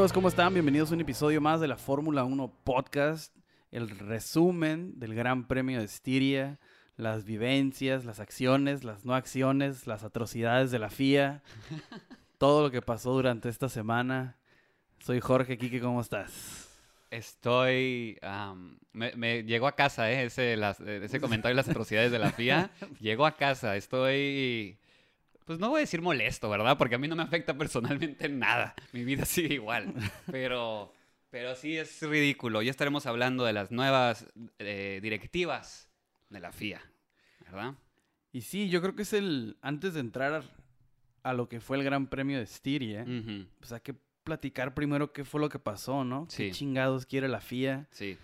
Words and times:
Amigos, 0.00 0.14
¿cómo 0.14 0.28
están? 0.28 0.54
Bienvenidos 0.54 0.90
a 0.90 0.94
un 0.94 1.02
episodio 1.02 1.42
más 1.42 1.60
de 1.60 1.68
la 1.68 1.76
Fórmula 1.76 2.24
1 2.24 2.50
Podcast, 2.64 3.36
el 3.70 3.90
resumen 3.90 4.98
del 4.98 5.14
Gran 5.14 5.46
Premio 5.46 5.78
de 5.78 5.84
Estiria, 5.84 6.58
las 6.96 7.26
vivencias, 7.26 8.06
las 8.06 8.18
acciones, 8.18 8.82
las 8.82 9.04
no 9.04 9.14
acciones, 9.14 9.86
las 9.86 10.02
atrocidades 10.02 10.70
de 10.70 10.78
la 10.78 10.88
FIA, 10.88 11.42
todo 12.38 12.62
lo 12.62 12.70
que 12.70 12.80
pasó 12.80 13.12
durante 13.12 13.50
esta 13.50 13.68
semana. 13.68 14.38
Soy 15.00 15.20
Jorge 15.20 15.58
Quique, 15.58 15.82
¿cómo 15.82 16.00
estás? 16.00 16.70
Estoy. 17.10 18.16
am, 18.22 18.78
me, 18.94 19.12
me 19.16 19.44
llegó 19.44 19.66
a 19.66 19.76
casa, 19.76 20.10
¿eh? 20.10 20.24
Ese, 20.24 20.56
las- 20.56 20.80
eh, 20.80 21.00
ese 21.04 21.20
comentario 21.20 21.54
de 21.54 21.60
las 21.62 21.68
atrocidades 21.68 22.10
de 22.10 22.18
la 22.18 22.30
FIA. 22.30 22.70
llegó 23.00 23.26
a 23.26 23.36
casa. 23.36 23.76
Estoy. 23.76 24.78
Pues 25.50 25.58
no 25.58 25.68
voy 25.68 25.78
a 25.78 25.80
decir 25.80 26.00
molesto, 26.00 26.48
¿verdad? 26.48 26.78
Porque 26.78 26.94
a 26.94 26.98
mí 26.98 27.08
no 27.08 27.16
me 27.16 27.24
afecta 27.24 27.58
personalmente 27.58 28.26
en 28.26 28.38
nada. 28.38 28.72
Mi 28.92 29.02
vida 29.02 29.24
sigue 29.24 29.54
igual. 29.54 29.92
Pero, 30.30 30.92
pero 31.28 31.56
sí 31.56 31.76
es 31.76 32.00
ridículo. 32.02 32.62
Ya 32.62 32.70
estaremos 32.70 33.04
hablando 33.06 33.44
de 33.44 33.52
las 33.52 33.72
nuevas 33.72 34.28
eh, 34.60 35.00
directivas 35.02 35.88
de 36.28 36.38
la 36.38 36.52
FIA, 36.52 36.80
¿verdad? 37.40 37.74
Y 38.30 38.42
sí, 38.42 38.68
yo 38.68 38.80
creo 38.80 38.94
que 38.94 39.02
es 39.02 39.12
el, 39.12 39.56
antes 39.60 39.94
de 39.94 39.98
entrar 39.98 40.44
a 41.24 41.32
lo 41.32 41.48
que 41.48 41.58
fue 41.60 41.78
el 41.78 41.82
Gran 41.82 42.06
Premio 42.06 42.36
de 42.38 42.44
Estiria, 42.44 43.02
Ujú, 43.02 43.46
pues 43.58 43.72
hay 43.72 43.80
que 43.80 43.96
platicar 44.22 44.72
primero 44.72 45.12
qué 45.12 45.24
fue 45.24 45.40
lo 45.40 45.48
que 45.48 45.58
pasó, 45.58 46.04
¿no? 46.04 46.28
¿Qué 46.32 46.52
chingados 46.52 47.06
quiere 47.06 47.26
la 47.26 47.40
FIA 47.40 47.88
Sí. 47.90 48.16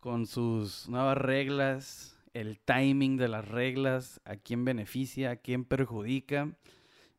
con 0.00 0.26
sus 0.26 0.88
nuevas 0.88 1.16
reglas, 1.16 2.15
el 2.40 2.58
timing 2.58 3.16
de 3.16 3.28
las 3.28 3.48
reglas, 3.48 4.20
a 4.24 4.36
quién 4.36 4.64
beneficia, 4.64 5.30
a 5.30 5.36
quién 5.36 5.64
perjudica? 5.64 6.52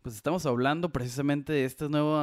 Pues 0.04 0.16
estamos 0.16 0.46
hablando 0.46 0.90
precisamente 0.92 1.52
de 1.54 1.66
este 1.66 1.90
nuevo 1.90 2.18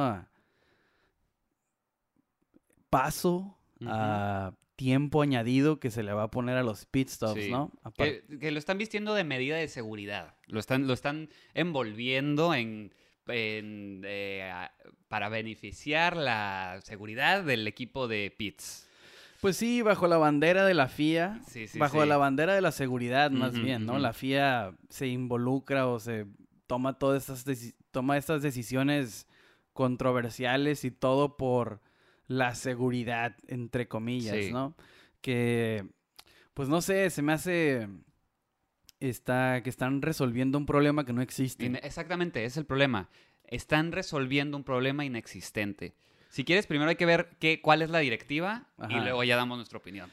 paso 2.89 3.57
Ujú. 3.81 3.89
a 3.91 4.53
tiempo 4.77 5.21
añadido 5.21 5.79
que 5.79 5.91
se 5.91 6.03
le 6.03 6.13
va 6.13 6.23
a 6.23 6.31
poner 6.31 6.57
a 6.57 6.63
los 6.63 6.85
pit 6.85 7.09
stops, 7.09 7.43
Sí. 7.43 7.51
¿no? 7.51 7.71
Que, 7.97 8.23
que 8.39 8.51
lo 8.51 8.59
están 8.59 8.77
vistiendo 8.77 9.13
de 9.13 9.23
medida 9.23 9.57
de 9.57 9.67
seguridad. 9.67 10.35
Lo 10.47 10.59
están, 10.59 10.87
lo 10.87 10.93
están 10.93 11.29
envolviendo 11.53 12.53
en, 12.53 12.93
en, 13.27 14.01
eh, 14.05 14.51
para 15.07 15.29
beneficiar 15.29 16.15
la 16.17 16.79
seguridad 16.83 17.43
del 17.43 17.67
equipo 17.67 18.07
de 18.07 18.33
pits. 18.37 18.84
Pues 19.45 19.57
sí, 19.57 19.83
bajo 19.83 20.07
la 20.07 20.17
bandera 20.17 20.65
de 20.65 20.73
la 20.73 20.87
FIA, 20.87 21.39
Sí, 21.47 21.67
sí, 21.67 21.77
bajo 21.77 22.01
sí. 22.01 22.09
la 22.09 22.17
bandera 22.17 22.55
de 22.55 22.61
la 22.61 22.71
seguridad 22.71 23.29
más 23.29 23.53
bien, 23.53 23.85
¿no? 23.85 23.99
La 23.99 24.11
FIA 24.11 24.75
se 24.89 25.05
involucra 25.05 25.85
o 25.85 25.99
se 25.99 26.25
toma 26.65 26.97
todas 26.97 27.29
estas 27.29 27.75
toma 27.91 28.17
estas 28.17 28.41
decisiones 28.41 29.27
controversiales 29.71 30.83
y 30.83 30.89
todo 30.89 31.37
por 31.37 31.79
la 32.25 32.55
seguridad 32.55 33.35
entre 33.47 33.87
comillas. 33.87 34.51
¿no? 34.51 34.75
Que 35.21 35.85
pues 36.55 36.67
no 36.67 36.81
sé, 36.81 37.11
se 37.11 37.21
me 37.21 37.33
hace 37.33 37.87
está 38.99 39.61
que 39.61 39.69
están 39.69 40.01
resolviendo 40.01 40.57
un 40.57 40.65
problema 40.65 41.05
que 41.05 41.13
no 41.13 41.21
existe. 41.21 41.67
Exactamente, 41.83 42.45
es 42.45 42.57
el 42.57 42.65
problema. 42.65 43.09
Están 43.43 43.91
resolviendo 43.91 44.57
un 44.57 44.63
problema 44.63 45.05
inexistente. 45.05 45.93
Si 46.35 46.43
quieres, 46.43 46.67
primero 46.67 46.89
hay 46.89 46.97
que 46.97 47.05
ver 47.05 47.29
qué, 47.39 47.61
cuál 47.61 47.81
es 47.81 47.89
la 47.89 47.99
directiva 47.99 48.67
y 48.89 48.95
luego 48.95 49.23
ya 49.23 49.37
damos 49.37 49.57
nuestra 49.57 49.77
opinión. 49.77 50.11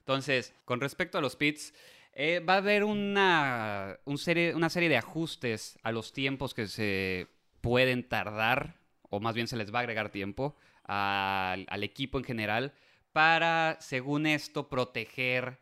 Entonces, 0.00 0.52
con 0.64 0.80
respecto 0.80 1.18
a 1.18 1.20
los 1.20 1.36
pits, 1.36 1.72
eh, 2.14 2.40
va 2.40 2.54
a 2.54 2.56
haber 2.56 2.82
una, 2.82 3.96
un 4.06 4.18
serie, 4.18 4.56
una 4.56 4.70
serie 4.70 4.88
de 4.88 4.96
ajustes 4.96 5.78
a 5.84 5.92
los 5.92 6.12
tiempos 6.12 6.52
que 6.52 6.66
se 6.66 7.28
pueden 7.60 8.08
tardar, 8.08 8.80
o 9.08 9.20
más 9.20 9.36
bien 9.36 9.46
se 9.46 9.56
les 9.56 9.72
va 9.72 9.78
a 9.78 9.82
agregar 9.82 10.10
tiempo 10.10 10.56
al, 10.82 11.64
al 11.68 11.84
equipo 11.84 12.18
en 12.18 12.24
general, 12.24 12.72
para, 13.12 13.76
según 13.78 14.26
esto, 14.26 14.68
proteger 14.68 15.60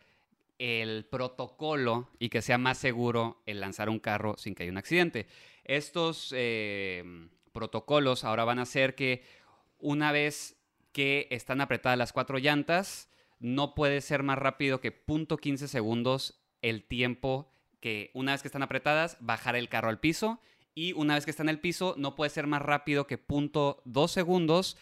el 0.56 1.04
protocolo 1.04 2.08
y 2.18 2.30
que 2.30 2.40
sea 2.40 2.56
más 2.56 2.78
seguro 2.78 3.42
el 3.44 3.60
lanzar 3.60 3.90
un 3.90 3.98
carro 3.98 4.34
sin 4.38 4.54
que 4.54 4.62
haya 4.62 4.72
un 4.72 4.78
accidente. 4.78 5.26
Estos 5.62 6.32
eh, 6.34 7.28
protocolos 7.52 8.24
ahora 8.24 8.44
van 8.44 8.60
a 8.60 8.62
hacer 8.62 8.94
que 8.94 9.43
una 9.84 10.12
vez 10.12 10.56
que 10.92 11.28
están 11.30 11.60
apretadas 11.60 11.98
las 11.98 12.12
cuatro 12.12 12.38
llantas, 12.38 13.10
no 13.38 13.74
puede 13.74 14.00
ser 14.00 14.22
más 14.22 14.38
rápido 14.38 14.80
que 14.80 15.04
.15 15.04 15.66
segundos 15.66 16.42
el 16.62 16.82
tiempo 16.84 17.52
que 17.80 18.10
una 18.14 18.32
vez 18.32 18.40
que 18.40 18.48
están 18.48 18.62
apretadas, 18.62 19.18
bajar 19.20 19.56
el 19.56 19.68
carro 19.68 19.90
al 19.90 20.00
piso 20.00 20.40
y 20.74 20.94
una 20.94 21.14
vez 21.14 21.26
que 21.26 21.30
está 21.30 21.42
en 21.42 21.50
el 21.50 21.60
piso, 21.60 21.94
no 21.98 22.16
puede 22.16 22.30
ser 22.30 22.46
más 22.46 22.62
rápido 22.62 23.06
que 23.06 23.22
.2 23.22 24.08
segundos 24.08 24.78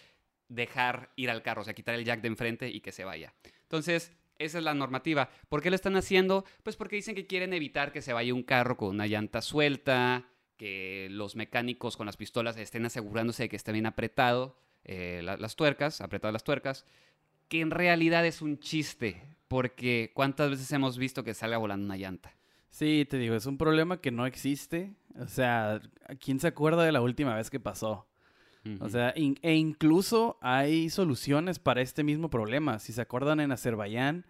dejar 0.48 1.10
ir 1.16 1.30
al 1.30 1.42
carro, 1.42 1.62
o 1.62 1.64
sea, 1.64 1.74
quitar 1.74 1.96
el 1.96 2.04
jack 2.04 2.20
de 2.20 2.28
enfrente 2.28 2.68
y 2.68 2.80
que 2.80 2.92
se 2.92 3.04
vaya. 3.04 3.34
Entonces, 3.62 4.12
esa 4.38 4.58
es 4.58 4.64
la 4.64 4.74
normativa. 4.74 5.30
¿Por 5.48 5.62
qué 5.62 5.70
lo 5.70 5.76
están 5.76 5.96
haciendo? 5.96 6.44
Pues 6.62 6.76
porque 6.76 6.94
dicen 6.94 7.16
que 7.16 7.26
quieren 7.26 7.52
evitar 7.52 7.90
que 7.90 8.02
se 8.02 8.12
vaya 8.12 8.32
un 8.32 8.44
carro 8.44 8.76
con 8.76 8.90
una 8.90 9.08
llanta 9.08 9.42
suelta, 9.42 10.28
que 10.56 11.08
los 11.10 11.34
mecánicos 11.34 11.96
con 11.96 12.06
las 12.06 12.16
pistolas 12.16 12.56
estén 12.56 12.86
asegurándose 12.86 13.44
de 13.44 13.48
que 13.48 13.56
esté 13.56 13.72
bien 13.72 13.86
apretado 13.86 14.62
eh, 14.84 15.20
la- 15.22 15.36
las 15.36 15.56
tuercas, 15.56 16.00
apretadas 16.00 16.32
las 16.32 16.44
tuercas, 16.44 16.84
que 17.48 17.60
en 17.60 17.70
realidad 17.70 18.24
es 18.26 18.42
un 18.42 18.58
chiste, 18.58 19.22
porque 19.48 20.10
¿cuántas 20.14 20.50
veces 20.50 20.70
hemos 20.72 20.98
visto 20.98 21.24
que 21.24 21.34
salga 21.34 21.58
volando 21.58 21.84
una 21.86 21.96
llanta? 21.96 22.32
Sí, 22.70 23.06
te 23.08 23.18
digo, 23.18 23.34
es 23.34 23.44
un 23.46 23.58
problema 23.58 24.00
que 24.00 24.10
no 24.10 24.24
existe. 24.24 24.94
O 25.18 25.26
sea, 25.28 25.80
¿quién 26.20 26.40
se 26.40 26.48
acuerda 26.48 26.84
de 26.84 26.92
la 26.92 27.02
última 27.02 27.36
vez 27.36 27.50
que 27.50 27.60
pasó? 27.60 28.06
O 28.80 28.88
sea, 28.88 29.12
in- 29.16 29.38
e 29.42 29.54
incluso 29.54 30.38
hay 30.40 30.88
soluciones 30.88 31.58
para 31.58 31.82
este 31.82 32.04
mismo 32.04 32.30
problema. 32.30 32.78
Si 32.78 32.92
se 32.92 33.02
acuerdan 33.02 33.40
en 33.40 33.50
Azerbaiyán, 33.52 34.24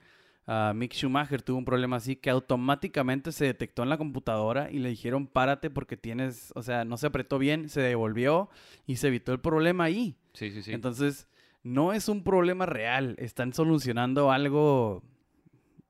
ah, 0.46 0.72
Mick 0.74 0.94
Schumacher 0.94 1.42
tuvo 1.42 1.58
un 1.58 1.64
problema 1.64 1.96
así 1.96 2.16
que 2.16 2.30
automáticamente 2.30 3.32
se 3.32 3.44
detectó 3.44 3.82
en 3.82 3.88
la 3.88 3.98
computadora 3.98 4.70
y 4.70 4.78
le 4.78 4.88
dijeron 4.90 5.26
párate 5.26 5.70
porque 5.70 5.96
tienes, 5.96 6.52
o 6.54 6.62
sea, 6.62 6.84
no 6.84 6.96
se 6.96 7.06
apretó 7.06 7.38
bien, 7.38 7.68
se 7.68 7.80
devolvió 7.80 8.48
y 8.86 8.96
se 8.96 9.08
evitó 9.08 9.32
el 9.32 9.40
problema 9.40 9.84
ahí. 9.84 10.16
sí, 10.32 10.50
sí, 10.50 10.62
sí. 10.62 10.72
Entonces, 10.72 11.28
no 11.62 11.92
es 11.92 12.08
un 12.08 12.24
problema 12.24 12.66
real. 12.66 13.14
Están 13.18 13.52
solucionando 13.52 14.32
algo 14.32 15.02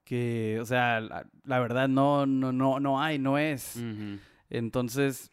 que, 0.05 0.59
o 0.61 0.65
sea, 0.65 1.01
la, 1.01 1.27
la 1.45 1.61
verdad 1.61 1.89
no, 1.89 2.27
no, 2.27 2.53
no, 2.53 2.81
no 2.81 3.01
hay, 3.01 3.19
no 3.19 3.39
es. 3.39 3.83
Entonces, 4.51 5.33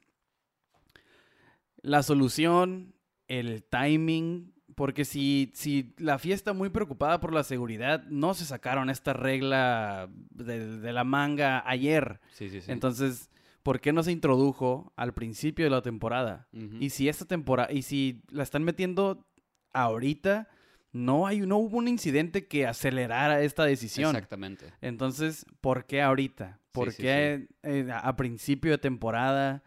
la 1.82 2.04
solución, 2.04 2.94
el 3.28 3.64
timing, 3.64 4.54
porque 4.80 5.04
si, 5.04 5.52
si 5.54 5.94
la 5.98 6.18
FIA 6.20 6.34
está 6.34 6.54
muy 6.54 6.70
preocupada 6.70 7.20
por 7.20 7.34
la 7.34 7.44
seguridad, 7.44 8.06
no 8.06 8.34
se 8.34 8.46
sacaron 8.46 8.90
esta 8.90 9.12
regla 9.12 10.10
de, 10.30 10.78
de 10.78 10.94
la 10.94 11.04
manga 11.04 11.62
ayer. 11.70 12.22
Sí, 12.32 12.50
sí, 12.50 12.62
sí. 12.62 12.72
Entonces, 12.72 13.30
¿por 13.62 13.82
qué 13.82 13.92
no 13.92 14.04
se 14.04 14.14
introdujo 14.14 14.94
al 14.96 15.14
principio 15.14 15.66
de 15.66 15.72
la 15.72 15.82
temporada? 15.82 16.48
Y 16.80 16.92
si 16.92 17.10
esta 17.10 17.26
temporada, 17.26 17.74
y 17.74 17.82
si 17.82 18.22
la 18.30 18.42
están 18.42 18.64
metiendo 18.64 19.28
ahorita, 19.74 20.48
no 20.94 21.28
hay, 21.28 21.42
no 21.42 21.58
hubo 21.58 21.78
un 21.78 21.90
incidente 21.90 22.48
que 22.48 22.66
acelerara 22.66 23.42
esta 23.42 23.66
decisión. 23.66 24.16
Exactamente. 24.16 24.72
Entonces, 24.80 25.46
¿por 25.60 25.88
qué 25.88 26.02
ahorita? 26.02 26.62
¿Por 26.72 26.94
sí, 26.94 27.02
qué 27.02 27.50
eh, 27.64 27.86
a 27.92 28.00
a 28.00 28.16
principio 28.16 28.72
de 28.72 28.78
temporada? 28.78 29.62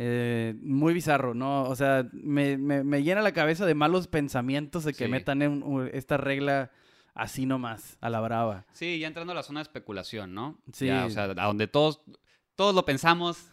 Eh, 0.00 0.54
muy 0.62 0.94
bizarro, 0.94 1.34
¿no? 1.34 1.64
O 1.64 1.74
sea, 1.74 2.08
me, 2.12 2.56
me- 2.56 2.84
me 2.84 3.02
llena 3.02 3.20
la 3.20 3.32
cabeza 3.32 3.66
de 3.66 3.74
malos 3.74 4.06
pensamientos 4.06 4.84
de 4.84 4.92
que 4.94 5.06
Sí. 5.06 5.10
metan 5.10 5.42
en, 5.42 5.90
esta 5.92 6.16
regla 6.16 6.70
así 7.14 7.46
nomás, 7.46 7.98
a 8.00 8.08
la 8.08 8.20
brava. 8.20 8.64
Sí, 8.72 9.00
ya 9.00 9.08
entrando 9.08 9.32
a 9.32 9.34
la 9.34 9.42
zona 9.42 9.58
de 9.58 9.62
especulación, 9.64 10.34
¿no? 10.34 10.62
Sí. 10.72 10.86
Ya, 10.86 11.04
o 11.04 11.10
sea, 11.10 11.24
a 11.24 11.46
donde 11.46 11.66
todos, 11.66 12.00
todos 12.54 12.76
lo 12.76 12.84
pensamos, 12.84 13.50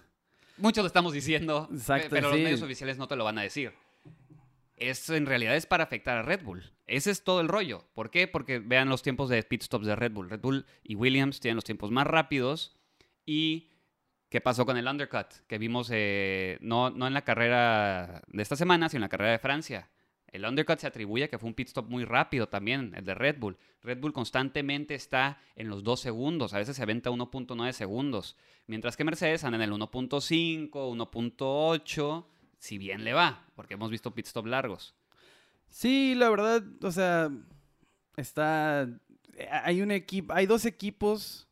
muchos 0.57 0.83
lo 0.83 0.87
estamos 0.87 1.13
diciendo, 1.13 1.67
Exacto, 1.73 2.09
pero 2.11 2.27
sí. 2.29 2.35
los 2.35 2.43
medios 2.43 2.61
oficiales 2.61 2.99
no 2.99 3.07
te 3.07 3.15
lo 3.15 3.23
van 3.23 3.39
a 3.39 3.41
decir. 3.41 3.73
Eso 4.77 5.15
en 5.15 5.25
realidad 5.25 5.55
es 5.55 5.65
para 5.65 5.85
afectar 5.85 6.17
a 6.17 6.21
Red 6.21 6.43
Bull. 6.43 6.71
Ese 6.85 7.09
es 7.09 7.23
todo 7.23 7.41
el 7.41 7.47
rollo. 7.47 7.85
¿Por 7.95 8.11
qué? 8.11 8.27
Porque 8.27 8.59
vean 8.59 8.89
los 8.89 9.01
tiempos 9.01 9.29
de 9.29 9.41
pit 9.41 9.63
stops 9.63 9.87
de 9.87 9.95
Red 9.95 10.11
Bull. 10.11 10.29
Red 10.29 10.41
Bull 10.41 10.65
y 10.83 10.93
Williams 10.95 11.39
tienen 11.39 11.55
los 11.55 11.63
tiempos 11.63 11.89
más 11.91 12.05
rápidos. 12.05 12.75
¿Y 13.25 13.69
qué 14.35 14.41
pasó 14.41 14.65
con 14.65 14.75
el 14.75 14.85
undercut? 14.85 15.27
Que 15.47 15.57
vimos 15.57 15.89
eh, 15.93 16.57
no, 16.59 16.89
no 16.89 17.07
en 17.07 17.13
la 17.13 17.23
carrera 17.23 18.21
de 18.27 18.43
esta 18.43 18.57
semana, 18.57 18.89
sino 18.89 18.97
en 18.97 19.03
la 19.03 19.07
carrera 19.07 19.31
de 19.31 19.39
Francia. 19.39 19.89
El 20.27 20.43
undercut 20.43 20.77
se 20.77 20.87
atribuye 20.87 21.23
a 21.23 21.27
que 21.29 21.37
fue 21.37 21.47
un 21.47 21.53
pit 21.53 21.69
stop 21.69 21.87
muy 21.87 22.03
rápido 22.03 22.49
también, 22.49 22.91
el 22.97 23.05
de 23.05 23.15
Red 23.15 23.39
Bull. 23.39 23.57
Red 23.81 24.01
Bull 24.01 24.11
constantemente 24.11 24.93
está 24.93 25.39
en 25.55 25.69
los 25.69 25.85
2 25.85 26.01
segundos, 26.01 26.53
a 26.53 26.57
veces 26.57 26.75
se 26.75 26.83
aventa 26.83 27.11
1.9 27.11 27.71
segundos, 27.71 28.35
mientras 28.67 28.97
que 28.97 29.05
Mercedes 29.05 29.45
anda 29.45 29.55
en 29.55 29.61
el 29.61 29.71
1.5, 29.71 30.69
1.8, 30.69 32.25
si 32.57 32.77
bien 32.77 33.05
le 33.05 33.13
va, 33.13 33.45
porque 33.55 33.75
hemos 33.75 33.89
visto 33.89 34.13
pit 34.13 34.27
stop 34.27 34.47
largos. 34.47 34.95
Sí, 35.69 36.13
la 36.13 36.29
verdad, 36.29 36.61
o 36.81 36.91
sea, 36.91 37.31
está. 38.17 38.89
Hay 39.63 39.81
un 39.81 39.91
equipo, 39.91 40.33
hay 40.33 40.45
dos 40.45 40.65
equipos 40.65 41.47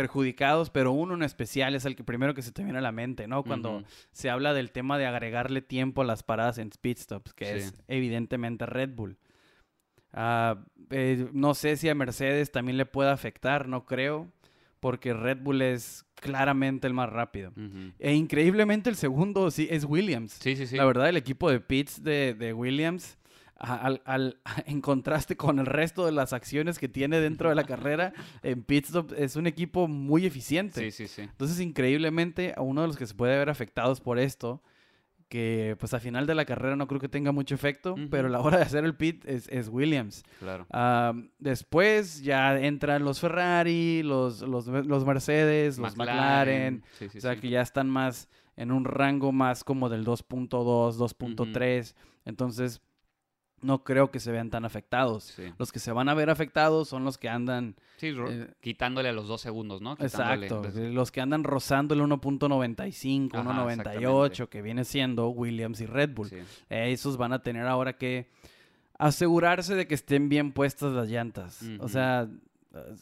perjudicados, 0.00 0.68
pero 0.68 0.92
uno 0.92 1.14
en 1.14 1.22
especial 1.22 1.74
es 1.74 1.86
el 1.86 1.96
que 1.96 2.04
primero 2.04 2.34
que 2.34 2.42
se 2.42 2.52
te 2.52 2.62
viene 2.62 2.78
a 2.80 2.82
la 2.82 2.92
mente, 2.92 3.26
¿no? 3.26 3.42
Cuando 3.42 3.82
se 4.12 4.28
habla 4.28 4.52
del 4.52 4.70
tema 4.70 4.98
de 4.98 5.06
agregarle 5.06 5.62
tiempo 5.62 6.02
a 6.02 6.04
las 6.04 6.22
paradas 6.22 6.58
en 6.58 6.68
pit 6.68 6.98
stops, 6.98 7.32
que 7.32 7.46
Sí. 7.46 7.50
es 7.52 7.74
evidentemente 7.88 8.66
Red 8.66 8.90
Bull. 8.90 9.16
Ah, 10.12 10.62
eh, 10.90 11.28
no 11.32 11.54
sé 11.54 11.78
si 11.78 11.88
a 11.88 11.94
Mercedes 11.94 12.52
también 12.52 12.76
le 12.76 12.84
pueda 12.84 13.12
afectar, 13.12 13.68
no 13.68 13.86
creo, 13.86 14.30
porque 14.80 15.14
Red 15.14 15.38
Bull 15.40 15.62
es 15.62 16.04
claramente 16.16 16.86
el 16.86 16.92
más 16.92 17.08
rápido. 17.08 17.52
E 17.98 18.12
increíblemente 18.12 18.90
el 18.90 18.96
segundo 18.96 19.50
sí 19.50 19.66
es 19.70 19.84
Williams. 19.86 20.32
Sí, 20.32 20.56
sí, 20.56 20.66
sí. 20.66 20.76
La 20.76 20.84
verdad, 20.84 21.08
el 21.08 21.16
equipo 21.16 21.50
de 21.50 21.60
pits 21.60 22.02
de, 22.02 22.34
de 22.34 22.52
Williams, 22.52 23.16
al, 23.58 24.02
al- 24.04 24.38
en 24.66 24.80
contraste 24.80 25.36
con 25.36 25.58
el 25.58 25.66
resto 25.66 26.04
de 26.06 26.12
las 26.12 26.32
acciones 26.32 26.78
que 26.78 26.88
tiene 26.88 27.20
dentro 27.20 27.48
de 27.48 27.54
la 27.54 27.64
carrera, 27.64 28.12
en 28.42 28.62
pit 28.62 28.84
stop 28.86 29.12
es 29.16 29.36
un 29.36 29.46
equipo 29.46 29.88
muy 29.88 30.26
eficiente. 30.26 30.80
Sí, 30.80 30.90
sí, 30.90 31.08
sí. 31.08 31.22
Entonces, 31.22 31.60
increíblemente, 31.60 32.52
a 32.56 32.62
uno 32.62 32.82
de 32.82 32.86
los 32.88 32.96
que 32.96 33.06
se 33.06 33.14
puede 33.14 33.36
ver 33.38 33.48
afectados 33.50 34.00
por 34.00 34.18
esto, 34.18 34.62
que 35.28 35.74
pues 35.80 35.92
a 35.92 35.98
final 35.98 36.24
de 36.26 36.36
la 36.36 36.44
carrera 36.44 36.76
no 36.76 36.86
creo 36.86 37.00
que 37.00 37.08
tenga 37.08 37.32
mucho 37.32 37.56
efecto, 37.56 37.94
Ujú. 37.94 38.08
pero 38.10 38.28
a 38.28 38.30
la 38.30 38.38
hora 38.40 38.58
de 38.58 38.62
hacer 38.62 38.84
el 38.84 38.94
pit 38.94 39.24
es, 39.26 39.48
es 39.48 39.68
Williams. 39.68 40.22
Claro. 40.38 40.66
Ah, 40.70 41.14
después 41.40 42.22
ya 42.22 42.56
entran 42.60 43.04
los 43.04 43.18
Ferrari, 43.18 44.04
los, 44.04 44.42
los, 44.42 44.66
los 44.68 45.04
Mercedes, 45.04 45.78
los 45.78 45.96
McLaren, 45.96 46.84
Sí, 46.96 47.08
sí, 47.08 47.18
o 47.18 47.20
sea 47.20 47.34
sí. 47.34 47.40
que 47.40 47.48
ya 47.48 47.60
están 47.60 47.90
más 47.90 48.28
en 48.56 48.70
un 48.70 48.84
rango 48.84 49.32
más 49.32 49.64
como 49.64 49.88
del 49.88 50.04
2.2, 50.04 50.96
2.3. 50.96 51.94
Entonces, 52.24 52.80
no 53.62 53.84
creo 53.84 54.10
que 54.10 54.20
se 54.20 54.32
vean 54.32 54.50
tan 54.50 54.64
afectados. 54.64 55.24
Sí, 55.24 55.52
Los 55.58 55.72
que 55.72 55.78
se 55.78 55.92
van 55.92 56.08
a 56.08 56.14
ver 56.14 56.30
afectados 56.30 56.88
son 56.88 57.04
los 57.04 57.18
que 57.18 57.28
andan, 57.28 57.76
Sí, 57.96 58.14
eh, 58.16 58.48
quitándole 58.60 59.08
a 59.08 59.12
los 59.12 59.26
dos 59.28 59.40
segundos, 59.40 59.80
¿no? 59.80 59.96
Quitándole, 59.96 60.46
exacto, 60.46 60.62
pues, 60.62 60.74
los 60.76 61.10
que 61.10 61.20
andan 61.20 61.44
rozando 61.44 61.94
el 61.94 62.00
1.95, 62.00 63.34
Ajá, 63.34 63.64
1.98, 63.66 64.48
que 64.48 64.62
viene 64.62 64.84
siendo 64.84 65.28
Williams 65.28 65.80
y 65.80 65.86
Red 65.86 66.10
Bull. 66.14 66.28
sí. 66.28 66.36
Eh, 66.70 66.92
esos 66.92 67.16
van 67.16 67.32
a 67.32 67.42
tener 67.42 67.66
ahora 67.66 67.94
que 67.94 68.28
asegurarse 68.98 69.74
de 69.74 69.86
que 69.86 69.94
estén 69.94 70.28
bien 70.28 70.52
puestas 70.52 70.92
las 70.92 71.08
llantas. 71.08 71.62
O 71.80 71.88
sea, 71.88 72.28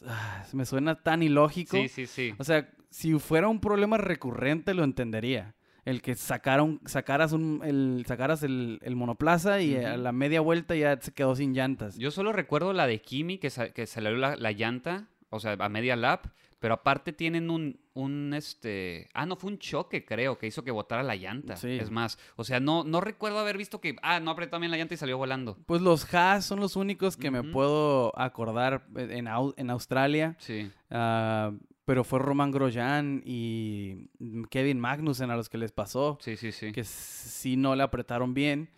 ah, 0.07 0.43
me 0.53 0.65
suena 0.65 0.95
tan 0.95 1.23
ilógico. 1.23 1.77
Sí, 1.77 1.87
sí, 1.87 2.07
sí. 2.07 2.33
O 2.37 2.43
sea, 2.43 2.69
si 2.89 3.17
fuera 3.19 3.47
un 3.47 3.59
problema 3.59 3.97
recurrente 3.97 4.73
lo 4.73 4.83
entendería. 4.83 5.53
El 5.85 6.01
que 6.01 6.15
sacara 6.15 6.63
un- 6.63 6.81
sacaras, 6.85 7.31
un, 7.31 7.61
el, 7.63 8.03
sacaras 8.07 8.41
el, 8.43 8.79
el 8.81 8.95
monoplaza 8.95 9.61
y 9.61 9.75
a 9.83 9.93
Ujú. 9.93 10.01
la 10.01 10.11
media 10.11 10.41
vuelta 10.41 10.75
ya 10.75 10.99
se 10.99 11.11
quedó 11.13 11.35
sin 11.35 11.53
llantas. 11.53 11.97
Yo 11.97 12.09
solo 12.11 12.33
recuerdo 12.33 12.73
la 12.73 12.87
de 12.87 13.01
Kimi 13.01 13.37
que, 13.37 13.49
sa- 13.51 13.69
que 13.69 13.85
se 13.85 14.01
le 14.01 14.09
dio 14.09 14.17
la, 14.17 14.35
la 14.35 14.51
llanta, 14.51 15.07
o 15.29 15.39
sea, 15.39 15.55
a 15.59 15.69
media 15.69 15.95
lap, 15.95 16.25
pero 16.59 16.73
aparte 16.73 17.13
tienen 17.13 17.51
un, 17.51 17.79
un, 17.93 18.33
este... 18.33 19.09
Ah, 19.13 19.27
no, 19.27 19.35
fue 19.35 19.51
un 19.51 19.59
choque, 19.59 20.03
creo, 20.05 20.39
que 20.39 20.47
hizo 20.47 20.63
que 20.63 20.71
botara 20.71 21.03
la 21.03 21.15
llanta. 21.15 21.55
Sí. 21.57 21.77
Es 21.79 21.91
más, 21.91 22.17
o 22.35 22.43
sea, 22.43 22.59
no, 22.59 22.83
no 22.83 22.99
recuerdo 23.01 23.37
haber 23.37 23.55
visto 23.57 23.79
que... 23.79 23.95
Ah, 24.01 24.19
no 24.19 24.31
apretó 24.31 24.57
bien 24.59 24.71
la 24.71 24.77
llanta 24.77 24.95
y 24.95 24.97
salió 24.97 25.19
volando. 25.19 25.55
Pues 25.67 25.81
los 25.83 26.11
Haas 26.11 26.45
son 26.45 26.59
los 26.59 26.75
únicos 26.75 27.15
que 27.17 27.29
me 27.29 27.43
puedo 27.43 28.17
acordar 28.19 28.87
en, 28.95 29.25
Au- 29.27 29.53
en 29.57 29.69
Australia. 29.69 30.35
Sí. 30.39 30.71
Ah, 30.89 31.51
pero 31.85 32.03
fue 32.03 32.19
Roman 32.19 32.51
Grosjean 32.51 33.21
y 33.25 34.09
Kevin 34.49 34.79
Magnussen 34.79 35.29
a 35.31 35.35
los 35.35 35.49
que 35.49 35.57
les 35.57 35.71
pasó. 35.71 36.17
Sí, 36.21 36.35
sí, 36.35 36.51
sí. 36.51 36.71
que 36.71 36.83
sí 36.83 37.55
no 37.57 37.75
le 37.75 37.83
apretaron 37.83 38.33
bien 38.33 38.69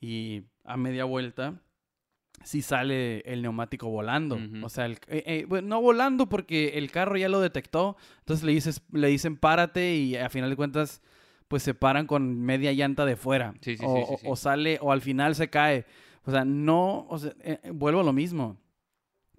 y 0.00 0.42
a 0.64 0.76
media 0.76 1.04
vuelta 1.04 1.60
sí 2.44 2.60
sale 2.62 3.20
el 3.20 3.40
neumático 3.42 3.88
volando. 3.88 4.38
O 4.62 4.68
sea, 4.68 4.84
el- 4.86 4.98
eh, 5.08 5.22
eh, 5.26 5.44
bueno, 5.48 5.68
no 5.68 5.80
volando 5.80 6.28
porque 6.28 6.70
el 6.78 6.90
carro 6.90 7.16
ya 7.16 7.28
lo 7.28 7.40
detectó, 7.40 7.96
entonces 8.18 8.44
le, 8.44 8.52
dices, 8.52 8.82
le 8.92 9.08
dicen 9.08 9.36
párate 9.36 9.94
y 9.96 10.16
a 10.16 10.28
final 10.28 10.50
de 10.50 10.56
cuentas 10.56 11.00
pues 11.48 11.62
se 11.62 11.74
paran 11.74 12.06
con 12.06 12.40
media 12.40 12.72
llanta 12.72 13.04
de 13.06 13.16
fuera. 13.16 13.54
Sí, 13.62 13.76
sí, 13.76 13.84
o, 13.86 14.16
sí, 14.18 14.26
o- 14.28 14.36
sale 14.36 14.78
o 14.82 14.90
al 14.92 15.00
final 15.00 15.34
se 15.36 15.48
cae. 15.48 15.86
O 16.24 16.30
sea, 16.32 16.44
no, 16.44 17.06
o 17.08 17.18
sea, 17.18 17.32
eh, 17.40 17.60
vuelvo 17.72 18.00
a 18.00 18.04
lo 18.04 18.12
mismo. 18.12 18.56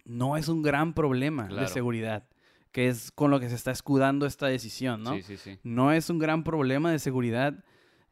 No 0.05 0.37
es 0.37 0.47
un 0.47 0.63
gran 0.63 0.93
problema 0.93 1.43
de 1.43 1.49
Claro. 1.49 1.67
seguridad, 1.67 2.23
que 2.71 2.87
es 2.87 3.11
con 3.11 3.31
lo 3.31 3.39
que 3.39 3.49
se 3.49 3.55
está 3.55 3.71
escudando 3.71 4.25
esta 4.25 4.47
decisión, 4.47 5.03
¿no? 5.03 5.15
Sí, 5.15 5.23
sí, 5.23 5.37
sí. 5.37 5.59
no 5.63 5.91
es 5.91 6.09
un 6.09 6.19
gran 6.19 6.43
problema 6.43 6.91
de 6.91 6.99
seguridad 6.99 7.63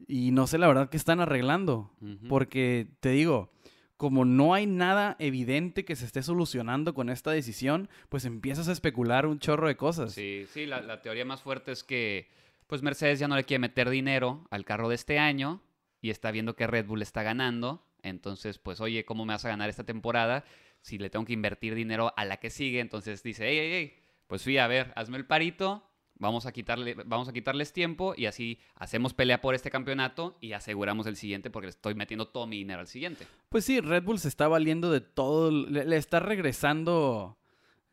y 0.07 0.31
no 0.31 0.48
sé 0.48 0.57
la 0.57 0.68
verdad 0.68 0.90
que 0.90 0.98
están 0.98 1.19
arreglando. 1.19 1.92
Porque 2.28 2.88
te 3.00 3.10
digo, 3.10 3.52
como 3.98 4.25
no 4.25 4.54
hay 4.54 4.66
nada 4.66 5.16
evidente 5.19 5.86
que 5.86 5.96
se 5.96 6.06
esté 6.06 6.22
solucionando 6.22 6.94
con 6.94 7.10
esta 7.10 7.31
decisión, 7.31 7.90
pues 8.10 8.25
empiezas 8.25 8.68
a 8.68 8.72
especular 8.72 9.25
un 9.25 9.40
chorro 9.40 9.68
de 9.68 9.78
cosas. 9.78 10.13
Sí, 10.13 10.46
sí, 10.52 10.66
la, 10.66 10.81
la 10.81 11.01
teoría 11.01 11.25
más 11.25 11.42
fuerte 11.42 11.72
es 11.72 11.84
que 11.84 12.30
pues 12.68 12.81
Mercedes 12.81 13.19
ya 13.19 13.28
no 13.28 13.36
le 13.36 13.44
quiere 13.44 13.60
meter 13.60 13.90
dinero 13.90 14.48
al 14.50 14.66
carro 14.66 14.90
de 14.90 14.96
este 14.96 15.19
año 15.19 15.62
y 16.01 16.10
está 16.10 16.31
viendo 16.31 16.56
que 16.56 16.68
Red 16.68 16.86
Bull 16.88 17.01
está 17.01 17.24
ganando. 17.24 17.86
Entonces, 18.01 18.60
pues, 18.60 18.81
oye, 18.81 19.06
¿cómo 19.06 19.25
me 19.25 19.34
vas 19.34 19.46
a 19.46 19.50
ganar 19.50 19.69
esta 19.69 19.84
temporada 19.84 20.46
si 20.81 20.98
le 20.98 21.10
tengo 21.10 21.25
que 21.25 21.34
invertir 21.34 21.74
dinero 21.74 22.13
a 22.16 22.25
la 22.25 22.38
que 22.38 22.50
sigue? 22.50 22.80
Entonces 22.80 23.24
dice, 23.24 23.48
hey, 23.48 23.58
hey, 23.60 23.72
hey, 23.74 24.04
pues 24.27 24.44
fui 24.44 24.57
a 24.57 24.68
ver, 24.68 24.92
hazme 24.95 25.18
el 25.18 25.25
parito, 25.25 25.83
vamos 26.18 26.45
a, 26.45 26.51
quitarle, 26.51 26.94
vamos 27.06 27.27
a 27.27 27.33
quitarles 27.33 27.74
tiempo 27.74 28.13
y 28.16 28.25
así 28.25 28.60
hacemos 28.75 29.13
pelea 29.13 29.42
por 29.42 29.54
este 29.54 29.69
campeonato 29.69 30.38
y 30.39 30.54
aseguramos 30.54 31.07
el 31.07 31.16
siguiente 31.18 31.50
porque 31.50 31.68
le 31.68 31.72
estoy 31.72 31.94
metiendo 31.95 32.27
todo 32.30 32.48
mi 32.48 32.57
dinero 32.57 32.80
al 32.80 32.88
siguiente. 32.88 33.27
Pues 33.50 33.66
sí, 33.66 33.81
Red 33.81 34.04
Bull 34.04 34.19
se 34.19 34.27
está 34.30 34.48
valiendo 34.48 34.92
de 34.92 35.01
todo, 35.01 35.51
le, 35.51 35.83
le 35.86 35.98
está 35.98 36.19
regresando 36.22 37.38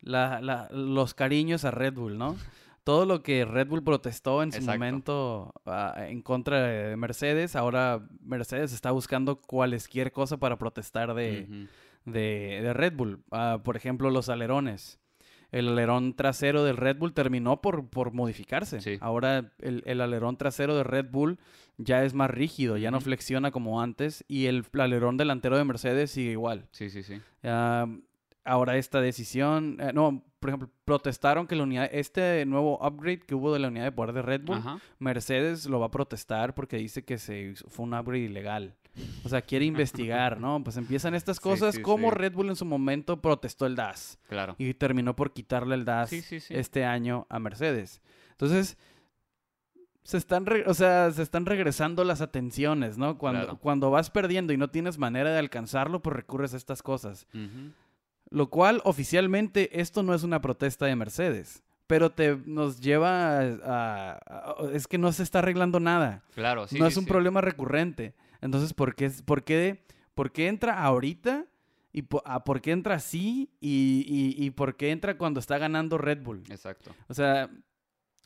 la- 0.00 0.40
la- 0.40 0.68
los 0.70 1.14
cariños 1.14 1.64
a 1.64 1.70
Red 1.70 1.94
Bull, 1.94 2.18
¿no? 2.18 2.36
Todo 2.84 3.06
lo 3.06 3.22
que 3.22 3.44
Red 3.44 3.68
Bull 3.68 3.84
protestó 3.84 4.42
en 4.42 4.50
su 4.50 4.58
Exacto. 4.58 4.76
momento 4.76 5.52
ah, 5.66 5.94
en 6.08 6.20
contra 6.20 6.62
de 6.66 6.96
Mercedes, 6.96 7.54
ahora 7.54 8.08
Mercedes 8.24 8.72
está 8.72 8.90
buscando 8.90 9.40
cualesquier 9.40 10.10
cosa 10.10 10.38
para 10.38 10.58
protestar 10.58 11.14
de, 11.14 11.68
de 12.04 12.72
Red 12.74 12.94
Bull. 12.96 13.22
Ah, 13.30 13.60
por 13.62 13.76
ejemplo, 13.76 14.10
los 14.10 14.28
alerones. 14.28 14.98
El 15.52 15.68
alerón 15.68 16.14
trasero 16.14 16.64
del 16.64 16.76
Red 16.76 16.96
Bull 16.96 17.12
terminó 17.12 17.60
por, 17.60 17.88
por 17.88 18.12
modificarse. 18.12 18.80
Sí. 18.80 18.98
Ahora 19.00 19.52
el, 19.60 19.82
el 19.86 20.00
alerón 20.00 20.36
trasero 20.36 20.74
de 20.76 20.82
Red 20.82 21.10
Bull 21.10 21.38
ya 21.76 22.04
es 22.04 22.14
más 22.14 22.30
rígido, 22.30 22.76
ya 22.76 22.90
no 22.90 23.00
flexiona 23.00 23.50
como 23.50 23.80
antes 23.80 24.24
y 24.28 24.46
el 24.46 24.64
alerón 24.78 25.16
delantero 25.16 25.56
de 25.56 25.64
Mercedes 25.64 26.10
sigue 26.10 26.32
igual. 26.32 26.66
Sí, 26.72 26.90
sí, 26.90 27.02
sí. 27.02 27.20
Ah, 27.44 27.86
ahora 28.44 28.76
esta 28.76 29.00
decisión, 29.00 29.76
eh, 29.80 29.92
no, 29.92 30.24
por 30.40 30.50
ejemplo, 30.50 30.70
protestaron 30.84 31.46
que 31.46 31.54
la 31.56 31.62
unidad, 31.62 31.88
este 31.92 32.44
nuevo 32.46 32.78
upgrade 32.84 33.20
que 33.20 33.34
hubo 33.34 33.52
de 33.52 33.60
la 33.60 33.68
unidad 33.68 33.84
de 33.84 33.92
poder 33.92 34.14
de 34.14 34.22
Red 34.22 34.42
Bull, 34.42 34.56
Ajá. 34.58 34.78
Mercedes 34.98 35.66
lo 35.66 35.80
va 35.80 35.86
a 35.86 35.90
protestar 35.90 36.54
porque 36.54 36.76
dice 36.78 37.04
que 37.04 37.18
se 37.18 37.54
fue 37.68 37.84
un 37.84 37.94
upgrade 37.94 38.24
ilegal. 38.24 38.74
O 39.24 39.28
sea, 39.28 39.40
quiere 39.42 39.64
investigar, 39.64 40.38
¿no? 40.38 40.62
Pues 40.62 40.76
empiezan 40.76 41.14
estas 41.14 41.40
cosas 41.40 41.76
sí, 41.76 41.82
como 41.82 42.10
sí. 42.10 42.16
Red 42.16 42.32
Bull 42.34 42.50
en 42.50 42.56
su 42.56 42.64
momento 42.66 43.20
protestó 43.22 43.64
el 43.66 43.74
DAS 43.76 44.18
Claro. 44.28 44.54
y 44.58 44.74
terminó 44.74 45.16
por 45.16 45.32
quitarle 45.32 45.74
el 45.74 45.84
DAS 45.84 46.12
este 46.12 46.84
año 46.84 47.26
a 47.30 47.38
Mercedes. 47.38 48.02
Entonces, 48.32 48.76
se 50.04 50.16
están, 50.18 50.44
o 50.66 50.74
sea, 50.74 51.10
se 51.12 51.22
están 51.22 51.46
regresando 51.46 52.02
las 52.04 52.20
atenciones, 52.20 52.98
¿no? 52.98 53.16
Cuando, 53.18 53.40
Claro. 53.42 53.58
cuando 53.58 53.90
vas 53.90 54.10
perdiendo 54.10 54.52
y 54.52 54.56
no 54.56 54.68
tienes 54.68 54.98
manera 54.98 55.30
de 55.32 55.38
alcanzarlo, 55.38 56.02
pues 56.02 56.16
recurres 56.16 56.52
a 56.54 56.56
estas 56.56 56.82
cosas. 56.82 57.26
Lo 58.30 58.50
cual, 58.50 58.80
oficialmente, 58.84 59.80
esto 59.80 60.02
no 60.02 60.14
es 60.14 60.22
una 60.22 60.40
protesta 60.40 60.86
de 60.86 60.96
Mercedes. 60.96 61.62
Pero 61.86 62.10
te 62.10 62.36
nos 62.46 62.80
lleva 62.80 63.38
a, 63.38 63.40
a- 63.64 64.12
a- 64.14 64.54
Es 64.72 64.86
que 64.86 64.96
no 64.98 65.12
se 65.12 65.22
está 65.22 65.40
arreglando 65.40 65.78
nada. 65.80 66.22
Claro, 66.34 66.66
sí. 66.66 66.78
no 66.78 66.86
sí, 66.86 66.90
es 66.92 66.96
un 66.96 67.04
sí. 67.04 67.10
problema 67.10 67.40
recurrente. 67.42 68.14
Entonces, 68.42 68.74
¿por 68.74 68.94
qué, 68.94 69.10
por 69.24 69.42
qué, 69.44 69.82
por 70.14 70.30
qué 70.32 70.48
entra 70.48 70.82
ahorita? 70.84 71.46
¿Y 71.94 72.04
ah, 72.24 72.44
por 72.44 72.60
qué 72.60 72.72
entra 72.72 72.96
así? 72.96 73.50
Y, 73.60 74.04
y, 74.06 74.44
y 74.44 74.50
por 74.50 74.76
qué 74.76 74.90
entra 74.90 75.16
cuando 75.16 75.40
está 75.40 75.56
ganando 75.58 75.96
Red 75.98 76.22
Bull? 76.22 76.42
Exacto. 76.50 76.90
O 77.08 77.14
sea, 77.14 77.50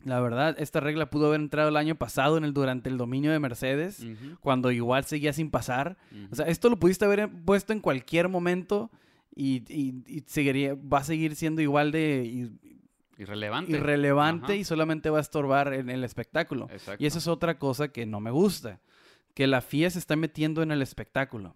la 0.04 0.20
verdad, 0.20 0.54
esta 0.58 0.78
regla 0.80 1.10
pudo 1.10 1.26
haber 1.28 1.40
entrado 1.40 1.68
el 1.70 1.76
año 1.76 1.96
pasado 1.96 2.36
en 2.38 2.44
el, 2.44 2.52
durante 2.54 2.88
el 2.88 2.96
dominio 2.96 3.32
de 3.32 3.38
Mercedes, 3.40 4.06
cuando 4.40 4.70
igual 4.70 5.04
seguía 5.04 5.32
sin 5.32 5.50
pasar. 5.50 5.96
O 6.30 6.34
sea, 6.34 6.46
esto 6.46 6.68
lo 6.70 6.78
pudiste 6.78 7.04
haber 7.04 7.28
puesto 7.44 7.72
en 7.72 7.80
cualquier 7.80 8.28
momento 8.28 8.90
y, 9.34 9.64
y- 9.72 10.02
y 10.06 10.22
seguiría, 10.26 10.74
va 10.76 10.98
a 10.98 11.04
seguir 11.04 11.34
siendo 11.34 11.60
igual 11.60 11.90
de 11.92 12.50
Irrelevante. 13.18 13.72
irrelevante 13.72 14.44
Ajá. 14.52 14.54
y 14.54 14.64
solamente 14.64 15.08
va 15.10 15.18
a 15.18 15.22
estorbar 15.22 15.72
en 15.72 15.88
el 15.90 16.04
espectáculo. 16.04 16.68
Exacto. 16.70 17.02
Y 17.02 17.06
eso 17.06 17.18
es 17.18 17.26
otra 17.26 17.58
cosa 17.58 17.88
que 17.88 18.04
no 18.06 18.20
me 18.20 18.30
gusta, 18.30 18.80
que 19.36 19.46
la 19.46 19.60
FIA 19.60 19.90
se 19.90 19.98
está 19.98 20.16
metiendo 20.16 20.62
en 20.62 20.70
el 20.70 20.80
espectáculo. 20.80 21.54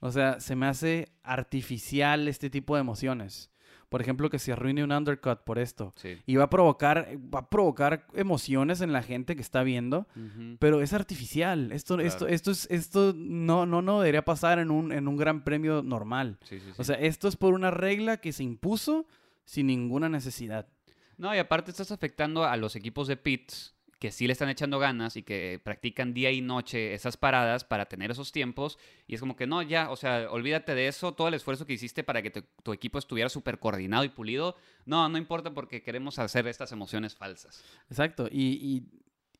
O 0.00 0.10
sea, 0.10 0.40
se 0.40 0.56
me 0.56 0.66
hace 0.66 1.08
artificial 1.22 2.26
este 2.26 2.50
tipo 2.50 2.74
de 2.74 2.80
emociones. 2.80 3.50
Por 3.88 4.02
ejemplo, 4.02 4.28
que 4.28 4.38
se 4.38 4.52
arruine 4.52 4.82
un 4.84 4.92
undercut 4.92 5.38
por 5.44 5.58
esto. 5.58 5.94
Sí. 5.96 6.18
Y 6.26 6.34
va 6.36 6.44
a 6.44 6.50
provocar, 6.50 7.08
va 7.32 7.38
a 7.38 7.48
provocar 7.50 8.06
emociones 8.14 8.80
en 8.82 8.92
la 8.92 9.02
gente 9.02 9.34
que 9.36 9.40
está 9.42 9.62
viendo, 9.62 10.06
pero 10.58 10.82
es 10.82 10.92
artificial. 10.92 11.70
Esto, 11.72 11.98
esto, 12.00 12.18
Claro. 12.26 12.34
esto 12.34 12.50
es, 12.50 12.66
esto 12.70 13.14
no, 13.16 13.64
no, 13.64 13.80
no 13.80 14.00
debería 14.00 14.24
pasar 14.24 14.58
en 14.58 14.70
un, 14.70 14.92
en 14.92 15.06
un 15.08 15.16
gran 15.16 15.42
premio 15.44 15.82
normal. 15.82 16.38
Sí, 16.44 16.58
sí, 16.58 16.66
sí. 16.66 16.72
O 16.76 16.84
sea, 16.84 16.96
esto 16.96 17.28
es 17.28 17.36
por 17.36 17.54
una 17.54 17.70
regla 17.70 18.18
que 18.18 18.32
se 18.32 18.42
impuso 18.42 19.06
sin 19.44 19.68
ninguna 19.68 20.08
necesidad. 20.10 20.66
No, 21.16 21.34
y 21.34 21.38
aparte 21.38 21.70
estás 21.70 21.90
afectando 21.92 22.44
a 22.44 22.56
los 22.58 22.76
equipos 22.76 23.06
de 23.08 23.16
pits 23.16 23.74
que 23.98 24.12
sí 24.12 24.26
le 24.26 24.32
están 24.32 24.48
echando 24.48 24.78
ganas 24.78 25.16
y 25.16 25.22
que 25.24 25.60
practican 25.62 26.14
día 26.14 26.30
y 26.30 26.40
noche 26.40 26.94
esas 26.94 27.16
paradas 27.16 27.64
para 27.64 27.86
tener 27.86 28.10
esos 28.12 28.30
tiempos. 28.30 28.78
Y 29.08 29.14
es 29.14 29.20
como 29.20 29.34
que 29.34 29.46
no, 29.46 29.60
ya, 29.62 29.90
o 29.90 29.96
sea, 29.96 30.30
olvídate 30.30 30.74
de 30.74 30.86
eso, 30.88 31.14
todo 31.14 31.26
el 31.28 31.34
esfuerzo 31.34 31.66
que 31.66 31.72
hiciste 31.72 32.04
para 32.04 32.22
que 32.22 32.30
te- 32.30 32.42
tu 32.62 32.72
equipo 32.72 32.98
estuviera 32.98 33.28
súper 33.28 33.58
coordinado 33.58 34.04
y 34.04 34.08
pulido. 34.08 34.54
No, 34.86 35.08
no 35.08 35.18
importa 35.18 35.52
porque 35.52 35.82
queremos 35.82 36.18
hacer 36.20 36.46
estas 36.46 36.70
emociones 36.70 37.16
falsas. 37.16 37.64
Exacto. 37.90 38.28
Y, 38.30 38.84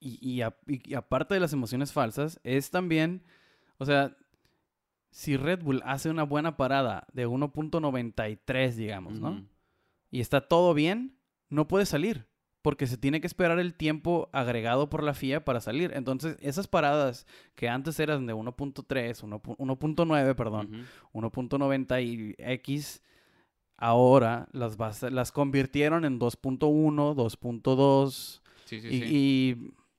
y, 0.00 0.08
y, 0.20 0.28
y 0.30 0.42
a- 0.42 0.56
y- 0.66 0.94
aparte 0.94 1.34
de 1.34 1.40
las 1.40 1.52
emociones 1.52 1.92
falsas, 1.92 2.40
es 2.42 2.70
también, 2.70 3.22
o 3.78 3.84
sea, 3.86 4.16
si 5.10 5.36
Red 5.36 5.62
Bull 5.62 5.82
hace 5.84 6.10
una 6.10 6.24
buena 6.24 6.56
parada 6.56 7.06
de 7.12 7.26
1.93, 7.28 8.74
digamos, 8.74 9.20
¿no? 9.20 9.46
Y 10.10 10.20
está 10.20 10.40
todo 10.40 10.74
bien, 10.74 11.16
no 11.48 11.68
puede 11.68 11.86
salir. 11.86 12.26
Porque 12.62 12.86
se 12.88 12.96
tiene 12.96 13.20
que 13.20 13.26
esperar 13.28 13.58
el 13.60 13.74
tiempo 13.74 14.28
agregado 14.32 14.90
por 14.90 15.02
la 15.04 15.14
FIA 15.14 15.44
para 15.44 15.60
salir. 15.60 15.92
Entonces, 15.94 16.36
esas 16.40 16.66
paradas 16.66 17.26
que 17.54 17.68
antes 17.68 17.98
eran 18.00 18.26
de 18.26 18.34
1.3, 18.34 19.22
1 19.22 19.40
pu- 19.42 19.56
1.9, 19.58 20.34
perdón, 20.34 20.86
Ujú. 21.12 21.30
1.90 21.30 22.02
y 22.02 22.34
X, 22.38 23.00
ahora 23.76 24.48
las, 24.52 24.76
las 25.12 25.30
convirtieron 25.32 26.04
en 26.04 26.18
2.1, 26.18 27.14
2.2 27.14 28.40
Sí, 28.64 28.80
sí, 28.80 28.88
y, 28.88 29.00
sí. 29.00 29.06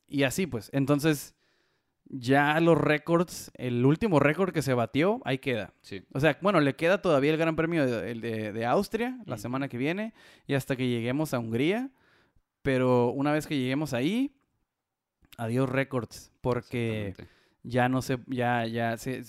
y- 0.10 0.20
y 0.20 0.24
así 0.24 0.46
pues. 0.48 0.70
Entonces, 0.74 1.36
ya 2.12 2.60
los 2.60 2.78
récords, 2.78 3.52
el 3.56 3.86
último 3.86 4.20
récord 4.20 4.52
que 4.52 4.62
se 4.62 4.74
batió, 4.74 5.22
ahí 5.26 5.38
queda. 5.38 5.74
Sí. 5.82 6.04
O 6.14 6.20
sea, 6.20 6.38
bueno, 6.42 6.60
le 6.60 6.76
queda 6.76 7.02
todavía 7.02 7.32
el 7.32 7.38
Gran 7.38 7.56
Premio 7.56 7.86
de, 7.86 8.16
de- 8.16 8.52
de 8.52 8.66
Austria 8.66 9.18
la 9.26 9.38
semana 9.38 9.70
que 9.70 9.78
viene 9.78 10.14
y 10.48 10.56
hasta 10.56 10.76
que 10.76 10.88
lleguemos 10.90 11.34
a 11.34 11.40
Hungría. 11.40 11.90
Pero 12.62 13.12
una 13.12 13.32
vez 13.32 13.48
que 13.48 13.58
lleguemos 13.58 13.94
ahí, 13.94 14.36
adiós 15.38 15.70
récords, 15.70 16.32
porque 16.42 17.16
ya 17.64 17.90
no 17.90 18.02
se, 18.02 18.20
ya, 18.28 18.66
ya 18.66 18.98
se, 18.98 19.24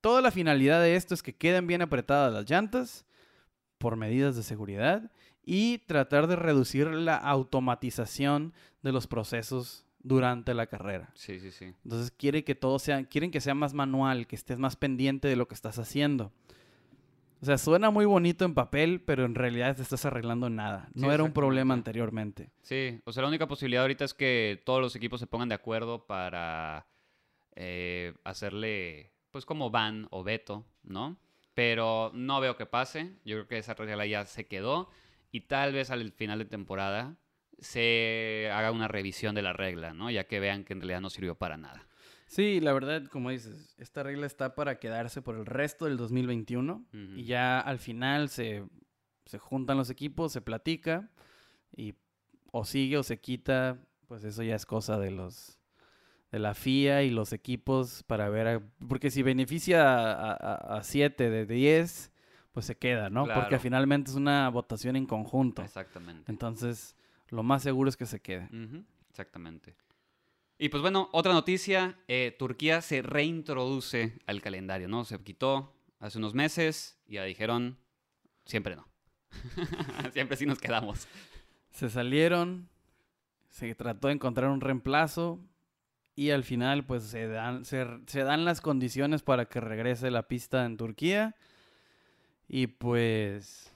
toda 0.00 0.20
la 0.20 0.30
finalidad 0.30 0.80
de 0.80 0.96
esto 0.96 1.14
es 1.14 1.22
que 1.22 1.34
queden 1.34 1.66
bien 1.66 1.82
apretadas 1.82 2.32
las 2.32 2.48
llantas 2.48 3.06
por 3.78 3.96
medidas 3.96 4.36
de 4.36 4.42
seguridad 4.42 5.10
y 5.44 5.78
tratar 5.78 6.26
de 6.26 6.36
reducir 6.36 6.88
la 6.88 7.16
automatización 7.16 8.52
de 8.82 8.92
los 8.92 9.06
procesos 9.06 9.86
durante 10.00 10.54
la 10.54 10.66
carrera. 10.66 11.10
Sí, 11.14 11.40
sí, 11.40 11.50
sí. 11.50 11.72
Entonces 11.84 12.10
quiere 12.10 12.44
que 12.44 12.54
todo 12.54 12.78
sea, 12.78 13.04
quieren 13.04 13.30
que 13.30 13.40
sea 13.40 13.54
más 13.54 13.74
manual, 13.74 14.26
que 14.26 14.36
estés 14.36 14.58
más 14.58 14.76
pendiente 14.76 15.28
de 15.28 15.36
lo 15.36 15.48
que 15.48 15.54
estás 15.54 15.78
haciendo. 15.78 16.32
O 17.42 17.44
sea, 17.44 17.58
suena 17.58 17.90
muy 17.90 18.06
bonito 18.06 18.44
en 18.44 18.54
papel, 18.54 19.00
pero 19.00 19.24
en 19.24 19.34
realidad 19.34 19.76
te 19.76 19.82
estás 19.82 20.04
arreglando 20.06 20.48
nada. 20.48 20.88
Sí, 20.94 21.00
No 21.02 21.12
era 21.12 21.22
un 21.22 21.32
problema 21.32 21.74
anteriormente. 21.74 22.50
Sí, 22.62 23.00
o 23.04 23.12
sea, 23.12 23.22
la 23.22 23.28
única 23.28 23.46
posibilidad 23.46 23.82
ahorita 23.82 24.04
es 24.04 24.14
que 24.14 24.62
todos 24.64 24.80
los 24.80 24.96
equipos 24.96 25.20
se 25.20 25.26
pongan 25.26 25.48
de 25.48 25.54
acuerdo 25.54 26.06
para 26.06 26.86
eh, 27.54 28.14
hacerle, 28.24 29.12
pues 29.30 29.44
como 29.44 29.70
van 29.70 30.08
o 30.10 30.24
veto, 30.24 30.64
¿no? 30.82 31.18
Pero 31.54 32.10
no 32.14 32.40
veo 32.40 32.56
que 32.56 32.66
pase. 32.66 33.14
Yo 33.24 33.36
creo 33.36 33.48
que 33.48 33.58
esa 33.58 33.74
regla 33.74 34.06
ya 34.06 34.24
se 34.24 34.46
quedó 34.46 34.90
y 35.30 35.42
tal 35.42 35.72
vez 35.72 35.90
al 35.90 36.12
final 36.12 36.38
de 36.38 36.44
temporada 36.46 37.16
se 37.58 38.50
haga 38.52 38.70
una 38.70 38.88
revisión 38.88 39.34
de 39.34 39.42
la 39.42 39.52
regla, 39.52 39.92
¿no? 39.94 40.10
Ya 40.10 40.24
que 40.24 40.40
vean 40.40 40.64
que 40.64 40.72
en 40.72 40.80
realidad 40.80 41.00
no 41.00 41.10
sirvió 41.10 41.34
para 41.34 41.56
nada. 41.56 41.85
Sí, 42.26 42.60
la 42.60 42.72
verdad, 42.72 43.04
como 43.06 43.30
dices, 43.30 43.74
esta 43.78 44.02
regla 44.02 44.26
está 44.26 44.54
para 44.54 44.78
quedarse 44.78 45.22
por 45.22 45.36
el 45.36 45.46
resto 45.46 45.84
del 45.84 45.96
2021 45.96 46.84
Ujú. 46.92 46.98
y 47.16 47.24
ya 47.24 47.60
al 47.60 47.78
final 47.78 48.28
se, 48.28 48.64
se 49.26 49.38
juntan 49.38 49.76
los 49.76 49.90
equipos, 49.90 50.32
se 50.32 50.40
platica 50.40 51.08
y 51.76 51.94
o 52.50 52.64
sigue 52.64 52.98
o 52.98 53.02
se 53.02 53.20
quita, 53.20 53.78
pues 54.08 54.24
eso 54.24 54.42
ya 54.42 54.56
es 54.56 54.66
cosa 54.66 54.98
de 54.98 55.10
los 55.10 55.58
de 56.32 56.40
la 56.40 56.54
FIA 56.54 57.04
y 57.04 57.10
los 57.10 57.32
equipos 57.32 58.02
para 58.02 58.28
ver, 58.28 58.48
a- 58.48 58.62
porque 58.88 59.10
si 59.12 59.22
beneficia 59.22 60.32
a 60.32 60.82
7 60.82 61.30
de 61.30 61.46
10, 61.46 62.10
pues 62.50 62.66
se 62.66 62.76
queda, 62.76 63.08
¿no? 63.10 63.22
Porque 63.26 63.48
Claro. 63.50 63.60
finalmente 63.60 64.10
es 64.10 64.16
una 64.16 64.48
votación 64.48 64.96
en 64.96 65.06
conjunto. 65.06 65.62
Exactamente. 65.62 66.30
Entonces, 66.30 66.96
lo 67.28 67.44
más 67.44 67.62
seguro 67.62 67.88
es 67.88 67.96
que 67.96 68.06
se 68.06 68.20
quede. 68.20 68.48
Exactamente. 69.08 69.76
Y 70.58 70.70
pues 70.70 70.80
bueno, 70.80 71.10
otra 71.12 71.34
noticia, 71.34 71.98
eh, 72.08 72.34
Turquía 72.38 72.80
se 72.80 73.02
reintroduce 73.02 74.18
al 74.26 74.40
calendario, 74.40 74.88
¿no? 74.88 75.04
Se 75.04 75.18
quitó 75.22 75.74
hace 75.98 76.18
unos 76.18 76.34
meses 76.34 76.98
y 77.06 77.14
ya 77.14 77.24
dijeron, 77.24 77.78
siempre 78.46 78.74
no. 78.74 78.88
siempre 80.14 80.36
sí 80.36 80.46
nos 80.46 80.58
quedamos. 80.58 81.08
Se 81.70 81.90
salieron, 81.90 82.70
se 83.50 83.74
trató 83.74 84.08
de 84.08 84.14
encontrar 84.14 84.50
un 84.50 84.62
reemplazo 84.62 85.40
y 86.14 86.30
al 86.30 86.42
final 86.42 86.86
pues 86.86 87.02
se 87.02 87.28
dan, 87.28 87.66
se, 87.66 87.86
se 88.06 88.24
dan 88.24 88.46
las 88.46 88.62
condiciones 88.62 89.22
para 89.22 89.46
que 89.46 89.60
regrese 89.60 90.10
la 90.10 90.26
pista 90.26 90.64
en 90.64 90.78
Turquía 90.78 91.36
y 92.48 92.68
pues 92.68 93.72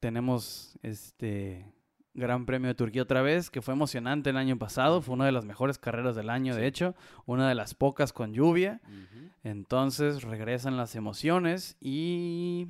tenemos 0.00 0.76
este 0.82 1.72
Gran 2.14 2.44
Premio 2.44 2.68
de 2.68 2.74
Turquía 2.74 3.02
otra 3.02 3.22
vez, 3.22 3.48
que 3.48 3.62
fue 3.62 3.72
emocionante 3.74 4.30
el 4.30 4.36
año 4.36 4.58
pasado, 4.58 5.00
fue 5.00 5.14
una 5.14 5.24
de 5.26 5.32
las 5.32 5.44
mejores 5.46 5.78
carreras 5.78 6.14
del 6.14 6.28
año, 6.28 6.54
de 6.54 6.66
hecho, 6.66 6.94
una 7.24 7.48
de 7.48 7.54
las 7.54 7.74
pocas 7.74 8.12
con 8.12 8.34
lluvia. 8.34 8.80
Entonces 9.42 10.22
regresan 10.22 10.76
las 10.76 10.94
emociones 10.94 11.76
y... 11.80 12.68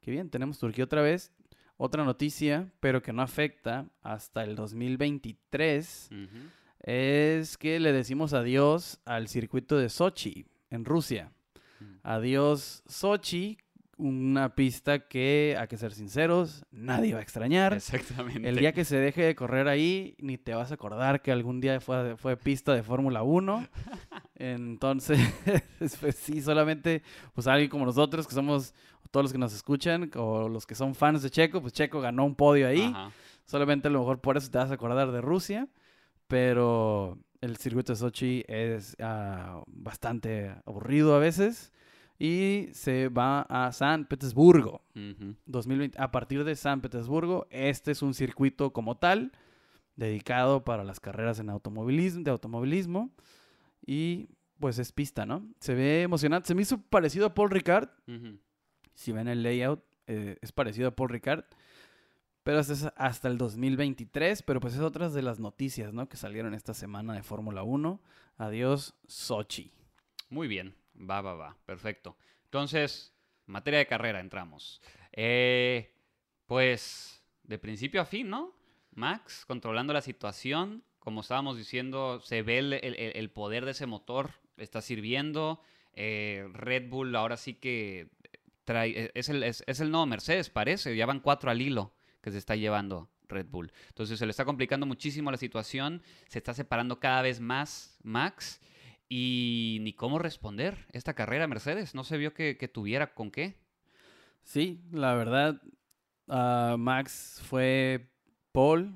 Qué 0.00 0.10
bien, 0.10 0.30
tenemos 0.30 0.58
Turquía 0.58 0.84
otra 0.84 1.02
vez. 1.02 1.32
Otra 1.76 2.04
noticia, 2.04 2.70
pero 2.78 3.02
que 3.02 3.12
no 3.12 3.22
afecta 3.22 3.86
hasta 4.02 4.44
el 4.44 4.54
2023, 4.54 6.10
Ujú. 6.12 6.38
es 6.80 7.58
que 7.58 7.80
le 7.80 7.92
decimos 7.92 8.32
adiós 8.32 9.00
al 9.04 9.26
circuito 9.26 9.76
de 9.76 9.88
Sochi, 9.88 10.46
en 10.70 10.84
Rusia. 10.84 11.32
Mm. 11.80 11.84
Adiós 12.04 12.84
Sochi, 12.86 13.58
una 13.96 14.54
pista 14.54 15.00
que, 15.00 15.56
a 15.58 15.66
que 15.66 15.76
ser 15.76 15.92
sinceros, 15.92 16.64
nadie 16.70 17.14
va 17.14 17.20
a 17.20 17.22
extrañar. 17.22 17.74
Exactamente. 17.74 18.48
El 18.48 18.56
día 18.56 18.72
que 18.72 18.84
se 18.84 18.96
deje 18.96 19.22
de 19.22 19.34
correr 19.34 19.68
ahí, 19.68 20.14
ni 20.18 20.38
te 20.38 20.54
vas 20.54 20.70
a 20.70 20.74
acordar 20.74 21.22
que 21.22 21.32
algún 21.32 21.60
día 21.60 21.80
fue, 21.80 22.16
fue 22.16 22.36
pista 22.36 22.74
de 22.74 22.82
Fórmula 22.82 23.22
1. 23.22 23.66
Entonces, 24.36 25.18
pues 26.00 26.16
sí, 26.16 26.40
solamente 26.42 27.02
pues 27.34 27.46
alguien 27.46 27.70
como 27.70 27.86
nosotros, 27.86 28.26
que 28.26 28.34
somos 28.34 28.74
todos 29.10 29.24
los 29.24 29.32
que 29.32 29.38
nos 29.38 29.54
escuchan, 29.54 30.10
o 30.16 30.48
los 30.48 30.66
que 30.66 30.74
son 30.74 30.94
fans 30.94 31.22
de 31.22 31.30
Checo, 31.30 31.60
pues 31.60 31.72
Checo 31.72 32.00
ganó 32.00 32.24
un 32.24 32.34
podio 32.34 32.66
ahí. 32.66 32.82
Ajá. 32.82 33.10
Solamente 33.46 33.88
a 33.88 33.90
lo 33.90 34.00
mejor 34.00 34.20
por 34.20 34.36
eso 34.36 34.50
te 34.50 34.58
vas 34.58 34.70
a 34.70 34.74
acordar 34.74 35.12
de 35.12 35.20
Rusia. 35.20 35.68
Pero 36.26 37.18
el 37.40 37.56
circuito 37.56 37.92
de 37.92 37.96
Sochi 37.96 38.44
es 38.48 38.96
ah, 39.00 39.62
bastante 39.66 40.54
aburrido 40.64 41.14
a 41.14 41.18
veces. 41.18 41.72
Y 42.18 42.68
se 42.72 43.08
va 43.08 43.42
a 43.42 43.72
San 43.72 44.06
Petersburgo. 44.06 44.82
Ujú. 44.94 45.34
2020, 45.46 46.00
a 46.00 46.10
partir 46.10 46.44
de 46.44 46.54
San 46.54 46.80
Petersburgo, 46.80 47.46
este 47.50 47.90
es 47.90 48.02
un 48.02 48.14
circuito 48.14 48.72
como 48.72 48.96
tal, 48.96 49.32
dedicado 49.96 50.64
para 50.64 50.84
las 50.84 51.00
carreras 51.00 51.40
en 51.40 51.50
automovilismo, 51.50 52.22
de 52.22 52.30
automovilismo. 52.30 53.10
Y 53.84 54.28
pues 54.58 54.78
es 54.78 54.92
pista, 54.92 55.26
¿no? 55.26 55.46
Se 55.60 55.74
ve 55.74 56.02
emocionante. 56.02 56.48
Se 56.48 56.54
me 56.54 56.62
hizo 56.62 56.80
parecido 56.80 57.26
a 57.26 57.34
Paul 57.34 57.50
Ricard. 57.50 57.88
Si 58.94 59.12
ven 59.12 59.28
el 59.28 59.42
layout, 59.42 59.84
eh, 60.06 60.38
es 60.40 60.52
parecido 60.52 60.88
a 60.88 60.96
Paul 60.96 61.10
Ricard. 61.10 61.44
Pero 62.44 62.60
es 62.60 62.88
hasta 62.96 63.28
el 63.28 63.38
2023. 63.38 64.42
Pero 64.42 64.60
pues 64.60 64.74
es 64.74 64.80
otras 64.80 65.12
de 65.14 65.22
las 65.22 65.40
noticias, 65.40 65.92
¿no? 65.92 66.08
Que 66.08 66.16
salieron 66.16 66.54
esta 66.54 66.74
semana 66.74 67.14
de 67.14 67.22
Fórmula 67.22 67.62
1. 67.62 68.00
Adiós, 68.36 68.94
Sochi. 69.06 69.72
Muy 70.30 70.48
bien, 70.48 70.74
va, 70.98 71.20
va, 71.20 71.34
va, 71.34 71.56
perfecto. 71.66 72.16
Entonces, 72.44 73.14
materia 73.46 73.78
de 73.78 73.86
carrera, 73.86 74.20
entramos. 74.20 74.80
Eh, 75.12 75.92
pues, 76.46 77.22
de 77.42 77.58
principio 77.58 78.00
a 78.00 78.04
fin, 78.04 78.28
¿no? 78.30 78.54
Max, 78.92 79.44
controlando 79.46 79.92
la 79.92 80.02
situación, 80.02 80.84
como 80.98 81.20
estábamos 81.22 81.56
diciendo, 81.56 82.20
se 82.20 82.42
ve 82.42 82.58
el, 82.58 82.72
el- 82.72 83.30
poder 83.30 83.64
de 83.64 83.72
ese 83.72 83.86
motor, 83.86 84.30
está 84.56 84.80
sirviendo. 84.80 85.60
Eh, 85.94 86.48
Red 86.52 86.88
Bull 86.88 87.14
ahora 87.16 87.36
sí 87.36 87.54
que 87.54 88.08
trae, 88.64 89.10
es 89.14 89.28
el, 89.28 89.42
es 89.42 89.80
el 89.80 89.90
nuevo 89.90 90.06
Mercedes, 90.06 90.48
parece, 90.48 90.96
ya 90.96 91.06
van 91.06 91.20
cuatro 91.20 91.50
al 91.50 91.60
hilo 91.60 91.92
que 92.22 92.30
se 92.30 92.38
está 92.38 92.56
llevando 92.56 93.10
Red 93.28 93.46
Bull. 93.46 93.72
Entonces 93.88 94.18
se 94.18 94.26
le 94.26 94.30
está 94.30 94.44
complicando 94.44 94.86
muchísimo 94.86 95.30
la 95.30 95.36
situación, 95.36 96.02
se 96.28 96.38
está 96.38 96.54
separando 96.54 96.98
cada 96.98 97.20
vez 97.22 97.40
más 97.40 97.98
Max 98.02 98.60
y 99.16 99.78
ni 99.82 99.92
cómo 99.92 100.18
responder 100.18 100.86
esta 100.92 101.14
carrera 101.14 101.46
Mercedes. 101.46 101.94
No 101.94 102.02
se 102.02 102.16
vio 102.18 102.34
que, 102.34 102.56
que 102.56 102.66
tuviera 102.66 103.14
con 103.14 103.30
qué. 103.30 103.56
Sí, 104.42 104.80
la 104.90 105.14
verdad, 105.14 105.60
ah, 106.28 106.74
Max 106.78 107.40
fue 107.44 108.10
Paul, 108.50 108.92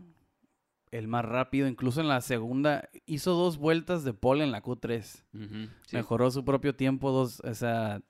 el 0.90 1.06
más 1.06 1.24
rápido, 1.24 1.68
incluso 1.68 2.00
en 2.00 2.08
la 2.08 2.20
segunda, 2.20 2.88
hizo 3.06 3.34
dos 3.34 3.58
vueltas 3.58 4.02
de 4.02 4.12
Paul 4.12 4.40
en 4.40 4.50
la 4.50 4.60
Q3. 4.62 5.24
Ujú, 5.34 5.70
sí. 5.86 5.96
Mejoró 5.96 6.30
su 6.32 6.44
propio 6.44 6.74
tiempo, 6.74 7.12
dos, 7.12 7.40
o 7.44 7.54
sea, 7.54 8.00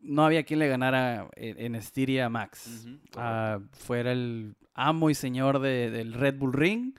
no 0.00 0.24
había 0.24 0.44
quien 0.44 0.60
le 0.60 0.68
ganara 0.68 1.28
en, 1.36 1.60
en 1.60 1.74
Estiria 1.74 2.26
a 2.26 2.30
Max. 2.30 2.86
Ah, 3.16 3.60
fuera 3.72 4.12
el 4.12 4.56
amo 4.72 5.10
y 5.10 5.14
señor 5.14 5.58
de- 5.58 5.90
del 5.90 6.14
Red 6.14 6.38
Bull 6.38 6.54
Ring 6.54 6.94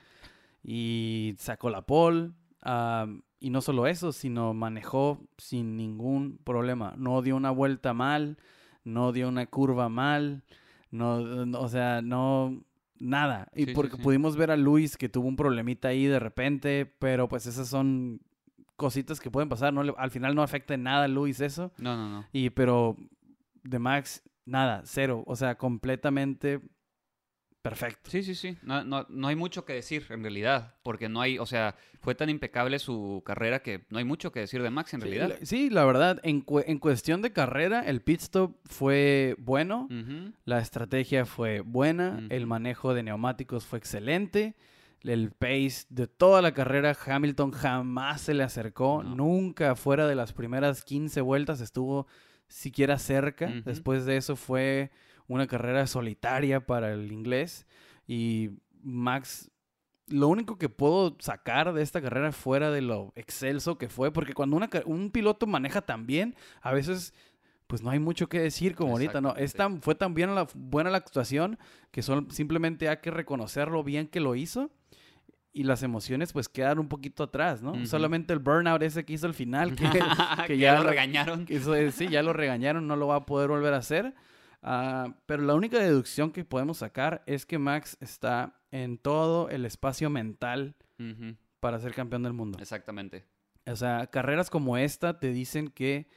y 0.63 1.33
sacó 1.39 1.71
la 1.71 1.81
pole. 1.81 2.29
ah, 2.61 3.07
y 3.41 3.50
no 3.50 3.60
solo 3.62 3.88
eso, 3.88 4.13
sino 4.13 4.53
manejó 4.53 5.19
sin 5.38 5.75
ningún 5.75 6.38
problema. 6.43 6.93
No 6.98 7.21
dio 7.21 7.36
una 7.36 7.51
vuelta 7.51 7.93
mal, 7.93 8.38
no 8.86 9.12
dio 9.12 9.27
una 9.27 9.45
curva 9.48 9.89
mal, 9.89 10.43
no, 10.91 11.19
no- 11.45 11.60
o 11.60 11.67
sea, 11.67 12.01
no, 12.01 12.63
nada. 13.00 13.50
Y 13.55 13.65
Sí, 13.65 13.74
porque 13.74 13.98
sí. 13.98 14.01
pudimos 14.01 14.38
ver 14.38 14.51
a 14.51 14.57
Luis 14.57 14.95
que 14.95 15.10
tuvo 15.10 15.27
un 15.27 15.36
problemita 15.36 15.89
ahí 15.89 16.05
de 16.05 16.19
repente, 16.19 16.86
pero 17.00 17.27
pues 17.27 17.45
esas 17.48 17.67
son 17.67 18.21
cositas 18.75 19.19
que 19.19 19.29
pueden 19.31 19.50
pasar. 19.50 19.74
No 19.74 19.81
al 19.98 20.12
final 20.12 20.33
no 20.36 20.43
afecta 20.43 20.74
en 20.75 20.83
nada 20.83 21.05
a 21.05 21.07
Luis 21.07 21.41
eso. 21.41 21.71
No, 21.79 21.95
no, 21.98 22.10
no. 22.10 22.25
Y 22.31 22.51
pero 22.51 22.95
de 23.63 23.79
Max, 23.79 24.24
nada, 24.45 24.81
cero. 24.86 25.24
O 25.27 25.36
sea, 25.36 25.57
completamente 25.57 26.62
perfecto. 27.62 28.10
Sí, 28.10 28.24
sí, 28.24 28.36
sí. 28.36 28.58
No, 28.63 28.84
no, 28.84 29.06
no 29.10 29.27
hay 29.27 29.36
mucho 29.36 29.65
que 29.65 29.74
decir 29.74 30.06
en 30.10 30.22
realidad, 30.24 30.75
porque 30.84 31.10
no 31.10 31.22
hay, 31.22 31.38
o 31.39 31.46
sea, 31.46 31.75
fue 32.00 32.15
tan 32.15 32.30
impecable 32.30 32.80
su 32.80 33.22
carrera 33.25 33.62
que 33.62 33.86
no 33.89 34.00
hay 34.00 34.03
mucho 34.06 34.32
que 34.32 34.39
decir 34.39 34.63
de 34.63 34.70
Max 34.70 34.94
en 34.94 35.01
Sí, 35.01 35.08
realidad. 35.10 35.38
la- 35.39 35.46
Sí, 35.46 35.70
la 35.70 35.86
verdad, 35.86 36.20
en, 36.24 36.41
cu- 36.41 36.63
en 36.65 36.80
cuestión 36.80 37.22
de 37.22 37.32
carrera, 37.32 37.82
el 37.82 38.01
pit 38.01 38.22
stop 38.22 38.56
fue 38.65 39.36
bueno, 39.39 39.88
la 40.46 40.60
estrategia 40.60 41.25
fue 41.25 41.62
buena, 41.62 42.25
el 42.30 42.48
manejo 42.48 42.94
de 42.94 43.03
neumáticos 43.03 43.65
fue 43.65 43.77
excelente, 43.80 44.56
el 45.03 45.32
pace 45.32 45.86
de 45.89 46.08
toda 46.08 46.41
la 46.41 46.53
carrera, 46.53 46.96
Hamilton 47.06 47.51
jamás 47.51 48.22
se 48.22 48.34
le 48.34 48.44
acercó, 48.44 49.03
No. 49.03 49.15
nunca 49.15 49.75
fuera 49.75 50.08
de 50.08 50.15
las 50.15 50.34
primeras 50.34 50.84
15 50.84 51.22
vueltas 51.22 51.60
estuvo 51.62 52.08
siquiera 52.48 52.98
cerca, 53.00 53.48
después 53.65 54.06
de 54.06 54.18
eso 54.18 54.36
fue 54.36 54.91
una 55.33 55.47
carrera 55.47 55.88
solitaria 55.88 56.65
para 56.65 56.91
el 56.93 57.11
inglés 57.11 57.65
y 58.07 58.50
Max 58.83 59.50
lo 60.07 60.27
único 60.27 60.57
que 60.57 60.67
puedo 60.67 61.15
sacar 61.19 61.71
de 61.73 61.81
esta 61.81 62.01
carrera 62.01 62.31
fuera 62.33 62.69
de 62.71 62.81
lo 62.81 63.13
excelso 63.15 63.77
que 63.77 63.88
fue, 63.88 64.11
porque 64.11 64.33
cuando 64.33 64.57
una 64.57 64.69
un 64.85 65.09
piloto 65.09 65.47
maneja 65.47 65.81
tan 65.81 66.05
bien, 66.05 66.35
a 66.61 66.73
veces 66.73 67.13
pues 67.67 67.81
no 67.81 67.89
hay 67.91 68.00
mucho 68.00 68.27
que 68.27 68.41
decir 68.41 68.75
como 68.75 68.91
ahorita, 68.93 69.21
¿no? 69.21 69.35
Es 69.38 69.53
tan, 69.53 69.81
fue 69.81 69.95
tan 69.95 70.13
bien 70.13 70.35
la, 70.35 70.45
buena 70.53 70.89
la 70.89 70.97
actuación 70.97 71.57
que 71.91 72.01
son, 72.01 72.29
simplemente 72.29 72.89
hay 72.89 72.97
que 72.97 73.11
reconocer 73.11 73.69
lo 73.69 73.81
bien 73.85 74.07
que 74.07 74.19
lo 74.19 74.35
hizo 74.35 74.69
y 75.53 75.63
las 75.63 75.81
emociones 75.81 76.33
pues 76.33 76.50
quedan 76.50 76.79
un 76.79 76.89
poquito 76.89 77.23
atrás, 77.23 77.61
¿no? 77.61 77.85
Solamente 77.85 78.33
el 78.33 78.39
burnout 78.39 78.81
ese 78.83 79.05
que 79.05 79.13
hizo 79.13 79.27
al 79.27 79.33
final, 79.33 79.75
que, 79.77 79.88
que 80.47 80.57
ya 80.57 80.73
ya 80.73 80.79
lo 80.83 80.89
regañaron. 80.89 81.45
que 81.45 81.55
eso 81.55 81.73
es- 81.75 81.95
sí, 81.95 82.09
ya 82.09 82.21
lo 82.23 82.33
regañaron, 82.33 82.85
no 82.88 82.97
lo 82.97 83.07
va 83.07 83.15
a 83.17 83.25
poder 83.25 83.47
volver 83.50 83.73
a 83.73 83.77
hacer. 83.77 84.13
Ah, 84.62 85.15
pero 85.25 85.44
la 85.44 85.56
única 85.56 85.80
deducción 85.80 86.32
que 86.32 86.46
podemos 86.46 86.77
sacar 86.77 87.24
es 87.25 87.46
que 87.46 87.57
Max 87.57 87.98
está 88.00 88.62
en 88.72 88.98
todo 88.98 89.50
el 89.50 89.66
espacio 89.66 90.09
mental 90.09 90.75
para 91.59 91.79
ser 91.79 91.94
campeón 91.96 92.24
del 92.24 92.33
mundo. 92.33 92.59
Exactamente. 92.59 93.25
O 93.66 93.75
sea, 93.75 94.07
carreras 94.07 94.50
como 94.50 94.77
esta 94.77 95.20
te 95.20 95.31
dicen 95.31 95.70
que 95.70 96.07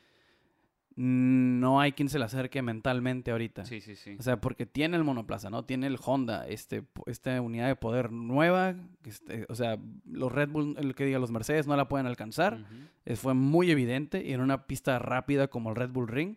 no 0.96 1.80
hay 1.80 1.92
quien 1.92 2.08
se 2.08 2.18
le 2.18 2.24
acerque 2.24 2.62
mentalmente 2.62 3.30
ahorita. 3.32 3.64
Sí, 3.64 3.80
sí, 3.80 3.96
sí. 3.96 4.16
O 4.18 4.22
sea, 4.22 4.40
porque 4.40 4.64
tiene 4.66 4.96
el 4.96 5.04
monoplaza, 5.04 5.50
¿no? 5.50 5.64
Tiene 5.64 5.86
el 5.88 5.98
Honda, 6.04 6.46
este, 6.46 6.84
esta 7.06 7.40
unidad 7.40 7.66
de 7.66 7.76
poder 7.76 8.12
nueva. 8.12 8.74
este, 9.04 9.44
o 9.48 9.54
sea, 9.54 9.76
los 10.10 10.30
Red 10.32 10.48
Bull, 10.50 10.76
el 10.78 10.94
que 10.94 11.04
diga, 11.04 11.18
los 11.18 11.30
Mercedes 11.30 11.66
no 11.66 11.76
la 11.76 11.88
pueden 11.88 12.06
alcanzar. 12.06 12.64
Eh, 13.06 13.16
fue 13.16 13.34
muy 13.34 13.70
evidente 13.70 14.24
y 14.24 14.32
en 14.32 14.40
una 14.40 14.66
pista 14.66 14.98
rápida 14.98 15.48
como 15.48 15.70
el 15.70 15.76
Red 15.76 15.90
Bull 15.90 16.08
Ring, 16.08 16.36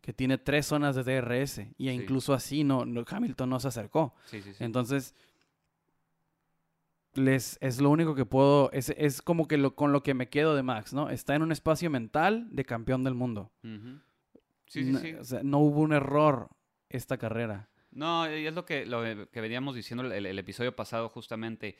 que 0.00 0.12
tiene 0.12 0.38
tres 0.38 0.66
zonas 0.66 0.96
de 0.96 1.04
DRS. 1.04 1.58
Y 1.76 1.88
Sí. 1.88 1.90
incluso 1.94 2.34
así 2.34 2.64
no, 2.64 2.84
no- 2.86 3.04
Hamilton 3.08 3.50
no 3.50 3.60
se 3.60 3.68
acercó. 3.68 4.14
Sí, 4.24 4.40
sí, 4.42 4.52
sí. 4.54 4.64
Entonces, 4.64 5.14
les, 7.18 7.58
es 7.60 7.80
lo 7.80 7.90
único 7.90 8.14
que 8.14 8.24
puedo, 8.24 8.70
es, 8.72 8.90
es 8.96 9.22
como 9.22 9.46
que 9.48 9.56
lo, 9.58 9.74
con 9.74 9.92
lo 9.92 10.02
que 10.02 10.14
me 10.14 10.28
quedo 10.28 10.54
de 10.56 10.62
Max, 10.62 10.92
¿no? 10.92 11.10
Está 11.10 11.34
en 11.34 11.42
un 11.42 11.52
espacio 11.52 11.90
mental 11.90 12.46
de 12.50 12.64
campeón 12.64 13.04
del 13.04 13.14
mundo. 13.14 13.50
Ujú. 13.64 14.00
Sí, 14.66 14.84
sí, 14.84 14.90
No- 14.92 14.98
sí. 14.98 15.14
O 15.14 15.24
sea, 15.24 15.42
no 15.42 15.58
hubo 15.58 15.80
un 15.80 15.92
error 15.92 16.48
esta 16.88 17.16
carrera. 17.18 17.68
No, 17.90 18.30
y 18.30 18.46
es 18.46 18.54
lo 18.54 18.64
que, 18.64 18.84
lo 18.86 19.02
que 19.30 19.40
veníamos 19.40 19.74
diciendo 19.74 20.04
el, 20.04 20.26
el 20.26 20.38
episodio 20.38 20.74
pasado 20.76 21.08
justamente. 21.08 21.76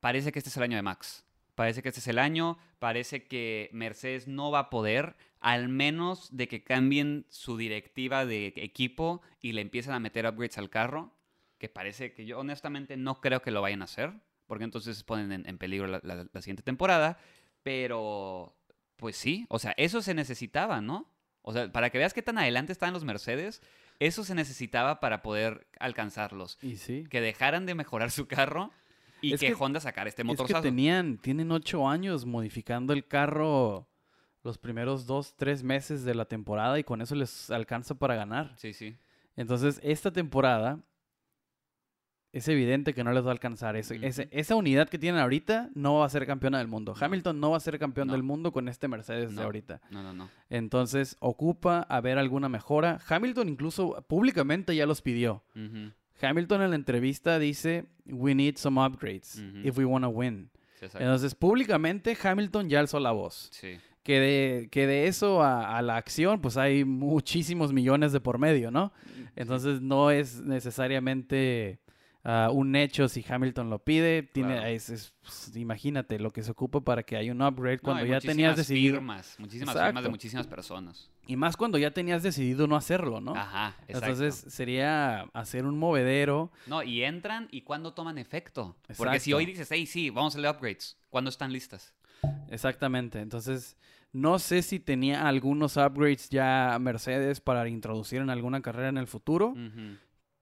Parece 0.00 0.32
que 0.32 0.38
este 0.38 0.48
es 0.48 0.56
el 0.56 0.62
año 0.62 0.76
de 0.76 0.82
Max. 0.82 1.24
Parece 1.54 1.82
que 1.82 1.88
este 1.88 2.00
es 2.00 2.08
el 2.08 2.18
año. 2.18 2.56
Parece 2.78 3.26
que 3.26 3.68
Mercedes 3.72 4.28
no 4.28 4.50
va 4.50 4.60
a 4.60 4.70
poder, 4.70 5.16
al 5.40 5.68
menos 5.68 6.34
de 6.34 6.48
que 6.48 6.62
cambien 6.62 7.26
su 7.28 7.56
directiva 7.56 8.24
de 8.24 8.52
equipo 8.56 9.20
y 9.42 9.52
le 9.52 9.60
empiecen 9.60 9.92
a 9.92 9.98
meter 10.00 10.24
upgrades 10.26 10.56
al 10.58 10.70
carro. 10.70 11.12
Que 11.58 11.68
parece 11.68 12.14
que 12.14 12.24
yo 12.24 12.38
honestamente 12.38 12.96
no 12.96 13.20
creo 13.20 13.42
que 13.42 13.50
lo 13.50 13.60
vayan 13.60 13.82
a 13.82 13.84
hacer. 13.84 14.12
Porque 14.50 14.64
entonces 14.64 15.04
ponen 15.04 15.30
en, 15.30 15.48
en 15.48 15.58
peligro 15.58 15.86
la, 15.86 16.00
la- 16.02 16.26
la 16.32 16.42
siguiente 16.42 16.64
temporada. 16.64 17.18
Pero, 17.62 18.56
pues 18.96 19.16
sí. 19.16 19.46
O 19.48 19.60
sea, 19.60 19.72
eso 19.76 20.02
se 20.02 20.12
necesitaba, 20.12 20.80
¿no? 20.80 21.08
O 21.42 21.52
sea, 21.52 21.70
para 21.70 21.90
que 21.90 21.98
veas 21.98 22.12
qué 22.12 22.20
tan 22.20 22.36
adelante 22.36 22.72
están 22.72 22.92
los 22.92 23.04
Mercedes, 23.04 23.62
eso 24.00 24.24
se 24.24 24.34
necesitaba 24.34 24.98
para 24.98 25.22
poder 25.22 25.68
alcanzarlos. 25.78 26.58
Y 26.62 26.78
sí. 26.78 27.04
Que 27.08 27.20
dejaran 27.20 27.64
de 27.64 27.76
mejorar 27.76 28.10
su 28.10 28.26
carro 28.26 28.72
y 29.22 29.34
Es 29.34 29.40
que, 29.40 29.46
que- 29.48 29.54
Honda 29.56 29.78
sacara 29.78 30.08
este 30.08 30.22
Es 30.22 30.26
motorzazo. 30.26 30.60
que 30.62 30.68
tenían, 30.68 31.18
tienen 31.18 31.52
ocho 31.52 31.88
años 31.88 32.26
modificando 32.26 32.92
el 32.92 33.06
carro 33.06 33.86
los 34.42 34.58
primeros 34.58 35.06
dos, 35.06 35.36
tres 35.36 35.62
meses 35.62 36.02
de 36.02 36.14
la 36.16 36.24
temporada 36.24 36.76
y 36.78 36.82
con 36.82 37.02
eso 37.02 37.14
les 37.14 37.50
alcanza 37.52 37.94
para 37.94 38.16
ganar. 38.16 38.54
Sí, 38.56 38.72
sí. 38.72 38.96
Entonces, 39.36 39.78
esta 39.84 40.10
temporada 40.10 40.80
es 42.32 42.46
evidente 42.48 42.94
que 42.94 43.02
no 43.02 43.12
les 43.12 43.24
va 43.24 43.28
a 43.28 43.32
alcanzar. 43.32 43.76
Ese- 43.76 44.28
esa 44.30 44.54
unidad 44.54 44.88
que 44.88 44.98
tienen 44.98 45.20
ahorita 45.20 45.70
no 45.74 45.98
va 45.98 46.06
a 46.06 46.08
ser 46.08 46.26
campeona 46.26 46.58
del 46.58 46.68
mundo. 46.68 46.94
No. 46.98 47.04
Hamilton 47.04 47.40
no 47.40 47.50
va 47.50 47.56
a 47.56 47.60
ser 47.60 47.78
campeón 47.78 48.06
No. 48.08 48.12
del 48.12 48.22
mundo 48.22 48.52
con 48.52 48.68
este 48.68 48.86
Mercedes 48.88 49.34
de 49.34 49.42
ahorita. 49.42 49.80
No, 49.90 50.02
no, 50.02 50.12
no. 50.12 50.28
Entonces, 50.48 51.16
ocupa 51.20 51.80
haber 51.88 52.18
alguna 52.18 52.48
mejora. 52.48 52.98
Hamilton 53.08 53.48
incluso 53.48 54.04
públicamente 54.08 54.76
ya 54.76 54.86
los 54.86 55.02
pidió. 55.02 55.42
Hamilton 56.22 56.62
en 56.62 56.70
la 56.70 56.76
entrevista 56.76 57.38
dice, 57.38 57.86
we 58.06 58.34
need 58.34 58.56
some 58.56 58.80
upgrades 58.80 59.42
if 59.64 59.76
we 59.78 59.84
want 59.84 60.04
to 60.04 60.10
win. 60.10 60.50
Sí. 60.78 60.86
Entonces, 60.94 61.34
públicamente 61.34 62.16
Hamilton 62.22 62.68
ya 62.68 62.80
alzó 62.80 63.00
la 63.00 63.10
voz. 63.12 63.48
Sí. 63.52 63.76
Que 64.02 64.18
de, 64.18 64.68
que 64.70 64.86
de 64.86 65.08
eso 65.08 65.42
a, 65.42 65.76
a 65.76 65.82
la 65.82 65.96
acción, 65.96 66.40
pues 66.40 66.56
hay 66.56 66.84
muchísimos 66.84 67.72
millones 67.72 68.12
de 68.12 68.20
por 68.20 68.38
medio, 68.38 68.70
¿no? 68.70 68.92
Entonces 69.36 69.82
no 69.82 70.10
es 70.10 70.40
necesariamente 70.40 71.80
ah, 72.24 72.50
un 72.52 72.76
hecho 72.76 73.08
si 73.08 73.24
Hamilton 73.28 73.70
lo 73.70 73.78
pide. 73.78 74.22
Tiene, 74.22 74.54
Claro. 74.54 74.66
es- 74.68 74.90
es- 74.90 75.14
pues, 75.22 75.56
imagínate 75.56 76.18
lo 76.18 76.30
que 76.30 76.42
se 76.42 76.50
ocupa 76.50 76.80
para 76.80 77.02
que 77.02 77.16
haya 77.16 77.32
un 77.32 77.42
upgrade 77.42 77.78
cuando 77.78 78.04
ya 78.04 78.20
tenías 78.20 78.56
decidido. 78.56 78.96
Firmas, 78.96 79.36
muchísimas 79.38 79.74
firmas 79.74 79.86
de 79.86 79.90
Exacto. 79.90 80.10
muchísimas 80.10 80.46
personas. 80.46 81.10
Y 81.26 81.36
más 81.36 81.56
cuando 81.56 81.78
ya 81.78 81.92
tenías 81.92 82.22
decidido 82.22 82.66
no 82.66 82.74
hacerlo, 82.76 83.20
¿no? 83.20 83.34
Ajá, 83.36 83.76
exacto. 83.86 84.06
Entonces 84.10 84.52
sería 84.52 85.22
hacer 85.32 85.64
un 85.64 85.78
movedero. 85.78 86.50
No, 86.66 86.82
y 86.82 87.04
entran 87.04 87.46
y 87.52 87.62
cuándo 87.62 87.92
toman 87.94 88.18
efecto. 88.18 88.76
Porque 88.96 89.20
si 89.20 89.30
Exacto. 89.30 89.36
hoy 89.36 89.46
dices, 89.46 89.68
hey, 89.70 89.86
sí, 89.86 90.10
vamos 90.10 90.34
a 90.34 90.38
hacer 90.40 90.50
upgrades, 90.50 90.96
¿cuándo 91.08 91.30
están 91.30 91.52
listas? 91.52 91.94
Exactamente. 92.50 93.20
Entonces, 93.20 93.76
no 94.12 94.38
sé 94.40 94.62
si 94.62 94.80
tenía 94.80 95.28
algunos 95.28 95.76
upgrades 95.76 96.28
ya 96.30 96.76
Mercedes 96.80 97.40
para 97.40 97.68
introducir 97.68 98.20
en 98.20 98.30
alguna 98.30 98.60
carrera 98.60 98.88
en 98.88 98.98
el 98.98 99.06
futuro. 99.06 99.54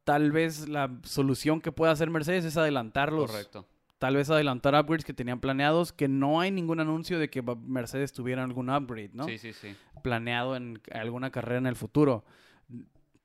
Tal 0.09 0.33
vez 0.33 0.69
la 0.71 0.91
solución 1.03 1.61
que 1.61 1.71
pueda 1.71 1.93
hacer 1.93 2.09
Mercedes 2.09 2.47
es 2.47 2.57
adelantarlos. 2.57 3.31
Correcto. 3.31 3.67
Tal 3.99 4.17
vez 4.17 4.31
adelantar 4.31 4.75
upgrades 4.75 5.05
que 5.05 5.13
tenían 5.13 5.39
planeados, 5.39 5.93
que 5.93 6.09
no 6.09 6.41
hay 6.41 6.51
ningún 6.51 6.81
anuncio 6.81 7.19
de 7.19 7.29
que 7.29 7.43
Mercedes 7.43 8.15
tuviera 8.15 8.43
algún 8.43 8.71
upgrade, 8.71 9.11
¿no? 9.13 9.25
Sí, 9.27 9.37
sí, 9.37 9.53
sí. 9.53 9.77
Planeado 10.03 10.57
en 10.57 10.81
alguna 10.93 11.31
carrera 11.31 11.59
en 11.59 11.67
el 11.67 11.77
futuro. 11.77 12.25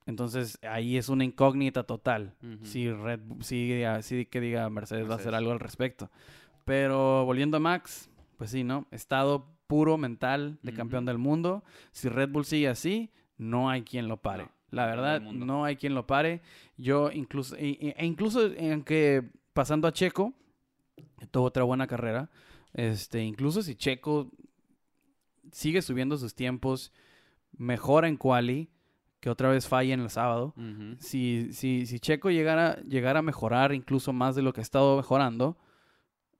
Entonces, 0.06 0.58
ahí 0.69 0.98
es 0.98 1.08
una 1.08 1.24
incógnita 1.24 1.84
total. 1.84 2.34
Si 2.63 2.91
Red 2.91 3.22
Bull- 3.22 3.43
si, 3.43 3.84
ah, 3.84 4.02
si 4.02 4.26
que 4.26 4.41
diga 4.41 4.69
Mercedes, 4.69 5.08
va 5.10 5.13
a 5.13 5.17
hacer 5.17 5.34
algo 5.36 5.52
al 5.54 5.62
respecto. 5.62 6.12
Pero 6.65 7.24
volviendo 7.24 7.56
a 7.58 7.60
Max, 7.62 8.10
pues 8.38 8.50
sí, 8.50 8.65
¿no? 8.65 8.88
Estado 8.91 9.48
puro 9.67 9.98
mental 9.98 10.60
de 10.62 10.74
campeón 10.74 11.06
del 11.06 11.17
mundo. 11.17 11.63
Si 11.91 12.10
Red 12.10 12.30
Bull 12.30 12.43
sigue 12.46 12.67
así, 12.67 13.10
no 13.38 13.69
hay 13.69 13.84
quien 13.84 14.10
lo 14.10 14.17
pare. 14.17 14.43
No, 14.43 14.52
La 14.73 14.88
verdad, 14.88 15.21
no 15.21 15.65
hay 15.65 15.75
quien 15.75 15.93
lo 15.93 16.07
pare. 16.07 16.41
Yo 16.77 17.12
incluso, 17.12 17.55
e, 17.57 17.95
incluso 17.99 18.47
en 18.47 18.83
que 18.83 19.23
pasando 19.53 19.88
a 19.88 19.93
Checo, 19.93 20.33
tuvo 21.29 21.45
otra 21.45 21.63
buena 21.63 21.86
carrera, 21.86 22.31
este, 22.73 23.23
incluso 23.23 23.62
si 23.62 23.75
Checo 23.75 24.31
sigue 25.51 25.83
subiendo 25.83 26.17
sus 26.17 26.33
tiempos, 26.33 26.91
mejora 27.55 28.07
en 28.07 28.17
quali, 28.17 28.71
que 29.19 29.29
otra 29.29 29.49
vez 29.49 29.67
falle 29.67 29.93
en 29.93 29.99
el 29.99 30.09
sábado, 30.09 30.55
si, 30.97 31.53
si, 31.53 31.86
si 31.86 31.99
Checo 31.99 32.31
llegara, 32.31 32.81
llegara 32.81 33.19
a 33.19 33.21
mejorar 33.21 33.73
incluso 33.73 34.12
más 34.12 34.36
de 34.36 34.41
lo 34.41 34.53
que 34.53 34.62
ha 34.62 34.63
estado 34.63 34.97
mejorando, 34.97 35.55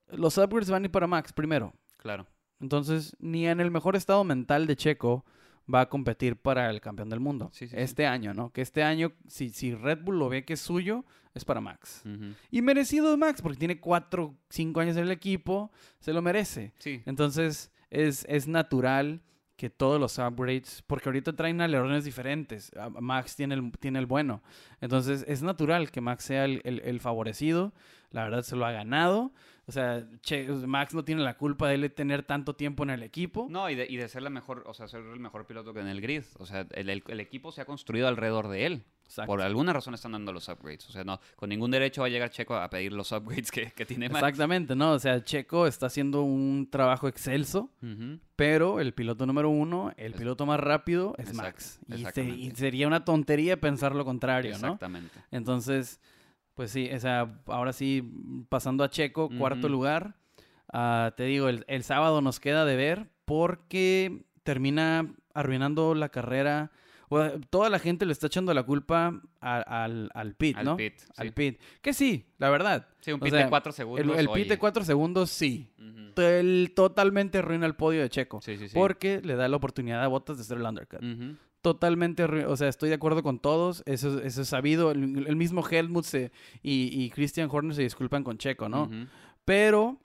los 0.08 0.36
upgrades 0.38 0.70
van 0.70 0.82
a 0.82 0.86
ir 0.86 0.90
para 0.90 1.06
Max 1.06 1.32
primero. 1.32 1.72
Claro. 1.98 2.26
Entonces, 2.60 3.16
ni 3.20 3.46
en 3.46 3.60
el 3.60 3.70
mejor 3.70 3.94
estado 3.94 4.24
mental 4.24 4.66
de 4.66 4.74
Checo 4.74 5.24
va 5.72 5.82
a 5.82 5.88
competir 5.88 6.36
para 6.36 6.68
el 6.70 6.80
campeón 6.80 7.08
del 7.08 7.20
mundo. 7.20 7.50
Sí, 7.52 7.66
sí, 7.66 7.74
sí. 7.74 7.76
este 7.80 8.06
año, 8.06 8.34
¿no? 8.34 8.50
Que 8.50 8.60
este 8.62 8.82
año, 8.82 9.12
si, 9.26 9.50
si 9.50 9.74
Red 9.74 10.00
Bull 10.02 10.18
lo 10.18 10.28
ve 10.28 10.44
que 10.44 10.54
es 10.54 10.60
suyo, 10.60 11.04
es 11.34 11.44
para 11.44 11.60
Max. 11.60 12.02
Y 12.50 12.62
merecido 12.62 13.10
de 13.10 13.16
Max, 13.16 13.42
porque 13.42 13.58
tiene 13.58 13.80
cuatro, 13.80 14.36
cinco 14.50 14.80
años 14.80 14.96
en 14.96 15.04
el 15.04 15.10
equipo, 15.10 15.72
se 15.98 16.12
lo 16.12 16.22
merece. 16.22 16.72
Sí. 16.78 17.02
Entonces, 17.06 17.72
es, 17.90 18.24
es 18.28 18.46
natural 18.46 19.22
que 19.56 19.70
todos 19.70 20.00
los 20.00 20.18
upgrades, 20.18 20.82
porque 20.86 21.08
ahorita 21.08 21.32
traen 21.34 21.60
alerones 21.60 22.04
diferentes. 22.04 22.70
Max 23.00 23.36
tiene 23.36 23.54
el, 23.54 23.72
tiene 23.80 23.98
el 24.00 24.06
bueno. 24.06 24.42
Entonces, 24.80 25.24
es 25.28 25.42
natural 25.42 25.90
que 25.90 26.00
Max 26.00 26.24
sea 26.24 26.44
el, 26.44 26.60
el- 26.64 26.80
el 26.84 27.00
favorecido. 27.00 27.72
La 28.10 28.24
verdad, 28.24 28.42
se 28.42 28.54
lo 28.56 28.66
ha 28.66 28.72
ganado. 28.72 29.32
O 29.66 29.72
sea, 29.72 30.06
che- 30.20 30.46
Max 30.48 30.92
no 30.94 31.04
tiene 31.04 31.22
la 31.22 31.36
culpa 31.38 31.68
de 31.68 31.76
él 31.76 31.92
tener 31.92 32.22
tanto 32.22 32.54
tiempo 32.54 32.82
en 32.82 32.90
el 32.90 33.02
equipo. 33.02 33.46
No, 33.50 33.70
y 33.70 33.74
de, 33.74 33.86
y 33.88 33.96
de 33.96 34.08
ser 34.08 34.22
la 34.22 34.30
mejor, 34.30 34.62
o 34.66 34.74
sea, 34.74 34.88
ser 34.88 35.00
el 35.02 35.20
mejor 35.20 35.46
piloto 35.46 35.72
que 35.72 35.80
en 35.80 35.88
el 35.88 36.00
grid. 36.02 36.22
O 36.38 36.44
sea, 36.46 36.66
el, 36.72 36.90
el- 36.90 37.02
el 37.08 37.20
equipo 37.20 37.50
se 37.50 37.60
ha 37.62 37.64
construido 37.64 38.06
alrededor 38.08 38.48
de 38.48 38.66
él. 38.66 38.84
Exacto. 39.06 39.26
Por 39.26 39.42
alguna 39.42 39.72
razón 39.74 39.92
están 39.92 40.12
dando 40.12 40.32
los 40.32 40.48
upgrades. 40.48 40.88
O 40.88 40.92
sea, 40.92 41.04
no, 41.04 41.20
con 41.36 41.50
ningún 41.50 41.70
derecho 41.70 42.00
va 42.00 42.06
a 42.06 42.10
llegar 42.10 42.30
Checo 42.30 42.56
a 42.56 42.68
pedir 42.70 42.92
los 42.94 43.12
upgrades 43.12 43.50
que, 43.50 43.70
que 43.72 43.84
tiene 43.84 44.08
Max. 44.08 44.18
Exactamente, 44.22 44.74
¿no? 44.74 44.92
O 44.92 44.98
sea, 44.98 45.22
Checo 45.22 45.66
está 45.66 45.86
haciendo 45.86 46.22
un 46.22 46.68
trabajo 46.70 47.06
excelso. 47.08 47.70
Pero 48.36 48.80
el 48.80 48.92
piloto 48.94 49.26
número 49.26 49.50
uno, 49.50 49.92
el 49.96 50.12
Es- 50.12 50.18
piloto 50.18 50.46
más 50.46 50.58
rápido 50.60 51.14
es 51.18 51.28
Exacto, 51.28 51.42
Max. 51.42 51.80
Y, 51.88 52.04
se- 52.06 52.24
y 52.24 52.50
sería 52.52 52.86
una 52.86 53.04
tontería 53.04 53.60
pensar 53.60 53.94
lo 53.94 54.04
contrario, 54.04 54.52
¿no? 54.52 54.56
Exactamente. 54.56 55.10
Entonces, 55.30 56.00
pues 56.54 56.70
sí, 56.70 56.90
o 56.92 57.00
sea, 57.00 57.40
ahora 57.46 57.72
sí, 57.72 58.12
pasando 58.48 58.84
a 58.84 58.90
Checo, 58.90 59.30
cuarto 59.38 59.68
lugar. 59.68 60.16
Ah, 60.72 61.12
te 61.16 61.24
digo, 61.24 61.48
el, 61.48 61.64
el 61.68 61.82
sábado 61.84 62.20
nos 62.20 62.40
queda 62.40 62.64
de 62.64 62.76
ver 62.76 63.08
porque 63.24 64.24
termina 64.42 65.14
arruinando 65.34 65.94
la 65.94 66.08
carrera. 66.08 66.70
O, 67.10 67.20
toda 67.50 67.68
la 67.70 67.78
gente 67.78 68.06
le 68.06 68.12
está 68.12 68.26
echando 68.28 68.52
la 68.54 68.62
culpa 68.62 69.20
a- 69.40 69.84
al, 69.84 70.10
al 70.14 70.34
pit, 70.34 70.56
Al 70.56 70.64
¿no? 70.64 70.76
pit, 70.76 70.98
sí. 70.98 71.06
Al 71.16 71.32
pit. 71.32 71.60
Que 71.82 71.92
sí, 71.92 72.26
la 72.38 72.48
verdad. 72.50 72.88
Sí, 73.00 73.12
un 73.12 73.20
O 73.20 73.24
pit 73.24 73.32
sea, 73.34 73.44
de 73.44 73.48
cuatro 73.50 73.70
El, 73.70 73.74
segundos. 73.76 74.18
el 74.18 74.28
pit 74.30 74.48
de 74.48 74.58
cuatro 74.58 74.84
segundos, 74.84 75.30
sí. 75.30 75.70
Ujú. 75.78 76.20
El, 76.20 76.72
totalmente 76.74 77.38
arruina 77.38 77.66
el 77.66 77.74
podio 77.74 78.00
de 78.00 78.08
Checo. 78.08 78.40
Sí, 78.40 78.56
sí, 78.56 78.68
sí. 78.68 78.74
Porque 78.74 79.20
le 79.22 79.36
da 79.36 79.48
la 79.48 79.56
oportunidad 79.56 80.02
a 80.02 80.08
Bottas 80.08 80.36
de 80.38 80.42
hacer 80.42 80.56
el 80.58 80.64
undercut. 80.64 81.02
Ujú. 81.02 81.36
Totalmente, 81.64 82.22
o 82.24 82.56
sea, 82.58 82.68
estoy 82.68 82.90
de 82.90 82.96
acuerdo 82.96 83.22
con 83.22 83.38
todos. 83.38 83.82
Eso, 83.86 84.20
eso 84.20 84.42
es 84.42 84.48
sabido. 84.48 84.90
El, 84.90 85.26
el 85.26 85.34
mismo 85.34 85.66
Helmut 85.66 86.04
se- 86.04 86.30
y, 86.62 86.90
y 87.02 87.08
Christian 87.08 87.48
Horner 87.50 87.74
se 87.74 87.80
disculpan 87.80 88.22
con 88.22 88.36
Checo, 88.36 88.68
¿no? 88.68 88.90
Pero 89.46 89.98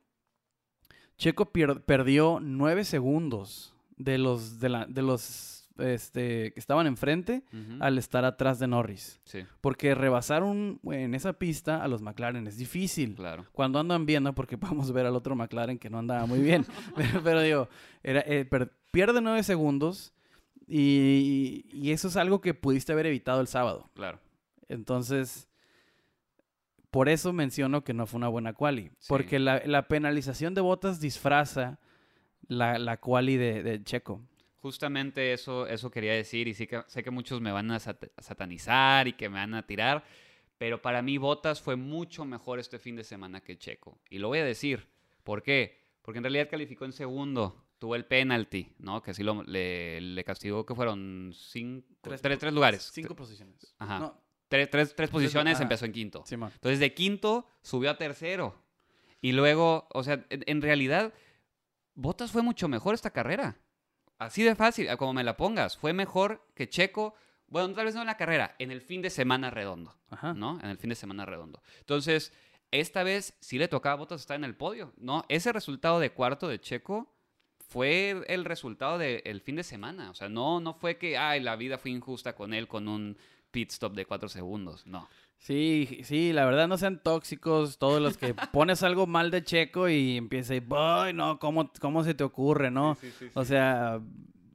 Checo 1.18 1.52
pier- 1.52 1.82
perdió 1.84 2.40
nueve 2.42 2.86
segundos 2.86 3.74
de 3.98 4.18
los, 4.18 4.60
de 4.62 4.70
la, 4.70 4.86
de 4.86 5.02
los 5.02 5.68
este, 5.80 6.54
que 6.54 6.60
estaban 6.60 6.88
enfrente 6.88 7.44
Ujú. 7.52 7.82
al 7.84 7.98
estar 7.98 8.24
atrás 8.24 8.60
de 8.60 8.68
Norris. 8.68 9.20
Sí, 9.26 9.40
Porque 9.60 9.96
rebasar 9.96 10.44
un- 10.44 10.80
en 10.86 11.14
esa 11.14 11.34
pista 11.34 11.84
a 11.84 11.88
los 11.90 12.02
McLaren 12.02 12.48
es 12.48 12.58
difícil. 12.58 13.16
claro. 13.16 13.46
Cuando 13.52 13.80
andan 13.80 14.06
bien, 14.06 14.24
¿no? 14.24 14.34
Porque 14.34 14.58
podemos 14.58 14.94
ver 14.94 15.06
al 15.06 15.16
otro 15.16 15.36
McLaren 15.36 15.78
que 15.78 15.90
no 15.90 16.00
andaba 16.00 16.26
muy 16.26 16.40
bien. 16.40 16.66
pero, 16.96 17.22
pero 17.22 17.42
digo, 17.42 17.70
era, 18.02 18.22
eh, 18.22 18.46
per- 18.46 18.72
pierde 18.92 19.20
nueve 19.22 19.44
segundos 19.44 20.14
y, 20.70 21.66
y 21.72 21.92
eso 21.92 22.08
es 22.08 22.16
algo 22.16 22.42
que 22.42 22.54
pudiste 22.54 22.92
haber 22.92 23.08
evitado 23.08 23.42
el 23.42 23.48
sábado. 23.48 23.90
Claro. 23.96 24.20
Entonces, 24.68 25.50
por 26.92 27.10
eso 27.10 27.34
menciono 27.34 27.84
que 27.84 27.94
no 27.94 28.06
fue 28.06 28.18
una 28.20 28.28
buena 28.28 28.54
quali. 28.54 28.92
Sí. 29.00 29.08
Porque 29.10 29.40
la, 29.40 29.62
la 29.66 29.88
penalización 29.88 30.54
de 30.54 30.62
botas 30.62 31.00
disfraza 31.00 31.80
la, 32.48 32.78
la 32.80 32.98
quali 32.98 33.38
de, 33.38 33.64
de 33.64 33.84
Checo. 33.84 34.22
Justamente 34.62 35.34
eso, 35.34 35.68
eso 35.68 35.90
quería 35.90 36.14
decir 36.14 36.48
y 36.48 36.54
sí 36.54 36.68
que, 36.68 36.84
sé 36.88 37.02
que 37.04 37.12
muchos 37.12 37.42
me 37.42 37.52
van 37.52 37.72
a 37.72 37.80
sat- 37.80 38.12
a 38.16 38.22
satanizar 38.22 39.08
y 39.08 39.14
que 39.14 39.30
me 39.30 39.36
van 39.40 39.54
a 39.54 39.66
tirar, 39.66 40.04
pero 40.58 40.82
para 40.82 41.02
mí 41.02 41.18
Botas 41.18 41.62
fue 41.62 41.78
mucho 41.78 42.26
mejor 42.26 42.60
este 42.60 42.78
fin 42.78 42.96
de 42.96 43.04
semana 43.04 43.42
que 43.42 43.58
Checo. 43.58 44.00
Y 44.10 44.20
lo 44.20 44.28
voy 44.28 44.40
a 44.40 44.46
decir. 44.46 44.88
¿Por 45.24 45.44
qué? 45.44 45.78
Porque 46.02 46.18
en 46.18 46.24
realidad 46.24 46.50
calificó 46.50 46.86
en 46.86 46.92
segundo, 46.92 47.64
tuvo 47.80 47.96
el 47.96 48.06
penalty, 48.06 48.74
¿no? 48.80 49.02
Que 49.02 49.14
sí 49.14 49.24
lo, 49.24 49.42
le, 49.44 50.00
le 50.02 50.24
castigó 50.24 50.66
que 50.66 50.76
fueron 50.76 51.32
cinco, 51.34 51.88
tres, 52.02 52.22
tres, 52.22 52.54
lugares. 52.54 52.90
Cinco 52.94 53.16
posiciones. 53.16 53.74
Ajá. 53.80 54.00
No, 54.00 54.22
Tres, 54.50 54.70
tres, 54.70 54.96
tres 54.96 55.10
posiciones, 55.12 55.56
ajá. 55.56 55.64
empezó 55.64 55.86
en 55.86 55.92
quinto. 55.92 56.24
Simón. 56.26 56.52
Entonces 56.56 56.80
de 56.80 56.94
quinto 56.94 57.46
subió 57.62 57.92
a 57.92 57.98
tercero. 57.98 58.56
Y 59.22 59.32
luego, 59.34 59.88
o 59.94 60.04
sea, 60.04 60.26
en, 60.30 60.44
en 60.48 60.62
realidad, 60.62 61.14
Bottas 61.94 62.32
fue 62.32 62.42
mucho 62.42 62.68
mejor 62.68 62.96
esta 62.96 63.12
carrera. 63.12 63.58
Así 64.18 64.44
de 64.44 64.56
fácil, 64.56 64.88
como 64.98 65.14
me 65.14 65.24
la 65.24 65.38
pongas. 65.38 65.78
Fue 65.78 65.94
mejor 65.94 66.46
que 66.56 66.68
Checo. 66.68 67.14
Bueno, 67.48 67.74
tal 67.74 67.86
vez 67.86 67.96
no 67.96 68.02
en 68.02 68.08
la 68.08 68.18
carrera, 68.18 68.56
en 68.60 68.72
el 68.72 68.82
fin 68.82 69.02
de 69.02 69.10
semana 69.10 69.50
redondo. 69.50 69.96
Ajá. 70.10 70.34
¿No? 70.34 70.60
En 70.62 70.70
el 70.70 70.78
fin 70.78 70.90
de 70.90 70.96
semana 70.96 71.26
redondo. 71.26 71.62
Entonces, 71.80 72.34
esta 72.72 73.04
vez 73.04 73.38
sí 73.40 73.58
le 73.60 73.68
tocaba 73.68 73.94
a 73.94 73.98
Bottas 73.98 74.22
estar 74.22 74.36
en 74.36 74.44
el 74.44 74.56
podio. 74.56 74.94
¿No? 74.98 75.26
Ese 75.30 75.54
resultado 75.54 76.00
de 76.00 76.12
cuarto 76.12 76.48
de 76.48 76.60
Checo 76.60 77.14
fue 77.70 78.22
el 78.28 78.46
resultado 78.46 78.98
del 78.98 79.42
fin 79.42 79.56
de 79.56 79.64
semana. 79.64 80.10
O 80.10 80.14
sea, 80.14 80.28
no, 80.28 80.60
no 80.60 80.74
fue 80.74 80.98
que, 80.98 81.18
ay, 81.18 81.40
la 81.42 81.56
vida 81.56 81.78
fue 81.78 81.92
injusta 81.92 82.34
con 82.34 82.54
él 82.54 82.68
con 82.68 82.88
un 82.88 83.16
pit 83.52 83.72
stop 83.72 83.94
de 83.94 84.06
cuatro 84.06 84.28
segundos. 84.28 84.86
No. 84.86 85.08
Sí, 85.38 86.02
sí, 86.04 86.34
la 86.34 86.44
verdad 86.46 86.68
no 86.68 86.78
sean 86.78 87.02
tóxicos 87.02 87.78
todos 87.78 88.02
los 88.02 88.18
que 88.18 88.34
pones 88.52 88.84
algo 88.84 89.08
mal 89.08 89.32
de 89.32 89.44
Checo 89.44 89.88
y 89.88 90.18
empieza 90.18 90.54
y, 90.56 90.62
"Ay, 90.76 91.14
no, 91.14 91.40
¿cómo, 91.40 91.72
¿cómo 91.80 92.04
se 92.04 92.14
te 92.14 92.26
ocurre, 92.26 92.70
no? 92.72 92.98
O 93.36 93.46
sea, 93.46 94.02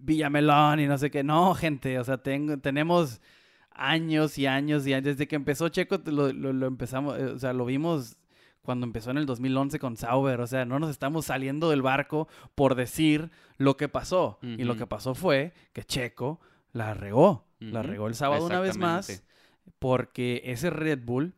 Villamelón 0.00 0.80
y 0.80 0.86
no 0.86 0.98
sé 0.98 1.10
qué. 1.10 1.22
No, 1.24 1.54
gente, 1.54 1.98
o 1.98 2.04
sea, 2.04 2.18
tengo, 2.18 2.58
tenemos 2.58 3.22
años 3.70 4.36
y 4.38 4.46
años 4.46 4.86
y 4.86 4.92
años. 4.92 5.04
Desde 5.04 5.26
que 5.26 5.36
empezó 5.36 5.68
Checo, 5.70 5.98
lo, 6.06 6.32
lo- 6.32 6.52
lo 6.52 6.66
empezamos, 6.66 7.18
eh, 7.18 7.24
o 7.26 7.38
sea, 7.38 7.52
lo 7.52 7.64
vimos 7.64 8.16
cuando 8.64 8.86
empezó 8.86 9.10
en 9.10 9.18
el 9.18 9.26
2011 9.26 9.78
con 9.78 9.96
Sauber. 9.96 10.40
O 10.40 10.46
sea, 10.46 10.64
no 10.64 10.78
nos 10.78 10.90
estamos 10.90 11.26
saliendo 11.26 11.70
del 11.70 11.82
barco 11.82 12.26
por 12.54 12.74
decir 12.74 13.30
lo 13.56 13.76
que 13.76 13.88
pasó. 13.88 14.38
Y 14.42 14.64
lo 14.64 14.76
que 14.76 14.86
pasó 14.86 15.14
fue 15.14 15.52
que 15.72 15.84
Checo 15.84 16.40
la 16.72 16.94
regó. 16.94 17.46
La 17.60 17.82
regó 17.82 18.08
el 18.08 18.14
sábado 18.14 18.44
una 18.46 18.60
vez 18.60 18.76
más 18.76 19.24
porque 19.78 20.42
ese 20.44 20.70
Red 20.70 21.00
Bull 21.04 21.34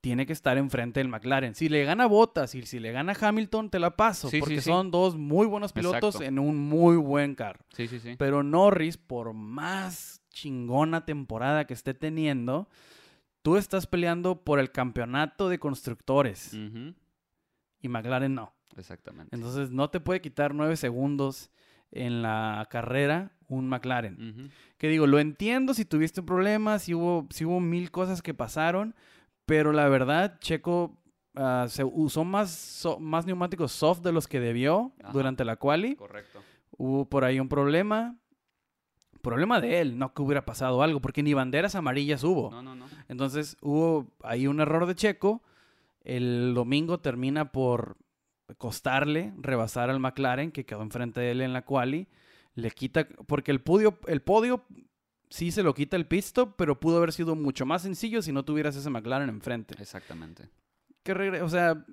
tiene 0.00 0.26
que 0.26 0.32
estar 0.32 0.58
enfrente 0.58 1.00
del 1.00 1.08
McLaren. 1.08 1.54
Si 1.54 1.68
le 1.68 1.84
gana 1.84 2.06
Bottas 2.06 2.54
y 2.56 2.62
si 2.62 2.80
le 2.80 2.90
gana 2.90 3.14
Hamilton, 3.18 3.70
te 3.70 3.78
la 3.78 3.96
paso, 3.96 4.28
Sí, 4.28 4.36
sí, 4.36 4.40
porque 4.40 4.60
sí. 4.60 4.68
son 4.68 4.90
dos 4.90 5.16
muy 5.16 5.46
buenos 5.46 5.72
pilotos 5.72 6.16
Exacto. 6.16 6.24
en 6.24 6.38
un 6.40 6.58
muy 6.58 6.96
buen 6.96 7.36
carro. 7.36 7.64
Sí, 7.72 7.86
sí, 7.86 8.00
sí. 8.00 8.16
Pero 8.18 8.42
Norris, 8.42 8.96
por 8.96 9.32
más 9.32 10.20
chingona 10.30 11.04
temporada 11.04 11.66
que 11.66 11.74
esté 11.74 11.94
teniendo, 11.94 12.68
tú 13.42 13.56
estás 13.56 13.86
peleando 13.86 14.42
por 14.44 14.58
el 14.58 14.70
campeonato 14.70 15.48
de 15.48 15.58
constructores 15.58 16.54
y 16.54 17.88
McLaren 17.88 18.34
no. 18.34 18.52
Exactamente. 18.76 19.34
Entonces 19.36 19.70
no 19.70 19.90
te 19.90 20.00
puede 20.00 20.20
quitar 20.20 20.54
nueve 20.54 20.76
segundos 20.76 21.50
en 21.90 22.22
la 22.22 22.66
carrera 22.70 23.32
un 23.48 23.68
McLaren. 23.68 24.50
Que 24.78 24.88
digo, 24.88 25.06
lo 25.06 25.18
entiendo 25.18 25.74
si 25.74 25.84
tuviste 25.84 26.22
problemas, 26.22 26.82
si 26.84 26.94
hubo, 26.94 27.26
si 27.30 27.44
hubo 27.44 27.60
mil 27.60 27.90
cosas 27.90 28.22
que 28.22 28.32
pasaron, 28.32 28.94
pero 29.44 29.72
la 29.72 29.88
verdad, 29.88 30.38
Checo 30.40 30.96
ah, 31.34 31.66
se 31.68 31.84
usó 31.84 32.24
más, 32.24 32.50
so- 32.50 32.98
más 32.98 33.26
neumáticos 33.26 33.72
soft 33.72 34.00
de 34.00 34.12
los 34.12 34.26
que 34.26 34.40
debió 34.40 34.92
Ajá. 35.02 35.12
durante 35.12 35.44
la 35.44 35.56
quali. 35.56 35.96
Correcto. 35.96 36.40
Hubo 36.78 37.06
por 37.08 37.24
ahí 37.24 37.38
un 37.40 37.48
problema. 37.50 38.16
Problema 39.22 39.60
de 39.60 39.80
él, 39.80 39.98
no 39.98 40.12
que 40.12 40.22
hubiera 40.22 40.44
pasado 40.44 40.82
algo, 40.82 41.00
porque 41.00 41.22
ni 41.22 41.32
banderas 41.32 41.74
amarillas 41.74 42.22
hubo. 42.24 42.50
No, 42.50 42.62
no, 42.62 42.74
no. 42.74 42.86
Entonces 43.08 43.56
hubo 43.62 44.08
ahí 44.22 44.46
un 44.46 44.60
error 44.60 44.86
de 44.86 44.94
Checo. 44.94 45.42
El 46.04 46.52
domingo 46.54 46.98
termina 47.00 47.52
por 47.52 47.96
costarle 48.58 49.32
rebasar 49.38 49.88
al 49.90 50.00
McLaren, 50.00 50.50
que 50.52 50.64
quedó 50.66 50.82
enfrente 50.82 51.20
de 51.20 51.30
él 51.30 51.40
en 51.40 51.52
la 51.52 51.62
quali. 51.64 52.08
Le 52.54 52.70
quita, 52.70 53.06
porque 53.26 53.50
el 53.50 53.60
podio, 53.60 53.98
el 54.06 54.20
podio 54.20 54.64
sí 55.30 55.50
se 55.50 55.62
lo 55.62 55.72
quita 55.72 55.96
el 55.96 56.06
pit 56.06 56.20
stop, 56.24 56.54
pero 56.56 56.78
pudo 56.78 56.98
haber 56.98 57.12
sido 57.12 57.34
mucho 57.34 57.64
más 57.64 57.82
sencillo 57.82 58.20
si 58.20 58.32
no 58.32 58.44
tuvieras 58.44 58.76
ese 58.76 58.90
McLaren 58.90 59.28
enfrente. 59.30 59.74
Exactamente. 59.80 60.50
Que 61.02 61.14
regre- 61.14 61.40
o 61.42 61.48
sea, 61.48 61.84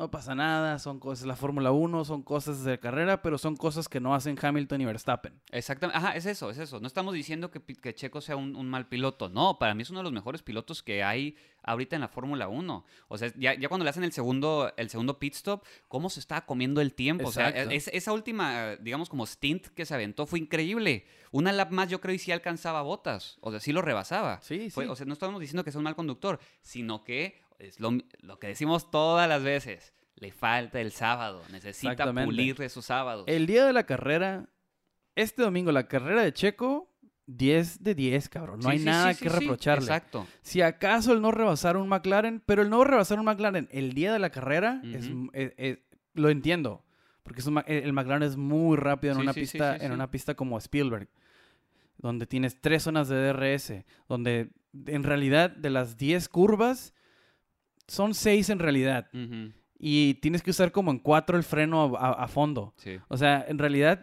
no 0.00 0.10
pasa 0.10 0.34
nada, 0.34 0.78
son 0.78 0.98
cosas, 0.98 1.26
la 1.26 1.36
Fórmula 1.36 1.72
1 1.72 2.06
son 2.06 2.22
cosas 2.22 2.64
de 2.64 2.80
carrera, 2.80 3.20
pero 3.20 3.36
son 3.36 3.54
cosas 3.54 3.86
que 3.86 4.00
no 4.00 4.14
hacen 4.14 4.38
Hamilton 4.40 4.80
y 4.80 4.84
Verstappen. 4.86 5.38
Exactamente. 5.52 5.98
Ajá, 5.98 6.16
es 6.16 6.24
eso, 6.24 6.48
es 6.50 6.56
eso. 6.56 6.80
No 6.80 6.86
estamos 6.86 7.12
diciendo 7.12 7.50
que, 7.50 7.60
que 7.60 7.94
Checo 7.94 8.22
sea 8.22 8.34
un, 8.36 8.56
un 8.56 8.66
mal 8.68 8.88
piloto. 8.88 9.28
No, 9.28 9.58
para 9.58 9.74
mí 9.74 9.82
es 9.82 9.90
uno 9.90 9.98
de 10.00 10.04
los 10.04 10.12
mejores 10.12 10.42
pilotos 10.42 10.82
que 10.82 11.04
hay 11.04 11.36
ahorita 11.62 11.96
en 11.96 12.00
la 12.00 12.08
Fórmula 12.08 12.48
1. 12.48 12.84
O 13.08 13.18
sea, 13.18 13.30
ya, 13.36 13.52
ya 13.52 13.68
cuando 13.68 13.84
le 13.84 13.90
hacen 13.90 14.02
el 14.02 14.12
segundo, 14.12 14.72
el 14.78 14.88
segundo 14.88 15.18
pit 15.18 15.34
stop, 15.34 15.64
cómo 15.86 16.08
se 16.08 16.20
estaba 16.20 16.46
comiendo 16.46 16.80
el 16.80 16.94
tiempo. 16.94 17.28
O 17.28 17.32
sea, 17.32 17.50
es- 17.50 17.88
esa 17.88 18.12
última, 18.14 18.76
digamos, 18.76 19.10
como 19.10 19.26
stint 19.26 19.66
que 19.66 19.84
se 19.84 19.92
aventó 19.94 20.24
fue 20.24 20.38
increíble. 20.38 21.04
Una 21.30 21.52
lap 21.52 21.72
más 21.72 21.90
yo 21.90 22.00
creo 22.00 22.14
y 22.14 22.18
sí 22.18 22.32
alcanzaba 22.32 22.80
botas. 22.80 23.36
O 23.42 23.50
sea, 23.50 23.60
sí 23.60 23.70
lo 23.72 23.82
rebasaba. 23.82 24.40
Sí, 24.40 24.70
Fue- 24.70 24.86
sí. 24.86 24.90
o 24.90 24.96
sea, 24.96 25.04
no 25.04 25.12
estamos 25.12 25.38
diciendo 25.40 25.62
que 25.62 25.70
sea 25.72 25.78
un 25.78 25.84
mal 25.84 25.94
conductor, 25.94 26.40
sino 26.62 27.04
que 27.04 27.38
es 27.60 27.78
lo, 27.80 27.92
lo 28.20 28.38
que 28.38 28.48
decimos 28.48 28.90
todas 28.90 29.28
las 29.28 29.42
veces. 29.42 29.94
Le 30.16 30.32
falta 30.32 30.80
el 30.80 30.92
sábado. 30.92 31.42
Necesita 31.50 32.12
pulir 32.12 32.60
esos 32.60 32.84
sábados. 32.84 33.24
El 33.26 33.46
día 33.46 33.64
de 33.64 33.72
la 33.72 33.84
carrera, 33.84 34.48
Este 35.16 35.42
domingo, 35.42 35.72
la 35.72 35.88
carrera 35.88 36.22
de 36.22 36.32
Checo, 36.32 36.88
10 37.26 37.82
de 37.82 37.94
10, 37.94 38.28
cabrón. 38.28 38.60
No 38.60 38.64
Sí, 38.64 38.68
hay 38.70 38.78
sí, 38.80 38.84
nada 38.84 39.14
sí, 39.14 39.22
que 39.22 39.28
reprocharle. 39.28 39.84
Exacto. 39.84 40.26
Si 40.42 40.62
acaso 40.62 41.12
el 41.12 41.20
no 41.22 41.30
rebasar 41.30 41.76
un 41.76 41.88
McLaren, 41.88 42.42
pero 42.44 42.62
el 42.62 42.70
no 42.70 42.82
rebasar 42.84 43.18
un 43.18 43.24
McLaren 43.26 43.68
el 43.72 43.92
día 43.94 44.12
de 44.12 44.18
la 44.18 44.30
carrera, 44.30 44.80
es- 44.84 45.10
es- 45.32 45.52
es- 45.56 45.78
lo 46.14 46.28
entiendo. 46.28 46.84
Porque 47.22 47.40
es 47.40 47.46
un 47.46 47.54
Ma- 47.54 47.64
el 47.68 47.92
McLaren 47.92 48.22
es 48.24 48.36
muy 48.36 48.76
rápido 48.76 49.12
en, 49.14 49.20
una, 49.20 49.32
pista, 49.32 49.76
en 49.76 49.92
una 49.92 50.10
pista 50.10 50.34
como 50.34 50.58
Spielberg, 50.58 51.08
donde 51.98 52.26
tienes 52.26 52.60
tres 52.60 52.82
zonas 52.82 53.08
de 53.08 53.16
DRS, 53.16 53.84
donde 54.08 54.50
en 54.86 55.02
realidad 55.02 55.50
de 55.50 55.70
las 55.70 55.96
10 55.96 56.28
curvas, 56.28 56.94
son 57.90 58.14
6 58.14 58.48
en 58.50 58.58
realidad. 58.58 59.08
Y 59.78 60.14
tienes 60.14 60.42
que 60.42 60.50
usar 60.50 60.72
como 60.72 60.90
en 60.90 60.98
4 60.98 61.36
el 61.36 61.42
freno 61.42 61.96
a, 61.96 62.08
a- 62.10 62.24
a 62.24 62.28
fondo. 62.28 62.74
Sí. 62.76 62.98
O 63.08 63.16
sea, 63.16 63.44
en 63.48 63.58
realidad 63.58 64.02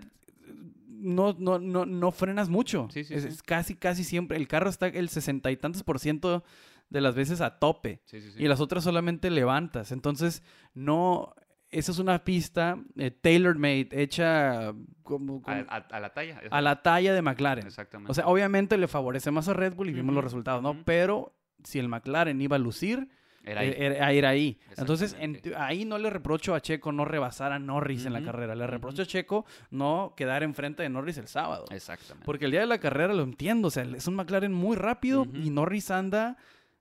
no, 0.87 1.35
no, 1.37 1.59
no, 1.59 1.85
no 1.85 2.11
frenas 2.11 2.49
mucho. 2.49 2.87
Sí, 2.91 3.03
sí, 3.03 3.13
es, 3.13 3.43
casi, 3.43 3.75
casi 3.75 4.03
siempre. 4.03 4.37
El 4.37 4.47
carro 4.47 4.69
está 4.69 4.87
el 4.87 5.09
sesenta 5.09 5.51
y 5.51 5.57
tantos 5.57 5.83
por 5.83 5.99
ciento 5.99 6.43
de 6.89 7.01
las 7.01 7.15
veces 7.15 7.41
a 7.41 7.59
tope. 7.59 8.01
Sí, 8.05 8.21
sí, 8.21 8.31
sí. 8.31 8.43
Y 8.43 8.47
las 8.47 8.59
otras 8.59 8.83
solamente 8.83 9.29
levantas. 9.29 9.91
Entonces, 9.91 10.43
no. 10.73 11.33
Esa 11.69 11.91
es 11.91 11.99
una 11.99 12.23
pista 12.23 12.77
eh, 12.95 13.11
tailor-made, 13.11 13.89
hecha 13.91 14.73
como, 15.03 15.39
a, 15.39 15.41
como- 15.41 15.65
a- 15.69 15.75
a 15.91 15.99
la 15.99 16.13
talla. 16.13 16.41
a 16.49 16.61
la 16.61 16.81
talla 16.81 17.13
de 17.13 17.21
McLaren. 17.21 17.67
Exactamente. 17.67 18.09
O 18.09 18.15
sea, 18.15 18.25
obviamente 18.27 18.77
le 18.77 18.87
favorece 18.87 19.31
más 19.31 19.49
a 19.49 19.53
Red 19.53 19.73
Bull 19.75 19.89
y 19.89 19.93
vimos 19.93 20.15
los 20.15 20.23
resultados, 20.23 20.63
¿no? 20.63 20.83
Pero 20.85 21.35
si 21.65 21.77
el 21.79 21.89
McLaren 21.89 22.41
iba 22.41 22.55
a 22.55 22.59
lucir, 22.59 23.09
Era 23.47 23.61
ahí. 23.61 23.69
eh, 23.69 23.75
era, 23.95 24.11
era 24.11 24.29
ahí. 24.29 24.59
Entonces, 24.77 25.13
en- 25.19 25.35
Exactamente. 25.35 25.55
ahí 25.55 25.85
no 25.85 25.97
le 25.97 26.09
reprocho 26.09 26.53
a 26.53 26.61
Checo 26.61 26.91
no 26.91 27.05
rebasar 27.05 27.51
a 27.51 27.59
Norris 27.59 28.05
en 28.05 28.13
la 28.13 28.21
carrera. 28.23 28.55
Le 28.55 28.67
reprocho 28.67 29.01
a 29.01 29.05
Checo 29.05 29.45
no 29.71 30.13
quedar 30.17 30.43
enfrente 30.43 30.83
de 30.83 30.89
Norris 30.89 31.17
el 31.17 31.27
sábado. 31.27 31.65
Exactamente. 31.71 32.25
Porque 32.25 32.45
el 32.45 32.51
día 32.51 32.59
de 32.61 32.67
la 32.67 32.79
carrera 32.79 33.13
lo 33.13 33.23
entiendo. 33.23 33.69
O 33.69 33.71
sea, 33.71 33.83
es 33.83 34.07
un 34.07 34.15
McLaren 34.15 34.51
muy 34.53 34.75
rápido 34.75 35.25
y 35.33 35.49
Norris 35.49 35.89
anda. 35.91 36.37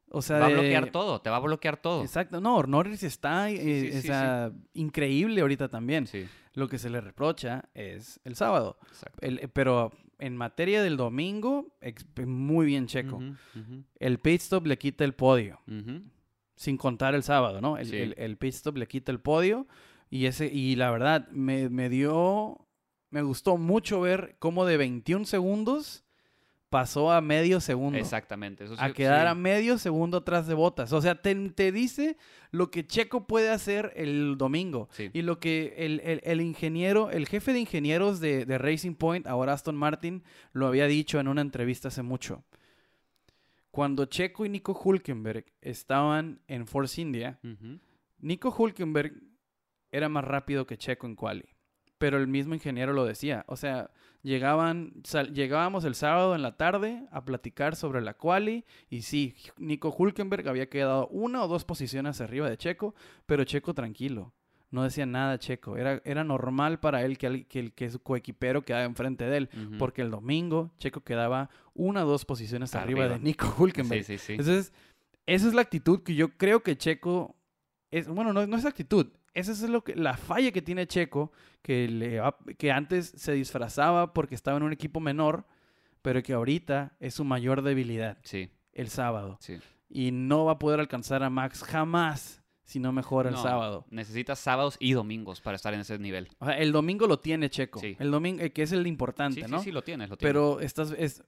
O 0.08 0.22
sea, 0.22 0.38
va 0.38 0.46
a 0.46 0.48
de- 0.48 0.54
bloquear 0.54 0.90
todo, 0.90 1.20
te 1.20 1.30
va 1.30 1.36
a 1.36 1.40
bloquear 1.40 1.76
todo. 1.76 2.02
Exacto. 2.02 2.40
No, 2.40 2.62
Norris 2.62 3.02
está 3.02 3.50
eh, 3.50 3.90
sí, 3.92 4.02
sí, 4.02 4.08
increíble 4.74 5.40
ahorita 5.40 5.68
también. 5.68 6.06
Sí, 6.06 6.26
Lo 6.54 6.68
que 6.68 6.78
se 6.78 6.90
le 6.90 7.00
reprocha 7.00 7.64
es 7.74 8.20
el 8.24 8.36
sábado. 8.36 8.78
exacto. 8.88 9.18
El- 9.20 9.40
eh, 9.40 9.48
pero 9.48 9.90
en 10.18 10.36
materia 10.36 10.80
del 10.82 10.96
domingo, 10.96 11.66
muy 12.24 12.66
bien 12.66 12.86
Checo. 12.86 13.20
El 13.98 14.18
pit 14.20 14.40
stop 14.40 14.66
le 14.66 14.78
quita 14.78 15.04
el 15.04 15.12
podio. 15.14 15.60
Sin 16.56 16.76
contar 16.76 17.14
el 17.14 17.22
sábado, 17.22 17.60
¿no? 17.60 17.78
El, 17.78 17.86
Sí. 17.86 17.96
el, 17.96 18.14
el 18.18 18.36
pit 18.36 18.54
stop 18.54 18.76
le 18.78 18.88
quita 18.88 19.12
el 19.12 19.20
podio 19.20 19.66
y 20.10 20.26
ese 20.26 20.46
y 20.46 20.74
la 20.76 20.90
verdad 20.90 21.28
me, 21.30 21.68
me 21.68 21.88
dio 21.88 22.66
me 23.10 23.22
gustó 23.22 23.56
mucho 23.56 24.00
ver 24.00 24.36
cómo 24.40 24.64
de 24.66 24.76
21 24.76 25.24
segundos 25.26 26.02
pasó 26.68 27.12
a 27.12 27.20
medio 27.20 27.60
segundo. 27.60 27.96
Exactamente. 27.98 28.64
Eso 28.64 28.74
A 28.78 28.92
quedar 28.92 29.22
sí. 29.26 29.30
a 29.30 29.34
medio 29.34 29.78
segundo 29.78 30.18
atrás 30.18 30.46
de 30.48 30.54
botas. 30.54 30.92
O 30.92 31.00
sea, 31.00 31.14
te, 31.22 31.34
te 31.50 31.70
dice 31.70 32.16
lo 32.50 32.70
que 32.72 32.84
Checo 32.86 33.26
puede 33.26 33.50
hacer 33.50 33.92
el 33.94 34.36
domingo. 34.36 34.88
Sí. 34.90 35.08
Y 35.12 35.22
lo 35.22 35.38
que 35.38 35.74
el, 35.78 36.00
el- 36.04 36.20
el 36.24 36.40
ingeniero, 36.40 37.10
el 37.10 37.26
jefe 37.28 37.52
de 37.52 37.60
ingenieros 37.60 38.18
de, 38.20 38.44
de 38.44 38.58
Racing 38.58 38.94
Point, 38.96 39.26
ahora 39.28 39.52
Aston 39.52 39.76
Martin, 39.76 40.24
lo 40.52 40.66
había 40.66 40.86
dicho 40.86 41.20
en 41.20 41.28
una 41.28 41.40
entrevista 41.40 41.88
hace 41.88 42.02
mucho. 42.02 42.42
Cuando 43.76 44.06
Checo 44.06 44.46
y 44.46 44.48
Nico 44.48 44.72
Hulkenberg 44.82 45.44
estaban 45.60 46.40
en 46.48 46.66
Force 46.66 46.98
India. 47.00 47.38
Nico 48.20 48.48
Hulkenberg 48.56 49.12
era 49.92 50.08
más 50.08 50.24
rápido 50.24 50.66
que 50.66 50.78
Checo 50.78 51.06
en 51.06 51.14
quali. 51.14 51.44
Pero 51.98 52.16
el 52.18 52.26
mismo 52.26 52.54
ingeniero 52.54 52.92
lo 52.94 53.04
decía. 53.04 53.44
O 53.48 53.56
sea, 53.56 53.90
llegaban, 54.22 54.94
sal- 55.04 55.32
llegábamos 55.34 55.84
el 55.84 55.94
sábado 55.94 56.34
en 56.34 56.40
la 56.42 56.56
tarde 56.56 57.06
a 57.10 57.24
platicar 57.26 57.76
sobre 57.76 58.00
la 58.00 58.14
quali. 58.14 58.64
Y 58.88 59.02
sí, 59.02 59.34
Nico 59.58 59.94
Hulkenberg 59.96 60.48
había 60.48 60.68
quedado 60.70 61.08
una 61.08 61.42
o 61.44 61.48
dos 61.48 61.64
posiciones 61.66 62.20
arriba 62.22 62.48
de 62.48 62.56
Checo, 62.56 62.94
pero 63.26 63.44
Checo 63.44 63.74
tranquilo. 63.74 64.32
No 64.70 64.82
decía 64.82 65.06
nada 65.06 65.38
Checo. 65.38 65.76
Era, 65.76 66.02
era 66.04 66.24
normal 66.24 66.80
para 66.80 67.02
él 67.04 67.18
que, 67.18 67.46
que, 67.46 67.60
el- 67.60 67.72
que 67.72 67.88
su 67.90 68.00
coequipero 68.00 68.62
quedaba 68.64 68.84
enfrente 68.84 69.24
de 69.24 69.36
él. 69.36 69.48
Porque 69.78 70.02
el 70.02 70.10
domingo 70.10 70.72
Checo 70.78 71.02
quedaba 71.02 71.50
una 71.74 72.04
o 72.04 72.08
dos 72.08 72.24
posiciones 72.24 72.74
arriba, 72.74 73.02
Arriba. 73.04 73.18
de 73.18 73.24
Nico 73.24 73.54
Hulkenberg. 73.58 74.04
Sí, 74.04 74.18
sí, 74.18 74.24
sí. 74.26 74.32
Entonces, 74.32 74.72
esa 75.26 75.46
es 75.48 75.54
la 75.54 75.62
actitud 75.62 76.02
que 76.02 76.14
yo 76.14 76.36
creo 76.36 76.62
que 76.62 76.76
Checo 76.76 77.36
es, 77.90 78.08
bueno, 78.08 78.32
no, 78.32 78.46
no 78.46 78.56
es 78.56 78.64
actitud, 78.64 79.06
esa 79.34 79.52
es 79.52 79.62
lo 79.68 79.84
que, 79.84 79.94
la 79.94 80.16
falla 80.16 80.50
que 80.50 80.62
tiene 80.62 80.86
Checo, 80.86 81.30
que, 81.62 81.88
le, 81.88 82.20
que 82.58 82.72
antes 82.72 83.12
se 83.16 83.32
disfrazaba 83.32 84.12
porque 84.12 84.34
estaba 84.34 84.56
en 84.56 84.62
un 84.64 84.72
equipo 84.72 84.98
menor, 84.98 85.46
pero 86.02 86.22
que 86.22 86.32
ahorita 86.32 86.96
es 87.00 87.14
su 87.14 87.24
mayor 87.24 87.62
debilidad, 87.62 88.18
Sí, 88.22 88.50
el 88.72 88.88
sábado. 88.88 89.36
sí. 89.40 89.58
Y 89.88 90.10
no 90.10 90.44
va 90.46 90.52
a 90.52 90.58
poder 90.58 90.80
alcanzar 90.80 91.22
a 91.22 91.30
Max 91.30 91.62
jamás 91.62 92.42
si 92.66 92.78
no 92.80 92.92
mejora 92.92 93.30
el 93.30 93.36
sábado. 93.36 93.86
Necesitas 93.90 94.38
sábados 94.38 94.76
y 94.80 94.92
domingos 94.92 95.40
para 95.40 95.54
estar 95.56 95.72
en 95.72 95.80
ese 95.80 95.98
nivel. 95.98 96.28
O 96.40 96.44
sea, 96.46 96.58
el 96.58 96.72
domingo 96.72 97.06
lo 97.06 97.20
tiene 97.20 97.48
Checo, 97.48 97.80
Sí. 97.80 97.96
el 97.98 98.10
domingo, 98.10 98.42
eh, 98.42 98.52
que 98.52 98.62
es 98.62 98.72
el 98.72 98.86
importante, 98.86 99.42
Sí, 99.44 99.50
¿no? 99.50 99.58
sí, 99.60 99.66
sí, 99.66 99.72
lo 99.72 99.82
tienes, 99.82 100.10
lo 100.10 100.16
tienes. 100.18 100.28
Pero 100.34 100.60
estás, 100.60 100.92
es, 100.98 101.22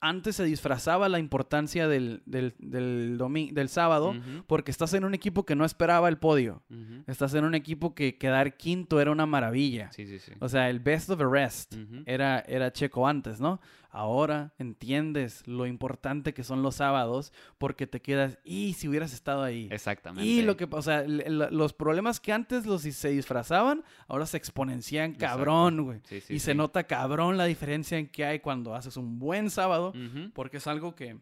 antes 0.00 0.36
se 0.36 0.44
disfrazaba 0.44 1.08
la 1.08 1.18
importancia 1.18 1.88
del, 1.88 2.22
del, 2.24 2.54
del, 2.58 3.18
del 3.52 3.68
sábado 3.68 4.14
porque 4.46 4.70
estás 4.70 4.94
en 4.94 5.04
un 5.04 5.12
equipo 5.12 5.44
que 5.44 5.56
no 5.56 5.64
esperaba 5.64 6.08
el 6.08 6.18
podio. 6.18 6.62
Estás 7.08 7.34
en 7.34 7.44
un 7.44 7.54
equipo 7.56 7.94
que 7.96 8.16
quedar 8.16 8.56
quinto 8.56 9.00
era 9.00 9.10
una 9.10 9.26
maravilla. 9.26 9.90
Sí, 9.90 10.06
sí, 10.06 10.20
sí. 10.20 10.32
O 10.40 10.48
sea, 10.48 10.70
el 10.70 10.78
best 10.78 11.10
of 11.10 11.18
the 11.18 11.26
rest 11.28 11.74
era, 12.06 12.38
era 12.46 12.72
Checo 12.72 13.08
antes, 13.08 13.40
¿no? 13.40 13.60
Ahora 13.90 14.52
entiendes 14.58 15.46
lo 15.46 15.66
importante 15.66 16.34
que 16.34 16.44
son 16.44 16.62
los 16.62 16.76
sábados 16.76 17.32
porque 17.56 17.86
te 17.86 18.02
quedas, 18.02 18.38
y 18.44 18.74
si 18.74 18.86
hubieras 18.86 19.14
estado 19.14 19.42
ahí. 19.42 19.68
Exactamente. 19.70 20.28
Y 20.28 20.42
lo 20.42 20.58
que, 20.58 20.68
o 20.70 20.82
sea, 20.82 21.04
los 21.06 21.72
problemas 21.72 22.20
que 22.20 22.32
antes 22.32 22.66
los 22.66 22.82
se 22.82 23.08
disfrazaban, 23.08 23.82
ahora 24.06 24.26
se 24.26 24.36
exponencian 24.36 25.14
cabrón, 25.14 25.84
güey. 25.84 26.00
Sí, 26.04 26.20
sí, 26.20 26.34
y 26.34 26.38
se 26.40 26.54
nota 26.54 26.84
cabrón 26.84 27.38
la 27.38 27.46
diferencia 27.46 27.96
en 27.96 28.08
que 28.08 28.26
hay 28.26 28.40
cuando 28.40 28.74
haces 28.74 28.96
un 28.98 29.18
buen 29.18 29.48
sábado, 29.48 29.94
porque 30.34 30.58
es 30.58 30.66
algo 30.66 30.94
que 30.94 31.18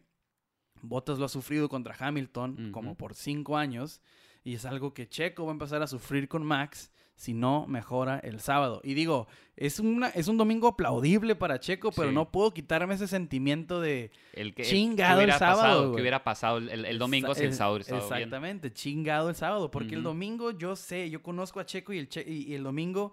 Bottas 0.81 1.17
lo 1.19 1.25
ha 1.25 1.29
sufrido 1.29 1.69
contra 1.69 1.95
Hamilton 1.97 2.71
como 2.71 2.95
por 2.95 3.15
cinco 3.15 3.57
años, 3.57 4.01
y 4.43 4.55
es 4.55 4.65
algo 4.65 4.93
que 4.93 5.07
Checo 5.07 5.45
va 5.45 5.51
a 5.51 5.53
empezar 5.53 5.81
a 5.81 5.87
sufrir 5.87 6.27
con 6.27 6.45
Max 6.45 6.91
si 7.17 7.33
no 7.33 7.65
mejora 7.67 8.19
el 8.19 8.39
sábado. 8.39 8.79
Y 8.83 8.93
digo, 8.93 9.27
es, 9.55 9.79
una, 9.79 10.07
es 10.09 10.27
un 10.29 10.37
domingo 10.37 10.67
aplaudible 10.67 11.35
para 11.35 11.59
Checo, 11.59 11.91
pero 11.91 12.09
Sí. 12.09 12.13
no 12.15 12.31
puedo 12.31 12.53
quitarme 12.53 12.93
ese 12.93 13.07
sentimiento 13.07 13.81
de 13.81 14.11
El 14.33 14.53
que, 14.53 14.61
Chingado 14.63 15.17
que 15.17 15.25
el 15.25 15.31
sábado, 15.33 15.61
pasado, 15.61 15.95
que 15.95 16.01
hubiera 16.01 16.23
pasado 16.23 16.57
el, 16.59 16.85
el 16.85 16.99
domingo 16.99 17.33
si 17.35 17.43
el 17.43 17.53
sábado 17.53 17.79
bien. 17.79 17.95
Exactamente, 17.97 18.71
chingado 18.71 19.29
el 19.29 19.35
sábado, 19.35 19.69
porque 19.71 19.95
el 19.95 20.03
domingo 20.03 20.51
yo 20.51 20.75
sé, 20.75 21.09
yo 21.09 21.21
conozco 21.23 21.59
a 21.59 21.65
Checo 21.65 21.91
y 21.91 21.97
el, 21.97 22.07
Che- 22.07 22.23
y, 22.25 22.51
y 22.51 22.53
el 22.53 22.61
domingo 22.63 23.11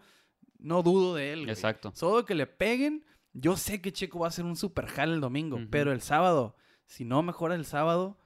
no 0.58 0.82
dudo 0.82 1.14
de 1.14 1.32
él. 1.32 1.38
güey. 1.40 1.50
Exacto. 1.50 1.90
Solo 1.94 2.24
que 2.26 2.34
le 2.34 2.46
peguen, 2.46 3.04
yo 3.32 3.56
sé 3.56 3.80
que 3.80 3.90
Checo 3.90 4.18
va 4.20 4.26
a 4.26 4.28
hacer 4.28 4.44
un 4.44 4.54
super 4.56 4.84
jale 4.86 5.14
el 5.14 5.20
domingo, 5.22 5.58
pero 5.70 5.92
el 5.92 6.02
sábado, 6.02 6.56
si 6.84 7.06
no 7.06 7.22
mejora 7.22 7.54
el 7.54 7.64
sábado, 7.64 8.18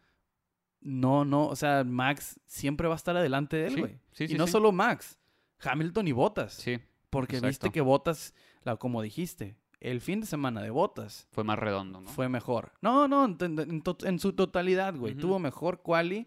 no, 0.81 1.25
no, 1.25 1.47
o 1.47 1.57
sea, 1.57 1.85
Max 1.85 2.39
siempre 2.47 2.87
va 2.89 2.95
a 2.95 2.97
estar 2.97 3.17
adelante 3.17 3.57
de 3.57 3.67
él, 3.67 3.75
Sí, 3.75 3.81
güey. 3.81 3.99
sí, 4.13 4.27
y 4.29 4.35
no 4.35 4.47
solo 4.47 4.71
Max, 4.73 5.18
Hamilton 5.61 6.09
y 6.09 6.13
Bottas. 6.13 6.55
Sí, 6.55 6.79
porque 7.11 7.41
viste 7.41 7.71
que 7.71 7.81
Bottas, 7.81 8.35
la, 8.63 8.77
como 8.77 9.03
dijiste, 9.03 9.57
el 9.81 10.01
fin 10.01 10.21
de 10.21 10.27
semana 10.27 10.63
de 10.63 10.71
Bottas 10.71 11.29
fue 11.31 11.45
más 11.45 11.59
redondo, 11.59 12.01
¿no? 12.01 12.09
fue 12.09 12.29
mejor. 12.29 12.73
No, 12.81 13.09
no, 13.09 13.25
en, 13.25 13.37
en 13.41 13.83
en 14.05 14.19
su 14.19 14.33
totalidad, 14.33 14.95
güey. 14.95 15.15
Tuvo 15.15 15.39
mejor 15.39 15.83
quali. 15.83 16.27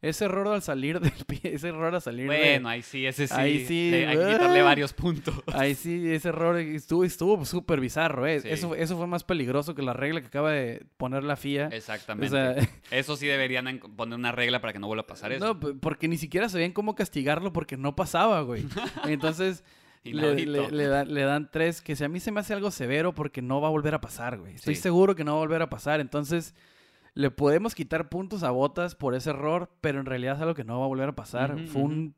Ese 0.00 0.26
error 0.26 0.48
al 0.48 0.62
salir 0.62 1.00
del 1.00 1.12
pie, 1.26 1.40
ese 1.54 1.68
error 1.68 1.94
al 1.94 2.00
salir 2.02 2.28
de- 2.30 2.36
Bueno, 2.36 2.68
ahí 2.68 2.82
sí, 2.82 3.06
ese 3.06 3.26
sí. 3.26 3.34
Ahí 3.36 3.64
sí, 3.66 3.90
le- 3.90 4.06
hay 4.06 4.16
que 4.16 4.32
quitarle 4.32 4.62
varios 4.62 4.92
puntos. 4.92 5.34
Ahí 5.52 5.74
sí, 5.74 6.10
ese 6.10 6.28
error 6.28 6.56
estuvo 6.58 7.04
estuvo 7.04 7.44
súper 7.44 7.80
bizarro, 7.80 8.26
¿eh? 8.26 8.40
Sí. 8.40 8.48
Eso, 8.50 8.74
eso 8.74 8.96
fue 8.96 9.06
más 9.06 9.24
peligroso 9.24 9.74
que 9.74 9.82
la 9.82 9.92
regla 9.92 10.20
que 10.20 10.26
acaba 10.28 10.52
de 10.52 10.84
poner 10.96 11.24
la 11.24 11.36
FIA. 11.36 11.68
O 11.68 11.74
Exactamente. 11.74 12.30
sea, 12.30 12.54
Eso 12.90 13.16
sí 13.16 13.26
deberían 13.26 13.78
poner 13.96 14.18
una 14.18 14.32
regla 14.32 14.60
para 14.60 14.72
que 14.72 14.78
no 14.78 14.86
vuelva 14.86 15.02
a 15.02 15.06
pasar 15.06 15.32
eso. 15.32 15.44
no, 15.44 15.58
porque 15.80 16.08
ni 16.08 16.16
siquiera 16.16 16.48
sabían 16.48 16.72
cómo 16.72 16.94
castigarlo 16.94 17.52
porque 17.52 17.76
no 17.76 17.96
pasaba, 17.96 18.40
güey. 18.42 18.64
Entonces, 19.04 19.64
le, 20.04 20.46
le- 20.46 20.70
le 20.70 20.86
dan, 20.86 21.12
le 21.12 21.22
dan 21.22 21.50
tres, 21.50 21.82
que 21.82 21.96
si 21.96 22.04
a 22.04 22.08
mí 22.08 22.20
se 22.20 22.30
me 22.32 22.40
hace 22.40 22.54
algo 22.54 22.70
severo 22.70 23.12
porque 23.14 23.42
no 23.42 23.60
va 23.60 23.68
a 23.68 23.70
volver 23.70 23.94
a 23.94 24.00
pasar, 24.00 24.38
güey. 24.38 24.54
Estoy 24.54 24.74
Sí. 24.76 24.82
seguro 24.82 25.14
que 25.14 25.24
no 25.24 25.32
va 25.32 25.38
a 25.38 25.40
volver 25.40 25.60
a 25.62 25.68
pasar. 25.68 26.00
Entonces, 26.00 26.54
le 27.18 27.30
podemos 27.32 27.74
quitar 27.74 28.08
puntos 28.08 28.44
a 28.44 28.50
botas 28.52 28.94
por 28.94 29.14
ese 29.16 29.30
error, 29.30 29.70
pero 29.80 29.98
en 29.98 30.06
realidad 30.06 30.36
es 30.36 30.40
algo 30.42 30.54
que 30.54 30.62
no 30.62 30.78
va 30.78 30.84
a 30.84 30.88
volver 30.88 31.08
a 31.08 31.16
pasar. 31.16 31.58
Fue 31.66 31.82
un 31.82 32.14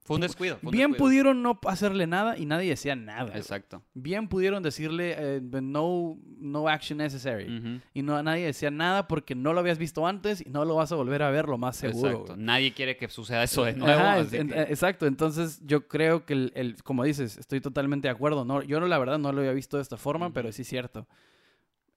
Fue 0.00 0.16
un 0.16 0.20
descuido. 0.20 0.58
fue 0.58 0.68
un 0.68 0.72
Bien 0.72 0.90
descuido. 0.90 1.02
pudieron 1.06 1.42
no 1.42 1.58
hacerle 1.66 2.06
nada 2.06 2.36
y 2.36 2.44
nadie 2.44 2.68
decía 2.68 2.94
nada. 2.94 3.22
güey. 3.24 3.38
Exacto. 3.38 3.82
Bien 3.94 4.28
pudieron 4.28 4.62
decirle 4.62 5.14
eh, 5.16 5.40
no, 5.40 6.18
no 6.36 6.68
action 6.68 6.98
necessary. 6.98 7.80
Y 7.94 8.02
no, 8.02 8.22
nadie 8.22 8.44
decía 8.44 8.70
nada 8.70 9.08
porque 9.08 9.34
no 9.34 9.54
lo 9.54 9.60
habías 9.60 9.78
visto 9.78 10.06
antes 10.06 10.42
y 10.44 10.50
no 10.50 10.66
lo 10.66 10.74
vas 10.74 10.92
a 10.92 10.96
volver 10.96 11.22
a 11.22 11.30
ver 11.30 11.48
lo 11.48 11.56
más 11.56 11.76
seguro. 11.76 12.10
Exacto. 12.10 12.34
güey. 12.34 12.44
nadie 12.44 12.74
quiere 12.74 12.98
que 12.98 13.08
suceda 13.08 13.42
eso 13.44 13.64
de 13.64 13.72
nuevo. 13.72 13.98
Ajá, 13.98 14.12
así 14.16 14.26
es- 14.36 14.42
en- 14.42 14.48
que- 14.50 14.60
exacto. 14.60 15.06
Entonces 15.06 15.62
yo 15.64 15.88
creo 15.88 16.26
que, 16.26 16.34
el, 16.34 16.52
el- 16.54 16.82
como 16.82 17.02
dices, 17.04 17.38
estoy 17.38 17.62
totalmente 17.62 18.08
de 18.08 18.12
acuerdo. 18.12 18.44
No, 18.44 18.60
yo 18.62 18.78
no, 18.78 18.86
la 18.88 18.98
verdad 18.98 19.18
no 19.18 19.32
lo 19.32 19.38
había 19.40 19.52
visto 19.54 19.78
de 19.78 19.82
esta 19.84 19.96
forma, 19.96 20.34
pero 20.34 20.52
sí 20.52 20.60
es 20.60 20.68
cierto. 20.68 21.08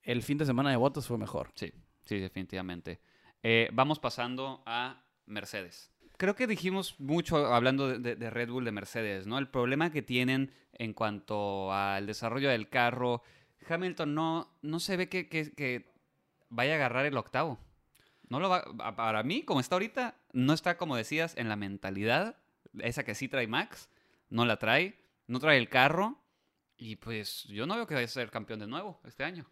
El 0.02 0.22
fin 0.24 0.38
de 0.38 0.46
semana 0.46 0.70
de 0.70 0.78
votos 0.78 1.06
fue 1.08 1.18
mejor. 1.18 1.50
Sí, 1.56 1.74
sí, 2.08 2.20
definitivamente. 2.20 3.00
Eh, 3.43 3.70
vamos 3.74 4.00
pasando 4.00 4.63
a 4.65 5.04
Mercedes. 5.26 5.91
Creo 6.17 6.36
que 6.36 6.48
dijimos 6.48 7.00
mucho 7.00 7.54
hablando 7.54 8.00
de, 8.00 8.30
Red 8.32 8.50
Bull 8.50 8.65
de 8.65 8.72
Mercedes, 8.72 9.28
¿no? 9.28 9.38
El 9.38 9.48
problema 9.50 9.91
que 9.91 10.02
tienen 10.02 10.52
en 10.74 10.93
cuanto 10.93 11.72
al 11.72 12.08
desarrollo 12.08 12.50
del 12.50 12.70
carro. 12.70 13.22
Hamilton 13.70 14.15
no, 14.15 14.58
no 14.63 14.80
se 14.80 14.98
ve 14.98 15.10
que, 15.10 15.30
que- 15.30 15.93
vaya 16.50 16.74
a 16.74 16.76
agarrar 16.78 17.06
el 17.06 17.17
octavo. 17.17 17.60
No 18.30 18.39
lo 18.39 18.50
va, 18.50 18.63
para 18.96 19.22
mí, 19.24 19.43
como 19.43 19.60
está 19.60 19.76
ahorita, 19.76 20.15
no 20.34 20.54
está, 20.54 20.78
como 20.78 20.96
decías, 20.96 21.36
en 21.38 21.50
la 21.50 21.56
mentalidad. 21.56 22.38
Esa 22.80 23.04
que 23.04 23.15
sí 23.15 23.28
trae 23.28 23.48
Max, 23.48 23.89
no 24.30 24.46
la 24.46 24.58
trae, 24.58 25.00
no 25.28 25.39
trae 25.39 25.58
el 25.58 25.70
carro. 25.70 26.17
Y 26.78 26.96
pues 26.98 27.43
yo 27.46 27.65
no 27.67 27.76
veo 27.76 27.88
que 27.88 27.93
vaya 27.93 28.06
a 28.06 28.10
ser 28.10 28.32
campeón 28.32 28.60
de 28.60 28.67
nuevo 28.67 29.00
este 29.06 29.24
año. 29.24 29.46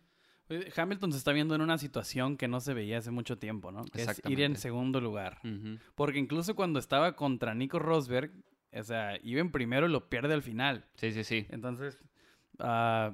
Hamilton 0.76 1.12
se 1.12 1.18
está 1.18 1.32
viendo 1.32 1.56
en 1.56 1.62
una 1.62 1.78
situación 1.78 2.38
que 2.38 2.48
no 2.48 2.60
se 2.60 2.74
veía 2.74 2.98
hace 3.00 3.12
mucho 3.12 3.38
tiempo, 3.38 3.72
¿no? 3.72 3.84
Que 3.86 4.04
es 4.04 4.22
ir 4.28 4.42
en 4.42 4.56
segundo 4.56 5.02
lugar. 5.02 5.40
Porque 5.96 6.20
incluso 6.20 6.56
cuando 6.56 6.80
estaba 6.80 7.16
contra 7.16 7.54
Nico 7.56 7.80
Rosberg, 7.80 8.32
o 8.74 8.84
sea, 8.84 9.18
iba 9.24 9.42
en 9.42 9.52
primero 9.52 9.88
y 9.88 9.92
lo 9.92 10.10
pierde 10.10 10.34
al 10.34 10.42
final. 10.42 10.86
Sí, 10.96 11.12
sí, 11.12 11.24
sí. 11.24 11.48
Entonces, 11.50 11.98
ah, 12.60 13.14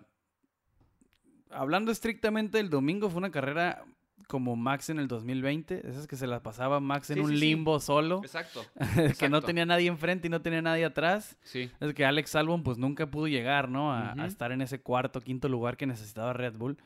hablando 1.49 1.91
estrictamente 1.91 2.57
del 2.57 2.69
domingo, 2.69 3.09
fue 3.09 3.19
una 3.19 3.31
carrera 3.31 3.83
como 4.27 4.55
Max 4.55 4.89
en 4.89 4.97
el 4.99 5.07
2020, 5.09 5.89
esas 5.89 6.07
que 6.07 6.15
se 6.15 6.25
las 6.25 6.39
pasaba 6.41 6.79
Max 6.79 7.09
en 7.09 7.15
Sí, 7.15 7.19
un 7.21 7.29
sí, 7.31 7.33
sí. 7.35 7.39
limbo 7.41 7.79
solo, 7.81 8.21
Exacto. 8.23 8.63
que 9.19 9.27
no 9.29 9.41
tenía 9.41 9.65
nadie 9.65 9.87
enfrente 9.87 10.27
y 10.27 10.29
no 10.29 10.41
tenía 10.41 10.61
nadie 10.61 10.85
atrás. 10.85 11.37
Sí. 11.43 11.69
Es 11.81 11.93
que 11.93 12.05
Alex 12.05 12.35
Albon 12.35 12.63
pues 12.63 12.77
nunca 12.77 13.07
pudo 13.11 13.27
llegar, 13.27 13.67
¿no? 13.67 13.91
A, 13.93 14.13
a 14.13 14.25
estar 14.25 14.51
en 14.53 14.61
ese 14.61 14.81
cuarto, 14.81 15.19
quinto 15.21 15.49
lugar 15.49 15.75
que 15.75 15.85
necesitaba 15.85 16.31
Red 16.33 16.53
Bull. 16.53 16.77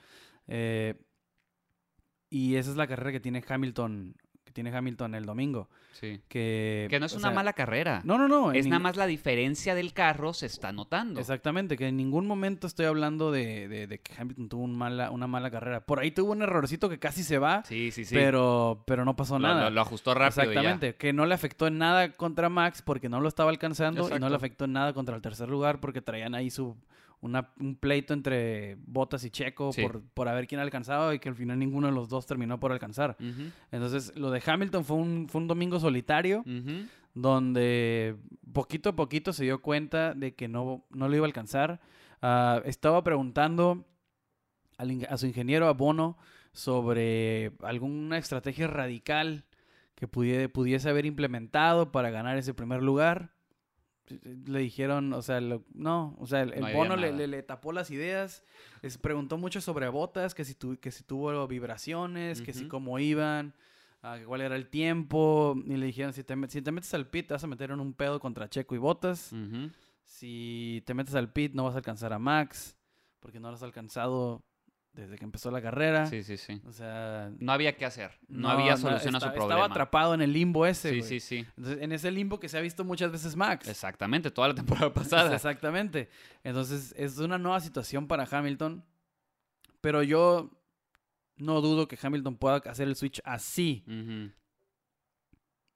Eh, 0.47 0.95
y 2.29 2.55
esa 2.55 2.71
es 2.71 2.77
la 2.77 2.87
carrera 2.87 3.11
que 3.11 3.19
tiene 3.19 3.43
Hamilton, 3.47 4.15
que 4.43 4.51
tiene 4.51 4.75
Hamilton 4.75 5.15
el 5.15 5.25
domingo. 5.25 5.69
Sí. 5.93 6.19
Que, 6.27 6.87
Que 6.89 6.99
no 6.99 7.05
es 7.05 7.13
una 7.13 7.29
sea, 7.29 7.31
mala 7.31 7.53
carrera. 7.53 8.01
No, 8.03 8.17
no, 8.17 8.27
no. 8.27 8.51
es 8.51 8.67
nada 8.67 8.79
más 8.79 8.97
la 8.97 9.05
diferencia 9.07 9.73
del 9.75 9.93
carro 9.93 10.33
se 10.33 10.45
está 10.47 10.73
notando. 10.73 11.21
Exactamente, 11.21 11.77
que 11.77 11.87
en 11.87 11.95
ningún 11.95 12.27
momento 12.27 12.67
estoy 12.67 12.87
hablando 12.87 13.31
de, 13.31 13.69
de- 13.69 13.87
de 13.87 13.99
que 13.99 14.11
Hamilton 14.19 14.49
tuvo 14.49 14.63
un 14.63 14.75
mala, 14.77 15.11
una 15.11 15.27
mala 15.27 15.49
carrera. 15.51 15.85
Por 15.85 15.99
ahí 15.99 16.11
tuvo 16.11 16.33
un 16.33 16.41
errorcito 16.41 16.89
que 16.89 16.99
casi 16.99 17.23
se 17.23 17.37
va, 17.37 17.63
Sí, 17.63 17.91
sí, 17.91 18.03
sí. 18.03 18.13
pero, 18.13 18.83
pero 18.85 19.05
no 19.05 19.15
pasó 19.15 19.39
lo, 19.39 19.47
nada. 19.47 19.63
lo- 19.65 19.69
lo 19.69 19.81
ajustó 19.81 20.13
rápido 20.13 20.43
y 20.51 20.55
ya. 20.55 20.59
Exactamente, 20.59 20.95
que 20.95 21.13
no 21.13 21.25
le 21.25 21.33
afectó 21.35 21.67
en 21.67 21.77
nada 21.77 22.11
contra 22.11 22.49
Max 22.49 22.81
porque 22.81 23.07
no 23.07 23.21
lo 23.21 23.29
estaba 23.29 23.51
alcanzando 23.51 24.13
y 24.13 24.19
no 24.19 24.27
le 24.27 24.35
afectó 24.35 24.65
en 24.65 24.73
nada 24.73 24.91
contra 24.93 25.15
el 25.15 25.21
tercer 25.21 25.47
lugar 25.47 25.79
porque 25.79 26.01
traían 26.01 26.35
ahí 26.35 26.49
su 26.49 26.75
una- 27.25 27.51
un 27.59 27.75
pleito 27.75 28.13
entre 28.13 28.77
Bottas 28.85 29.23
y 29.25 29.29
Checo 29.29 29.73
Sí. 29.73 29.81
por, 29.81 30.01
por 30.01 30.27
a 30.29 30.33
ver 30.33 30.47
quién 30.47 30.61
alcanzaba 30.61 31.13
y 31.13 31.19
que 31.19 31.29
al 31.29 31.35
final 31.35 31.59
ninguno 31.59 31.87
de 31.87 31.93
los 31.93 32.07
dos 32.09 32.25
terminó 32.25 32.59
por 32.59 32.71
alcanzar. 32.71 33.17
Entonces, 33.71 34.15
lo 34.15 34.31
de 34.31 34.41
Hamilton 34.45 34.85
fue 34.85 34.97
un, 34.97 35.27
fue 35.29 35.41
un 35.41 35.47
domingo 35.47 35.79
solitario 35.79 36.43
donde 37.13 38.15
poquito 38.53 38.89
a 38.89 38.95
poquito 38.95 39.33
se 39.33 39.43
dio 39.45 39.61
cuenta 39.61 40.13
de 40.13 40.35
que 40.35 40.47
no, 40.47 40.85
no 40.91 41.07
lo 41.07 41.15
iba 41.15 41.25
a 41.25 41.27
alcanzar. 41.27 41.79
Ah, 42.21 42.61
estaba 42.65 43.03
preguntando 43.03 43.85
al 44.77 45.05
a 45.09 45.17
su 45.17 45.25
ingeniero, 45.27 45.67
a 45.67 45.73
Bono, 45.73 46.17
sobre 46.51 47.53
alguna 47.63 48.17
estrategia 48.17 48.67
radical 48.67 49.45
que 49.95 50.07
pudie- 50.09 50.49
pudiese 50.49 50.89
haber 50.89 51.05
implementado 51.05 51.91
para 51.91 52.09
ganar 52.09 52.37
ese 52.37 52.53
primer 52.53 52.83
lugar. 52.83 53.31
Le 54.07 54.59
dijeron, 54.59 55.13
o 55.13 55.21
sea, 55.21 55.41
lo- 55.41 55.63
no, 55.73 56.15
o 56.19 56.27
sea, 56.27 56.41
el, 56.41 56.53
No 56.61 56.67
Bono 56.73 56.95
le, 56.95 57.07
le- 57.17 57.27
le 57.27 57.43
tapó 57.43 57.71
las 57.71 57.89
ideas, 57.89 58.43
les 58.83 58.97
preguntó 58.99 59.37
mucho 59.37 59.61
sobre 59.61 59.87
botas, 59.89 60.35
que 60.35 60.45
si, 60.45 60.53
tu- 60.53 60.77
que 60.79 60.91
si 60.91 61.03
tuvo 61.03 61.47
vibraciones, 61.47 62.39
que 62.45 62.53
si 62.53 62.67
cómo 62.67 62.99
iban, 62.99 63.53
ah, 64.03 64.19
cuál 64.27 64.41
era 64.41 64.55
el 64.55 64.67
tiempo, 64.69 65.55
y 65.65 65.75
le 65.77 65.87
dijeron, 65.87 66.13
si 66.13 66.23
te, 66.23 66.35
si 66.49 66.61
te 66.61 66.71
metes 66.71 66.93
al 66.93 67.07
pit, 67.07 67.27
te 67.27 67.33
vas 67.33 67.43
a 67.43 67.47
meter 67.47 67.71
en 67.71 67.79
un 67.79 67.93
pedo 67.93 68.19
contra 68.19 68.47
Checo 68.49 68.75
y 68.75 68.77
Botas, 68.77 69.31
si 70.03 70.83
te 70.85 70.93
metes 70.93 71.15
al 71.15 71.31
pit, 71.33 71.53
no 71.53 71.63
vas 71.63 71.73
a 71.73 71.77
alcanzar 71.77 72.13
a 72.13 72.19
Max, 72.19 72.77
porque 73.19 73.39
no 73.39 73.49
lo 73.49 73.55
has 73.55 73.63
alcanzado 73.63 74.43
desde 74.95 75.17
que 75.17 75.25
empezó 75.25 75.51
la 75.51 75.61
carrera. 75.61 76.05
Sí, 76.07 76.23
sí, 76.23 76.37
sí. 76.37 76.61
O 76.65 76.71
sea, 76.71 77.29
No 77.39 77.51
había 77.51 77.75
qué 77.75 77.85
hacer. 77.85 78.11
No, 78.27 78.49
había 78.49 78.77
solución 78.77 79.15
a 79.15 79.19
su 79.19 79.27
problema. 79.27 79.45
Estaba 79.53 79.65
atrapado 79.65 80.13
en 80.13 80.21
el 80.21 80.31
limbo 80.31 80.65
ese. 80.65 80.91
Sí, 80.91 81.01
sí, 81.01 81.19
sí. 81.19 81.45
Entonces, 81.57 81.83
en 81.83 81.91
ese 81.91 82.11
limbo 82.11 82.39
que 82.39 82.47
se 82.47 82.57
ha 82.57 82.61
visto 82.61 82.85
muchas 82.85 83.11
veces 83.11 83.35
Max. 83.35 83.67
Exactamente, 83.67 84.31
toda 84.31 84.47
la 84.49 84.55
temporada 84.55 84.93
pasada. 84.93 85.35
Exactamente. 85.35 86.09
Entonces, 86.43 86.95
es 86.97 87.17
una 87.17 87.37
nueva 87.37 87.59
situación 87.59 88.07
para 88.07 88.25
Hamilton. 88.29 88.83
Pero 89.81 90.01
yo 90.01 90.49
no 91.37 91.61
dudo 91.61 91.87
que 91.87 91.97
Hamilton 92.01 92.37
pueda 92.37 92.57
hacer 92.57 92.87
el 92.87 92.95
switch 92.95 93.21
así 93.25 93.83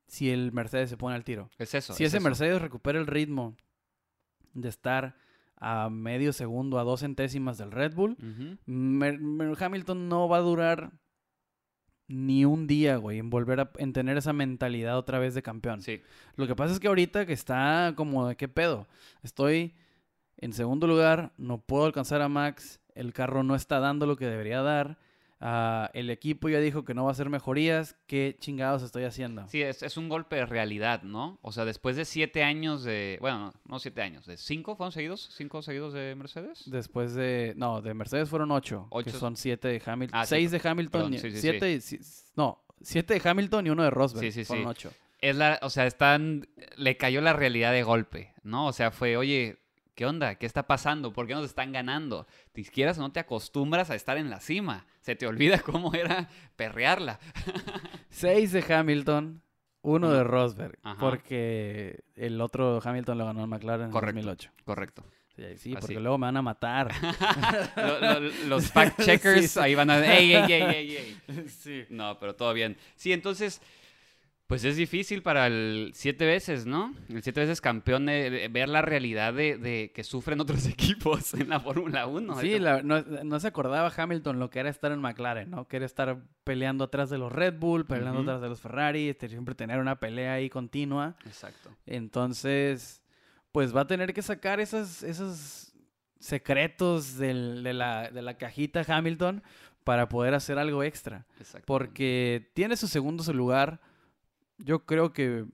si 0.08 0.32
el 0.32 0.52
Mercedes 0.52 0.90
se 0.90 0.98
pone 0.98 1.16
al 1.16 1.24
tiro. 1.24 1.50
Es 1.58 1.74
eso. 1.76 1.94
si 1.94 2.04
es 2.04 2.10
ese 2.10 2.18
eso. 2.18 2.24
Mercedes 2.24 2.62
recupera 2.62 2.98
el 3.00 3.06
ritmo 3.06 3.56
de 4.54 4.70
estar 4.70 5.16
a 5.60 5.90
medio 5.90 6.34
segundo, 6.34 6.80
a 6.80 6.84
dos 6.84 7.02
centésimas 7.02 7.58
del 7.58 7.72
Red 7.72 7.94
Bull, 7.94 8.18
Hamilton 9.60 10.10
no 10.10 10.28
va 10.28 10.38
a 10.38 10.42
durar 10.42 10.92
ni 12.08 12.44
un 12.44 12.66
día, 12.66 12.98
güey, 12.98 13.20
en 13.20 13.30
volver 13.30 13.60
a 13.60 13.72
en 13.78 13.94
tener 13.94 14.18
esa 14.18 14.34
mentalidad 14.34 14.98
otra 14.98 15.20
vez 15.20 15.36
de 15.36 15.44
campeón. 15.44 15.82
Sí. 15.82 16.02
Lo 16.36 16.48
que 16.48 16.56
pasa 16.56 16.74
es 16.74 16.80
que 16.80 16.88
ahorita 16.88 17.26
que 17.26 17.34
está 17.34 17.94
como 17.96 18.28
de 18.28 18.36
qué 18.36 18.48
pedo. 18.48 18.88
Estoy 19.22 19.76
en 20.38 20.54
segundo 20.54 20.88
lugar, 20.88 21.34
no 21.38 21.60
puedo 21.60 21.86
alcanzar 21.86 22.22
a 22.22 22.30
Max, 22.30 22.82
el 22.96 23.14
carro 23.14 23.44
no 23.44 23.56
está 23.56 23.80
dando 23.80 24.08
lo 24.08 24.16
que 24.16 24.26
debería 24.26 24.62
dar. 24.62 24.98
Ah, 25.42 25.90
el 25.94 26.10
equipo 26.10 26.50
ya 26.50 26.60
dijo 26.60 26.84
que 26.86 26.94
no 26.94 27.04
va 27.04 27.10
a 27.10 27.14
hacer 27.14 27.30
mejorías. 27.30 27.96
¿Qué 28.08 28.36
chingados 28.40 28.84
estoy 28.84 29.04
haciendo? 29.04 29.48
Sí, 29.48 29.62
es, 29.62 29.84
es 29.84 29.98
un 29.98 30.10
golpe 30.10 30.36
de 30.38 30.46
realidad, 30.46 31.04
¿no? 31.04 31.40
O 31.42 31.52
sea, 31.52 31.66
después 31.66 31.96
de 31.96 32.06
siete 32.06 32.44
años 32.44 32.84
de. 32.84 33.18
Bueno, 33.22 33.54
no, 33.66 33.80
siete 33.80 34.02
años, 34.02 34.26
de 34.26 34.38
cinco, 34.38 34.76
¿fueron 34.76 34.92
seguidos? 34.92 35.30
¿Cinco 35.36 35.62
seguidos 35.62 35.94
de 35.94 36.16
Mercedes? 36.16 36.64
Después 36.66 37.14
de. 37.14 37.54
No, 37.58 37.82
de 37.82 37.94
Mercedes 37.94 38.30
fueron 38.30 38.52
ocho. 38.52 38.88
Que 38.92 38.98
Ocho. 38.98 39.12
son 39.20 39.36
siete 39.38 39.68
de 39.68 39.82
Hamilton. 39.86 40.20
Ah, 40.20 40.26
sí, 40.26 40.30
seis 40.36 40.52
de 40.52 40.62
Hamilton. 40.64 40.92
perdón, 41.02 41.14
y- 41.14 41.20
sí, 41.20 41.32
sí, 41.32 41.40
siete. 41.42 41.80
no, 42.36 42.64
siete 42.82 43.20
de 43.20 43.30
Hamilton 43.30 43.68
y 43.68 43.70
uno 43.70 43.84
de 43.84 43.90
Rosberg. 43.90 44.26
Sí, 44.26 44.32
sí, 44.32 44.46
fueron 44.46 44.68
ocho. 44.68 44.92
Es 45.22 45.36
la. 45.36 45.60
O 45.64 45.70
sea, 45.70 45.86
están. 45.86 46.48
Le 46.78 46.96
cayó 46.98 47.22
la 47.22 47.34
realidad 47.34 47.72
de 47.74 47.84
golpe, 47.84 48.34
¿no? 48.44 48.68
O 48.68 48.74
sea, 48.74 48.92
fue, 48.92 49.18
oye. 49.18 49.58
¿Qué 50.00 50.06
onda? 50.06 50.36
¿Qué 50.36 50.46
está 50.46 50.66
pasando? 50.66 51.12
¿Por 51.12 51.28
qué 51.28 51.34
nos 51.34 51.44
están 51.44 51.74
ganando? 51.74 52.26
Te 52.54 52.64
quieras 52.64 52.98
o 53.00 53.02
no 53.02 53.12
te 53.12 53.20
acostumbras 53.20 53.90
a 53.90 53.96
estar 53.96 54.16
en 54.16 54.30
la 54.30 54.40
cima. 54.40 54.86
Se 55.02 55.14
te 55.18 55.28
olvida 55.28 55.60
cómo 55.66 55.94
era 55.94 56.30
perrearla. 56.56 57.20
Seis 58.10 58.54
de 58.54 58.64
Hamilton, 58.74 59.42
uno 59.82 60.10
de 60.14 60.24
Rosberg. 60.24 60.80
Ajá. 60.84 60.98
Porque 61.02 62.06
el 62.16 62.40
otro 62.40 62.80
Hamilton 62.82 63.18
lo 63.18 63.26
ganó 63.26 63.44
en 63.44 63.50
McLaren 63.50 63.88
en 63.88 63.92
Correcto. 63.92 64.16
2008. 64.22 64.52
Correcto. 64.64 65.04
Sí, 65.36 65.44
sí, 65.58 65.72
Así. 65.74 65.82
porque 65.82 66.00
luego 66.00 66.18
me 66.18 66.28
van 66.28 66.38
a 66.38 66.42
matar. 66.44 66.92
Lo- 67.76 68.00
lo- 68.00 68.20
los 68.48 68.72
fact 68.72 69.02
checkers 69.04 69.42
Sí, 69.42 69.48
sí. 69.50 69.60
ahí 69.60 69.76
van 69.76 69.90
a. 69.90 70.00
¡Ey, 70.18 70.34
ey, 70.34 70.52
ey, 70.54 70.62
ey, 70.96 71.18
ey! 71.66 71.88
No, 71.90 72.18
pero 72.20 72.36
todo 72.36 72.54
bien. 72.54 72.78
Sí, 72.96 73.12
entonces, 73.12 73.62
pues 74.50 74.64
es 74.64 74.76
difícil 74.76 75.22
para 75.22 75.46
el 75.46 75.92
siete 75.94 76.26
veces, 76.26 76.66
¿no? 76.66 76.96
El 77.08 77.22
siete 77.22 77.40
veces 77.42 77.62
campeón 77.62 78.08
de, 78.08 78.32
de 78.32 78.48
ver 78.48 78.68
la 78.68 78.82
realidad 78.82 79.32
de, 79.32 79.58
de 79.60 79.92
que 79.94 80.04
sufren 80.04 80.42
otros 80.42 80.66
equipos 80.68 81.36
en 81.36 81.50
la 81.50 81.60
Fórmula 81.60 82.08
1. 82.08 82.40
Sí, 82.42 82.58
la- 82.58 82.82
no, 82.82 83.00
no 83.02 83.40
se 83.40 83.48
acordaba 83.48 83.94
Hamilton 83.96 84.40
lo 84.40 84.50
que 84.50 84.60
era 84.60 84.70
estar 84.72 84.92
en 84.92 85.00
McLaren, 85.02 85.52
¿no? 85.52 85.68
Que 85.68 85.78
era 85.78 85.86
estar 85.86 86.18
peleando 86.44 86.84
atrás 86.86 87.12
de 87.12 87.20
los 87.20 87.32
Red 87.32 87.60
Bull, 87.60 87.86
peleando 87.86 88.22
atrás 88.22 88.42
de 88.42 88.50
los 88.50 88.60
Ferrari, 88.60 89.08
este, 89.10 89.30
siempre 89.30 89.54
tener 89.54 89.78
una 89.80 90.00
pelea 90.00 90.34
ahí 90.34 90.50
continua. 90.50 91.16
Exacto. 91.28 91.70
Entonces, 91.86 93.04
pues 93.52 93.76
va 93.76 93.82
a 93.82 93.88
tener 93.88 94.14
que 94.16 94.24
sacar 94.24 94.60
esas, 94.60 95.04
esos 95.04 95.74
secretos 96.20 97.18
del- 97.18 97.64
de, 97.64 97.74
la, 97.74 98.10
de 98.10 98.22
la 98.24 98.38
cajita 98.38 98.84
Hamilton 98.88 99.44
para 99.84 100.10
poder 100.10 100.34
hacer 100.34 100.58
algo 100.58 100.84
extra. 100.84 101.26
exacto. 101.40 101.66
Porque 101.66 102.50
tiene 102.54 102.76
su 102.78 102.88
segundo 102.88 103.24
lugar, 103.34 103.80
yo 104.60 104.86
creo 104.86 105.12
que 105.14 105.46